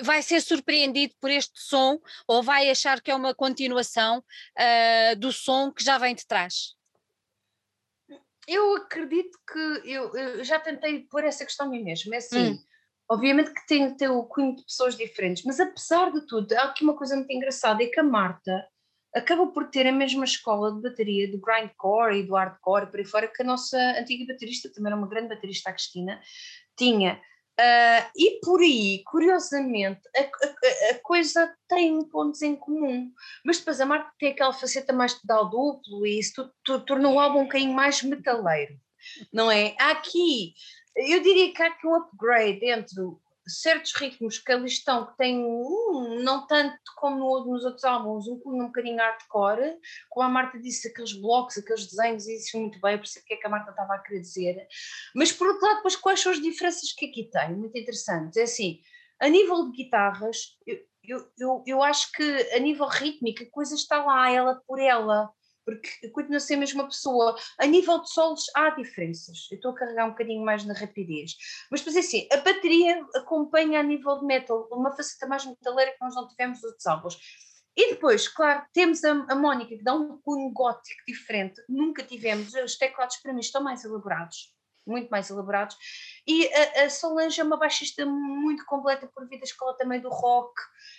vai 0.00 0.22
ser 0.22 0.40
surpreendido 0.40 1.14
por 1.20 1.30
este 1.30 1.60
som 1.60 2.00
ou 2.26 2.42
vai 2.42 2.70
achar 2.70 3.00
que 3.00 3.10
é 3.10 3.14
uma 3.14 3.34
continuação 3.34 4.24
ah, 4.56 5.14
do 5.16 5.32
som 5.32 5.72
que 5.72 5.84
já 5.84 5.98
vem 5.98 6.14
de 6.14 6.26
trás? 6.26 6.74
Eu 8.46 8.76
acredito 8.76 9.38
que 9.50 9.58
eu, 9.90 10.14
eu 10.14 10.44
já 10.44 10.60
tentei 10.60 11.00
pôr 11.10 11.24
essa 11.24 11.44
questão 11.44 11.66
a 11.66 11.70
mim 11.70 11.82
mesma. 11.82 12.14
É 12.14 12.18
assim, 12.18 12.50
Hum. 12.50 12.64
Obviamente 13.08 13.52
que 13.52 13.66
tenho 13.66 13.92
que 13.92 13.98
ter 13.98 14.08
o 14.10 14.24
cunho 14.24 14.56
de 14.56 14.64
pessoas 14.64 14.96
diferentes, 14.96 15.44
mas 15.44 15.60
apesar 15.60 16.10
de 16.12 16.26
tudo, 16.26 16.52
há 16.54 16.64
aqui 16.64 16.82
uma 16.84 16.96
coisa 16.96 17.16
muito 17.16 17.32
engraçada: 17.32 17.82
é 17.82 17.86
que 17.86 18.00
a 18.00 18.04
Marta 18.04 18.66
acaba 19.14 19.46
por 19.48 19.68
ter 19.70 19.86
a 19.86 19.92
mesma 19.92 20.24
escola 20.24 20.72
de 20.74 20.82
bateria 20.82 21.30
do 21.30 21.38
grindcore 21.40 22.18
e 22.18 22.22
do 22.26 22.34
hardcore, 22.34 22.90
por 22.90 22.98
aí 22.98 23.04
fora, 23.06 23.28
que 23.28 23.42
a 23.42 23.46
nossa 23.46 23.78
antiga 23.98 24.32
baterista, 24.32 24.72
também 24.72 24.90
era 24.92 24.96
uma 24.98 25.08
grande 25.08 25.28
baterista, 25.28 25.70
a 25.70 25.72
Cristina, 25.72 26.20
tinha. 26.76 27.20
Ah, 27.56 28.10
e 28.16 28.40
por 28.40 28.60
aí, 28.60 29.02
curiosamente, 29.04 30.00
a, 30.16 30.20
a- 30.22 30.90
a 30.90 30.98
coisa 31.00 31.54
tem 31.68 32.02
pontos 32.08 32.42
em 32.42 32.56
comum. 32.56 33.12
Mas 33.44 33.58
depois 33.58 33.80
a 33.80 33.86
Marta 33.86 34.10
tem 34.18 34.32
aquela 34.32 34.52
faceta 34.52 34.92
mais 34.92 35.14
de 35.14 35.20
pedal 35.20 35.48
duplo 35.48 36.04
e 36.04 36.18
isso 36.18 36.32
tu- 36.34 36.52
tu- 36.64 36.84
tornou 36.84 37.14
o 37.14 37.20
álbum 37.20 37.40
um 37.40 37.44
bocadinho 37.44 37.72
mais 37.72 38.02
metaleiro, 38.02 38.74
não 39.32 39.48
é? 39.52 39.76
Há 39.78 39.92
aqui, 39.92 40.54
eu 40.96 41.22
diria 41.22 41.52
que 41.52 41.62
há 41.62 41.66
aqui 41.68 41.86
um 41.86 41.94
upgrade 41.96 42.64
entre 42.64 43.02
certos 43.46 43.92
ritmos 43.94 44.38
que 44.38 44.50
ali 44.50 44.66
estão, 44.66 45.06
que 45.06 45.16
têm 45.18 45.44
um, 45.44 46.20
não 46.22 46.46
tanto 46.46 46.78
como 46.96 47.18
no- 47.18 47.52
nos 47.52 47.64
outros 47.64 47.84
álbuns, 47.84 48.26
um 48.26 48.40
um 48.46 48.66
bocadinho 48.66 48.96
hardcore, 48.96 49.76
como 50.08 50.26
a 50.26 50.30
Marta 50.30 50.58
disse, 50.58 50.88
aqueles 50.88 51.12
blocos, 51.12 51.58
aqueles 51.58 51.86
desenhos, 51.86 52.26
e 52.26 52.36
isso 52.36 52.58
muito 52.58 52.80
bem, 52.80 52.92
eu 52.92 52.98
percebo 52.98 53.24
o 53.24 53.26
que 53.28 53.34
é 53.34 53.36
que 53.36 53.46
a 53.46 53.50
Marta 53.50 53.70
estava 53.70 53.94
a 53.94 53.98
querer 53.98 54.20
dizer. 54.20 54.66
Mas 55.14 55.30
por 55.30 55.46
outro 55.48 55.66
lado, 55.66 55.76
depois 55.76 55.96
quais 55.96 56.20
são 56.20 56.32
as 56.32 56.40
diferenças 56.40 56.92
que 56.92 57.06
aqui 57.06 57.28
tem? 57.30 57.54
Muito 57.54 57.76
interessantes. 57.78 58.36
É 58.38 58.44
assim, 58.44 58.80
a 59.20 59.28
nível 59.28 59.70
de 59.70 59.76
guitarras, 59.84 60.56
eu, 60.66 60.78
eu, 61.04 61.28
eu, 61.38 61.64
eu 61.66 61.82
acho 61.82 62.10
que 62.12 62.22
a 62.54 62.58
nível 62.58 62.86
rítmico 62.86 63.42
a 63.42 63.50
coisa 63.50 63.74
está 63.74 64.02
lá, 64.02 64.30
ela 64.30 64.62
por 64.66 64.78
ela, 64.80 65.30
porque 65.64 66.08
continua 66.10 66.36
a 66.36 66.40
ser 66.40 66.54
a 66.54 66.58
mesma 66.58 66.84
pessoa. 66.84 67.36
A 67.58 67.66
nível 67.66 68.00
de 68.00 68.10
solos 68.10 68.44
há 68.54 68.70
diferenças. 68.70 69.48
Eu 69.50 69.56
estou 69.56 69.72
a 69.72 69.74
carregar 69.74 70.06
um 70.06 70.10
bocadinho 70.10 70.44
mais 70.44 70.64
na 70.64 70.74
rapidez. 70.74 71.36
Mas 71.70 71.80
depois 71.80 71.96
é 71.96 72.00
assim, 72.00 72.28
a 72.32 72.36
bateria 72.38 73.04
acompanha 73.14 73.80
a 73.80 73.82
nível 73.82 74.18
de 74.20 74.26
metal, 74.26 74.68
uma 74.70 74.92
faceta 74.92 75.26
mais 75.26 75.44
metaleira 75.44 75.92
que 75.92 76.00
nós 76.00 76.14
não 76.14 76.28
tivemos 76.28 76.62
outros 76.62 76.86
álbuns. 76.86 77.18
E 77.76 77.90
depois, 77.90 78.28
claro, 78.28 78.64
temos 78.72 79.02
a, 79.02 79.10
a 79.28 79.34
Mónica 79.34 79.76
que 79.76 79.82
dá 79.82 79.94
um 79.94 80.18
cunho 80.18 80.50
gótico 80.50 81.02
diferente. 81.08 81.60
Nunca 81.68 82.04
tivemos. 82.04 82.54
Os 82.54 82.76
teclados 82.76 83.16
para 83.16 83.32
mim 83.32 83.40
estão 83.40 83.62
mais 83.62 83.84
elaborados, 83.84 84.53
muito 84.86 85.08
mais 85.08 85.30
elaborados. 85.30 85.76
E 86.26 86.48
a, 86.52 86.84
a 86.84 86.90
Solange 86.90 87.40
é 87.40 87.44
uma 87.44 87.56
baixista 87.56 88.04
muito 88.06 88.64
completa 88.66 89.06
por 89.06 89.28
vir 89.28 89.38
da 89.38 89.44
escola 89.44 89.76
também 89.76 90.00
do 90.00 90.08
rock. 90.08 90.54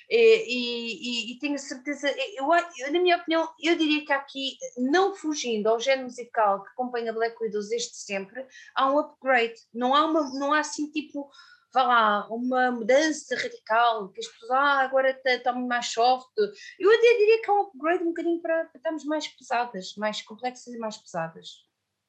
E, 0.10 0.46
e, 0.48 1.34
e, 1.34 1.40
tenho 1.40 1.58
certeza, 1.58 2.08
eu, 2.36 2.48
eu, 2.78 2.94
na 2.94 3.00
minha 3.00 3.18
opinião, 3.18 3.50
eu 3.62 3.76
diria 3.76 4.06
que 4.06 4.14
aqui, 4.14 4.58
não 4.78 5.16
fugindo 5.16 5.68
ao 5.68 5.80
género 5.80 6.04
musical 6.04 6.64
que 6.64 6.70
acompanha 6.70 7.14
Black 7.14 7.36
Widows 7.42 7.70
desde 7.70 7.96
sempre, 7.96 8.46
há 8.76 8.92
um 8.92 9.00
upgrade. 9.00 9.56
Não 9.74 9.96
há, 9.96 10.06
uma, 10.06 10.30
não 10.38 10.54
há 10.54 10.60
assim 10.60 10.92
tipo 10.92 11.30
vá 11.76 11.84
lá, 11.84 12.28
uma 12.30 12.72
mudança 12.72 13.36
radical, 13.36 14.08
que 14.10 14.22
as 14.22 14.28
pessoas, 14.28 14.52
ah, 14.52 14.80
agora 14.80 15.10
está 15.10 15.52
tá 15.52 15.54
mais 15.54 15.88
soft. 15.88 16.32
Eu 16.80 16.90
até 16.90 17.18
diria 17.18 17.42
que 17.42 17.50
é 17.50 17.54
um 17.54 17.62
upgrade 17.64 18.04
um 18.04 18.08
bocadinho 18.08 18.42
para, 18.42 18.66
para 18.66 18.78
estarmos 18.78 19.04
mais 19.04 19.28
pesadas, 19.28 19.94
mais 19.98 20.22
complexas 20.22 20.74
e 20.74 20.78
mais 20.78 20.98
pesadas. 20.98 21.66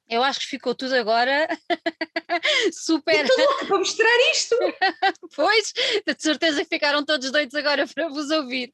Eu 0.08 0.22
acho 0.22 0.40
que 0.40 0.46
ficou 0.46 0.74
tudo 0.74 0.94
agora 0.94 1.48
super. 2.72 3.24
Estou 3.24 3.44
louca 3.44 3.66
para 3.66 3.78
mostrar 3.78 4.32
isto! 4.32 4.56
pois, 5.34 5.72
de 6.06 6.14
certeza 6.18 6.62
que 6.62 6.68
ficaram 6.68 7.04
todos 7.04 7.30
doidos 7.30 7.54
agora 7.54 7.86
para 7.92 8.08
vos 8.08 8.30
ouvir. 8.30 8.72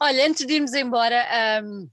Olha, 0.00 0.26
antes 0.26 0.46
de 0.46 0.54
irmos 0.54 0.74
embora. 0.74 1.62
Um 1.62 1.88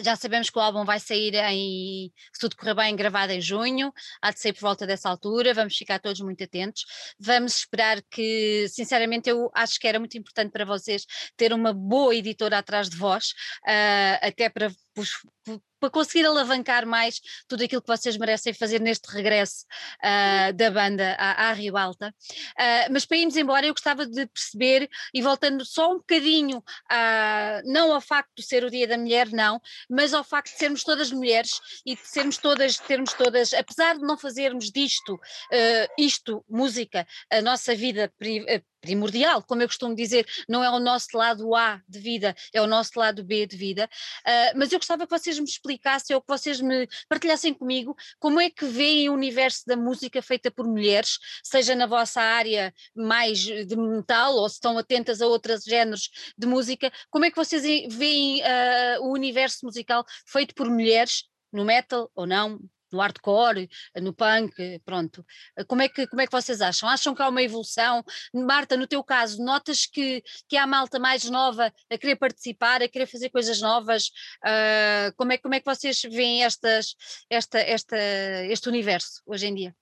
já 0.00 0.16
sabemos 0.16 0.48
que 0.48 0.58
o 0.58 0.62
álbum 0.62 0.84
vai 0.84 0.98
sair 0.98 1.34
em, 1.34 2.10
se 2.32 2.40
tudo 2.40 2.56
correr 2.56 2.74
bem, 2.74 2.96
gravado 2.96 3.32
em 3.32 3.40
junho, 3.40 3.92
há 4.22 4.30
de 4.30 4.40
sair 4.40 4.52
por 4.52 4.62
volta 4.62 4.86
dessa 4.86 5.08
altura, 5.08 5.52
vamos 5.52 5.76
ficar 5.76 5.98
todos 5.98 6.20
muito 6.20 6.42
atentos. 6.42 6.84
Vamos 7.18 7.56
esperar 7.56 8.00
que, 8.10 8.66
sinceramente, 8.68 9.28
eu 9.28 9.50
acho 9.54 9.78
que 9.78 9.86
era 9.86 9.98
muito 9.98 10.16
importante 10.16 10.50
para 10.50 10.64
vocês 10.64 11.04
ter 11.36 11.52
uma 11.52 11.72
boa 11.72 12.14
editora 12.14 12.58
atrás 12.58 12.88
de 12.88 12.96
vós, 12.96 13.32
uh, 13.66 14.26
até 14.26 14.48
para 14.48 14.70
vos 14.96 15.10
para 15.82 15.90
conseguir 15.90 16.24
alavancar 16.24 16.86
mais 16.86 17.20
tudo 17.48 17.64
aquilo 17.64 17.82
que 17.82 17.88
vocês 17.88 18.16
merecem 18.16 18.54
fazer 18.54 18.80
neste 18.80 19.10
regresso 19.10 19.66
uh, 19.98 20.52
da 20.52 20.70
banda 20.70 21.16
à, 21.18 21.48
à 21.48 21.52
Rio 21.52 21.76
Alta. 21.76 22.14
Uh, 22.52 22.92
mas 22.92 23.04
para 23.04 23.16
irmos 23.16 23.36
embora, 23.36 23.66
eu 23.66 23.74
gostava 23.74 24.06
de 24.06 24.24
perceber, 24.28 24.88
e 25.12 25.20
voltando 25.20 25.64
só 25.64 25.90
um 25.90 25.96
bocadinho, 25.96 26.58
uh, 26.58 27.62
não 27.64 27.92
ao 27.92 28.00
facto 28.00 28.30
de 28.36 28.44
ser 28.44 28.62
o 28.62 28.70
Dia 28.70 28.86
da 28.86 28.96
Mulher, 28.96 29.28
não, 29.32 29.60
mas 29.90 30.14
ao 30.14 30.22
facto 30.22 30.52
de 30.52 30.58
sermos 30.58 30.84
todas 30.84 31.10
mulheres 31.10 31.50
e 31.84 31.96
de 31.96 32.06
sermos 32.06 32.36
todas, 32.36 32.76
termos 32.76 33.12
todas, 33.14 33.52
apesar 33.52 33.96
de 33.96 34.02
não 34.02 34.16
fazermos 34.16 34.70
disto, 34.70 35.18
isto, 35.98 36.44
música, 36.48 37.06
a 37.30 37.40
nossa 37.40 37.74
vida 37.74 38.12
primordial, 38.82 39.42
como 39.44 39.62
eu 39.62 39.68
costumo 39.68 39.94
dizer, 39.94 40.26
não 40.48 40.62
é 40.62 40.68
o 40.68 40.80
nosso 40.80 41.16
lado 41.16 41.54
A 41.54 41.80
de 41.88 42.00
vida, 42.00 42.34
é 42.52 42.60
o 42.60 42.66
nosso 42.66 42.98
lado 42.98 43.24
B 43.24 43.46
de 43.46 43.56
vida. 43.56 43.88
Uh, 44.26 44.58
mas 44.58 44.72
eu 44.72 44.78
gostava 44.78 45.06
que 45.06 45.18
vocês 45.18 45.38
me 45.38 45.44
explicassem 45.44 46.14
ou 46.14 46.20
que 46.20 46.28
vocês 46.28 46.60
me 46.60 46.86
partilhassem 47.08 47.54
comigo 47.54 47.96
como 48.18 48.40
é 48.40 48.50
que 48.50 48.66
veem 48.66 49.08
o 49.08 49.14
universo 49.14 49.62
da 49.66 49.76
música 49.76 50.20
feita 50.20 50.50
por 50.50 50.66
mulheres, 50.66 51.18
seja 51.42 51.74
na 51.74 51.86
vossa 51.86 52.20
área 52.20 52.74
mais 52.94 53.38
de 53.38 53.76
metal 53.76 54.34
ou 54.34 54.48
se 54.48 54.56
estão 54.56 54.76
atentas 54.76 55.22
a 55.22 55.26
outros 55.26 55.62
géneros 55.62 56.10
de 56.36 56.46
música, 56.46 56.92
como 57.08 57.24
é 57.24 57.30
que 57.30 57.36
vocês 57.36 57.62
veem 57.94 58.42
uh, 58.42 59.02
o 59.02 59.12
universo 59.12 59.64
musical 59.64 60.04
feito 60.26 60.54
por 60.54 60.68
mulheres, 60.68 61.24
no 61.52 61.64
metal 61.64 62.10
ou 62.14 62.26
não, 62.26 62.58
no 62.92 63.00
hardcore, 63.00 63.68
no 63.96 64.12
punk, 64.12 64.80
pronto. 64.84 65.24
Como 65.66 65.82
é, 65.82 65.88
que, 65.88 66.06
como 66.06 66.20
é 66.20 66.26
que 66.26 66.32
vocês 66.32 66.60
acham? 66.60 66.88
Acham 66.88 67.14
que 67.14 67.22
há 67.22 67.28
uma 67.28 67.42
evolução? 67.42 68.04
Marta, 68.32 68.76
no 68.76 68.86
teu 68.86 69.02
caso, 69.02 69.42
notas 69.42 69.86
que, 69.86 70.22
que 70.48 70.56
há 70.56 70.66
malta 70.66 70.98
mais 70.98 71.24
nova 71.24 71.72
a 71.90 71.98
querer 71.98 72.16
participar, 72.16 72.82
a 72.82 72.88
querer 72.88 73.06
fazer 73.06 73.30
coisas 73.30 73.60
novas? 73.60 74.08
Uh, 74.44 75.14
como, 75.16 75.32
é, 75.32 75.38
como 75.38 75.54
é 75.54 75.60
que 75.60 75.66
vocês 75.66 76.02
veem 76.02 76.44
estas, 76.44 76.94
esta, 77.30 77.58
esta, 77.58 77.96
este 78.46 78.68
universo 78.68 79.22
hoje 79.26 79.46
em 79.46 79.54
dia? 79.54 79.74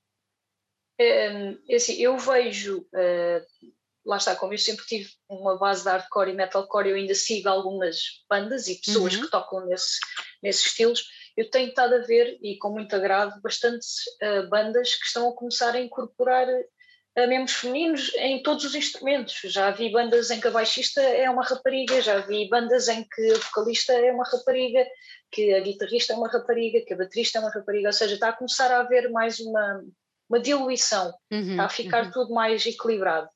É, 0.98 1.56
assim, 1.74 1.94
eu 1.94 2.18
vejo, 2.18 2.80
uh, 2.80 3.70
lá 4.04 4.18
está, 4.18 4.36
como 4.36 4.52
eu 4.52 4.58
sempre 4.58 4.84
tive 4.84 5.10
uma 5.28 5.56
base 5.56 5.82
de 5.82 5.88
hardcore 5.88 6.30
e 6.30 6.34
metalcore, 6.34 6.90
eu 6.90 6.96
ainda 6.96 7.14
sigo 7.14 7.48
algumas 7.48 8.22
bandas 8.28 8.68
e 8.68 8.74
pessoas 8.74 9.14
uhum. 9.14 9.22
que 9.22 9.30
tocam 9.30 9.66
nesse, 9.66 9.98
nesses 10.42 10.66
estilos 10.66 11.02
eu 11.40 11.50
tenho 11.50 11.70
estado 11.70 11.94
a 11.94 12.00
ver, 12.00 12.38
e 12.42 12.58
com 12.58 12.68
muito 12.68 12.94
agrado, 12.94 13.40
bastantes 13.40 14.00
uh, 14.22 14.46
bandas 14.50 14.94
que 14.94 15.06
estão 15.06 15.30
a 15.30 15.34
começar 15.34 15.74
a 15.74 15.80
incorporar 15.80 16.46
uh, 16.46 17.28
membros 17.28 17.54
femininos 17.54 18.12
em 18.16 18.42
todos 18.42 18.62
os 18.66 18.74
instrumentos. 18.74 19.40
Já 19.44 19.70
vi 19.70 19.90
bandas 19.90 20.30
em 20.30 20.38
que 20.38 20.48
a 20.48 20.50
baixista 20.50 21.00
é 21.00 21.30
uma 21.30 21.42
rapariga, 21.42 22.02
já 22.02 22.18
vi 22.18 22.46
bandas 22.46 22.88
em 22.88 23.06
que 23.08 23.32
a 23.32 23.38
vocalista 23.38 23.94
é 23.94 24.12
uma 24.12 24.24
rapariga, 24.24 24.86
que 25.32 25.54
a 25.54 25.60
guitarrista 25.60 26.12
é 26.12 26.16
uma 26.16 26.28
rapariga, 26.28 26.84
que 26.84 26.92
a 26.92 26.96
baterista 26.98 27.38
é 27.38 27.40
uma 27.40 27.50
rapariga, 27.50 27.88
ou 27.88 27.92
seja, 27.92 28.14
está 28.14 28.28
a 28.28 28.36
começar 28.36 28.70
a 28.70 28.80
haver 28.80 29.10
mais 29.10 29.40
uma, 29.40 29.82
uma 30.28 30.40
diluição, 30.40 31.10
uhum, 31.32 31.52
está 31.52 31.64
a 31.64 31.70
ficar 31.70 32.04
uhum. 32.04 32.10
tudo 32.10 32.34
mais 32.34 32.66
equilibrado. 32.66 33.30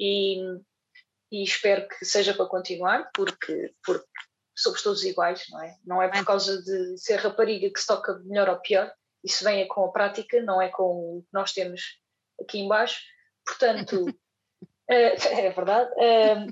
E, 0.00 0.38
e 1.30 1.42
espero 1.42 1.86
que 1.86 2.06
seja 2.06 2.32
para 2.32 2.46
continuar, 2.46 3.10
porque, 3.14 3.74
porque 3.84 4.06
somos 4.62 4.82
todos 4.82 5.04
iguais, 5.04 5.44
não 5.50 5.62
é? 5.62 5.76
Não 5.84 6.02
é 6.02 6.08
por 6.08 6.24
causa 6.24 6.62
de 6.62 6.98
ser 6.98 7.16
rapariga 7.16 7.70
que 7.70 7.80
se 7.80 7.86
toca 7.86 8.18
melhor 8.20 8.48
ou 8.48 8.60
pior, 8.60 8.92
isso 9.22 9.44
vem 9.44 9.60
é 9.60 9.66
com 9.66 9.84
a 9.84 9.92
prática, 9.92 10.42
não 10.42 10.60
é 10.60 10.68
com 10.68 11.18
o 11.18 11.22
que 11.22 11.28
nós 11.32 11.52
temos 11.52 12.00
aqui 12.40 12.58
embaixo. 12.58 13.00
Portanto, 13.44 14.06
é, 14.88 15.14
é, 15.46 15.50
verdade. 15.50 15.90
É, 15.98 16.46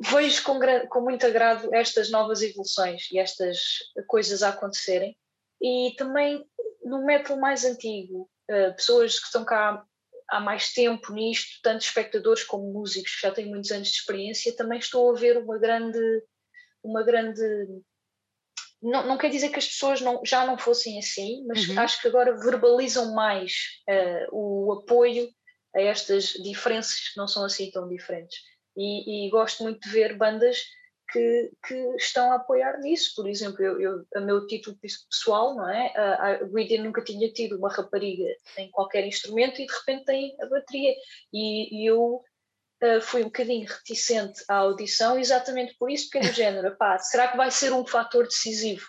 vejo 0.00 0.42
com, 0.44 0.58
com 0.88 1.00
muito 1.00 1.26
agrado 1.26 1.74
estas 1.74 2.10
novas 2.10 2.42
evoluções 2.42 3.10
e 3.10 3.18
estas 3.18 3.58
coisas 4.06 4.42
a 4.42 4.50
acontecerem. 4.50 5.16
E 5.60 5.94
também 5.98 6.44
no 6.82 7.04
método 7.04 7.40
mais 7.40 7.64
antigo, 7.64 8.30
eh, 8.48 8.70
pessoas 8.70 9.18
que 9.18 9.26
estão 9.26 9.44
cá 9.44 9.84
há 10.28 10.40
mais 10.40 10.72
tempo 10.72 11.12
nisto, 11.12 11.60
tanto 11.62 11.82
espectadores 11.82 12.44
como 12.44 12.72
músicos 12.72 13.14
que 13.16 13.22
já 13.22 13.32
têm 13.32 13.46
muitos 13.46 13.70
anos 13.70 13.88
de 13.88 13.98
experiência, 13.98 14.56
também 14.56 14.78
estou 14.78 15.10
a 15.10 15.18
ver 15.18 15.36
uma 15.36 15.58
grande 15.58 15.98
uma 16.82 17.02
grande. 17.02 17.42
Não, 18.82 19.06
não 19.06 19.18
quer 19.18 19.28
dizer 19.28 19.50
que 19.50 19.58
as 19.58 19.66
pessoas 19.66 20.00
não, 20.00 20.22
já 20.24 20.46
não 20.46 20.56
fossem 20.56 20.98
assim, 20.98 21.44
mas 21.46 21.68
uhum. 21.68 21.78
acho 21.78 22.00
que 22.00 22.08
agora 22.08 22.38
verbalizam 22.38 23.14
mais 23.14 23.52
uh, 23.88 24.34
o 24.34 24.72
apoio 24.72 25.28
a 25.74 25.80
estas 25.80 26.28
diferenças 26.42 27.10
que 27.10 27.18
não 27.18 27.28
são 27.28 27.44
assim 27.44 27.70
tão 27.70 27.88
diferentes. 27.88 28.38
E, 28.76 29.26
e 29.26 29.30
gosto 29.30 29.62
muito 29.62 29.80
de 29.80 29.90
ver 29.90 30.16
bandas 30.16 30.62
que, 31.12 31.50
que, 31.66 31.74
estão 31.96 32.32
a 32.32 32.36
apoiar 32.36 32.78
nisso. 32.80 33.12
Por 33.14 33.28
exemplo, 33.28 33.62
eu, 33.62 33.80
eu, 33.80 34.06
a 34.14 34.20
meu 34.20 34.46
título 34.46 34.78
pessoal, 35.10 35.54
não 35.54 35.68
é? 35.68 35.92
A, 35.96 36.26
a 36.26 36.44
Guidia 36.44 36.82
nunca 36.82 37.02
tinha 37.02 37.30
tido 37.32 37.58
uma 37.58 37.68
rapariga 37.68 38.24
em 38.58 38.70
qualquer 38.70 39.06
instrumento 39.06 39.60
e 39.60 39.66
de 39.66 39.72
repente 39.72 40.04
tem 40.04 40.36
a 40.40 40.46
bateria. 40.46 40.94
E, 41.32 41.82
e 41.82 41.86
eu 41.86 42.22
uh, 42.82 43.00
fui 43.00 43.22
um 43.22 43.26
bocadinho 43.26 43.66
reticente 43.66 44.42
à 44.48 44.56
audição, 44.56 45.18
exatamente 45.18 45.74
por 45.78 45.90
isso, 45.90 46.04
porque 46.10 46.18
é 46.18 46.30
do 46.30 46.34
género, 46.34 46.76
pá, 46.76 46.98
será 46.98 47.28
que 47.28 47.36
vai 47.36 47.50
ser 47.50 47.72
um 47.72 47.86
fator 47.86 48.24
decisivo, 48.24 48.86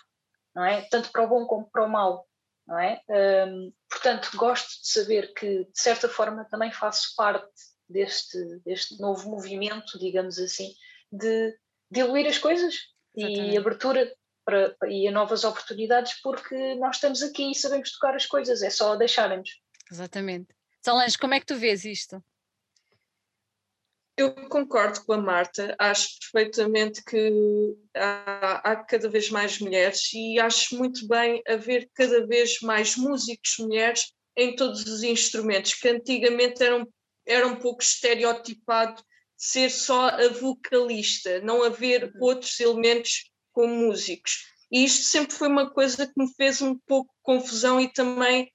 não 0.54 0.64
é? 0.64 0.82
Tanto 0.90 1.10
para 1.10 1.22
o 1.22 1.28
bom 1.28 1.46
como 1.46 1.70
para 1.70 1.84
o 1.84 1.88
mau, 1.88 2.26
não 2.66 2.78
é? 2.78 3.00
Um, 3.08 3.72
portanto, 3.90 4.30
gosto 4.36 4.80
de 4.82 4.88
saber 4.88 5.32
que, 5.34 5.64
de 5.64 5.80
certa 5.80 6.08
forma, 6.08 6.46
também 6.50 6.72
faço 6.72 7.14
parte 7.16 7.50
deste, 7.88 8.38
deste 8.64 8.98
novo 9.00 9.28
movimento, 9.28 9.98
digamos 9.98 10.38
assim, 10.38 10.74
de 11.10 11.56
diluir 11.90 12.26
as 12.26 12.38
coisas 12.38 12.74
exatamente. 13.14 13.54
e 13.54 13.56
abertura 13.56 14.14
para, 14.44 14.74
e 14.88 15.06
a 15.06 15.12
novas 15.12 15.44
oportunidades, 15.44 16.20
porque 16.22 16.74
nós 16.76 16.96
estamos 16.96 17.22
aqui 17.22 17.50
e 17.50 17.54
sabemos 17.54 17.92
tocar 17.92 18.14
as 18.14 18.26
coisas, 18.26 18.62
é 18.62 18.70
só 18.70 18.96
deixarem-nos. 18.96 19.50
Exatamente. 19.90 20.54
Solange, 20.84 21.18
como 21.18 21.34
é 21.34 21.40
que 21.40 21.46
tu 21.46 21.56
vês 21.56 21.84
isto? 21.84 22.22
Eu 24.22 24.32
concordo 24.48 25.04
com 25.04 25.14
a 25.14 25.18
Marta, 25.18 25.74
acho 25.80 26.10
perfeitamente 26.20 27.02
que 27.02 27.74
há, 27.92 28.70
há, 28.70 28.76
cada 28.76 29.08
vez 29.08 29.28
mais 29.30 29.58
mulheres 29.58 30.12
e 30.14 30.38
acho 30.38 30.78
muito 30.78 31.08
bem 31.08 31.42
haver 31.44 31.90
cada 31.92 32.24
vez 32.24 32.60
mais 32.60 32.96
músicos 32.96 33.56
mulheres 33.58 34.12
em 34.36 34.54
todos 34.54 34.86
os 34.86 35.02
instrumentos, 35.02 35.74
que 35.74 35.88
antigamente 35.88 36.62
eram, 36.62 36.86
era 37.26 37.48
um 37.48 37.56
pouco 37.56 37.82
estereotipado 37.82 39.02
ser 39.36 39.70
só 39.70 40.10
a 40.10 40.28
vocalista, 40.28 41.40
não 41.40 41.64
haver 41.64 42.04
uhum. 42.04 42.20
outros 42.20 42.60
elementos 42.60 43.28
como 43.50 43.74
músicos. 43.74 44.44
E 44.70 44.84
isto 44.84 45.02
sempre 45.02 45.34
foi 45.34 45.48
uma 45.48 45.68
coisa 45.68 46.06
que 46.06 46.12
me 46.16 46.32
fez 46.36 46.62
um 46.62 46.78
pouco 46.86 47.12
confusão 47.24 47.80
e 47.80 47.92
também 47.92 48.52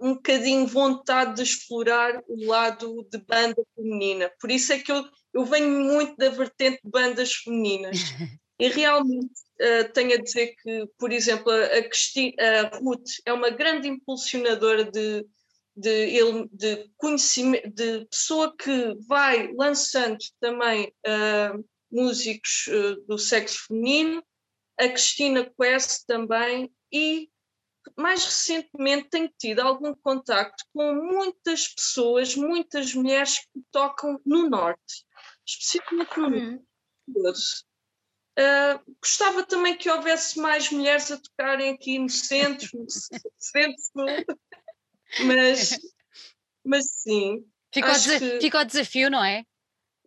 um 0.00 0.14
bocadinho 0.14 0.66
vontade 0.66 1.36
de 1.36 1.42
explorar 1.42 2.22
o 2.26 2.46
lado 2.46 3.06
de 3.10 3.18
banda 3.18 3.62
feminina. 3.74 4.30
Por 4.40 4.50
isso 4.50 4.72
é 4.72 4.78
que 4.78 4.90
eu, 4.90 5.04
eu 5.34 5.44
venho 5.44 5.68
muito 5.68 6.16
da 6.16 6.30
vertente 6.30 6.80
de 6.82 6.90
bandas 6.90 7.34
femininas. 7.34 7.98
E 8.60 8.66
realmente 8.66 9.40
uh, 9.60 9.92
tenho 9.92 10.14
a 10.14 10.20
dizer 10.20 10.56
que, 10.60 10.84
por 10.98 11.12
exemplo, 11.12 11.52
a, 11.52 11.80
Cristi, 11.82 12.34
a 12.40 12.76
Ruth 12.78 13.08
é 13.24 13.32
uma 13.32 13.50
grande 13.50 13.86
impulsionadora 13.86 14.84
de, 14.84 15.24
de, 15.76 16.48
de 16.50 16.90
conhecimento, 16.96 17.70
de 17.70 18.04
pessoa 18.06 18.52
que 18.56 18.96
vai 19.06 19.52
lançando 19.54 20.18
também 20.40 20.92
uh, 21.06 21.64
músicos 21.88 22.66
uh, 22.66 23.00
do 23.06 23.16
sexo 23.16 23.66
feminino, 23.68 24.24
a 24.76 24.88
Cristina 24.88 25.48
Quest 25.56 26.04
também, 26.04 26.68
e 26.92 27.30
mais 27.96 28.24
recentemente 28.24 29.08
tenho 29.10 29.32
tido 29.38 29.60
algum 29.60 29.94
contacto 29.94 30.64
com 30.72 30.94
muitas 30.94 31.68
pessoas, 31.68 32.34
muitas 32.34 32.94
mulheres 32.94 33.38
que 33.38 33.62
tocam 33.70 34.20
no 34.24 34.48
Norte, 34.48 35.04
especificamente 35.46 36.16
no 36.16 36.26
uhum. 36.26 36.64
Norte. 37.08 37.64
Uh, 38.38 38.96
gostava 39.02 39.44
também 39.44 39.76
que 39.76 39.90
houvesse 39.90 40.38
mais 40.38 40.70
mulheres 40.70 41.10
a 41.10 41.18
tocarem 41.18 41.74
aqui 41.74 41.98
no 41.98 42.08
centro, 42.08 42.68
no 42.72 42.86
centro 43.36 43.82
mas, 45.24 45.78
mas 46.64 46.86
sim. 47.02 47.44
Fica 47.72 47.90
o, 47.90 47.94
que... 47.94 48.40
fica 48.40 48.60
o 48.60 48.64
desafio, 48.64 49.10
não 49.10 49.24
é? 49.24 49.44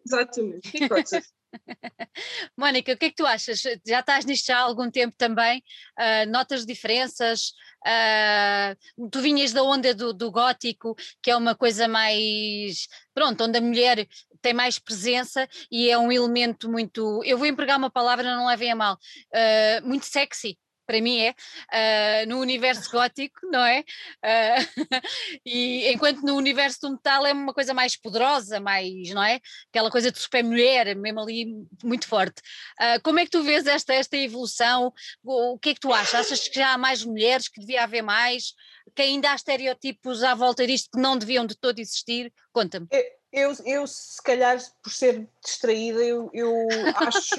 Exatamente, 0.06 0.70
fica 0.70 0.96
o 0.96 1.04
desafio. 1.04 1.41
Mónica, 2.58 2.94
o 2.94 2.98
que 2.98 3.06
é 3.06 3.10
que 3.10 3.16
tu 3.16 3.26
achas? 3.26 3.62
Já 3.86 4.00
estás 4.00 4.26
nisto 4.26 4.50
há 4.52 4.58
algum 4.60 4.90
tempo 4.90 5.16
também? 5.18 5.64
Uh, 6.00 6.30
notas 6.30 6.66
diferenças? 6.66 7.54
Uh, 7.86 9.10
tu 9.10 9.22
vinhas 9.22 9.52
da 9.52 9.64
onda 9.64 9.94
do, 9.94 10.14
do, 10.14 10.32
gótico, 10.32 10.96
que 11.22 11.32
é 11.32 11.36
uma 11.36 11.56
coisa 11.56 11.88
mais. 11.88 12.88
Pronto, 13.14 13.44
onde 13.44 13.58
a 13.58 13.62
mulher 13.62 14.08
tem 14.42 14.54
mais 14.54 14.80
presença 14.80 15.48
e 15.72 15.90
é 15.90 15.98
um 15.98 16.12
elemento 16.12 16.70
muito. 16.70 17.24
Eu 17.24 17.38
vou 17.38 17.48
empregar 17.48 17.78
uma 17.78 17.92
palavra, 17.92 18.36
não 18.36 18.48
levem 18.48 18.72
a 18.72 18.76
mal. 18.76 18.98
Uh, 19.34 19.88
muito 19.88 20.06
sexy 20.06 20.58
para 20.92 21.02
mim 21.02 21.22
é, 21.22 21.32
uh, 21.32 22.30
no 22.30 22.40
universo 22.42 22.92
gótico, 22.92 23.40
não 23.50 23.64
é? 23.64 23.80
Uh, 23.80 24.66
e 25.46 25.88
enquanto 25.90 26.22
no 26.22 26.36
universo 26.36 26.82
do 26.82 26.92
metal 26.92 27.26
é 27.26 27.32
uma 27.32 27.54
coisa 27.54 27.74
mais 27.74 27.96
poderosa, 27.96 28.60
mais, 28.60 29.10
não 29.12 29.24
é? 29.24 29.40
Aquela 29.70 29.90
coisa 29.90 30.12
de 30.12 30.20
super 30.20 30.44
mulher, 30.44 30.94
mesmo 30.98 31.22
ali 31.22 31.46
muito 31.82 32.06
forte. 32.06 32.42
Uh, 32.78 33.02
como 33.04 33.20
é 33.20 33.24
que 33.26 33.32
tu 33.32 33.42
vês 33.42 33.66
esta, 33.66 33.94
esta 33.94 34.18
evolução? 34.18 34.92
O, 35.24 35.58
que 35.58 35.70
é 35.70 35.74
que 35.74 35.80
tu 35.80 35.94
achas? 35.94 36.26
Achas 36.26 36.46
que 36.46 36.60
já 36.60 36.74
há 36.74 36.78
mais 36.78 37.06
mulheres, 37.06 37.48
que 37.48 37.62
devia 37.62 37.84
haver 37.84 38.02
mais? 38.02 38.54
Que 38.94 39.04
ainda 39.04 39.32
há 39.32 39.36
estereótipos 39.36 40.24
à 40.24 40.36
volta 40.36 40.68
disto 40.68 40.90
que 40.92 41.00
não 41.00 41.18
deviam 41.18 41.46
de 41.46 41.56
todo 41.56 41.80
existir? 41.80 42.34
Conta-me. 42.52 42.88
Eu, 43.34 43.54
eu, 43.66 43.88
se 43.88 44.22
calhar, 44.22 44.58
por 44.84 44.92
ser 44.92 45.26
distraída, 45.42 46.04
eu, 46.04 46.30
eu 46.34 46.54
acho, 46.98 47.36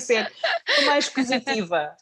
ser 0.00 0.32
mais 0.86 1.08
positiva. 1.08 1.96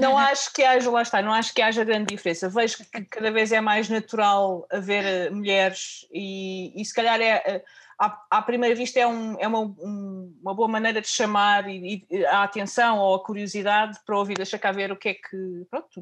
Não 0.00 0.16
acho 0.16 0.52
que 0.54 0.64
haja, 0.64 0.90
lá 0.90 1.02
está, 1.02 1.20
não 1.20 1.32
acho 1.32 1.52
que 1.52 1.60
haja 1.60 1.84
grande 1.84 2.06
diferença. 2.06 2.48
Vejo 2.48 2.78
que 2.78 3.04
cada 3.04 3.30
vez 3.30 3.52
é 3.52 3.60
mais 3.60 3.90
natural 3.90 4.66
haver 4.70 5.04
eh, 5.04 5.30
mulheres 5.30 6.06
e, 6.10 6.72
e 6.80 6.82
se 6.86 6.94
calhar 6.94 7.20
é, 7.20 7.42
eh, 7.44 7.64
à, 7.98 8.26
à 8.30 8.42
primeira 8.42 8.74
vista 8.74 8.98
é, 8.98 9.06
um, 9.06 9.38
é 9.38 9.46
uma, 9.46 9.60
um, 9.60 10.34
uma 10.40 10.54
boa 10.54 10.68
maneira 10.68 11.02
de 11.02 11.08
chamar 11.08 11.68
e, 11.68 12.06
e, 12.10 12.24
a 12.24 12.44
atenção 12.44 12.98
ou 12.98 13.14
a 13.14 13.22
curiosidade 13.22 13.98
para 14.06 14.18
ouvir, 14.18 14.38
deixa 14.38 14.58
cá 14.58 14.72
ver 14.72 14.90
o 14.90 14.96
que 14.96 15.10
é 15.10 15.14
que, 15.14 15.66
pronto, 15.70 16.00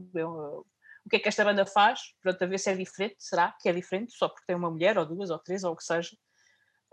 o 1.05 1.09
que 1.10 1.16
é 1.16 1.18
que 1.18 1.28
esta 1.28 1.44
banda 1.44 1.66
faz, 1.66 2.14
pronto, 2.23 2.40
a 2.43 2.47
ver 2.47 2.59
se 2.59 2.70
é 2.70 2.74
diferente, 2.77 3.16
será 3.18 3.52
que 3.60 3.68
é 3.68 3.73
diferente, 3.73 4.12
só 4.12 4.28
porque 4.28 4.47
tem 4.47 4.55
uma 4.55 4.70
mulher 4.70 4.97
ou 4.97 5.06
duas 5.06 5.31
ou 5.31 5.39
três 5.40 5.64
ou 5.64 5.73
o 5.73 5.77
que 5.77 5.82
seja 5.82 6.16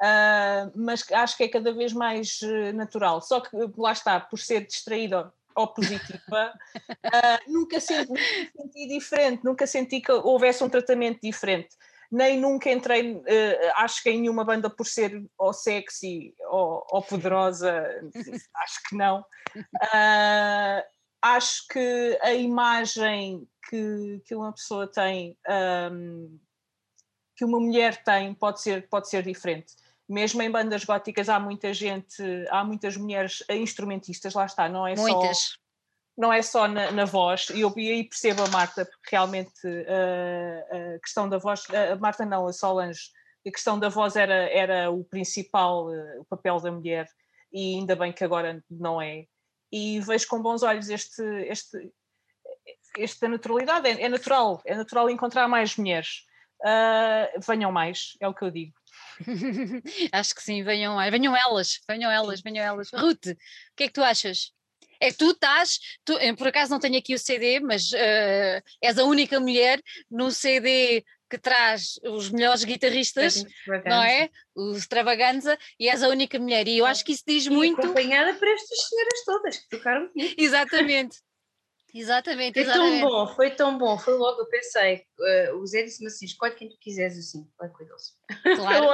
uh, 0.03 0.71
mas 0.75 1.09
acho 1.11 1.37
que 1.37 1.43
é 1.43 1.47
cada 1.47 1.73
vez 1.73 1.93
mais 1.93 2.39
eh, 2.43 2.73
natural. 2.73 3.21
Só 3.21 3.39
que 3.39 3.49
lá 3.77 3.93
está, 3.93 4.19
por 4.19 4.37
ser 4.37 4.65
distraída 4.65 5.33
ou 5.55 5.67
positiva, 5.67 6.53
uh, 6.89 7.39
nunca, 7.51 7.79
senti, 7.79 8.09
nunca 8.09 8.23
senti 8.57 8.87
diferente, 8.87 9.43
nunca 9.43 9.67
senti 9.67 10.01
que 10.01 10.11
houvesse 10.11 10.63
um 10.63 10.69
tratamento 10.69 11.19
diferente. 11.21 11.69
Nem 12.11 12.39
nunca 12.39 12.69
entrei, 12.69 13.15
uh, 13.15 13.23
acho 13.77 14.03
que 14.03 14.09
em 14.09 14.21
nenhuma 14.21 14.43
banda 14.43 14.69
por 14.69 14.85
ser 14.85 15.23
ou 15.37 15.53
sexy 15.53 16.35
ou, 16.49 16.85
ou 16.89 17.01
poderosa, 17.01 17.87
acho 18.63 18.83
que 18.89 18.95
não. 18.95 19.25
Uh, 19.57 20.83
acho 21.21 21.67
que 21.69 22.19
a 22.21 22.33
imagem 22.33 23.47
que, 23.69 24.21
que 24.25 24.35
uma 24.35 24.51
pessoa 24.51 24.91
tem, 24.91 25.37
um, 25.91 26.37
que 27.35 27.45
uma 27.45 27.59
mulher 27.59 28.03
tem, 28.03 28.33
pode 28.33 28.61
ser, 28.61 28.87
pode 28.89 29.09
ser 29.09 29.23
diferente 29.23 29.73
mesmo 30.07 30.41
em 30.41 30.51
bandas 30.51 30.83
góticas 30.83 31.29
há 31.29 31.39
muita 31.39 31.73
gente, 31.73 32.23
há 32.49 32.63
muitas 32.63 32.97
mulheres 32.97 33.43
instrumentistas, 33.49 34.33
lá 34.33 34.45
está, 34.45 34.67
não 34.67 34.85
é 34.85 34.95
muitas. 34.95 35.37
só 35.37 35.63
não 36.17 36.31
é 36.31 36.41
só 36.41 36.67
na, 36.67 36.91
na 36.91 37.05
voz, 37.05 37.49
e 37.49 37.61
eu 37.61 37.73
aí 37.75 38.03
percebo 38.03 38.43
a 38.43 38.47
Marta, 38.47 38.85
porque 38.85 39.15
realmente 39.15 39.67
uh, 39.67 40.95
a 40.95 40.99
questão 40.99 41.27
da 41.27 41.37
voz, 41.37 41.65
a 41.71 41.95
Marta 41.95 42.25
não, 42.25 42.45
a 42.47 42.53
Solange, 42.53 43.09
a 43.45 43.51
questão 43.51 43.79
da 43.79 43.89
voz 43.89 44.15
era, 44.15 44.47
era 44.51 44.91
o 44.91 45.03
principal, 45.03 45.87
uh, 45.87 46.21
o 46.21 46.25
papel 46.25 46.59
da 46.59 46.71
mulher, 46.71 47.09
e 47.51 47.75
ainda 47.75 47.95
bem 47.95 48.13
que 48.13 48.23
agora 48.23 48.63
não 48.69 49.01
é. 49.01 49.25
E 49.71 49.99
vejo 50.01 50.27
com 50.27 50.41
bons 50.41 50.61
olhos 50.61 50.89
este, 50.89 51.23
este, 51.47 51.91
esta 52.97 53.27
naturalidade, 53.27 53.87
é, 53.87 54.03
é 54.03 54.09
natural, 54.09 54.61
é 54.65 54.75
natural 54.75 55.09
encontrar 55.09 55.47
mais 55.47 55.75
mulheres. 55.77 56.25
Uh, 56.61 57.41
venham 57.45 57.71
mais, 57.71 58.15
é 58.21 58.27
o 58.27 58.33
que 58.33 58.43
eu 58.43 58.51
digo. 58.51 58.73
Acho 60.11 60.35
que 60.35 60.43
sim, 60.43 60.63
venham, 60.63 60.97
venham 61.11 61.35
elas, 61.35 61.79
venham 61.87 62.11
elas, 62.11 62.41
venham 62.41 62.65
elas. 62.65 62.89
Ruth, 62.91 63.27
o 63.27 63.75
que 63.75 63.83
é 63.83 63.87
que 63.87 63.93
tu 63.93 64.03
achas? 64.03 64.51
É 64.99 65.11
tu 65.11 65.31
estás, 65.31 65.79
tu, 66.05 66.17
por 66.37 66.47
acaso 66.47 66.71
não 66.71 66.79
tenho 66.79 66.97
aqui 66.97 67.13
o 67.13 67.19
CD, 67.19 67.59
mas 67.59 67.91
uh, 67.91 68.61
és 68.81 68.97
a 68.97 69.03
única 69.03 69.39
mulher 69.39 69.81
no 70.09 70.31
CD 70.31 71.03
que 71.29 71.37
traz 71.37 71.99
os 72.03 72.29
melhores 72.29 72.63
guitarristas, 72.63 73.43
não 73.85 74.03
é? 74.03 74.29
O 74.55 74.71
Extravaganza, 74.77 75.57
e 75.79 75.89
és 75.89 76.03
a 76.03 76.07
única 76.07 76.37
mulher. 76.37 76.67
E 76.67 76.77
eu 76.77 76.85
acho 76.85 77.03
que 77.03 77.11
isso 77.11 77.23
diz 77.25 77.47
e 77.47 77.49
muito. 77.49 77.81
Acompanhada 77.81 78.35
por 78.35 78.47
estas 78.47 78.87
senhoras 78.87 79.25
todas 79.25 79.57
que 79.57 79.69
tocaram 79.69 80.07
comigo. 80.09 80.35
Exatamente. 80.37 81.17
Exatamente, 81.93 82.53
foi 82.55 82.63
exatamente. 82.63 83.01
tão 83.01 83.09
bom, 83.09 83.27
foi 83.27 83.51
tão 83.51 83.77
bom, 83.77 83.99
foi 83.99 84.13
logo, 84.15 84.41
eu 84.41 84.47
pensei, 84.47 85.05
uh, 85.51 85.57
o 85.57 85.67
Zé 85.67 85.83
disse-me 85.83 86.07
assim, 86.07 86.25
escolhe 86.25 86.55
quem 86.55 86.67
tu 86.67 86.77
quiseres 86.79 87.17
assim, 87.17 87.47
vai 87.57 87.69
cuidar-se. 87.69 88.13
Claro, 88.43 88.87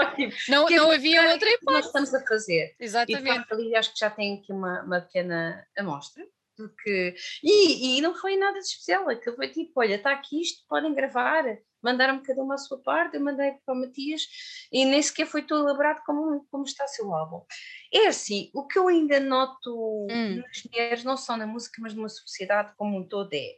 não, 0.50 0.66
que 0.66 0.76
não 0.76 0.92
havia 0.92 1.32
outra 1.32 1.50
hipótese. 1.50 1.66
nós 1.66 1.86
estamos 1.86 2.14
a 2.14 2.28
fazer. 2.28 2.76
Exatamente. 2.80 3.22
E 3.22 3.24
de 3.24 3.38
facto 3.38 3.54
ali 3.54 3.76
acho 3.76 3.94
que 3.94 4.00
já 4.00 4.10
tem 4.10 4.40
aqui 4.40 4.52
uma, 4.52 4.84
uma 4.84 5.02
pequena 5.02 5.66
amostra, 5.78 6.26
porque, 6.58 7.16
e, 7.42 7.98
e 7.98 8.02
não 8.02 8.14
foi 8.14 8.36
nada 8.36 8.60
de 8.60 8.66
especial, 8.66 9.10
aquilo 9.10 9.36
foi 9.38 9.48
tipo, 9.48 9.72
olha, 9.78 9.96
está 9.96 10.12
aqui 10.12 10.42
isto, 10.42 10.66
podem 10.68 10.94
gravar, 10.94 11.46
mandaram-me 11.82 12.22
cada 12.22 12.42
uma 12.42 12.56
a 12.56 12.58
sua 12.58 12.78
parte, 12.82 13.16
eu 13.16 13.22
mandei 13.22 13.54
para 13.66 13.74
o 13.74 13.78
Matias 13.78 14.28
e 14.72 14.86
nem 14.86 15.02
sequer 15.02 15.26
foi 15.26 15.42
tão 15.42 15.60
elaborado 15.60 16.02
como, 16.06 16.46
como 16.52 16.64
está 16.64 16.86
o 16.86 16.88
seu 16.88 17.14
álbum. 17.14 17.46
É 17.94 18.08
assim, 18.08 18.52
o 18.54 18.68
que 18.68 18.78
eu 18.78 18.88
ainda 18.88 19.20
noto 19.20 20.08
hum. 20.10 20.36
nas 20.38 20.64
mulheres, 20.64 21.04
não 21.04 21.18
só 21.18 21.38
na 21.38 21.48
música, 21.48 21.82
mas 21.82 21.94
numa 21.94 22.10
sociedade 22.10 22.74
como 22.76 22.98
um 22.98 23.08
todo, 23.08 23.34
é 23.34 23.58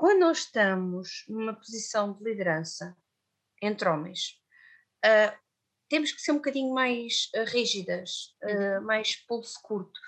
quando 0.00 0.20
nós 0.20 0.38
estamos 0.38 1.24
numa 1.28 1.54
posição 1.54 2.14
de 2.14 2.24
liderança 2.24 2.96
entre 3.60 3.86
homens, 3.86 4.40
uh, 5.04 5.38
temos 5.90 6.10
que 6.10 6.22
ser 6.22 6.32
um 6.32 6.36
bocadinho 6.36 6.72
mais 6.72 7.28
uh, 7.36 7.44
rígidas, 7.44 8.34
uh, 8.42 8.80
mais 8.82 9.16
pulso 9.26 9.60
curto. 9.62 10.00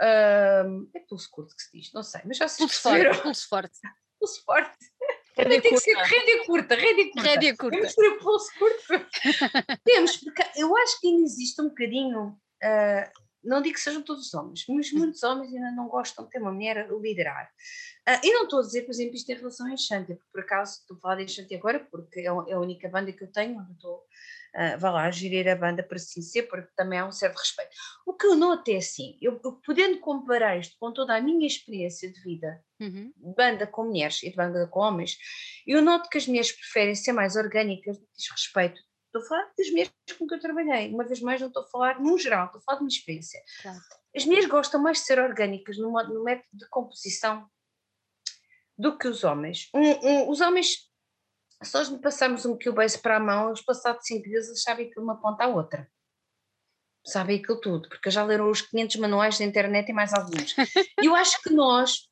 é 0.00 1.00
pulso 1.08 1.30
curto 1.30 1.54
que 1.54 1.62
se 1.62 1.78
diz, 1.78 1.92
não 1.92 2.02
sei, 2.02 2.22
mas 2.24 2.38
já 2.38 2.48
se 2.48 2.58
pulso 2.58 2.80
forte, 2.80 3.22
pulso 3.22 3.48
forte. 3.48 3.78
pulso 4.18 4.42
forte. 4.44 4.76
Rédea 5.36 5.60
tem 5.60 5.74
que 5.74 5.80
ser 5.80 5.94
rédea 5.94 6.44
curta, 6.46 6.74
rédea 6.74 7.10
curta. 7.12 7.22
Rédea 7.22 7.56
curta. 7.56 7.76
Temos 7.76 7.94
que 7.94 8.02
ter 8.02 8.18
pulso 8.18 8.50
curto. 8.58 9.06
Temos, 9.84 10.16
porque 10.16 10.42
eu 10.56 10.76
acho 10.76 11.00
que 11.00 11.08
ainda 11.08 11.22
existe 11.22 11.60
um 11.60 11.68
bocadinho, 11.68 12.38
uh, 12.62 13.25
não 13.46 13.62
digo 13.62 13.74
que 13.74 13.80
sejam 13.80 14.02
todos 14.02 14.26
os 14.26 14.34
homens, 14.34 14.64
mas 14.68 14.92
muitos 14.92 15.22
homens 15.22 15.54
ainda 15.54 15.70
não 15.72 15.88
gostam 15.88 16.24
de 16.24 16.30
ter 16.30 16.40
uma 16.40 16.52
mulher 16.52 16.78
a 16.78 16.86
liderar. 16.92 17.50
Uh, 18.08 18.20
e 18.22 18.32
não 18.32 18.44
estou 18.44 18.60
a 18.60 18.62
dizer, 18.62 18.82
por 18.82 18.90
exemplo, 18.90 19.14
isto 19.14 19.30
em 19.30 19.34
relação 19.36 19.66
a 19.66 19.72
Enxante, 19.72 20.14
porque 20.14 20.30
por 20.32 20.40
acaso 20.40 20.80
estou 20.80 20.96
a 20.96 21.00
falar 21.00 21.16
de 21.16 21.24
Enxante 21.24 21.54
agora, 21.54 21.86
porque 21.90 22.20
é 22.20 22.28
a 22.28 22.60
única 22.60 22.88
banda 22.88 23.12
que 23.12 23.24
eu 23.24 23.32
tenho 23.32 23.58
onde 23.58 23.72
estou 23.72 24.02
uh, 24.56 24.78
vá 24.78 24.90
lá, 24.90 25.10
gerir 25.10 25.48
a 25.48 25.54
banda 25.54 25.82
para 25.82 25.96
assim 25.96 26.22
ser, 26.22 26.44
porque 26.44 26.68
também 26.74 26.98
há 26.98 27.06
um 27.06 27.12
certo 27.12 27.36
respeito. 27.36 27.70
O 28.06 28.14
que 28.14 28.26
eu 28.26 28.34
noto 28.34 28.70
é 28.70 28.76
assim, 28.76 29.16
eu, 29.20 29.38
eu 29.44 29.52
podendo 29.64 29.98
comparar 30.00 30.58
isto 30.58 30.76
com 30.80 30.92
toda 30.92 31.14
a 31.14 31.20
minha 31.20 31.46
experiência 31.46 32.10
de 32.10 32.20
vida, 32.22 32.60
uhum. 32.80 33.12
banda 33.36 33.66
com 33.66 33.84
mulheres 33.84 34.22
e 34.22 34.30
de 34.30 34.36
banda 34.36 34.66
com 34.68 34.80
homens, 34.80 35.16
eu 35.66 35.82
noto 35.82 36.08
que 36.08 36.18
as 36.18 36.26
mulheres 36.26 36.52
preferem 36.52 36.94
ser 36.94 37.12
mais 37.12 37.36
orgânicas 37.36 37.98
no 37.98 38.06
que 38.06 38.16
diz 38.16 38.30
respeito. 38.30 38.80
Estou 39.06 39.22
a 39.22 39.28
falar 39.28 39.52
das 39.56 39.70
mulheres 39.70 39.92
com 40.18 40.26
que 40.26 40.34
eu 40.34 40.40
trabalhei, 40.40 40.92
uma 40.92 41.04
vez 41.04 41.20
mais 41.20 41.40
não 41.40 41.48
estou 41.48 41.62
a 41.62 41.66
falar 41.66 42.00
num 42.00 42.18
geral, 42.18 42.46
estou 42.46 42.58
a 42.60 42.62
falar 42.62 42.78
de 42.78 42.84
minha 42.84 42.96
experiência. 42.96 43.40
Claro. 43.62 43.78
As 44.14 44.24
mulheres 44.24 44.48
gostam 44.48 44.82
mais 44.82 44.98
de 44.98 45.04
ser 45.04 45.18
orgânicas 45.18 45.78
no, 45.78 45.90
no 45.90 46.24
método 46.24 46.48
de 46.52 46.68
composição 46.68 47.48
do 48.76 48.98
que 48.98 49.08
os 49.08 49.24
homens. 49.24 49.70
Um, 49.74 49.80
um, 49.80 50.30
os 50.30 50.40
homens 50.40 50.86
se 51.62 51.74
nós 51.74 51.88
lhe 51.88 51.98
passarmos 51.98 52.44
um 52.44 52.58
base 52.74 52.98
para 52.98 53.16
a 53.16 53.20
mão, 53.20 53.48
eles 53.48 53.62
passados 53.62 54.06
cinco 54.06 54.24
dias 54.24 54.46
eles 54.46 54.62
sabem 54.62 54.90
de 54.90 55.00
uma 55.00 55.20
ponta 55.20 55.44
à 55.44 55.48
outra. 55.48 55.88
Sabem 57.04 57.40
aquilo 57.40 57.60
tudo, 57.60 57.88
porque 57.88 58.10
já 58.10 58.24
leram 58.24 58.50
os 58.50 58.60
500 58.60 58.96
manuais 58.96 59.38
da 59.38 59.44
internet 59.44 59.88
e 59.88 59.92
mais 59.92 60.12
alguns. 60.12 60.54
eu 61.02 61.14
acho 61.14 61.40
que 61.40 61.50
nós, 61.50 62.08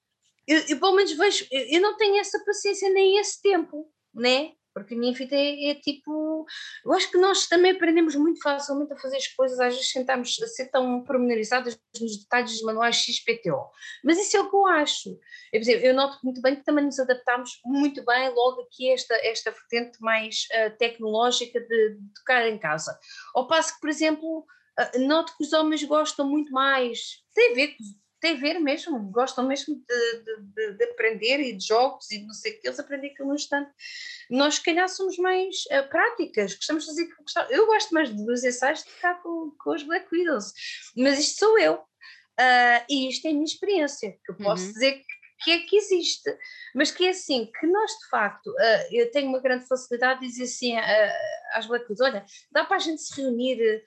eu, 0.47 0.61
eu 0.69 0.81
pelo 0.81 0.95
menos 0.95 1.13
vejo, 1.13 1.47
eu, 1.51 1.61
eu 1.75 1.81
não 1.81 1.97
tenho 1.97 2.17
essa 2.19 2.43
paciência 2.45 2.89
nem 2.91 3.19
esse 3.19 3.43
tempo, 3.43 3.93
né? 4.15 4.53
Porque 4.75 4.95
a 4.95 4.99
minha 4.99 5.15
vida 5.15 5.37
é, 5.37 5.71
é, 5.71 5.75
tipo. 5.77 6.45
Eu 6.85 6.93
acho 6.93 7.11
que 7.11 7.17
nós 7.17 7.47
também 7.47 7.71
aprendemos 7.71 8.17
muito 8.17 8.43
facilmente 8.43 8.93
a 8.93 8.99
fazer 8.99 9.17
as 9.17 9.29
coisas, 9.29 9.61
às 9.61 9.75
vezes 9.75 9.91
sentamos 9.91 10.37
a 10.43 10.47
ser 10.49 10.69
tão 10.71 11.03
pormenorizadas 11.05 11.79
nos 12.01 12.19
detalhes 12.19 12.53
dos 12.53 12.63
manuais 12.63 12.97
XPTO. 12.97 13.71
Mas 14.03 14.19
isso 14.19 14.37
é 14.37 14.41
o 14.41 14.51
que 14.51 14.57
eu 14.57 14.67
acho. 14.67 15.19
Eu, 15.53 15.63
eu 15.63 15.95
noto 15.95 16.19
muito 16.25 16.43
bem 16.43 16.57
que 16.57 16.65
também 16.65 16.85
nos 16.85 16.99
adaptamos 16.99 17.61
muito 17.65 18.05
bem 18.05 18.29
logo 18.31 18.63
aqui 18.63 18.91
a 18.91 18.95
esta, 18.95 19.15
esta 19.27 19.51
vertente 19.53 19.99
mais 20.01 20.47
uh, 20.53 20.77
tecnológica 20.77 21.61
de, 21.61 21.95
de 21.95 22.15
tocar 22.15 22.49
em 22.49 22.59
casa. 22.59 22.99
Ao 23.35 23.47
passo 23.47 23.75
que, 23.75 23.81
por 23.81 23.89
exemplo, 23.89 24.41
uh, 24.41 25.07
noto 25.07 25.37
que 25.37 25.45
os 25.45 25.53
homens 25.53 25.85
gostam 25.85 26.29
muito 26.29 26.51
mais, 26.53 27.23
tem 27.33 27.53
a 27.53 27.55
ver 27.55 27.77
tem 28.25 28.33
a 28.33 28.41
ver 28.41 28.59
mesmo, 28.59 28.99
gostam 29.11 29.47
mesmo 29.47 29.77
de, 29.77 30.25
de, 30.55 30.73
de, 30.79 30.85
aprender 30.85 31.41
e 31.41 31.53
de 31.53 31.67
jogos 31.67 32.11
e 32.11 32.25
não 32.25 32.33
sei 32.33 32.53
o 32.53 32.61
que, 32.61 32.67
eles 32.67 32.81
aprendem 32.81 33.11
aquilo 33.11 33.29
no 33.29 33.35
instante. 33.35 33.71
Nós, 34.31 34.55
se 34.55 34.63
calhar, 34.63 34.89
somos 34.89 35.19
mais 35.19 35.57
uh, 35.67 35.87
práticas, 35.91 36.55
gostamos 36.55 36.87
de 36.87 36.91
fazer 36.91 37.51
Eu 37.51 37.67
gosto 37.67 37.93
mais 37.93 38.09
de 38.09 38.25
dos 38.25 38.43
ensaios 38.43 38.83
de 38.83 38.91
ficar 38.91 39.23
com, 39.23 39.55
com 39.63 39.75
os 39.75 39.83
Black 39.83 40.09
Widows, 40.11 40.55
mas 40.97 41.19
isto 41.19 41.39
sou 41.39 41.59
eu. 41.59 41.75
Uh, 41.75 42.81
e 42.89 43.11
isto 43.11 43.27
é 43.27 43.31
a 43.31 43.35
minha 43.35 43.45
experiência, 43.45 44.17
que 44.25 44.33
eu 44.33 44.37
posso 44.37 44.65
uhum. 44.65 44.73
dizer 44.73 44.93
que, 44.93 45.45
que, 45.45 45.51
é 45.51 45.59
que 45.59 45.77
existe, 45.77 46.35
mas 46.75 46.91
que 46.91 47.05
é 47.05 47.11
assim, 47.11 47.51
que 47.61 47.67
nós 47.67 47.91
de 47.91 48.09
facto, 48.09 48.47
uh, 48.47 48.89
eu 48.91 49.11
tenho 49.11 49.29
uma 49.29 49.41
grande 49.41 49.69
facilidade 49.69 50.21
de 50.21 50.29
dizer 50.29 50.45
assim 50.45 50.75
às 51.53 51.67
Black 51.67 51.85
Widows, 51.91 52.01
olha, 52.01 52.25
dá 52.51 52.65
para 52.65 52.77
a 52.77 52.81
gente 52.81 53.03
se 53.03 53.21
reunir 53.21 53.85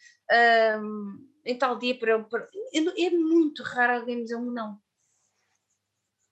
em 1.48 1.58
tal 1.58 1.78
dia 1.78 1.98
para, 1.98 2.22
para. 2.24 2.48
É 2.74 3.10
muito 3.10 3.64
raro 3.64 4.00
alguém 4.00 4.22
dizer 4.22 4.36
um 4.36 4.52
não. 4.52 4.78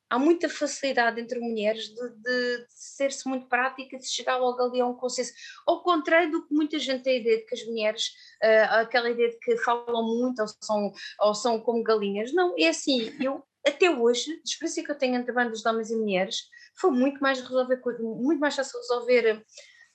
Há 0.07 0.19
muita 0.19 0.47
facilidade 0.47 1.19
entre 1.19 1.39
mulheres 1.39 1.87
de, 1.87 2.09
de, 2.09 2.57
de 2.57 2.65
ser-se 2.69 3.27
muito 3.27 3.47
prática, 3.47 3.97
de 3.97 4.07
chegar 4.07 4.37
logo 4.37 4.61
ali 4.61 4.79
a 4.79 4.85
um 4.85 4.93
consenso. 4.93 5.33
Ao 5.65 5.81
contrário 5.81 6.31
do 6.31 6.45
que 6.45 6.53
muita 6.53 6.77
gente 6.77 7.03
tem 7.03 7.17
a 7.17 7.19
ideia 7.21 7.37
de 7.37 7.45
que 7.45 7.55
as 7.55 7.65
mulheres, 7.65 8.07
uh, 8.43 8.81
aquela 8.81 9.09
ideia 9.09 9.31
de 9.31 9.39
que 9.39 9.57
falam 9.57 10.05
muito 10.05 10.41
ou 10.41 10.47
são, 10.47 10.93
ou 11.21 11.33
são 11.33 11.59
como 11.59 11.83
galinhas. 11.83 12.31
Não, 12.33 12.53
é 12.57 12.67
assim, 12.67 13.11
eu 13.19 13.43
até 13.65 13.89
hoje, 13.89 14.31
a 14.31 14.41
experiência 14.45 14.83
que 14.83 14.91
eu 14.91 14.97
tenho 14.97 15.15
entre 15.15 15.33
bandas 15.33 15.61
de 15.61 15.67
homens 15.67 15.89
e 15.89 15.95
mulheres, 15.95 16.43
foi 16.79 16.91
muito 16.91 17.19
mais 17.19 17.41
resolver, 17.41 17.81
muito 17.99 18.39
mais 18.39 18.55
fácil 18.55 18.79
resolver 18.79 19.43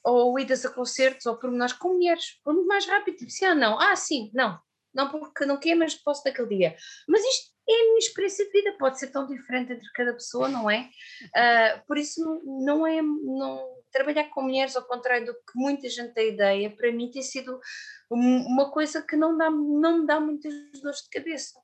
ou 0.03 0.39
idas 0.39 0.65
a 0.65 0.71
concertos 0.71 1.27
ou 1.27 1.37
pormenores 1.37 1.75
com 1.75 1.95
mulheres, 1.95 2.41
foi 2.43 2.55
muito 2.55 2.67
mais 2.67 2.87
rápido, 2.87 3.17
tipo, 3.17 3.31
sim, 3.31 3.45
ah, 3.45 3.55
não, 3.55 3.79
ah, 3.79 3.95
sim, 3.95 4.31
não, 4.35 4.59
não 4.95 5.09
porque 5.09 5.45
não 5.45 5.59
quer, 5.59 5.75
mas 5.75 5.95
posso 5.95 6.25
daquele 6.25 6.49
dia. 6.49 6.77
Mas 7.09 7.23
isto 7.25 7.51
é 7.69 7.73
a 7.73 7.85
minha 7.85 7.99
experiência 7.99 8.45
de 8.45 8.51
vida, 8.51 8.77
pode 8.79 8.99
ser 8.99 9.09
tão 9.09 9.27
diferente 9.27 9.73
entre 9.73 9.89
cada 9.95 10.13
pessoa, 10.13 10.49
não 10.49 10.71
é? 10.71 10.89
Uh, 11.27 11.87
por 11.87 11.97
isso 11.97 12.21
não 12.65 12.87
é, 12.87 13.01
não, 13.01 13.65
trabalhar 13.93 14.25
com 14.31 14.43
mulheres 14.43 14.77
ao 14.77 14.85
contrário 14.85 15.27
do 15.27 15.35
que 15.35 15.53
muita 15.55 15.89
gente 15.89 16.13
tem 16.13 16.31
ideia, 16.31 16.75
para 16.75 16.93
mim 16.93 17.11
tem 17.11 17.23
sido 17.23 17.61
uma 18.11 18.71
coisa 18.73 19.03
que 19.03 19.17
não, 19.17 19.37
dá, 19.37 19.51
não 19.51 20.01
me 20.01 20.07
dá 20.07 20.19
muitas 20.19 20.53
dores 20.83 21.03
de 21.03 21.11
cabeça. 21.11 21.61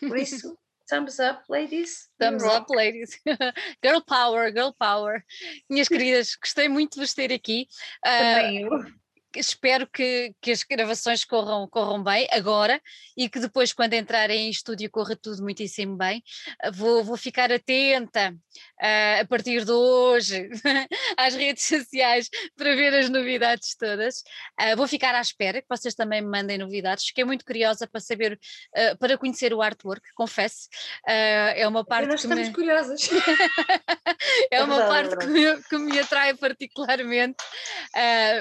Por 0.00 0.16
isso, 0.16 0.56
thumbs 0.88 1.18
up, 1.18 1.42
ladies. 1.48 2.08
Thumbs 2.18 2.42
up, 2.42 2.74
ladies. 2.74 3.20
girl 3.84 4.00
power, 4.00 4.50
girl 4.50 4.72
power. 4.78 5.22
Minhas 5.68 5.88
queridas, 5.88 6.34
gostei 6.34 6.68
muito 6.68 6.94
de 6.94 7.00
vos 7.00 7.12
ter 7.12 7.32
aqui. 7.32 7.68
Também 8.02 8.66
uh, 8.66 8.72
eu 8.74 8.99
espero 9.34 9.86
que, 9.86 10.34
que 10.40 10.50
as 10.50 10.62
gravações 10.62 11.24
corram, 11.24 11.68
corram 11.68 12.02
bem 12.02 12.26
agora 12.32 12.80
e 13.16 13.28
que 13.28 13.38
depois, 13.38 13.72
quando 13.72 13.94
entrarem 13.94 14.46
em 14.46 14.50
estúdio, 14.50 14.90
corra 14.90 15.16
tudo 15.16 15.42
muitíssimo 15.42 15.96
bem. 15.96 16.22
Ah, 16.62 16.70
vou, 16.70 17.04
vou 17.04 17.16
ficar 17.16 17.52
atenta 17.52 18.30
uh, 18.32 19.20
a 19.20 19.24
partir 19.28 19.64
de 19.64 19.70
hoje 19.70 20.48
às 21.16 21.34
redes 21.34 21.64
sociais 21.64 22.28
para 22.56 22.74
ver 22.74 22.94
as 22.94 23.08
novidades 23.08 23.76
todas. 23.76 24.22
Uh, 24.60 24.76
vou 24.76 24.88
ficar 24.88 25.14
à 25.14 25.20
espera 25.20 25.60
que 25.60 25.68
vocês 25.68 25.94
também 25.94 26.20
me 26.20 26.28
mandem 26.28 26.58
novidades. 26.58 27.06
Fiquei 27.06 27.24
muito 27.24 27.44
curiosa 27.44 27.86
para 27.86 28.00
saber, 28.00 28.38
uh, 28.76 28.98
para 28.98 29.16
conhecer 29.18 29.52
o 29.52 29.62
artwork, 29.62 30.02
confesso. 30.14 30.68
é 31.06 31.66
uma 31.68 31.84
parte. 31.84 32.08
Nós 32.08 32.22
estamos 32.22 32.48
me... 32.48 32.54
curiosas. 32.54 33.08
é, 34.50 34.56
é, 34.56 34.64
uma 34.64 34.76
verdade, 34.76 35.08
parte 35.08 35.14
é 35.14 35.18
que, 35.18 35.26
me, 35.26 35.62
que 35.64 35.78
me 35.78 35.98
atrai 35.98 36.34
particularmente. 36.34 37.36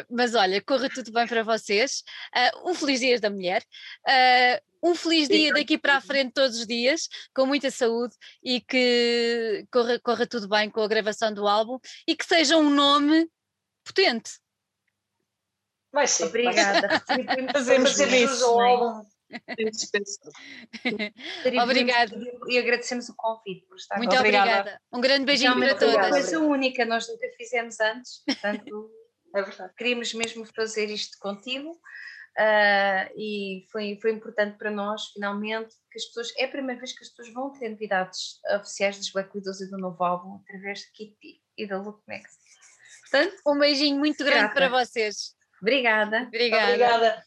mas 0.09 0.35
olha, 0.35 0.61
corra 0.79 0.89
tudo 0.89 1.11
bem 1.11 1.27
para 1.27 1.43
vocês. 1.43 2.01
Uh, 2.33 2.69
um 2.69 2.73
feliz 2.73 3.01
Dia 3.01 3.19
da 3.19 3.29
Mulher. 3.29 3.61
Uh, 4.07 4.57
um 4.81 4.95
feliz 4.95 5.27
dia 5.27 5.51
daqui 5.51 5.77
para 5.77 5.97
a 5.97 6.01
frente 6.01 6.31
todos 6.31 6.57
os 6.57 6.65
dias, 6.65 7.09
com 7.35 7.45
muita 7.45 7.69
saúde 7.69 8.15
e 8.41 8.61
que 8.61 9.67
corra, 9.69 9.99
corra 9.99 10.25
tudo 10.25 10.47
bem 10.47 10.69
com 10.69 10.81
a 10.81 10.87
gravação 10.87 11.33
do 11.33 11.45
álbum 11.45 11.77
e 12.07 12.15
que 12.15 12.25
seja 12.25 12.55
um 12.55 12.69
nome 12.69 13.29
potente. 13.83 14.39
Vai 15.91 16.07
ser. 16.07 16.27
Obrigada. 16.27 17.03
Fazemos 17.51 17.99
isso. 17.99 18.49
Obrigada. 21.61 22.15
E 22.47 22.57
agradecemos 22.57 23.09
o 23.09 23.15
convite 23.17 23.65
por 23.67 23.75
estar 23.75 23.97
Muito 23.97 24.15
obrigada. 24.15 24.61
obrigada. 24.61 24.81
Um 24.93 25.01
grande 25.01 25.25
beijinho 25.25 25.59
para 25.59 25.75
todas. 25.75 25.93
É 25.93 25.97
uma 25.97 26.09
coisa 26.09 26.39
única, 26.39 26.85
nós 26.85 27.05
nunca 27.09 27.27
fizemos 27.37 27.81
antes, 27.81 28.23
portanto. 28.25 28.89
É 29.35 29.41
verdade. 29.41 29.73
Queríamos 29.75 30.13
mesmo 30.13 30.45
fazer 30.45 30.89
isto 30.89 31.17
contigo 31.19 31.71
uh, 31.71 33.13
e 33.15 33.65
foi, 33.71 33.97
foi 34.01 34.11
importante 34.11 34.57
para 34.57 34.71
nós, 34.71 35.07
finalmente, 35.13 35.75
que 35.91 35.99
as 35.99 36.05
pessoas. 36.05 36.33
É 36.37 36.45
a 36.45 36.49
primeira 36.49 36.79
vez 36.79 36.93
que 36.93 37.03
as 37.03 37.09
pessoas 37.09 37.33
vão 37.33 37.51
ter 37.51 37.69
novidades 37.69 38.39
oficiais 38.55 38.97
dos 38.97 39.11
Black 39.11 39.29
Widows 39.35 39.61
e 39.61 39.69
do 39.69 39.77
novo 39.77 40.03
álbum 40.03 40.41
através 40.43 40.79
de 40.79 40.91
Kitty 40.91 41.41
e 41.57 41.67
da 41.67 41.79
Look 41.79 42.01
Next. 42.07 42.37
Portanto, 43.01 43.41
um 43.47 43.57
beijinho 43.57 43.97
muito 43.97 44.23
grande 44.23 44.53
grata. 44.53 44.53
para 44.53 44.69
vocês. 44.69 45.35
Obrigada. 45.61 46.23
Obrigada. 46.23 46.65
Obrigada. 46.67 47.23